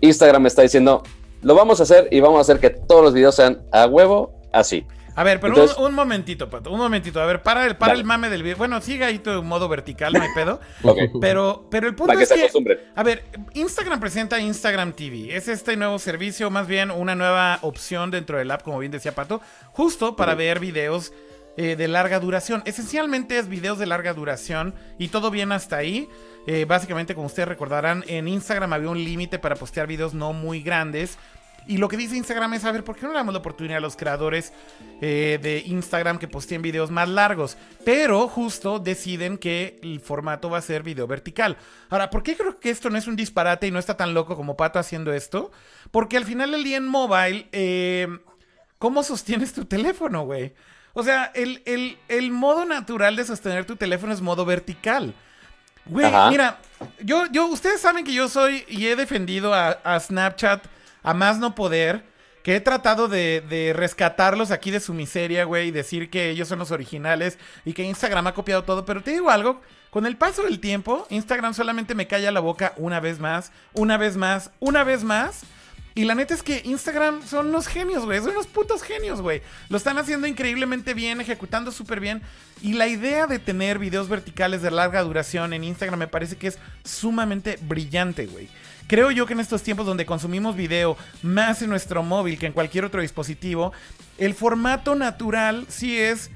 Instagram 0.00 0.46
está 0.46 0.62
diciendo, 0.62 1.02
lo 1.42 1.54
vamos 1.54 1.80
a 1.80 1.84
hacer 1.84 2.08
y 2.10 2.20
vamos 2.20 2.38
a 2.38 2.40
hacer 2.42 2.58
que 2.58 2.70
todos 2.70 3.02
los 3.04 3.14
videos 3.14 3.34
sean 3.36 3.62
a 3.72 3.86
huevo 3.86 4.32
así. 4.52 4.84
A 5.16 5.24
ver, 5.24 5.40
pero 5.40 5.54
Entonces- 5.54 5.76
un, 5.76 5.86
un 5.86 5.94
momentito, 5.94 6.48
Pato. 6.48 6.70
Un 6.70 6.78
momentito. 6.78 7.20
A 7.20 7.26
ver, 7.26 7.42
para 7.42 7.66
el, 7.66 7.76
para 7.76 7.92
Dale. 7.92 8.00
el 8.02 8.06
mame 8.06 8.30
del 8.30 8.42
video. 8.42 8.56
Bueno, 8.56 8.80
sigue 8.80 9.04
ahí 9.04 9.18
tu 9.18 9.42
modo 9.42 9.68
vertical, 9.68 10.12
no 10.14 10.22
hay 10.22 10.28
pedo. 10.34 10.60
Ok, 10.82 10.98
Pero, 11.20 11.66
pero 11.70 11.88
el 11.88 11.94
punto 11.94 12.06
para 12.08 12.16
que 12.18 12.22
es 12.22 12.28
se 12.28 12.36
que. 12.36 12.40
acostumbren. 12.42 12.78
A 12.94 13.02
ver, 13.02 13.24
Instagram 13.54 14.00
presenta 14.00 14.40
Instagram 14.40 14.92
TV. 14.92 15.36
Es 15.36 15.48
este 15.48 15.76
nuevo 15.76 15.98
servicio, 15.98 16.48
más 16.50 16.66
bien 16.68 16.90
una 16.90 17.16
nueva 17.16 17.58
opción 17.62 18.10
dentro 18.10 18.38
del 18.38 18.50
app, 18.50 18.62
como 18.62 18.78
bien 18.78 18.92
decía 18.92 19.12
Pato, 19.14 19.42
justo 19.72 20.16
para 20.16 20.34
ver 20.36 20.58
videos 20.60 21.12
eh, 21.62 21.76
de 21.76 21.88
larga 21.88 22.18
duración. 22.20 22.62
Esencialmente 22.64 23.38
es 23.38 23.46
videos 23.46 23.78
de 23.78 23.84
larga 23.84 24.14
duración 24.14 24.74
y 24.96 25.08
todo 25.08 25.30
bien 25.30 25.52
hasta 25.52 25.76
ahí. 25.76 26.08
Eh, 26.46 26.64
básicamente, 26.64 27.14
como 27.14 27.26
ustedes 27.26 27.48
recordarán, 27.48 28.02
en 28.06 28.28
Instagram 28.28 28.72
había 28.72 28.88
un 28.88 29.04
límite 29.04 29.38
para 29.38 29.56
postear 29.56 29.86
videos 29.86 30.14
no 30.14 30.32
muy 30.32 30.62
grandes. 30.62 31.18
Y 31.66 31.76
lo 31.76 31.88
que 31.88 31.98
dice 31.98 32.16
Instagram 32.16 32.54
es, 32.54 32.64
a 32.64 32.72
ver, 32.72 32.82
¿por 32.82 32.96
qué 32.96 33.02
no 33.02 33.08
le 33.08 33.18
damos 33.18 33.34
la 33.34 33.40
oportunidad 33.40 33.76
a 33.76 33.80
los 33.82 33.94
creadores 33.94 34.54
eh, 35.02 35.38
de 35.42 35.58
Instagram 35.66 36.18
que 36.18 36.28
posteen 36.28 36.62
videos 36.62 36.90
más 36.90 37.10
largos? 37.10 37.58
Pero 37.84 38.26
justo 38.26 38.78
deciden 38.78 39.36
que 39.36 39.78
el 39.82 40.00
formato 40.00 40.48
va 40.48 40.56
a 40.56 40.62
ser 40.62 40.82
video 40.82 41.06
vertical. 41.06 41.58
Ahora, 41.90 42.08
¿por 42.08 42.22
qué 42.22 42.38
creo 42.38 42.58
que 42.58 42.70
esto 42.70 42.88
no 42.88 42.96
es 42.96 43.06
un 43.06 43.16
disparate 43.16 43.66
y 43.66 43.70
no 43.70 43.78
está 43.78 43.98
tan 43.98 44.14
loco 44.14 44.34
como 44.34 44.56
Pato 44.56 44.78
haciendo 44.78 45.12
esto? 45.12 45.50
Porque 45.90 46.16
al 46.16 46.24
final 46.24 46.52
del 46.52 46.64
día 46.64 46.78
en 46.78 46.88
mobile, 46.88 47.50
¿cómo 48.78 49.02
sostienes 49.02 49.52
tu 49.52 49.66
teléfono, 49.66 50.24
güey? 50.24 50.54
O 50.92 51.02
sea, 51.02 51.30
el, 51.34 51.62
el- 51.66 51.98
el 52.08 52.30
modo 52.30 52.64
natural 52.64 53.16
de 53.16 53.24
sostener 53.24 53.64
tu 53.64 53.76
teléfono 53.76 54.12
es 54.12 54.20
modo 54.20 54.44
vertical. 54.44 55.14
Güey, 55.86 56.06
Ajá. 56.06 56.30
mira, 56.30 56.58
yo, 57.00 57.24
yo, 57.32 57.46
ustedes 57.46 57.80
saben 57.80 58.04
que 58.04 58.12
yo 58.12 58.28
soy 58.28 58.64
y 58.68 58.86
he 58.86 58.96
defendido 58.96 59.54
a, 59.54 59.70
a 59.70 59.98
Snapchat 60.00 60.64
a 61.02 61.14
más 61.14 61.38
no 61.38 61.54
poder. 61.54 62.08
Que 62.42 62.56
he 62.56 62.60
tratado 62.60 63.06
de, 63.06 63.42
de 63.50 63.74
rescatarlos 63.74 64.50
aquí 64.50 64.70
de 64.70 64.80
su 64.80 64.94
miseria, 64.94 65.44
güey, 65.44 65.68
y 65.68 65.72
decir 65.72 66.08
que 66.08 66.30
ellos 66.30 66.48
son 66.48 66.58
los 66.58 66.70
originales 66.70 67.38
y 67.66 67.74
que 67.74 67.82
Instagram 67.84 68.28
ha 68.28 68.32
copiado 68.32 68.64
todo. 68.64 68.86
Pero 68.86 69.02
te 69.02 69.10
digo 69.10 69.28
algo, 69.28 69.60
con 69.90 70.06
el 70.06 70.16
paso 70.16 70.42
del 70.44 70.58
tiempo, 70.58 71.06
Instagram 71.10 71.52
solamente 71.52 71.94
me 71.94 72.06
calla 72.06 72.32
la 72.32 72.40
boca 72.40 72.72
una 72.78 72.98
vez 72.98 73.18
más, 73.20 73.52
una 73.74 73.98
vez 73.98 74.16
más, 74.16 74.50
una 74.58 74.84
vez 74.84 75.04
más. 75.04 75.42
Y 75.94 76.04
la 76.04 76.14
neta 76.14 76.34
es 76.34 76.42
que 76.42 76.62
Instagram 76.64 77.26
son 77.26 77.48
unos 77.48 77.66
genios, 77.66 78.04
güey. 78.04 78.20
Son 78.20 78.30
unos 78.30 78.46
putos 78.46 78.82
genios, 78.82 79.20
güey. 79.20 79.42
Lo 79.68 79.76
están 79.76 79.98
haciendo 79.98 80.26
increíblemente 80.26 80.94
bien, 80.94 81.20
ejecutando 81.20 81.72
súper 81.72 81.98
bien. 82.00 82.22
Y 82.62 82.74
la 82.74 82.86
idea 82.86 83.26
de 83.26 83.38
tener 83.38 83.78
videos 83.78 84.08
verticales 84.08 84.62
de 84.62 84.70
larga 84.70 85.02
duración 85.02 85.52
en 85.52 85.64
Instagram 85.64 85.98
me 85.98 86.06
parece 86.06 86.36
que 86.36 86.46
es 86.48 86.58
sumamente 86.84 87.58
brillante, 87.62 88.26
güey. 88.26 88.48
Creo 88.86 89.10
yo 89.10 89.26
que 89.26 89.32
en 89.34 89.40
estos 89.40 89.62
tiempos 89.62 89.86
donde 89.86 90.06
consumimos 90.06 90.56
video 90.56 90.96
más 91.22 91.62
en 91.62 91.70
nuestro 91.70 92.02
móvil 92.02 92.38
que 92.38 92.46
en 92.46 92.52
cualquier 92.52 92.84
otro 92.84 93.00
dispositivo, 93.00 93.72
el 94.18 94.34
formato 94.34 94.94
natural 94.94 95.64
sí 95.68 95.98
es 95.98 96.30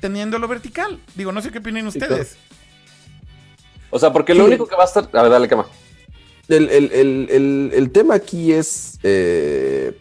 teniéndolo 0.00 0.48
vertical. 0.48 0.98
Digo, 1.14 1.30
no 1.32 1.42
sé 1.42 1.50
qué 1.52 1.58
opinan 1.58 1.86
ustedes. 1.86 2.36
O 3.90 3.98
sea, 3.98 4.12
porque 4.12 4.34
lo 4.34 4.44
Sí. 4.44 4.48
único 4.50 4.66
que 4.66 4.76
va 4.76 4.82
a 4.84 4.86
estar. 4.86 5.08
A 5.12 5.22
ver, 5.22 5.30
dale, 5.30 5.48
cama. 5.48 5.66
El, 6.50 6.68
el- 6.68 6.92
el- 6.92 7.28
el- 7.30 7.70
el 7.74 7.90
tema 7.90 8.14
aquí 8.14 8.52
es 8.52 8.98
eh, 9.02 9.92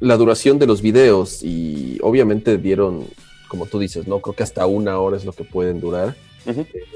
la 0.00 0.16
duración 0.16 0.58
de 0.58 0.66
los 0.66 0.80
videos 0.82 1.42
y 1.42 1.98
obviamente 2.02 2.56
dieron, 2.58 3.06
como 3.48 3.66
tú 3.66 3.78
dices, 3.78 4.06
¿no? 4.06 4.20
Creo 4.20 4.34
que 4.34 4.42
hasta 4.44 4.66
una 4.66 4.98
hora 4.98 5.16
es 5.16 5.24
lo 5.24 5.32
que 5.32 5.44
pueden 5.44 5.80
durar. 5.80 6.14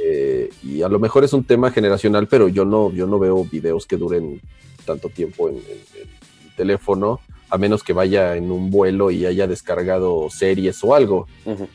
Eh, 0.04 0.50
y 0.62 0.82
a 0.82 0.88
lo 0.88 0.98
mejor 0.98 1.24
es 1.24 1.32
un 1.32 1.42
tema 1.44 1.70
generacional, 1.70 2.26
pero 2.28 2.48
yo 2.48 2.64
no, 2.64 2.92
yo 2.92 3.06
no 3.06 3.18
veo 3.18 3.44
videos 3.44 3.86
que 3.86 3.96
duren 3.96 4.40
tanto 4.84 5.08
tiempo 5.08 5.48
en, 5.48 5.56
en- 5.56 5.62
en 5.62 6.08
el 6.48 6.54
teléfono, 6.56 7.20
a 7.50 7.56
menos 7.58 7.82
que 7.82 7.92
vaya 7.94 8.36
en 8.36 8.50
un 8.50 8.70
vuelo 8.70 9.10
y 9.10 9.24
haya 9.26 9.46
descargado 9.46 10.28
series 10.30 10.84
o 10.84 10.94
algo. 10.94 11.26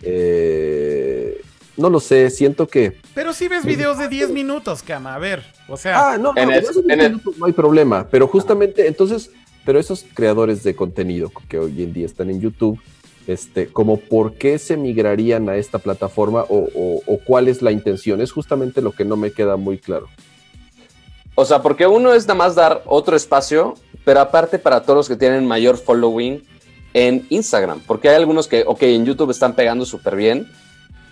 Eh, 0.03 1.41
no 1.77 1.89
lo 1.89 1.99
sé, 1.99 2.29
siento 2.29 2.67
que... 2.67 2.97
Pero 3.15 3.33
si 3.33 3.47
ves 3.47 3.65
videos 3.65 3.97
de 3.97 4.07
10 4.07 4.29
minutos, 4.29 4.83
cama. 4.83 5.15
A 5.15 5.19
ver, 5.19 5.43
o 5.67 5.77
sea. 5.77 6.13
Ah, 6.13 6.17
no, 6.17 6.33
En 6.35 6.49
no, 6.49 6.53
el- 6.55 6.63
esos 6.63 6.77
en 6.77 6.91
el- 6.91 7.11
minutos 7.11 7.37
no 7.37 7.45
hay 7.45 7.53
problema, 7.53 8.07
pero 8.09 8.27
justamente 8.27 8.87
entonces, 8.87 9.31
pero 9.65 9.79
esos 9.79 10.05
creadores 10.13 10.63
de 10.63 10.75
contenido 10.75 11.31
que 11.47 11.57
hoy 11.59 11.81
en 11.83 11.93
día 11.93 12.05
están 12.05 12.29
en 12.29 12.41
YouTube, 12.41 12.79
este, 13.27 13.67
como 13.67 13.97
por 13.97 14.33
qué 14.33 14.59
se 14.59 14.75
migrarían 14.75 15.47
a 15.47 15.55
esta 15.55 15.79
plataforma 15.79 16.41
o, 16.49 16.67
o- 16.75 17.01
o 17.05 17.17
cuál 17.25 17.47
es 17.47 17.61
la 17.61 17.71
intención, 17.71 18.19
es 18.21 18.31
justamente 18.31 18.81
lo 18.81 18.91
que 18.91 19.05
no 19.05 19.15
me 19.15 19.31
queda 19.31 19.55
muy 19.55 19.77
claro. 19.77 20.07
O 21.35 21.45
sea, 21.45 21.61
porque 21.61 21.87
uno 21.87 22.13
es 22.13 22.23
nada 22.27 22.35
más 22.37 22.55
dar 22.55 22.83
otro 22.85 23.15
espacio, 23.15 23.75
pero 24.05 24.19
aparte 24.19 24.59
para 24.59 24.81
todos 24.83 24.97
los 24.97 25.07
que 25.07 25.15
tienen 25.15 25.47
mayor 25.47 25.77
following 25.77 26.43
en 26.93 27.25
Instagram. 27.29 27.79
Porque 27.87 28.09
hay 28.09 28.15
algunos 28.17 28.47
que, 28.47 28.63
ok, 28.67 28.83
en 28.83 29.05
YouTube 29.05 29.31
están 29.31 29.55
pegando 29.55 29.83
súper 29.85 30.15
bien, 30.15 30.47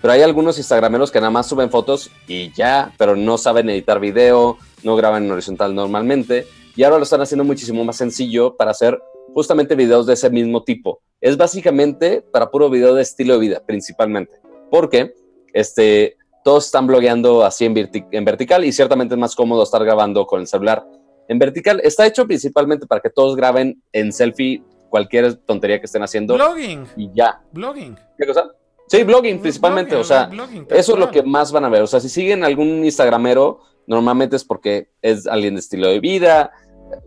pero 0.01 0.13
hay 0.13 0.21
algunos 0.21 0.57
Instagrameros 0.57 1.11
que 1.11 1.19
nada 1.19 1.29
más 1.29 1.47
suben 1.47 1.69
fotos 1.69 2.09
y 2.27 2.51
ya, 2.53 2.93
pero 2.97 3.15
no 3.15 3.37
saben 3.37 3.69
editar 3.69 3.99
video, 3.99 4.57
no 4.83 4.95
graban 4.95 5.25
en 5.25 5.31
horizontal 5.31 5.75
normalmente. 5.75 6.47
Y 6.75 6.83
ahora 6.83 6.97
lo 6.97 7.03
están 7.03 7.21
haciendo 7.21 7.43
muchísimo 7.43 7.83
más 7.83 7.97
sencillo 7.97 8.55
para 8.55 8.71
hacer 8.71 8.99
justamente 9.33 9.75
videos 9.75 10.07
de 10.07 10.13
ese 10.13 10.29
mismo 10.29 10.63
tipo. 10.63 11.01
Es 11.19 11.37
básicamente 11.37 12.21
para 12.21 12.49
puro 12.49 12.69
video 12.69 12.95
de 12.95 13.03
estilo 13.03 13.33
de 13.33 13.39
vida, 13.39 13.63
principalmente. 13.65 14.39
Porque 14.71 15.13
este, 15.53 16.17
todos 16.43 16.65
están 16.65 16.87
blogueando 16.87 17.43
así 17.43 17.65
en, 17.65 17.75
en 18.11 18.25
vertical 18.25 18.65
y 18.65 18.71
ciertamente 18.71 19.13
es 19.15 19.19
más 19.19 19.35
cómodo 19.35 19.63
estar 19.63 19.83
grabando 19.83 20.25
con 20.25 20.41
el 20.41 20.47
celular. 20.47 20.83
En 21.27 21.37
vertical 21.37 21.79
está 21.83 22.07
hecho 22.07 22.25
principalmente 22.25 22.87
para 22.87 23.01
que 23.01 23.09
todos 23.09 23.35
graben 23.35 23.81
en 23.93 24.11
selfie 24.11 24.63
cualquier 24.89 25.35
tontería 25.35 25.79
que 25.79 25.85
estén 25.85 26.03
haciendo 26.03 26.33
Blogging. 26.35 26.85
y 26.97 27.09
ya. 27.13 27.41
Blogging. 27.51 27.95
¿Qué 28.17 28.25
cosa? 28.25 28.51
Sí, 28.91 29.03
blogging 29.03 29.39
principalmente, 29.39 29.95
Blogging, 29.95 30.01
o 30.01 30.03
sea, 30.07 30.25
blogging, 30.25 30.67
eso 30.69 30.93
es 30.93 30.99
lo 30.99 31.09
que 31.11 31.23
más 31.23 31.51
van 31.51 31.63
a 31.65 31.69
ver. 31.69 31.81
O 31.81 31.87
sea, 31.87 31.99
si 32.01 32.09
siguen 32.09 32.43
algún 32.43 32.83
Instagramero, 32.83 33.59
normalmente 33.87 34.35
es 34.35 34.43
porque 34.43 34.89
es 35.01 35.27
alguien 35.27 35.53
de 35.55 35.61
estilo 35.61 35.87
de 35.87 35.99
vida 36.01 36.51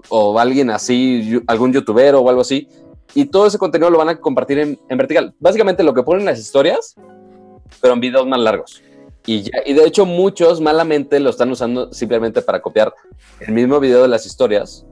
o 0.08 0.38
alguien 0.38 0.70
así, 0.70 1.40
algún 1.46 1.72
youtuber 1.74 2.14
o 2.14 2.28
algo 2.28 2.40
así. 2.40 2.68
Y 3.14 3.26
todo 3.26 3.46
ese 3.46 3.58
contenido 3.58 3.90
lo 3.90 3.98
van 3.98 4.08
a 4.08 4.16
compartir 4.20 4.58
en, 4.60 4.78
en 4.88 4.96
vertical. 4.98 5.34
Básicamente 5.38 5.82
lo 5.84 5.92
que 5.92 6.02
ponen 6.02 6.20
en 6.20 6.26
las 6.26 6.38
historias, 6.40 6.96
pero 7.82 7.92
en 7.94 8.00
videos 8.00 8.26
más 8.26 8.40
largos. 8.40 8.82
Y, 9.26 9.42
ya- 9.42 9.62
y 9.66 9.74
de 9.74 9.84
hecho 9.84 10.06
muchos 10.06 10.60
malamente 10.62 11.20
lo 11.20 11.28
están 11.30 11.50
usando 11.50 11.92
simplemente 11.92 12.40
para 12.42 12.62
copiar 12.62 12.94
el 13.40 13.52
mismo 13.52 13.78
video 13.78 14.00
de 14.02 14.08
las 14.08 14.24
historias. 14.26 14.86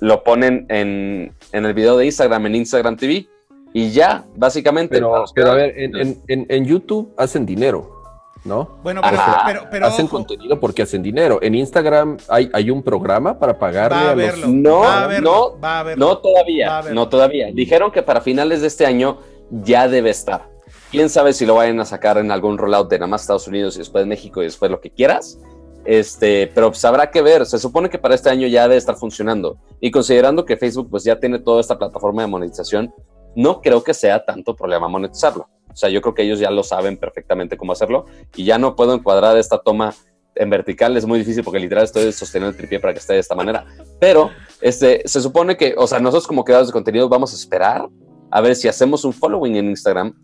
Lo 0.00 0.24
ponen 0.24 0.64
en, 0.70 1.34
en 1.52 1.66
el 1.66 1.74
video 1.74 1.96
de 1.98 2.06
Instagram, 2.06 2.46
en 2.46 2.54
Instagram 2.56 2.96
TV. 2.96 3.28
Y 3.72 3.90
ya, 3.90 4.24
básicamente. 4.36 4.94
Pero, 4.96 5.24
pero 5.34 5.50
a 5.52 5.54
ver, 5.54 5.78
en, 5.78 5.96
en- 5.96 6.22
en- 6.28 6.46
en 6.48 6.64
YouTube 6.66 7.12
hacen 7.16 7.46
dinero, 7.46 8.02
¿no? 8.44 8.78
Bueno, 8.82 9.00
pero, 9.02 9.22
pero, 9.46 9.60
pero 9.70 9.86
hacen 9.86 10.06
ojo, 10.06 10.16
contenido 10.16 10.60
porque 10.60 10.82
hacen 10.82 11.02
dinero. 11.02 11.38
En 11.42 11.54
Instagram 11.54 12.18
hay, 12.28 12.50
hay 12.52 12.70
un 12.70 12.82
programa 12.82 13.38
para 13.38 13.58
pagarle 13.58 13.96
va 13.96 14.08
a 14.10 14.12
a 14.34 14.36
los... 14.36 14.48
No, 14.48 14.78
va 14.80 15.04
a 15.04 15.06
verlo, 15.06 15.30
no, 15.54 15.60
va 15.60 15.78
a 15.80 15.82
verlo. 15.84 16.04
No 16.06 16.12
Va 16.12 16.18
a 16.18 16.22
todavía, 16.22 16.80
verlo. 16.82 16.94
no 16.94 17.08
todavía. 17.08 17.46
Dijeron 17.52 17.90
que 17.90 18.02
para 18.02 18.20
finales 18.20 18.60
de 18.60 18.66
este 18.66 18.84
año 18.84 19.18
ya 19.50 19.88
debe 19.88 20.10
estar. 20.10 20.50
Quién 20.90 21.08
sabe 21.08 21.32
si 21.32 21.46
lo 21.46 21.54
vayan 21.54 21.80
a 21.80 21.86
sacar 21.86 22.18
en 22.18 22.30
algún 22.30 22.58
rollout 22.58 22.90
de 22.90 22.98
nada 22.98 23.06
más 23.06 23.22
Estados 23.22 23.48
Unidos 23.48 23.76
y 23.76 23.78
después 23.78 24.06
México 24.06 24.42
y 24.42 24.44
después 24.44 24.70
lo 24.70 24.80
que 24.80 24.90
quieras. 24.90 25.38
Este, 25.84 26.50
pero 26.54 26.68
pues 26.70 26.84
habrá 26.84 27.10
que 27.10 27.22
ver. 27.22 27.46
Se 27.46 27.58
supone 27.58 27.88
que 27.88 27.98
para 27.98 28.14
este 28.14 28.28
año 28.28 28.46
ya 28.46 28.62
debe 28.64 28.76
estar 28.76 28.96
funcionando. 28.96 29.56
Y 29.80 29.90
considerando 29.90 30.44
que 30.44 30.56
Facebook 30.58 30.88
pues 30.90 31.04
ya 31.04 31.18
tiene 31.18 31.38
toda 31.38 31.60
esta 31.62 31.78
plataforma 31.78 32.22
de 32.22 32.28
monetización, 32.28 32.94
no 33.34 33.60
creo 33.60 33.82
que 33.82 33.94
sea 33.94 34.24
tanto 34.24 34.54
problema 34.54 34.88
monetizarlo. 34.88 35.48
O 35.72 35.76
sea, 35.76 35.88
yo 35.88 36.02
creo 36.02 36.14
que 36.14 36.22
ellos 36.22 36.38
ya 36.38 36.50
lo 36.50 36.62
saben 36.62 36.96
perfectamente 36.96 37.56
cómo 37.56 37.72
hacerlo 37.72 38.06
y 38.36 38.44
ya 38.44 38.58
no 38.58 38.76
puedo 38.76 38.94
encuadrar 38.94 39.36
esta 39.38 39.58
toma 39.58 39.94
en 40.34 40.50
vertical. 40.50 40.96
Es 40.96 41.06
muy 41.06 41.18
difícil 41.18 41.42
porque 41.42 41.60
literal 41.60 41.84
estoy 41.84 42.12
sosteniendo 42.12 42.50
el 42.50 42.56
tripié 42.56 42.78
para 42.78 42.92
que 42.92 42.98
esté 42.98 43.14
de 43.14 43.20
esta 43.20 43.34
manera. 43.34 43.64
Pero 43.98 44.30
este, 44.60 45.02
se 45.06 45.20
supone 45.20 45.56
que, 45.56 45.74
o 45.76 45.86
sea, 45.86 45.98
nosotros 45.98 46.26
como 46.26 46.44
creadores 46.44 46.68
de 46.68 46.72
contenido 46.72 47.08
vamos 47.08 47.32
a 47.32 47.36
esperar 47.36 47.88
a 48.30 48.40
ver 48.40 48.56
si 48.56 48.68
hacemos 48.68 49.04
un 49.04 49.12
following 49.12 49.56
en 49.56 49.70
Instagram 49.70 50.14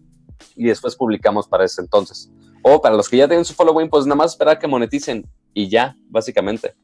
y 0.55 0.66
después 0.66 0.97
publicamos 0.97 1.48
para 1.48 1.64
ese 1.64 1.80
entonces. 1.80 2.30
O 2.62 2.80
para 2.80 2.97
los 2.97 3.09
que 3.09 3.16
ya 3.16 3.28
tienen 3.28 3.44
su 3.44 3.55
following, 3.55 3.89
pues 3.89 4.06
nada 4.06 4.16
más 4.16 4.32
esperar 4.32 4.59
que 4.59 4.66
moneticen 4.66 5.26
y 5.55 5.68
ya, 5.68 5.97
básicamente. 6.09 6.74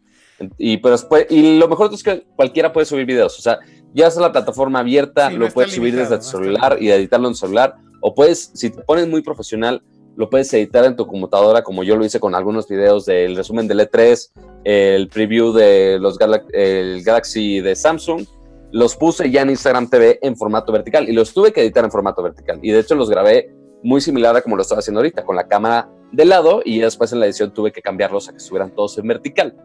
Y, 0.59 0.79
pero 0.79 0.93
después, 0.93 1.27
y 1.31 1.59
lo 1.59 1.69
mejor 1.69 1.93
es 1.93 2.03
que 2.03 2.27
cualquiera 2.37 2.73
puede 2.73 2.87
subir 2.87 3.07
videos. 3.07 3.39
O 3.39 3.43
sea, 3.43 3.59
ya 3.95 4.09
es 4.09 4.17
la 4.17 4.33
plataforma 4.33 4.81
abierta, 4.81 5.31
Sí, 5.31 5.37
lo 5.37 5.49
puedes 5.49 5.73
subir 5.73 5.95
limitado, 5.95 6.17
desde 6.17 6.31
tu 6.31 6.39
celular 6.39 6.77
y 6.81 6.91
editarlo 6.91 7.29
en 7.29 7.35
celular. 7.35 7.77
O 8.01 8.15
puedes, 8.15 8.51
si 8.53 8.71
te 8.71 8.83
pones 8.83 9.09
muy 9.09 9.23
profesional, 9.23 9.83
lo 10.17 10.29
puedes 10.29 10.53
editar 10.53 10.85
en 10.85 10.97
tu 10.97 11.07
computadora, 11.07 11.63
como 11.63 11.83
yo 11.85 11.97
lo 11.97 12.05
hice 12.05 12.21
con 12.21 12.35
algunos 12.35 12.69
videos 12.69 13.07
del 13.07 13.37
resumen 13.37 13.67
del 13.67 13.81
E3, 13.81 14.31
el 14.65 15.09
preview 15.09 15.53
de 15.53 15.99
los 16.01 16.19
el 16.53 17.03
Galaxy 17.03 17.61
de 17.61 17.75
Samsung. 17.75 18.27
Los 18.73 18.97
puse 18.97 19.31
ya 19.31 19.43
en 19.43 19.51
Instagram 19.51 19.89
TV 19.89 20.19
en 20.23 20.37
formato 20.37 20.73
vertical 20.73 21.09
y 21.09 21.13
los 21.13 21.33
tuve 21.33 21.53
que 21.53 21.63
editar 21.63 21.85
en 21.85 21.93
formato 21.93 22.23
vertical. 22.23 22.59
Y 22.63 22.73
de 22.73 22.81
hecho 22.81 22.97
los 22.97 23.09
grabé 23.09 23.55
muy 23.85 24.01
similar 24.01 24.35
a 24.35 24.43
como 24.43 24.57
lo 24.57 24.63
estaba 24.63 24.81
haciendo 24.81 25.01
ahorita, 25.01 25.25
con 25.25 25.37
la 25.37 25.47
cámara 25.47 25.89
de 26.11 26.25
lado 26.25 26.63
y 26.65 26.81
después 26.81 27.13
en 27.13 27.21
la 27.21 27.27
edición 27.27 27.53
tuve 27.53 27.71
que 27.71 27.83
cambiarlos 27.83 28.29
a 28.29 28.33
que 28.33 28.39
estuvieran 28.39 28.75
todos 28.75 28.99
en 28.99 29.07
vertical. 29.07 29.57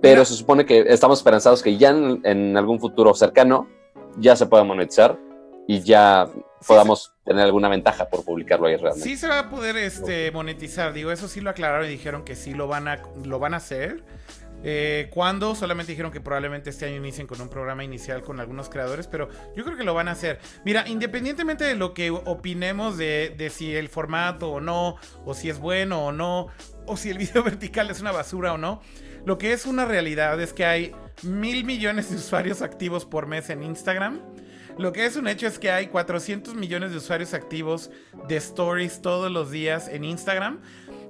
Pero 0.00 0.24
se 0.24 0.34
supone 0.34 0.66
que 0.66 0.80
estamos 0.88 1.18
esperanzados 1.18 1.62
que 1.62 1.76
ya 1.76 1.90
en, 1.90 2.20
en 2.24 2.56
algún 2.56 2.78
futuro 2.78 3.14
cercano 3.14 3.68
ya 4.18 4.36
se 4.36 4.46
pueda 4.46 4.64
monetizar 4.64 5.18
y 5.66 5.80
ya 5.80 6.28
podamos 6.66 7.12
tener 7.24 7.44
alguna 7.44 7.68
ventaja 7.68 8.08
por 8.08 8.24
publicarlo 8.24 8.66
ahí 8.66 8.76
realmente. 8.76 9.08
Sí 9.08 9.16
se 9.16 9.28
va 9.28 9.40
a 9.40 9.50
poder 9.50 9.76
este, 9.76 10.30
monetizar, 10.30 10.92
digo, 10.92 11.10
eso 11.12 11.28
sí 11.28 11.40
lo 11.40 11.50
aclararon 11.50 11.86
y 11.86 11.90
dijeron 11.90 12.24
que 12.24 12.36
sí 12.36 12.54
lo 12.54 12.68
van 12.68 12.88
a, 12.88 13.02
lo 13.24 13.38
van 13.38 13.54
a 13.54 13.58
hacer. 13.58 14.04
Eh, 14.62 15.10
¿Cuándo? 15.12 15.54
Solamente 15.54 15.92
dijeron 15.92 16.10
que 16.10 16.20
probablemente 16.20 16.70
este 16.70 16.86
año 16.86 16.96
inicien 16.96 17.26
con 17.26 17.40
un 17.40 17.48
programa 17.48 17.84
inicial 17.84 18.22
con 18.22 18.40
algunos 18.40 18.68
creadores, 18.68 19.06
pero 19.06 19.28
yo 19.54 19.64
creo 19.64 19.76
que 19.76 19.84
lo 19.84 19.94
van 19.94 20.08
a 20.08 20.12
hacer. 20.12 20.40
Mira, 20.64 20.88
independientemente 20.88 21.64
de 21.64 21.74
lo 21.74 21.94
que 21.94 22.10
opinemos 22.10 22.96
de, 22.96 23.34
de 23.36 23.50
si 23.50 23.76
el 23.76 23.88
formato 23.88 24.50
o 24.50 24.60
no, 24.60 24.96
o 25.24 25.34
si 25.34 25.50
es 25.50 25.58
bueno 25.58 26.06
o 26.06 26.12
no, 26.12 26.48
o 26.86 26.96
si 26.96 27.10
el 27.10 27.18
video 27.18 27.42
vertical 27.42 27.90
es 27.90 28.00
una 28.00 28.12
basura 28.12 28.54
o 28.54 28.58
no, 28.58 28.80
lo 29.26 29.38
que 29.38 29.52
es 29.52 29.66
una 29.66 29.84
realidad 29.84 30.40
es 30.40 30.52
que 30.52 30.64
hay 30.64 30.94
mil 31.24 31.64
millones 31.64 32.10
de 32.10 32.16
usuarios 32.16 32.62
activos 32.62 33.04
por 33.04 33.26
mes 33.26 33.50
en 33.50 33.64
Instagram. 33.64 34.20
Lo 34.78 34.92
que 34.92 35.04
es 35.04 35.16
un 35.16 35.26
hecho 35.26 35.48
es 35.48 35.58
que 35.58 35.72
hay 35.72 35.88
400 35.88 36.54
millones 36.54 36.92
de 36.92 36.98
usuarios 36.98 37.34
activos 37.34 37.90
de 38.28 38.36
stories 38.36 39.02
todos 39.02 39.32
los 39.32 39.50
días 39.50 39.88
en 39.88 40.04
Instagram. 40.04 40.60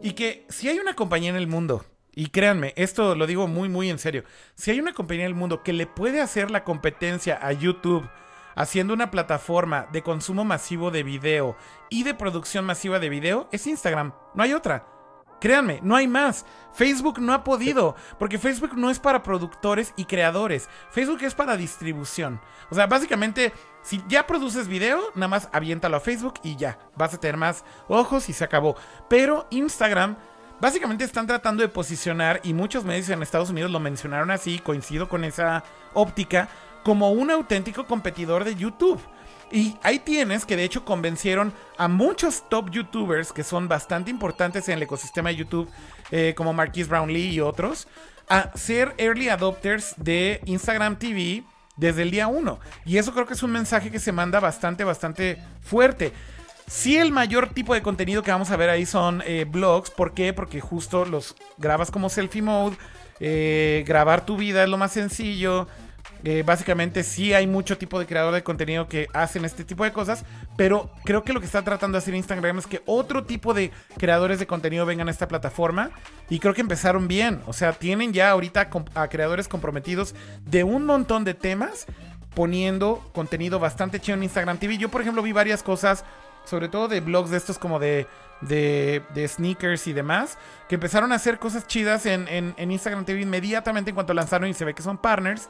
Y 0.02 0.12
que 0.12 0.46
si 0.48 0.66
hay 0.70 0.78
una 0.78 0.94
compañía 0.94 1.28
en 1.28 1.36
el 1.36 1.46
mundo, 1.46 1.84
y 2.14 2.28
créanme, 2.28 2.72
esto 2.76 3.14
lo 3.16 3.26
digo 3.26 3.48
muy, 3.48 3.68
muy 3.68 3.90
en 3.90 3.98
serio, 3.98 4.24
si 4.54 4.70
hay 4.70 4.80
una 4.80 4.94
compañía 4.94 5.26
en 5.26 5.32
el 5.32 5.36
mundo 5.36 5.62
que 5.62 5.74
le 5.74 5.86
puede 5.86 6.22
hacer 6.22 6.50
la 6.50 6.64
competencia 6.64 7.38
a 7.42 7.52
YouTube 7.52 8.08
haciendo 8.54 8.94
una 8.94 9.10
plataforma 9.10 9.88
de 9.92 10.02
consumo 10.02 10.42
masivo 10.42 10.90
de 10.90 11.02
video 11.02 11.54
y 11.90 12.02
de 12.02 12.14
producción 12.14 12.64
masiva 12.64 12.98
de 12.98 13.10
video, 13.10 13.46
es 13.52 13.66
Instagram. 13.66 14.14
No 14.34 14.42
hay 14.42 14.54
otra. 14.54 14.95
Créanme, 15.40 15.80
no 15.82 15.96
hay 15.96 16.08
más. 16.08 16.46
Facebook 16.72 17.20
no 17.20 17.32
ha 17.32 17.44
podido, 17.44 17.94
porque 18.18 18.38
Facebook 18.38 18.76
no 18.76 18.90
es 18.90 18.98
para 18.98 19.22
productores 19.22 19.92
y 19.96 20.04
creadores. 20.04 20.68
Facebook 20.90 21.22
es 21.22 21.34
para 21.34 21.56
distribución. 21.56 22.40
O 22.70 22.74
sea, 22.74 22.86
básicamente, 22.86 23.52
si 23.82 24.02
ya 24.08 24.26
produces 24.26 24.68
video, 24.68 25.00
nada 25.14 25.28
más 25.28 25.48
aviéntalo 25.52 25.96
a 25.96 26.00
Facebook 26.00 26.34
y 26.42 26.56
ya. 26.56 26.78
Vas 26.96 27.14
a 27.14 27.20
tener 27.20 27.36
más 27.36 27.64
ojos 27.88 28.28
y 28.28 28.32
se 28.32 28.44
acabó. 28.44 28.76
Pero 29.08 29.46
Instagram, 29.50 30.16
básicamente 30.60 31.04
están 31.04 31.26
tratando 31.26 31.62
de 31.62 31.68
posicionar, 31.68 32.40
y 32.42 32.52
muchos 32.54 32.84
medios 32.84 33.08
en 33.10 33.22
Estados 33.22 33.50
Unidos 33.50 33.70
lo 33.70 33.80
mencionaron 33.80 34.30
así, 34.30 34.58
coincido 34.58 35.08
con 35.08 35.24
esa 35.24 35.64
óptica, 35.94 36.48
como 36.82 37.10
un 37.12 37.30
auténtico 37.30 37.86
competidor 37.86 38.44
de 38.44 38.54
YouTube. 38.54 39.00
Y 39.52 39.76
ahí 39.82 40.00
tienes 40.00 40.44
que 40.44 40.56
de 40.56 40.64
hecho 40.64 40.84
convencieron 40.84 41.52
a 41.78 41.88
muchos 41.88 42.48
top 42.48 42.70
youtubers 42.70 43.32
que 43.32 43.44
son 43.44 43.68
bastante 43.68 44.10
importantes 44.10 44.68
en 44.68 44.74
el 44.74 44.82
ecosistema 44.82 45.28
de 45.28 45.36
YouTube, 45.36 45.70
eh, 46.10 46.34
como 46.36 46.52
Marquise 46.52 46.88
Brownlee 46.88 47.30
y 47.30 47.40
otros, 47.40 47.86
a 48.28 48.50
ser 48.56 48.94
early 48.98 49.28
adopters 49.28 49.94
de 49.98 50.40
Instagram 50.46 50.98
TV 50.98 51.44
desde 51.76 52.02
el 52.02 52.10
día 52.10 52.26
1. 52.26 52.58
Y 52.84 52.96
eso 52.98 53.12
creo 53.12 53.26
que 53.26 53.34
es 53.34 53.42
un 53.42 53.52
mensaje 53.52 53.90
que 53.90 54.00
se 54.00 54.12
manda 54.12 54.40
bastante, 54.40 54.82
bastante 54.82 55.38
fuerte. 55.60 56.12
Sí, 56.66 56.96
el 56.96 57.12
mayor 57.12 57.50
tipo 57.50 57.74
de 57.74 57.82
contenido 57.82 58.24
que 58.24 58.32
vamos 58.32 58.50
a 58.50 58.56
ver 58.56 58.70
ahí 58.70 58.86
son 58.86 59.22
eh, 59.24 59.46
blogs. 59.48 59.90
¿Por 59.90 60.14
qué? 60.14 60.32
Porque 60.32 60.60
justo 60.60 61.04
los 61.04 61.36
grabas 61.58 61.90
como 61.92 62.08
selfie 62.08 62.42
mode. 62.42 62.76
eh, 63.20 63.84
grabar 63.86 64.26
tu 64.26 64.36
vida 64.36 64.64
es 64.64 64.68
lo 64.68 64.76
más 64.76 64.92
sencillo. 64.92 65.68
Eh, 66.24 66.42
básicamente 66.44 67.04
sí 67.04 67.34
hay 67.34 67.46
mucho 67.46 67.78
tipo 67.78 68.00
de 68.00 68.06
creador 68.06 68.34
de 68.34 68.42
contenido 68.42 68.88
que 68.88 69.06
hacen 69.12 69.44
este 69.44 69.64
tipo 69.64 69.84
de 69.84 69.92
cosas, 69.92 70.24
pero 70.56 70.90
creo 71.04 71.22
que 71.22 71.32
lo 71.32 71.38
que 71.40 71.46
está 71.46 71.62
tratando 71.62 71.96
de 71.96 72.02
hacer 72.02 72.14
Instagram 72.14 72.58
es 72.58 72.66
que 72.66 72.82
otro 72.86 73.24
tipo 73.24 73.54
de 73.54 73.70
creadores 73.96 74.38
de 74.38 74.46
contenido 74.46 74.86
vengan 74.86 75.06
a 75.08 75.10
esta 75.12 75.28
plataforma 75.28 75.90
y 76.28 76.40
creo 76.40 76.52
que 76.54 76.62
empezaron 76.62 77.06
bien, 77.06 77.42
o 77.46 77.52
sea, 77.52 77.72
tienen 77.74 78.12
ya 78.12 78.30
ahorita 78.30 78.68
a 78.94 79.08
creadores 79.08 79.46
comprometidos 79.46 80.14
de 80.44 80.64
un 80.64 80.84
montón 80.86 81.22
de 81.24 81.34
temas 81.34 81.86
poniendo 82.34 83.08
contenido 83.14 83.58
bastante 83.58 84.00
chido 84.00 84.16
en 84.16 84.24
Instagram 84.24 84.58
TV. 84.58 84.78
Yo, 84.78 84.88
por 84.90 85.00
ejemplo, 85.00 85.22
vi 85.22 85.32
varias 85.32 85.62
cosas, 85.62 86.04
sobre 86.44 86.68
todo 86.68 86.88
de 86.88 87.00
blogs 87.00 87.30
de 87.30 87.36
estos 87.38 87.58
como 87.58 87.78
de, 87.78 88.06
de, 88.40 89.02
de 89.14 89.28
sneakers 89.28 89.86
y 89.86 89.92
demás, 89.92 90.36
que 90.68 90.74
empezaron 90.74 91.12
a 91.12 91.14
hacer 91.14 91.38
cosas 91.38 91.66
chidas 91.66 92.04
en- 92.04 92.26
en 92.28 92.70
Instagram 92.70 93.04
TV 93.04 93.20
inmediatamente 93.22 93.90
en 93.90 93.94
cuanto 93.94 94.12
lanzaron 94.12 94.48
y 94.50 94.54
se 94.54 94.64
ve 94.64 94.74
que 94.74 94.82
son 94.82 94.98
partners. 94.98 95.48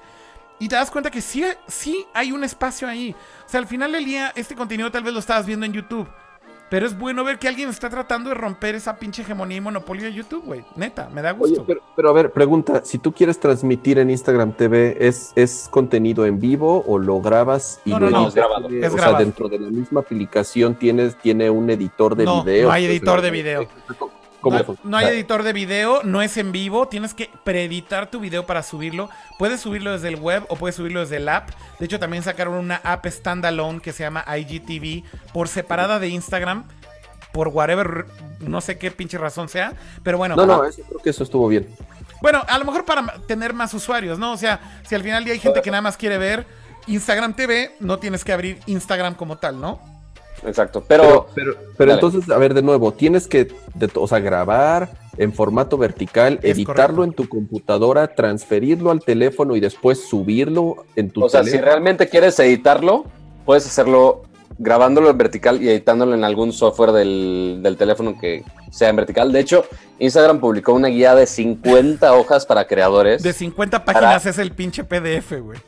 Y 0.58 0.68
te 0.68 0.76
das 0.76 0.90
cuenta 0.90 1.10
que 1.10 1.20
sí, 1.20 1.44
sí 1.66 2.06
hay 2.14 2.32
un 2.32 2.42
espacio 2.44 2.88
ahí. 2.88 3.14
O 3.46 3.48
sea, 3.48 3.60
al 3.60 3.66
final 3.66 3.92
del 3.92 4.04
día, 4.04 4.32
este 4.36 4.54
contenido 4.54 4.90
tal 4.90 5.02
vez 5.02 5.12
lo 5.12 5.20
estabas 5.20 5.44
viendo 5.46 5.66
en 5.66 5.72
YouTube. 5.72 6.08
Pero 6.68 6.84
es 6.84 6.98
bueno 6.98 7.22
ver 7.22 7.38
que 7.38 7.46
alguien 7.46 7.68
está 7.68 7.88
tratando 7.88 8.28
de 8.30 8.34
romper 8.34 8.74
esa 8.74 8.96
pinche 8.96 9.22
hegemonía 9.22 9.58
y 9.58 9.60
monopolio 9.60 10.06
de 10.06 10.12
YouTube, 10.14 10.42
güey. 10.44 10.64
Neta, 10.74 11.08
me 11.10 11.22
da 11.22 11.30
Oye, 11.30 11.50
gusto. 11.50 11.64
pero, 11.64 11.80
pero 11.94 12.08
a 12.08 12.12
ver, 12.12 12.32
pregunta, 12.32 12.82
si 12.84 12.98
tú 12.98 13.12
quieres 13.12 13.38
transmitir 13.38 14.00
en 14.00 14.10
Instagram 14.10 14.52
TV, 14.52 14.96
¿es, 14.98 15.30
es 15.36 15.68
contenido 15.70 16.26
en 16.26 16.40
vivo 16.40 16.82
o 16.88 16.98
lo 16.98 17.20
grabas 17.20 17.80
y 17.84 17.90
No, 17.90 18.00
lo 18.00 18.10
no, 18.10 18.10
no, 18.10 18.18
editas? 18.24 18.30
es 18.30 18.34
grabado. 18.34 18.68
Es 18.68 18.92
o 18.92 18.98
sea, 18.98 19.12
dentro 19.18 19.48
de 19.48 19.60
la 19.60 19.70
misma 19.70 20.00
aplicación 20.00 20.74
tienes, 20.74 21.16
tiene 21.18 21.50
un 21.50 21.70
editor 21.70 22.16
de 22.16 22.24
No, 22.24 22.42
video. 22.42 22.66
no 22.66 22.72
hay 22.72 22.86
editor 22.86 23.20
de 23.20 23.30
video. 23.30 23.68
¿Cómo 24.50 24.78
no, 24.84 24.96
hay 24.96 25.06
editor 25.06 25.42
de 25.42 25.52
video, 25.52 26.02
no 26.04 26.22
es 26.22 26.36
en 26.36 26.52
vivo, 26.52 26.86
tienes 26.86 27.14
que 27.14 27.30
preeditar 27.42 28.10
tu 28.10 28.20
video 28.20 28.46
para 28.46 28.62
subirlo. 28.62 29.10
Puedes 29.38 29.60
subirlo 29.60 29.90
desde 29.90 30.06
el 30.06 30.16
web 30.16 30.44
o 30.48 30.54
puedes 30.54 30.76
subirlo 30.76 31.00
desde 31.00 31.16
el 31.16 31.28
app. 31.28 31.50
De 31.80 31.86
hecho, 31.86 31.98
también 31.98 32.22
sacaron 32.22 32.54
una 32.54 32.76
app 32.84 33.04
standalone 33.06 33.80
que 33.80 33.92
se 33.92 34.04
llama 34.04 34.24
IGTV 34.38 35.02
por 35.32 35.48
separada 35.48 35.98
de 35.98 36.08
Instagram. 36.08 36.64
Por 37.32 37.48
whatever, 37.48 38.06
no 38.38 38.60
sé 38.60 38.78
qué 38.78 38.92
pinche 38.92 39.18
razón 39.18 39.48
sea. 39.48 39.74
Pero 40.04 40.16
bueno, 40.16 40.36
No, 40.36 40.46
no, 40.46 40.64
eso, 40.64 40.82
creo 40.88 41.00
que 41.02 41.10
eso 41.10 41.24
estuvo 41.24 41.48
bien. 41.48 41.66
bueno, 42.22 42.42
a 42.46 42.56
lo 42.58 42.64
mejor 42.64 42.84
para 42.84 43.18
tener 43.26 43.52
más 43.52 43.74
usuarios, 43.74 44.16
¿no? 44.16 44.32
O 44.32 44.36
sea, 44.36 44.80
si 44.86 44.94
al 44.94 45.02
final 45.02 45.18
del 45.18 45.24
día 45.24 45.34
hay 45.34 45.40
gente 45.40 45.60
que 45.60 45.72
nada 45.72 45.82
más 45.82 45.96
quiere 45.96 46.18
ver 46.18 46.46
Instagram 46.86 47.34
TV, 47.34 47.74
no 47.80 47.98
tienes 47.98 48.24
que 48.24 48.32
abrir 48.32 48.60
Instagram 48.66 49.16
como 49.16 49.38
tal, 49.38 49.60
¿no? 49.60 49.95
Exacto. 50.44 50.84
Pero, 50.86 51.26
Pero, 51.34 51.52
pero, 51.54 51.54
pero 51.76 51.92
Dale. 51.92 52.06
entonces, 52.06 52.30
a 52.30 52.38
ver, 52.38 52.54
de 52.54 52.62
nuevo, 52.62 52.92
tienes 52.92 53.26
que, 53.28 53.44
de- 53.74 53.90
o 53.94 54.06
sea, 54.06 54.18
grabar 54.20 54.90
en 55.18 55.32
formato 55.32 55.78
vertical, 55.78 56.38
Es 56.42 56.56
editarlo 56.56 56.96
correcto. 56.98 57.04
en 57.04 57.12
tu 57.12 57.28
computadora, 57.28 58.14
transferirlo 58.14 58.90
al 58.90 59.00
teléfono 59.00 59.56
y 59.56 59.60
después 59.60 60.06
subirlo 60.08 60.84
en 60.94 61.10
tu 61.10 61.24
o 61.24 61.28
sea, 61.28 61.40
si 61.42 61.50
teléfono. 61.52 61.70
realmente 61.72 62.08
quieres 62.08 62.38
editarlo, 62.38 63.04
puedes 63.46 63.66
hacerlo 63.66 64.22
grabándolo 64.58 65.10
en 65.10 65.18
vertical 65.18 65.62
y 65.62 65.68
editándolo 65.68 66.14
en 66.14 66.24
algún 66.24 66.52
software 66.52 66.92
del, 66.92 67.60
del 67.62 67.76
teléfono 67.76 68.18
que 68.18 68.42
sea 68.70 68.88
en 68.88 68.96
vertical. 68.96 69.30
De 69.32 69.40
hecho, 69.40 69.64
Instagram 69.98 70.40
publicó 70.40 70.72
una 70.72 70.88
guía 70.88 71.14
de 71.14 71.26
50 71.26 72.12
hojas 72.14 72.46
para 72.46 72.66
creadores. 72.66 73.22
De 73.22 73.32
50 73.32 73.84
páginas 73.84 74.24
es 74.26 74.38
el 74.38 74.52
pinche 74.52 74.84
PDF, 74.84 75.32
güey. 75.42 75.58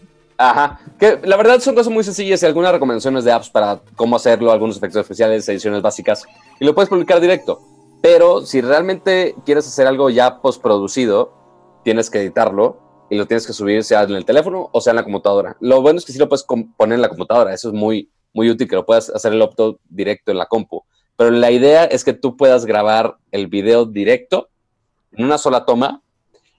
Ajá, 0.41 0.79
que 1.01 1.19
la 1.25 1.37
verdad 1.37 1.59
son 1.59 1.75
cosas 1.75 1.93
muy 1.93 2.05
sencillas 2.05 2.41
y 2.41 2.47
algunas 2.47 2.71
recomendaciones 2.71 3.25
de 3.25 3.33
apps 3.33 3.51
para 3.51 3.81
cómo 3.97 4.15
hacerlo, 4.15 4.53
algunos 4.53 4.77
efectos 4.77 5.01
especiales, 5.01 5.49
ediciones 5.49 5.83
básicas, 5.83 6.25
y 6.61 6.65
lo 6.65 6.77
puedes 6.77 6.89
publicar 6.89 7.21
directo. 7.21 7.61
Pero 8.01 8.47
si 8.47 8.61
realmente 8.61 9.35
quieres 9.45 9.67
hacer 9.67 9.89
algo 9.89 10.11
ya 10.11 10.41
postproducido, 10.41 11.35
tienes 11.83 12.09
que 12.09 12.21
editarlo 12.21 12.79
y 13.11 13.17
lo 13.17 13.27
tienes 13.27 13.49
que 13.49 13.53
subir 13.53 13.83
sea 13.83 14.05
en 14.05 14.13
el 14.13 14.25
teléfono 14.25 14.69
o 14.71 14.81
sea 14.81 14.93
en 14.93 14.97
la 14.97 15.03
computadora. 15.03 15.57
Lo 15.59 15.83
bueno 15.83 15.99
es 15.99 16.05
que 16.05 16.13
sí 16.13 16.21
lo 16.21 16.29
puedes 16.29 16.45
poner 16.45 16.95
en 16.95 17.03
la 17.03 17.09
computadora, 17.09 17.53
eso 17.53 17.69
es 17.69 17.75
muy, 17.75 18.09
muy 18.33 18.49
útil, 18.49 18.69
que 18.69 18.77
lo 18.77 18.87
puedas 18.87 19.11
hacer 19.11 19.33
el 19.33 19.43
upload 19.43 19.79
directo 19.89 20.31
en 20.31 20.39
la 20.39 20.47
compu. 20.47 20.85
Pero 21.17 21.33
la 21.33 21.51
idea 21.51 21.85
es 21.85 22.05
que 22.05 22.13
tú 22.13 22.37
puedas 22.37 22.65
grabar 22.65 23.17
el 23.33 23.49
video 23.49 23.87
directo 23.87 24.51
en 25.11 25.25
una 25.25 25.37
sola 25.37 25.65
toma 25.65 26.01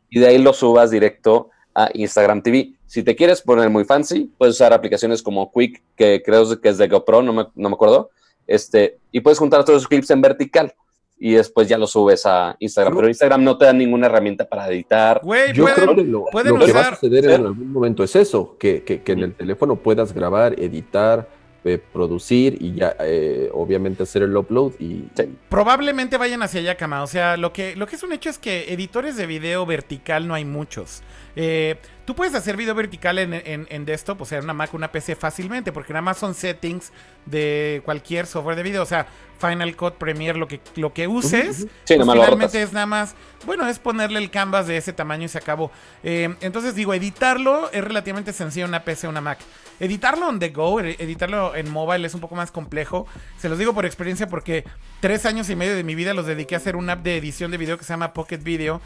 y 0.09 0.19
de 0.19 0.27
ahí 0.27 0.37
lo 0.37 0.51
subas 0.51 0.91
directo 0.91 1.49
a 1.75 1.89
Instagram 1.93 2.41
TV. 2.41 2.73
Si 2.85 3.03
te 3.03 3.15
quieres 3.15 3.41
poner 3.41 3.69
muy 3.69 3.85
fancy, 3.85 4.31
puedes 4.37 4.55
usar 4.55 4.73
aplicaciones 4.73 5.21
como 5.21 5.51
Quick, 5.51 5.81
que 5.95 6.21
creo 6.23 6.59
que 6.59 6.69
es 6.69 6.77
de 6.77 6.87
GoPro, 6.87 7.21
no 7.21 7.33
me, 7.33 7.47
no 7.55 7.69
me 7.69 7.75
acuerdo, 7.75 8.09
este, 8.47 8.97
y 9.11 9.19
puedes 9.21 9.37
juntar 9.39 9.63
todos 9.63 9.81
los 9.83 9.87
clips 9.87 10.09
en 10.09 10.21
vertical 10.21 10.73
y 11.19 11.33
después 11.33 11.67
ya 11.67 11.77
lo 11.77 11.85
subes 11.85 12.25
a 12.25 12.55
Instagram. 12.59 12.95
Pero 12.95 13.07
Instagram 13.09 13.43
no 13.43 13.57
te 13.57 13.65
da 13.65 13.73
ninguna 13.73 14.07
herramienta 14.07 14.47
para 14.47 14.67
editar. 14.69 15.19
Güey, 15.23 15.53
Yo 15.53 15.63
pueden, 15.65 15.75
creo 15.83 15.95
que 15.95 16.03
lo, 16.03 16.25
que 16.25 16.51
va 16.71 16.79
a 16.79 16.83
usar- 16.83 16.95
suceder 16.99 17.25
Sí. 17.25 17.31
en 17.31 17.45
algún 17.45 17.71
momento 17.73 18.03
es 18.03 18.15
eso, 18.15 18.55
que, 18.57 18.83
que- 18.83 19.01
que 19.03 19.11
en 19.11 19.19
el 19.19 19.33
teléfono 19.35 19.75
puedas 19.75 20.13
grabar, 20.13 20.57
editar, 20.59 21.27
eh, 21.65 21.77
producir 21.91 22.57
y 22.61 22.75
ya 22.75 22.95
eh, 23.01 23.49
obviamente 23.53 24.03
hacer 24.03 24.23
el 24.23 24.35
upload 24.35 24.73
y 24.79 25.05
Sí. 25.15 25.29
Probablemente 25.49 26.17
vayan 26.17 26.41
hacia 26.41 26.61
allá, 26.61 26.75
Kama. 26.75 27.03
O 27.03 27.07
sea, 27.07 27.35
lo 27.35 27.51
que, 27.51 27.75
lo 27.75 27.87
que 27.87 27.95
es 27.95 28.03
un 28.03 28.13
hecho 28.13 28.29
es 28.29 28.37
que 28.37 28.71
editores 28.73 29.17
de 29.17 29.25
video 29.25 29.65
vertical 29.65 30.27
no 30.27 30.33
hay 30.33 30.45
muchos. 30.45 31.01
Eh, 31.35 31.77
tú 32.05 32.15
puedes 32.15 32.33
hacer 32.33 32.55
video 32.57 32.75
vertical 32.75 33.19
en, 33.19 33.33
en, 33.33 33.67
en 33.69 33.85
desktop, 33.85 34.21
o 34.21 34.25
sea, 34.25 34.37
en 34.37 34.45
una 34.45 34.53
Mac, 34.53 34.73
una 34.73 34.91
PC 34.91 35.15
fácilmente, 35.15 35.71
porque 35.71 35.93
nada 35.93 36.01
más 36.01 36.17
son 36.17 36.33
settings 36.33 36.91
de 37.25 37.81
cualquier 37.83 38.25
software 38.25 38.55
de 38.55 38.63
video. 38.63 38.83
O 38.83 38.85
sea, 38.85 39.07
Final 39.39 39.75
Cut, 39.75 39.95
Premiere, 39.95 40.37
lo 40.37 40.47
que, 40.47 40.59
lo 40.75 40.93
que 40.93 41.07
uses. 41.07 41.57
Sí, 41.57 41.67
pues 41.87 41.99
nomás 41.99 42.15
lo 42.15 42.23
finalmente 42.23 42.61
es 42.61 42.73
nada 42.73 42.85
más, 42.85 43.15
bueno, 43.45 43.67
es 43.67 43.79
ponerle 43.79 44.19
el 44.19 44.29
canvas 44.29 44.67
de 44.67 44.77
ese 44.77 44.93
tamaño 44.93 45.25
y 45.25 45.29
se 45.29 45.37
acabó. 45.37 45.71
Eh, 46.03 46.33
entonces 46.41 46.75
digo, 46.75 46.93
editarlo 46.93 47.71
es 47.71 47.83
relativamente 47.83 48.33
sencillo 48.33 48.65
en 48.65 48.71
una 48.71 48.83
PC 48.83 49.07
o 49.07 49.09
una 49.09 49.21
Mac. 49.21 49.39
Editarlo 49.79 50.27
on 50.27 50.39
the 50.39 50.49
go, 50.49 50.79
ed- 50.79 50.95
editarlo 50.99 51.55
en 51.55 51.69
mobile 51.71 52.05
es 52.05 52.13
un 52.13 52.21
poco 52.21 52.35
más 52.35 52.51
complejo. 52.51 53.07
Se 53.37 53.49
los 53.49 53.57
digo 53.57 53.73
por 53.73 53.85
experiencia 53.85 54.27
porque 54.27 54.65
tres 54.99 55.25
años 55.25 55.49
y 55.49 55.55
medio 55.55 55.75
de 55.75 55.83
mi 55.83 55.95
vida 55.95 56.13
los 56.13 56.25
dediqué 56.25 56.55
a 56.55 56.57
hacer 56.57 56.75
una 56.75 56.93
app 56.93 57.03
de 57.03 57.17
edición 57.17 57.51
de 57.51 57.57
video 57.57 57.77
que 57.77 57.83
se 57.83 57.93
llama 57.93 58.13
Pocket 58.13 58.39
Video. 58.39 58.81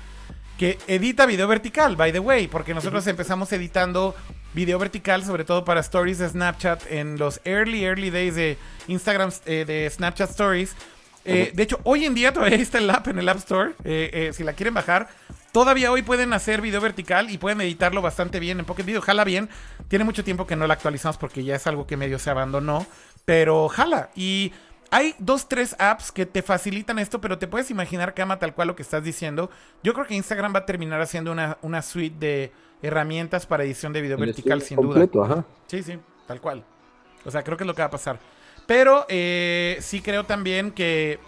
Que 0.57 0.78
edita 0.88 1.26
video 1.26 1.48
vertical, 1.48 1.95
by 1.95 2.11
the 2.11 2.20
way, 2.20 2.48
porque 2.48 2.76
nosotros 2.76 3.07
empezamos 3.07 3.52
editando 3.52 4.15
video 4.53 4.78
vertical, 4.78 5.24
sobre 5.26 5.45
todo 5.45 5.65
para 5.65 5.80
stories 5.80 6.20
de 6.20 6.30
Snapchat 6.30 6.91
en 6.91 7.18
los 7.18 7.41
early, 7.44 7.84
early 7.86 8.11
days 8.11 8.36
de 8.36 8.57
Instagram, 8.88 9.32
eh, 9.48 9.65
de 9.65 9.90
Snapchat 9.90 10.30
Stories. 10.30 10.76
Eh, 11.26 11.52
de 11.54 11.64
hecho, 11.64 11.80
hoy 11.84 12.06
en 12.06 12.14
día 12.14 12.34
todavía 12.34 12.58
está 12.58 12.78
el 12.78 12.90
app 12.90 13.08
en 13.08 13.20
el 13.20 13.30
App 13.30 13.38
Store. 13.38 13.72
eh, 13.84 14.10
eh, 14.14 14.34
si 14.34 14.44
la 14.44 14.54
quieren 14.54 14.74
bajar, 14.74 15.08
todavía 15.52 15.91
hoy 15.91 16.02
pueden 16.02 16.34
hacer 16.34 16.62
video 16.62 16.82
vertical 16.82 17.30
y 17.30 17.38
pueden 17.38 17.62
editarlo 17.62 18.02
bastante 18.02 18.40
bien 18.40 18.60
en 18.60 18.66
Pocket 18.66 18.84
Video. 18.84 19.02
Jala 19.02 19.24
bien. 19.24 19.50
Tiene 19.88 20.06
mucho 20.06 20.24
tiempo 20.24 20.45
que 20.48 20.56
no 20.56 20.68
la 20.68 20.74
actualizamos 20.74 21.18
porque 21.18 21.44
ya 21.44 21.56
es 21.56 21.68
algo 21.68 21.88
que 21.88 21.98
medio 21.98 22.20
se 22.20 22.30
abandonó. 22.30 22.86
Pero 23.26 23.70
jala. 23.70 24.10
Y 24.16 24.52
hay 24.91 25.16
dos, 25.18 25.48
tres 25.48 25.76
apps 25.80 26.12
que 26.12 26.26
te 26.26 26.41
facilitan 26.41 27.00
esto, 27.00 27.22
pero 27.22 27.40
te 27.40 27.48
puedes 27.48 27.72
imaginar, 27.72 28.14
Kama, 28.14 28.38
tal 28.38 28.54
cual 28.54 28.68
lo 28.68 28.76
que 28.76 28.84
estás 28.84 29.04
diciendo. 29.04 29.50
Yo 29.82 29.94
creo 29.94 30.06
que 30.06 30.14
Instagram 30.14 30.54
va 30.54 30.60
a 30.60 30.66
terminar 30.66 31.02
haciendo 31.02 31.32
una, 31.32 31.58
una 31.62 31.82
suite 31.82 32.16
de 32.20 32.52
herramientas 32.82 33.45
para 33.45 33.64
edición 33.64 33.94
de 33.94 34.02
video 34.02 34.18
el 34.18 34.26
vertical, 34.26 34.62
sin 34.62 34.78
duda. 34.80 35.08
ajá. 35.24 35.45
Sí, 35.68 35.82
sí, 35.82 35.98
tal 36.28 36.41
cual. 36.41 36.64
O 37.26 37.32
sea, 37.32 37.44
creo 37.44 37.58
que 37.58 37.64
es 37.64 37.68
lo 37.68 37.74
que 37.74 37.82
va 37.82 37.88
a 37.88 37.91
pasar. 37.91 38.20
Pero 38.65 39.06
eh, 39.10 39.77
sí 39.81 40.02
creo 40.02 40.23
también 40.23 40.72
que 40.72 41.19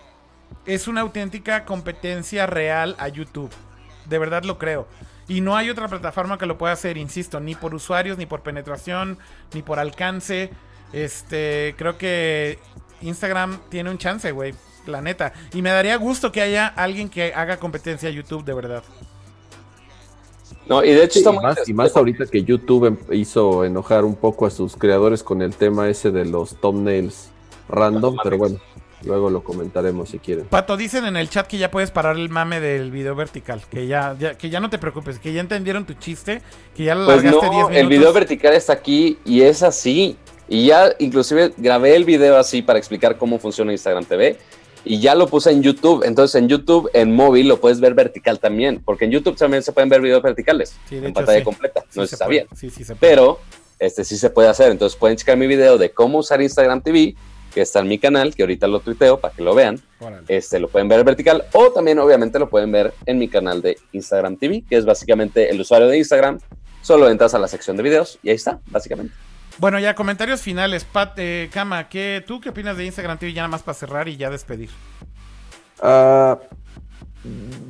es 0.65 0.87
una 0.87 1.01
auténtica 1.01 1.65
competencia 1.65 2.45
real 2.45 2.95
a 2.97 3.07
YouTube. 3.07 3.51
De 4.05 4.19
verdad 4.19 4.43
lo 4.43 4.57
creo. 4.57 4.87
Y 5.27 5.41
no 5.41 5.55
hay 5.55 5.69
otra 5.69 5.87
plataforma 5.87 6.37
que 6.37 6.45
lo 6.45 6.57
pueda 6.57 6.73
hacer, 6.73 6.97
insisto, 6.97 7.39
ni 7.39 7.55
por 7.55 7.73
usuarios, 7.73 8.17
ni 8.17 8.25
por 8.25 8.41
penetración, 8.41 9.17
ni 9.53 9.63
por 9.63 9.79
alcance. 9.79 10.51
Este, 10.93 11.73
creo 11.77 11.97
que 11.97 12.59
Instagram 13.01 13.59
tiene 13.69 13.89
un 13.89 13.97
chance, 13.97 14.31
güey. 14.31 14.53
La 14.85 15.01
neta. 15.01 15.33
Y 15.51 15.63
me 15.63 15.71
daría 15.71 15.95
gusto 15.95 16.31
que 16.31 16.41
haya 16.41 16.67
alguien 16.67 17.09
que 17.09 17.33
haga 17.33 17.57
competencia 17.57 18.07
a 18.09 18.11
YouTube, 18.11 18.45
de 18.45 18.53
verdad. 18.53 18.83
No, 20.67 20.83
y 20.83 20.89
de 20.91 21.03
hecho 21.03 21.13
Sí, 21.13 21.19
está 21.19 21.29
y, 21.31 21.33
muy 21.33 21.43
más, 21.43 21.69
y 21.69 21.73
más 21.73 21.95
ahorita 21.95 22.25
que 22.25 22.43
YouTube 22.43 22.85
em- 22.87 22.97
hizo 23.11 23.63
enojar 23.65 24.03
un 24.05 24.15
poco 24.15 24.45
a 24.45 24.49
sus 24.49 24.75
creadores 24.75 25.23
con 25.23 25.41
el 25.41 25.53
tema 25.55 25.87
ese 25.89 26.11
de 26.11 26.25
los 26.25 26.55
thumbnails 26.59 27.29
random, 27.69 28.17
pero 28.23 28.37
bueno, 28.37 28.57
luego 29.03 29.29
lo 29.29 29.43
comentaremos 29.43 30.09
si 30.09 30.19
quieren. 30.19 30.45
Pato, 30.45 30.75
dicen 30.77 31.05
en 31.05 31.17
el 31.17 31.29
chat 31.29 31.45
que 31.47 31.57
ya 31.57 31.69
puedes 31.69 31.91
parar 31.91 32.15
el 32.17 32.29
mame 32.29 32.59
del 32.59 32.89
video 32.91 33.15
vertical. 33.15 33.61
Que 33.69 33.85
ya, 33.87 34.15
ya- 34.19 34.35
que 34.37 34.49
ya 34.49 34.59
no 34.59 34.69
te 34.69 34.77
preocupes, 34.79 35.19
que 35.19 35.33
ya 35.33 35.41
entendieron 35.41 35.85
tu 35.85 35.93
chiste, 35.93 36.41
que 36.75 36.83
ya 36.83 36.95
lo 36.95 37.05
Pues 37.05 37.17
largaste 37.23 37.39
10 37.41 37.51
no, 37.51 37.57
minutos. 37.57 37.77
el 37.77 37.87
video 37.87 38.13
vertical 38.13 38.53
está 38.53 38.73
aquí 38.73 39.17
y 39.25 39.41
es 39.41 39.61
así. 39.63 40.17
Y 40.47 40.67
ya 40.67 40.89
inclusive 40.99 41.53
grabé 41.57 41.95
el 41.95 42.05
video 42.05 42.37
así 42.37 42.61
para 42.61 42.77
explicar 42.77 43.17
cómo 43.17 43.39
funciona 43.39 43.71
Instagram 43.71 44.05
TV 44.05 44.37
y 44.85 44.99
ya 44.99 45.15
lo 45.15 45.27
puse 45.27 45.51
en 45.51 45.61
YouTube. 45.63 46.03
Entonces 46.05 46.35
en 46.41 46.47
YouTube, 46.47 46.89
en 46.93 47.13
móvil, 47.13 47.47
lo 47.47 47.59
puedes 47.59 47.79
ver 47.79 47.93
vertical 47.95 48.39
también, 48.39 48.81
porque 48.85 49.05
en 49.05 49.11
YouTube 49.11 49.35
también 49.35 49.63
se 49.63 49.71
pueden 49.71 49.89
ver 49.89 50.01
videos 50.01 50.21
verticales 50.23 50.75
Sí, 50.87 50.95
de 50.95 50.99
en 50.99 51.05
hecho, 51.05 51.13
pantalla 51.15 51.39
sí. 51.39 51.43
completa. 51.43 51.81
Sí 51.89 51.99
no 51.99 52.07
se 52.07 52.15
sabía. 52.15 52.45
puede, 52.45 52.59
Sí, 52.59 52.69
sí 52.69 52.83
se 52.83 52.95
puede. 52.95 53.11
Pero 53.11 53.39
este 53.79 54.03
sí 54.05 54.17
se 54.17 54.29
puede 54.29 54.47
hacer. 54.47 54.71
Entonces 54.71 54.97
pueden 54.97 55.17
checar 55.17 55.35
mi 55.37 55.47
video 55.47 55.77
de 55.77 55.91
cómo 55.91 56.19
usar 56.19 56.41
Instagram 56.41 56.81
TV, 56.81 57.15
que 57.53 57.61
está 57.61 57.79
en 57.79 57.87
mi 57.87 57.97
canal, 57.99 58.35
que 58.35 58.43
ahorita 58.43 58.67
lo 58.67 58.79
tuiteo 58.81 59.19
para 59.19 59.33
que 59.33 59.41
lo 59.41 59.55
vean. 59.55 59.81
Órale. 59.99 60.23
Este 60.27 60.59
lo 60.59 60.67
pueden 60.67 60.87
ver 60.89 61.03
vertical 61.03 61.45
o 61.53 61.71
también 61.71 61.99
obviamente 61.99 62.37
lo 62.37 62.49
pueden 62.49 62.71
ver 62.71 62.93
en 63.05 63.17
mi 63.17 63.27
canal 63.27 63.61
de 63.61 63.77
Instagram 63.93 64.37
TV, 64.37 64.63
que 64.69 64.75
es 64.77 64.85
básicamente 64.85 65.49
el 65.49 65.59
usuario 65.61 65.87
de 65.87 65.97
Instagram. 65.97 66.39
Solo 66.81 67.09
entras 67.09 67.33
a 67.33 67.39
la 67.39 67.47
sección 67.47 67.75
de 67.77 67.83
videos 67.83 68.19
y 68.21 68.29
ahí 68.29 68.35
está, 68.35 68.59
básicamente. 68.67 69.13
Bueno, 69.57 69.79
ya 69.79 69.95
comentarios 69.95 70.41
finales. 70.41 70.83
Pat, 70.83 71.13
eh, 71.17 71.49
Kama, 71.51 71.87
¿qué, 71.89 72.23
¿tú 72.25 72.41
qué 72.41 72.49
opinas 72.49 72.75
de 72.77 72.85
Instagram 72.85 73.17
TV? 73.17 73.33
Ya 73.33 73.41
nada 73.43 73.49
más 73.49 73.63
para 73.63 73.75
cerrar 73.77 74.07
y 74.09 74.17
ya 74.17 74.29
despedir. 74.29 74.69
Ah, 75.81 76.39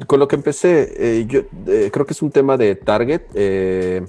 con 0.08 0.20
lo 0.20 0.28
que 0.28 0.36
empecé, 0.36 0.94
eh, 0.98 1.26
yo 1.28 1.42
eh, 1.68 1.90
creo 1.92 2.06
que 2.06 2.14
es 2.14 2.22
un 2.22 2.32
tema 2.32 2.58
de 2.58 2.76
target. 2.76 3.22
eh, 3.36 4.06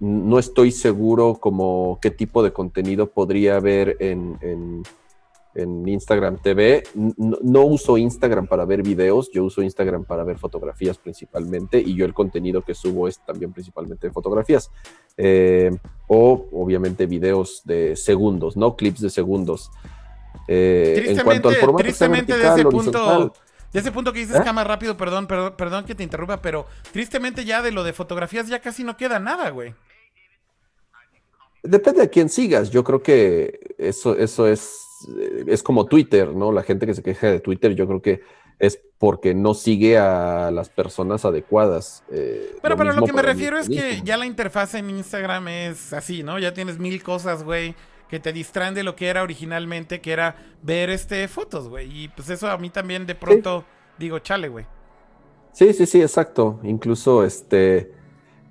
no 0.00 0.38
estoy 0.38 0.70
seguro 0.70 1.34
como 1.40 1.98
qué 2.00 2.12
tipo 2.12 2.42
de 2.44 2.52
contenido 2.52 3.10
podría 3.10 3.56
haber 3.56 3.96
en, 3.98 4.38
en- 4.42 4.82
en 5.58 5.86
Instagram 5.86 6.38
TV. 6.40 6.84
No, 6.94 7.38
no 7.42 7.62
uso 7.64 7.98
Instagram 7.98 8.46
para 8.46 8.64
ver 8.64 8.82
videos, 8.82 9.30
yo 9.32 9.44
uso 9.44 9.62
Instagram 9.62 10.04
para 10.04 10.24
ver 10.24 10.38
fotografías 10.38 10.98
principalmente 10.98 11.80
y 11.80 11.94
yo 11.94 12.04
el 12.04 12.14
contenido 12.14 12.62
que 12.62 12.74
subo 12.74 13.08
es 13.08 13.18
también 13.24 13.52
principalmente 13.52 14.06
de 14.06 14.12
fotografías. 14.12 14.70
Eh, 15.16 15.70
o 16.06 16.48
obviamente 16.52 17.06
videos 17.06 17.62
de 17.64 17.96
segundos, 17.96 18.56
¿no? 18.56 18.76
Clips 18.76 19.00
de 19.00 19.10
segundos. 19.10 19.70
Eh, 20.46 21.04
en 21.08 21.18
cuanto 21.22 21.48
al 21.48 21.54
Tristemente, 21.54 21.60
formato, 21.60 21.82
tristemente 21.82 22.36
de 22.36 22.42
ese 22.42 22.66
horizontal, 22.66 23.18
punto. 23.18 23.34
De 23.72 23.80
ese 23.80 23.92
punto 23.92 24.12
que 24.12 24.20
dices, 24.20 24.36
¿Eh? 24.36 24.42
Kama, 24.42 24.64
rápido, 24.64 24.96
perdón, 24.96 25.26
perdón, 25.26 25.54
perdón 25.56 25.84
que 25.84 25.94
te 25.94 26.02
interrumpa, 26.02 26.40
pero 26.40 26.66
tristemente 26.90 27.44
ya 27.44 27.60
de 27.60 27.70
lo 27.70 27.84
de 27.84 27.92
fotografías 27.92 28.48
ya 28.48 28.60
casi 28.60 28.82
no 28.82 28.96
queda 28.96 29.18
nada, 29.18 29.50
güey. 29.50 29.74
Depende 31.62 32.00
de 32.00 32.08
quién 32.08 32.28
sigas. 32.28 32.70
Yo 32.70 32.82
creo 32.82 33.02
que 33.02 33.74
eso, 33.78 34.16
eso 34.16 34.46
es, 34.46 34.87
eh, 35.18 35.44
es 35.46 35.62
como 35.62 35.86
Twitter, 35.86 36.34
¿no? 36.34 36.52
La 36.52 36.62
gente 36.62 36.86
que 36.86 36.94
se 36.94 37.02
queja 37.02 37.30
de 37.30 37.40
Twitter, 37.40 37.74
yo 37.74 37.86
creo 37.86 38.02
que 38.02 38.20
es 38.58 38.80
porque 38.98 39.34
no 39.34 39.54
sigue 39.54 39.98
a 39.98 40.50
las 40.50 40.68
personas 40.68 41.24
adecuadas. 41.24 42.02
eh, 42.10 42.56
Pero, 42.60 42.76
pero 42.76 42.92
lo 42.92 43.06
que 43.06 43.12
me 43.12 43.22
refiero 43.22 43.58
es 43.58 43.68
que 43.68 44.00
ya 44.02 44.16
la 44.16 44.26
interfaz 44.26 44.74
en 44.74 44.90
Instagram 44.90 45.48
es 45.48 45.92
así, 45.92 46.22
¿no? 46.22 46.38
Ya 46.38 46.52
tienes 46.54 46.78
mil 46.78 47.02
cosas, 47.02 47.44
güey, 47.44 47.76
que 48.08 48.18
te 48.18 48.32
distraen 48.32 48.74
de 48.74 48.82
lo 48.82 48.96
que 48.96 49.06
era 49.08 49.22
originalmente, 49.22 50.00
que 50.00 50.12
era 50.12 50.34
ver 50.62 50.90
este 50.90 51.28
fotos, 51.28 51.68
güey. 51.68 52.04
Y 52.04 52.08
pues 52.08 52.30
eso 52.30 52.48
a 52.48 52.58
mí 52.58 52.70
también 52.70 53.06
de 53.06 53.14
pronto 53.14 53.64
digo, 53.98 54.18
chale, 54.18 54.48
güey. 54.48 54.66
Sí, 55.52 55.72
sí, 55.72 55.86
sí, 55.86 56.00
exacto. 56.02 56.60
Incluso 56.64 57.24
este, 57.24 57.92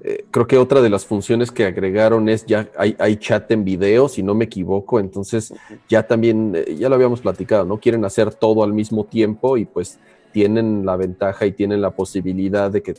eh, 0.08 0.26
creo 0.32 0.48
que 0.48 0.58
otra 0.58 0.80
de 0.80 0.90
las 0.90 1.06
funciones 1.06 1.52
que 1.52 1.66
agregaron 1.66 2.30
es 2.30 2.46
ya 2.46 2.70
hay, 2.78 3.18
chat 3.18 3.52
en 3.52 3.66
video, 3.66 4.08
si 4.08 4.24
no 4.24 4.36
me 4.36 4.46
equivoco. 4.46 5.02
Entonces 5.02 5.54
ya 5.90 6.08
también, 6.08 6.54
eh, 6.56 6.76
ya 6.76 6.88
lo 6.88 6.96
habíamos 6.96 7.20
platicado, 7.20 7.66
¿no? 7.66 7.78
Quieren 7.78 8.06
hacer 8.06 8.34
todo 8.34 8.64
al 8.64 8.72
mismo 8.72 9.04
tiempo 9.04 9.58
y 9.58 9.66
pues 9.66 10.00
tienen 10.32 10.86
la 10.86 10.96
ventaja 10.96 11.46
y 11.46 11.52
tienen 11.52 11.82
la 11.82 11.92
posibilidad 11.92 12.72
de 12.72 12.82
que, 12.82 12.96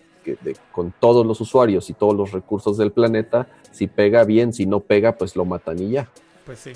con 0.71 0.93
todos 1.01 1.25
los 1.25 1.41
usuarios 1.41 1.89
y 1.89 1.95
todos 1.95 2.15
los 2.15 2.33
recursos 2.33 2.77
del 2.77 2.93
planeta, 2.93 3.49
si 3.71 3.87
pega 3.87 4.25
bien, 4.25 4.53
si 4.53 4.67
no 4.67 4.81
pega, 4.81 5.13
pues 5.13 5.35
lo 5.35 5.47
matan 5.47 5.79
y 5.79 5.91
ya. 5.93 6.11
Pues 6.45 6.59
sí. 6.59 6.73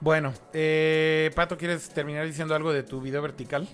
Bueno, 0.00 0.32
eh, 0.52 1.30
Pato, 1.36 1.56
¿quieres 1.56 1.88
terminar 1.90 2.26
diciendo 2.26 2.56
algo 2.56 2.72
de 2.72 2.82
tu 2.82 3.00
video 3.00 3.22
vertical? 3.22 3.68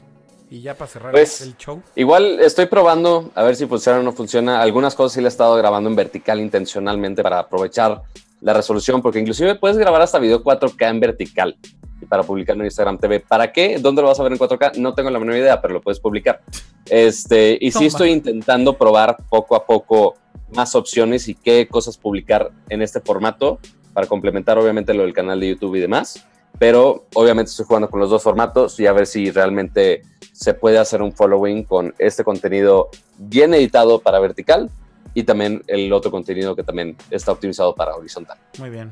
Y 0.51 0.62
ya 0.62 0.74
para 0.74 0.90
cerrar 0.90 1.12
Pues, 1.12 1.40
el 1.43 1.56
show. 1.56 1.81
Igual 1.94 2.40
estoy 2.40 2.66
probando 2.66 3.31
a 3.36 3.44
ver 3.44 3.55
si 3.55 3.66
funciona 3.66 4.01
o 4.01 4.02
no 4.02 4.12
funciona. 4.12 4.60
Algunas 4.60 4.97
cosas 4.97 5.12
sí 5.12 5.20
le 5.20 5.27
he 5.27 5.28
estado 5.28 5.56
grabando 5.56 5.89
en 5.89 5.94
vertical 5.94 6.40
intencionalmente 6.40 7.22
para 7.22 7.39
aprovechar 7.39 8.02
la 8.40 8.52
resolución, 8.52 9.01
porque 9.01 9.20
inclusive 9.20 9.55
puedes 9.55 9.78
grabar 9.78 10.02
hasta 10.02 10.18
video 10.18 10.43
4K 10.43 10.90
en 10.90 11.01
vertical 11.01 11.56
y 12.02 12.06
para 12.06 12.24
publicarlo 12.24 12.62
en 12.62 12.66
Instagram 12.66 12.98
TV. 12.98 13.20
¿Para 13.20 13.52
qué? 13.52 13.78
¿Dónde 13.78 14.02
lo 14.02 14.09
vas 14.09 14.18
a 14.18 14.24
ver 14.24 14.32
en 14.32 14.39
4K? 14.39 14.77
No 14.78 14.94
tengo 14.94 15.10
la 15.10 15.18
menor 15.20 15.36
idea, 15.36 15.60
pero 15.60 15.74
lo 15.74 15.81
puedes 15.81 16.01
publicar. 16.01 16.40
Este, 16.86 17.56
y 17.60 17.70
Toma. 17.70 17.81
sí 17.81 17.86
estoy 17.86 18.10
intentando 18.10 18.77
probar 18.77 19.18
poco 19.28 19.55
a 19.55 19.64
poco 19.64 20.16
más 20.52 20.74
opciones 20.74 21.28
y 21.28 21.35
qué 21.36 21.68
cosas 21.68 21.97
publicar 21.97 22.51
en 22.68 22.82
este 22.82 23.01
formato 23.01 23.60
para 23.93 24.09
complementar 24.09 24.59
obviamente 24.59 24.94
lo 24.94 25.02
del 25.02 25.12
canal 25.12 25.39
de 25.39 25.51
YouTube 25.51 25.77
y 25.77 25.81
demás. 25.81 26.27
Pero 26.61 27.07
obviamente 27.15 27.49
estoy 27.49 27.65
jugando 27.65 27.89
con 27.89 28.01
los 28.01 28.11
dos 28.11 28.23
formatos 28.23 28.78
y 28.78 28.87
a 28.87 28.93
ver 28.93 29.07
si 29.07 29.31
realmente 29.31 30.03
se 30.31 30.53
puede 30.53 30.77
hacer 30.77 31.01
un 31.01 31.11
following 31.11 31.65
con 31.65 31.95
este 31.99 32.23
contenido 32.23 32.91
bien 33.16 33.55
editado 33.55 33.99
para 34.03 34.20
vertical 34.20 34.69
y 35.15 35.23
también 35.23 35.62
el 35.69 35.91
otro 35.91 36.11
contenido 36.11 36.55
que 36.55 36.62
también 36.62 36.99
está 37.11 37.32
optimizado 37.32 37.74
para 37.74 37.95
horizontal. 37.97 38.37
Muy 38.59 38.69
bien. 38.69 38.91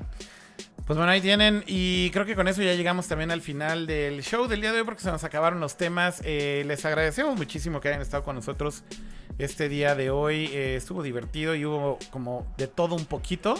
Pues 0.87 0.97
bueno, 0.97 1.13
ahí 1.13 1.21
tienen. 1.21 1.63
Y 1.67 2.09
creo 2.13 2.25
que 2.25 2.35
con 2.35 2.49
eso 2.49 2.63
ya 2.63 2.73
llegamos 2.73 3.07
también 3.07 3.31
al 3.31 3.43
final 3.43 3.87
del 3.87 4.23
show 4.23 4.49
del 4.49 4.63
día 4.63 4.73
de 4.73 4.79
hoy 4.79 4.87
porque 4.87 5.03
se 5.03 5.11
nos 5.11 5.23
acabaron 5.23 5.61
los 5.61 5.77
temas. 5.77 6.23
Eh, 6.25 6.65
les 6.67 6.83
agradecemos 6.87 7.37
muchísimo 7.37 7.83
que 7.83 7.89
hayan 7.89 8.01
estado 8.01 8.23
con 8.23 8.35
nosotros 8.35 8.83
este 9.37 9.69
día 9.69 9.95
de 9.95 10.09
hoy. 10.09 10.47
Eh, 10.55 10.77
estuvo 10.77 11.03
divertido 11.03 11.55
y 11.55 11.67
hubo 11.67 11.99
como 12.11 12.47
de 12.57 12.67
todo 12.67 12.95
un 12.95 13.05
poquito. 13.05 13.57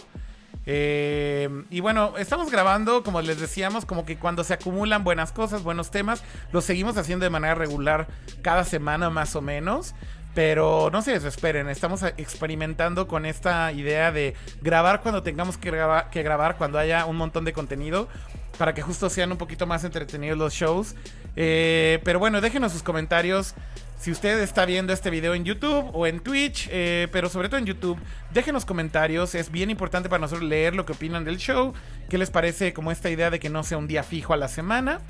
Eh, 0.67 1.49
y 1.71 1.81
bueno, 1.81 2.15
estamos 2.19 2.51
grabando, 2.51 3.03
como 3.03 3.21
les 3.23 3.41
decíamos, 3.41 3.87
como 3.87 4.05
que 4.05 4.19
cuando 4.19 4.45
se 4.45 4.55
acumulan 4.55 5.05
buenas 5.05 5.33
cosas, 5.33 5.63
buenos 5.63 5.91
temas, 5.91 6.23
los 6.53 6.65
seguimos 6.65 6.97
haciendo 6.97 7.25
de 7.25 7.31
manera 7.31 7.55
regular 7.55 8.07
cada 8.43 8.65
semana 8.65 9.11
más 9.11 9.35
o 9.37 9.41
menos. 9.41 9.95
Pero 10.35 10.91
no 10.93 11.03
se 11.03 11.13
desesperen, 11.13 11.69
estamos 11.69 12.03
experimentando 12.17 13.09
con 13.09 13.27
esta 13.27 13.73
idea 13.73 14.13
de 14.13 14.35
grabar 14.61 15.01
cuando 15.01 15.23
tengamos 15.23 15.59
que 15.59 15.71
grabar, 15.71 16.57
cuando 16.57 16.79
haya 16.79 17.07
un 17.07 17.17
montón 17.17 17.45
de 17.45 17.53
contenido, 17.53 18.09
para 18.57 18.73
que 18.75 18.83
justo 18.83 19.11
sean 19.11 19.33
un 19.33 19.39
poquito 19.39 19.67
más 19.67 19.85
entretenidos 19.85 20.39
los 20.39 20.53
shows. 20.53 20.95
Eh, 21.35 22.01
pero 22.05 22.19
bueno, 22.19 22.41
déjenos 22.41 22.73
sus 22.73 22.83
comentarios 22.83 23.55
si 23.99 24.13
usted 24.13 24.41
está 24.41 24.65
viendo 24.65 24.93
este 24.93 25.11
video 25.11 25.35
en 25.35 25.45
YouTube 25.45 25.91
o 25.93 26.07
en 26.07 26.21
Twitch, 26.21 26.69
eh, 26.71 27.09
pero 27.11 27.29
sobre 27.29 27.49
todo 27.49 27.59
en 27.59 27.67
YouTube, 27.67 27.99
déjenos 28.33 28.65
comentarios. 28.65 29.35
Es 29.35 29.51
bien 29.51 29.71
importante 29.71 30.09
para 30.09 30.21
nosotros 30.21 30.49
leer 30.49 30.75
lo 30.77 30.87
que 30.87 30.93
opinan 30.93 31.25
del 31.25 31.39
show. 31.39 31.75
¿Qué 32.09 32.17
les 32.17 32.31
parece 32.31 32.73
como 32.73 32.93
esta 32.93 33.11
idea 33.11 33.31
de 33.31 33.41
que 33.41 33.51
no 33.51 33.65
sea 33.65 33.77
un 33.77 33.89
día 33.89 34.05
fijo 34.05 34.33
a 34.33 34.37
la 34.37 34.47
semana? 34.47 35.01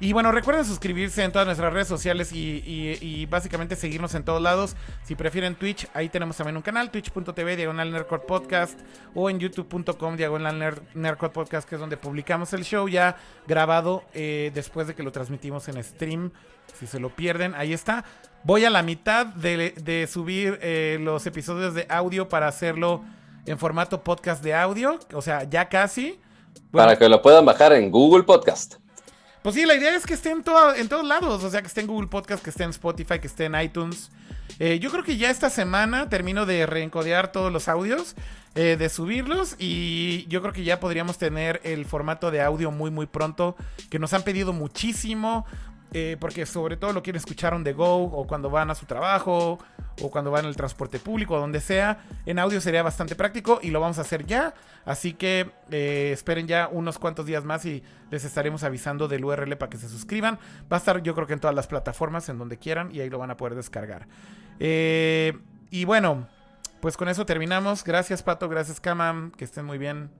Y 0.00 0.12
bueno, 0.12 0.32
recuerden 0.32 0.64
suscribirse 0.64 1.22
en 1.24 1.32
todas 1.32 1.46
nuestras 1.46 1.72
redes 1.72 1.88
sociales 1.88 2.32
y, 2.32 2.62
y- 2.66 2.98
y 3.00 3.26
básicamente 3.26 3.76
seguirnos 3.76 4.14
en 4.14 4.24
todos 4.24 4.40
lados. 4.42 4.76
Si 5.04 5.14
prefieren 5.14 5.54
Twitch, 5.54 5.86
ahí 5.94 6.08
tenemos 6.08 6.36
también 6.36 6.56
un 6.56 6.62
canal, 6.62 6.90
twitch.tv, 6.90 7.56
diagonal 7.56 7.90
Nerdcore 7.92 8.22
Podcast, 8.26 8.78
o 9.14 9.30
en 9.30 9.38
youtube.com, 9.40 10.16
diagonal 10.16 10.58
Nerd- 10.60 10.82
Nerdcore 10.94 11.32
Podcast, 11.32 11.68
que 11.68 11.74
es 11.76 11.80
donde 11.80 11.96
publicamos 11.96 12.52
el 12.52 12.64
show 12.64 12.88
ya 12.88 13.16
grabado 13.46 14.04
eh, 14.14 14.50
después 14.54 14.86
de 14.86 14.94
que 14.94 15.02
lo 15.02 15.12
transmitimos 15.12 15.68
en 15.68 15.82
stream. 15.82 16.30
Si 16.78 16.86
se 16.86 17.00
lo 17.00 17.10
pierden, 17.10 17.54
ahí 17.54 17.72
está. 17.72 18.04
Voy 18.44 18.64
a 18.64 18.70
la 18.70 18.82
mitad 18.82 19.26
de, 19.26 19.72
de 19.82 20.06
subir 20.06 20.58
eh, 20.62 20.98
los 21.00 21.26
episodios 21.26 21.74
de 21.74 21.86
audio 21.88 22.28
para 22.28 22.48
hacerlo 22.48 23.02
en 23.46 23.58
formato 23.58 24.02
podcast 24.02 24.42
de 24.42 24.54
audio, 24.54 24.98
o 25.14 25.22
sea, 25.22 25.44
ya 25.44 25.68
casi. 25.68 26.18
Bueno, 26.72 26.88
Para 26.88 26.98
que 26.98 27.08
lo 27.08 27.22
puedan 27.22 27.44
bajar 27.44 27.72
en 27.72 27.90
Google 27.90 28.24
Podcast. 28.24 28.76
Pues 29.46 29.54
sí, 29.54 29.64
la 29.64 29.76
idea 29.76 29.94
es 29.94 30.04
que 30.06 30.14
esté 30.14 30.30
en, 30.32 30.42
todo- 30.42 30.74
en 30.74 30.88
todos 30.88 31.06
lados. 31.06 31.44
O 31.44 31.50
sea, 31.50 31.60
que 31.60 31.68
esté 31.68 31.80
en 31.82 31.86
Google 31.86 32.08
Podcast, 32.08 32.42
que 32.42 32.50
esté 32.50 32.64
en 32.64 32.70
Spotify, 32.70 33.20
que 33.20 33.28
esté 33.28 33.44
en 33.44 33.54
iTunes. 33.60 34.10
Eh, 34.58 34.80
yo 34.80 34.90
creo 34.90 35.04
que 35.04 35.16
ya 35.18 35.30
esta 35.30 35.50
semana 35.50 36.08
termino 36.08 36.46
de 36.46 36.66
reencodear 36.66 37.30
todos 37.30 37.52
los 37.52 37.68
audios, 37.68 38.16
eh, 38.56 38.74
de 38.76 38.88
subirlos. 38.88 39.54
Y 39.60 40.26
yo 40.26 40.40
creo 40.42 40.52
que 40.52 40.64
ya 40.64 40.80
podríamos 40.80 41.16
tener 41.18 41.60
el 41.62 41.84
formato 41.84 42.32
de 42.32 42.40
audio 42.42 42.72
muy, 42.72 42.90
muy 42.90 43.06
pronto. 43.06 43.54
Que 43.88 44.00
nos 44.00 44.12
han 44.14 44.22
pedido 44.24 44.52
muchísimo. 44.52 45.46
Eh, 45.92 46.16
porque 46.18 46.44
sobre 46.46 46.76
todo 46.76 46.92
lo 46.92 47.02
quieren 47.02 47.18
escuchar 47.18 47.54
on 47.54 47.64
the 47.64 47.72
go 47.72 48.04
o 48.04 48.26
cuando 48.26 48.50
van 48.50 48.70
a 48.70 48.74
su 48.74 48.86
trabajo 48.86 49.58
o 50.02 50.10
cuando 50.10 50.30
van 50.30 50.44
en 50.44 50.48
el 50.48 50.56
transporte 50.56 50.98
público 50.98 51.34
o 51.34 51.40
donde 51.40 51.60
sea. 51.60 52.04
En 52.26 52.38
audio 52.38 52.60
sería 52.60 52.82
bastante 52.82 53.14
práctico 53.14 53.60
y 53.62 53.70
lo 53.70 53.80
vamos 53.80 53.98
a 53.98 54.02
hacer 54.02 54.26
ya. 54.26 54.54
Así 54.84 55.14
que 55.14 55.50
eh, 55.70 56.10
esperen 56.12 56.46
ya 56.46 56.68
unos 56.70 56.98
cuantos 56.98 57.26
días 57.26 57.44
más 57.44 57.64
y 57.64 57.82
les 58.10 58.24
estaremos 58.24 58.62
avisando 58.62 59.08
del 59.08 59.24
URL 59.24 59.56
para 59.56 59.70
que 59.70 59.78
se 59.78 59.88
suscriban. 59.88 60.38
Va 60.70 60.76
a 60.76 60.78
estar 60.78 61.02
yo 61.02 61.14
creo 61.14 61.26
que 61.26 61.32
en 61.32 61.40
todas 61.40 61.56
las 61.56 61.66
plataformas, 61.66 62.28
en 62.28 62.38
donde 62.38 62.58
quieran, 62.58 62.94
y 62.94 63.00
ahí 63.00 63.10
lo 63.10 63.18
van 63.18 63.30
a 63.30 63.36
poder 63.36 63.54
descargar. 63.54 64.06
Eh, 64.60 65.38
y 65.70 65.84
bueno, 65.84 66.26
pues 66.80 66.96
con 66.96 67.08
eso 67.08 67.26
terminamos. 67.26 67.84
Gracias 67.84 68.22
Pato, 68.22 68.48
gracias 68.48 68.80
Kama, 68.80 69.30
que 69.36 69.44
estén 69.44 69.64
muy 69.64 69.78
bien. 69.78 70.10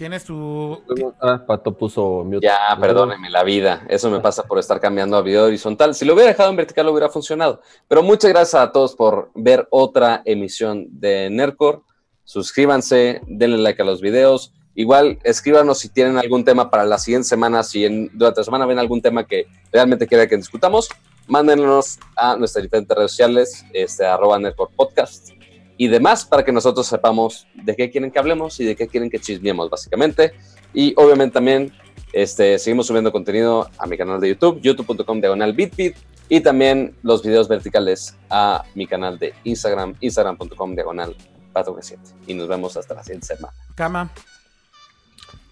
Tienes 0.00 0.24
tu... 0.24 0.82
Ah, 1.20 1.44
Pato 1.46 1.76
puso 1.76 2.24
mute. 2.24 2.46
Ya, 2.46 2.74
perdónenme 2.80 3.28
la 3.28 3.44
vida. 3.44 3.84
Eso 3.86 4.08
me 4.08 4.20
pasa 4.20 4.44
por 4.44 4.58
estar 4.58 4.80
cambiando 4.80 5.14
a 5.14 5.20
video 5.20 5.44
horizontal. 5.44 5.94
Si 5.94 6.06
lo 6.06 6.14
hubiera 6.14 6.30
dejado 6.30 6.48
en 6.48 6.56
vertical, 6.56 6.86
lo 6.86 6.92
hubiera 6.92 7.10
funcionado. 7.10 7.60
Pero 7.86 8.02
muchas 8.02 8.30
gracias 8.30 8.62
a 8.62 8.72
todos 8.72 8.94
por 8.94 9.30
ver 9.34 9.68
otra 9.70 10.22
emisión 10.24 10.86
de 10.88 11.28
Nerdcore. 11.28 11.80
Suscríbanse, 12.24 13.20
denle 13.26 13.58
like 13.58 13.82
a 13.82 13.84
los 13.84 14.00
videos. 14.00 14.54
Igual, 14.74 15.18
escríbanos 15.22 15.80
si 15.80 15.90
tienen 15.90 16.16
algún 16.16 16.46
tema 16.46 16.70
para 16.70 16.86
la 16.86 16.96
siguiente 16.96 17.28
semana. 17.28 17.62
Si 17.62 17.84
en, 17.84 18.08
durante 18.14 18.40
la 18.40 18.44
semana 18.44 18.64
ven 18.64 18.78
algún 18.78 19.02
tema 19.02 19.26
que 19.26 19.48
realmente 19.70 20.06
quiera 20.06 20.26
que 20.26 20.38
discutamos, 20.38 20.88
mándenos 21.26 21.98
a 22.16 22.36
nuestras 22.36 22.62
diferentes 22.62 22.96
redes 22.96 23.10
sociales, 23.10 23.66
este, 23.74 24.06
arroba 24.06 24.38
Nerdcore 24.38 24.72
Podcast 24.74 25.39
y 25.82 25.88
demás 25.88 26.26
para 26.26 26.44
que 26.44 26.52
nosotros 26.52 26.86
sepamos 26.86 27.46
de 27.54 27.74
qué 27.74 27.90
quieren 27.90 28.10
que 28.10 28.18
hablemos 28.18 28.60
y 28.60 28.64
de 28.66 28.76
qué 28.76 28.86
quieren 28.86 29.08
que 29.08 29.18
chismeemos, 29.18 29.70
básicamente. 29.70 30.32
Y 30.74 30.92
obviamente 30.96 31.32
también 31.32 31.72
este, 32.12 32.58
seguimos 32.58 32.86
subiendo 32.86 33.10
contenido 33.10 33.70
a 33.78 33.86
mi 33.86 33.96
canal 33.96 34.20
de 34.20 34.28
YouTube, 34.28 34.60
youtube.com 34.60 35.20
diagonal 35.20 35.54
bitbit, 35.54 35.96
y 36.28 36.40
también 36.40 36.94
los 37.02 37.22
videos 37.22 37.48
verticales 37.48 38.14
a 38.28 38.62
mi 38.74 38.86
canal 38.86 39.18
de 39.18 39.32
Instagram, 39.44 39.94
instagram.com 40.00 40.74
diagonal 40.74 41.16
pato7. 41.54 41.96
Y 42.26 42.34
nos 42.34 42.46
vemos 42.46 42.76
hasta 42.76 42.92
la 42.94 43.02
siguiente 43.02 43.28
semana. 43.28 43.54
Cama. 43.74 44.10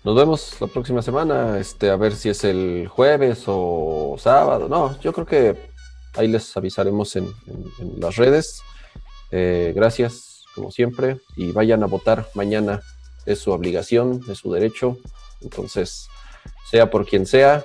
Nos 0.05 0.15
vemos 0.15 0.57
la 0.61 0.67
próxima 0.67 1.01
semana, 1.01 1.59
este, 1.59 1.89
a 1.91 1.97
ver 1.97 2.15
si 2.15 2.29
es 2.29 2.45
el 2.45 2.87
jueves 2.87 3.45
o 3.47 4.17
sábado. 4.19 4.69
No, 4.69 5.01
yo 5.01 5.13
creo 5.15 5.27
que 5.27 5.71
ahí 6.17 6.29
les 6.29 6.55
avisaremos 6.57 7.17
en, 7.17 7.25
en- 7.47 7.65
en 7.81 8.01
las 8.01 8.17
redes. 8.17 8.63
Eh, 9.31 9.73
gracias, 9.75 10.45
como 10.55 10.71
siempre, 10.71 11.19
y 11.37 11.53
vayan 11.53 11.83
a 11.83 11.87
votar 11.87 12.29
mañana. 12.35 12.81
Es 13.27 13.41
su 13.41 13.51
obligación, 13.51 14.23
es 14.29 14.39
su 14.39 14.53
derecho. 14.53 14.99
Entonces, 15.41 16.09
sea 16.71 16.91
por 16.91 17.07
quien 17.07 17.27
sea, 17.27 17.65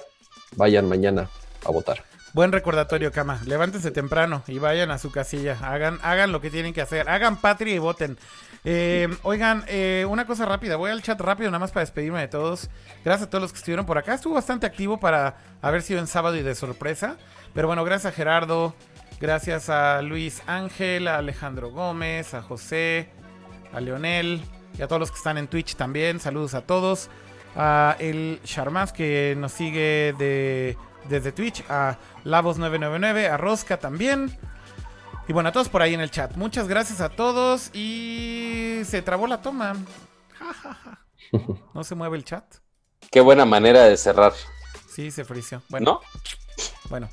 vayan 0.56 0.88
mañana 0.88 1.30
a 1.66 1.72
votar. 1.72 2.04
Buen 2.34 2.52
recordatorio, 2.52 3.12
Cama. 3.12 3.40
Levántense 3.46 3.92
temprano 3.92 4.42
y 4.48 4.58
vayan 4.58 4.90
a 4.90 4.98
su 4.98 5.12
casilla. 5.12 5.56
Hagan, 5.62 6.00
hagan 6.02 6.32
lo 6.32 6.42
que 6.42 6.50
tienen 6.50 6.74
que 6.74 6.82
hacer. 6.82 7.08
Hagan 7.08 7.38
patria 7.38 7.76
y 7.76 7.78
voten. 7.78 8.18
Eh, 8.66 9.08
oigan, 9.22 9.64
eh, 9.68 10.08
una 10.10 10.26
cosa 10.26 10.46
rápida. 10.46 10.76
Voy 10.76 10.90
al 10.90 11.04
chat 11.04 11.22
rápido, 11.22 11.52
nada 11.52 11.60
más 11.60 11.72
para 11.72 11.84
despedirme 11.84 12.20
de 12.22 12.28
todos. 12.28 12.72
Gracias 13.06 13.28
a 13.28 13.30
todos 13.30 13.44
los 13.44 13.52
que 13.52 13.60
estuvieron 13.60 13.86
por 13.86 14.00
acá. 14.00 14.16
Estuvo 14.16 14.34
bastante 14.34 14.66
activo 14.66 15.00
para 15.00 15.38
haber 15.62 15.84
sido 15.84 16.00
en 16.00 16.08
sábado 16.08 16.36
y 16.36 16.42
de 16.42 16.56
sorpresa. 16.56 17.18
Pero 17.54 17.68
bueno, 17.68 17.84
gracias 17.84 18.12
a 18.12 18.16
Gerardo. 18.16 18.74
Gracias 19.20 19.70
a 19.70 20.02
Luis 20.02 20.42
Ángel, 20.48 21.08
a 21.08 21.18
Alejandro 21.18 21.72
Gómez, 21.72 22.34
a 22.34 22.42
José, 22.42 23.10
a 23.74 23.80
Leonel 23.80 24.42
y 24.78 24.82
a 24.82 24.88
todos 24.88 25.00
los 25.00 25.12
que 25.12 25.18
están 25.18 25.38
en 25.38 25.48
Twitch 25.48 25.76
también. 25.76 26.20
Saludos 26.20 26.54
a 26.54 26.62
todos. 26.62 27.10
A 27.56 27.96
el 28.00 28.40
Sharmaz 28.44 28.92
que 28.92 29.36
nos 29.38 29.52
sigue 29.52 30.14
de, 30.18 30.78
desde 31.08 31.32
Twitch. 31.32 31.64
A 31.70 31.98
Lavos999, 32.26 33.30
a 33.30 33.38
Rosca 33.38 33.78
también. 33.78 34.38
Y 35.28 35.34
bueno, 35.34 35.50
a 35.50 35.52
todos 35.52 35.70
por 35.70 35.82
ahí 35.82 35.94
en 35.94 36.02
el 36.02 36.12
chat. 36.12 36.36
Muchas 36.36 36.68
gracias 36.68 37.00
a 37.00 37.10
todos. 37.10 37.70
Y 37.74 38.82
se 38.86 39.02
trabó 39.02 39.28
la 39.28 39.42
toma. 39.42 39.76
Ja, 40.38 40.54
ja, 40.54 40.74
ja. 40.74 41.00
No 41.74 41.84
se 41.84 41.96
mueve 41.96 42.18
el 42.18 42.26
chat. 42.26 42.44
Qué 43.12 43.22
buena 43.22 43.46
manera 43.46 43.84
de 43.84 43.98
cerrar, 43.98 44.34
Sí, 44.90 45.10
se 45.12 45.26
frició. 45.26 45.62
Bueno, 45.70 46.02
¿no? 46.04 46.22
bueno. 46.90 47.10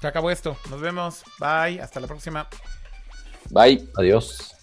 Se 0.00 0.06
acabó 0.06 0.30
esto. 0.30 0.56
Nos 0.70 0.80
vemos. 0.80 1.22
Bye. 1.38 1.80
Hasta 1.80 2.00
la 2.00 2.06
próxima. 2.06 2.48
Bye. 3.50 3.88
Adiós. 3.96 4.54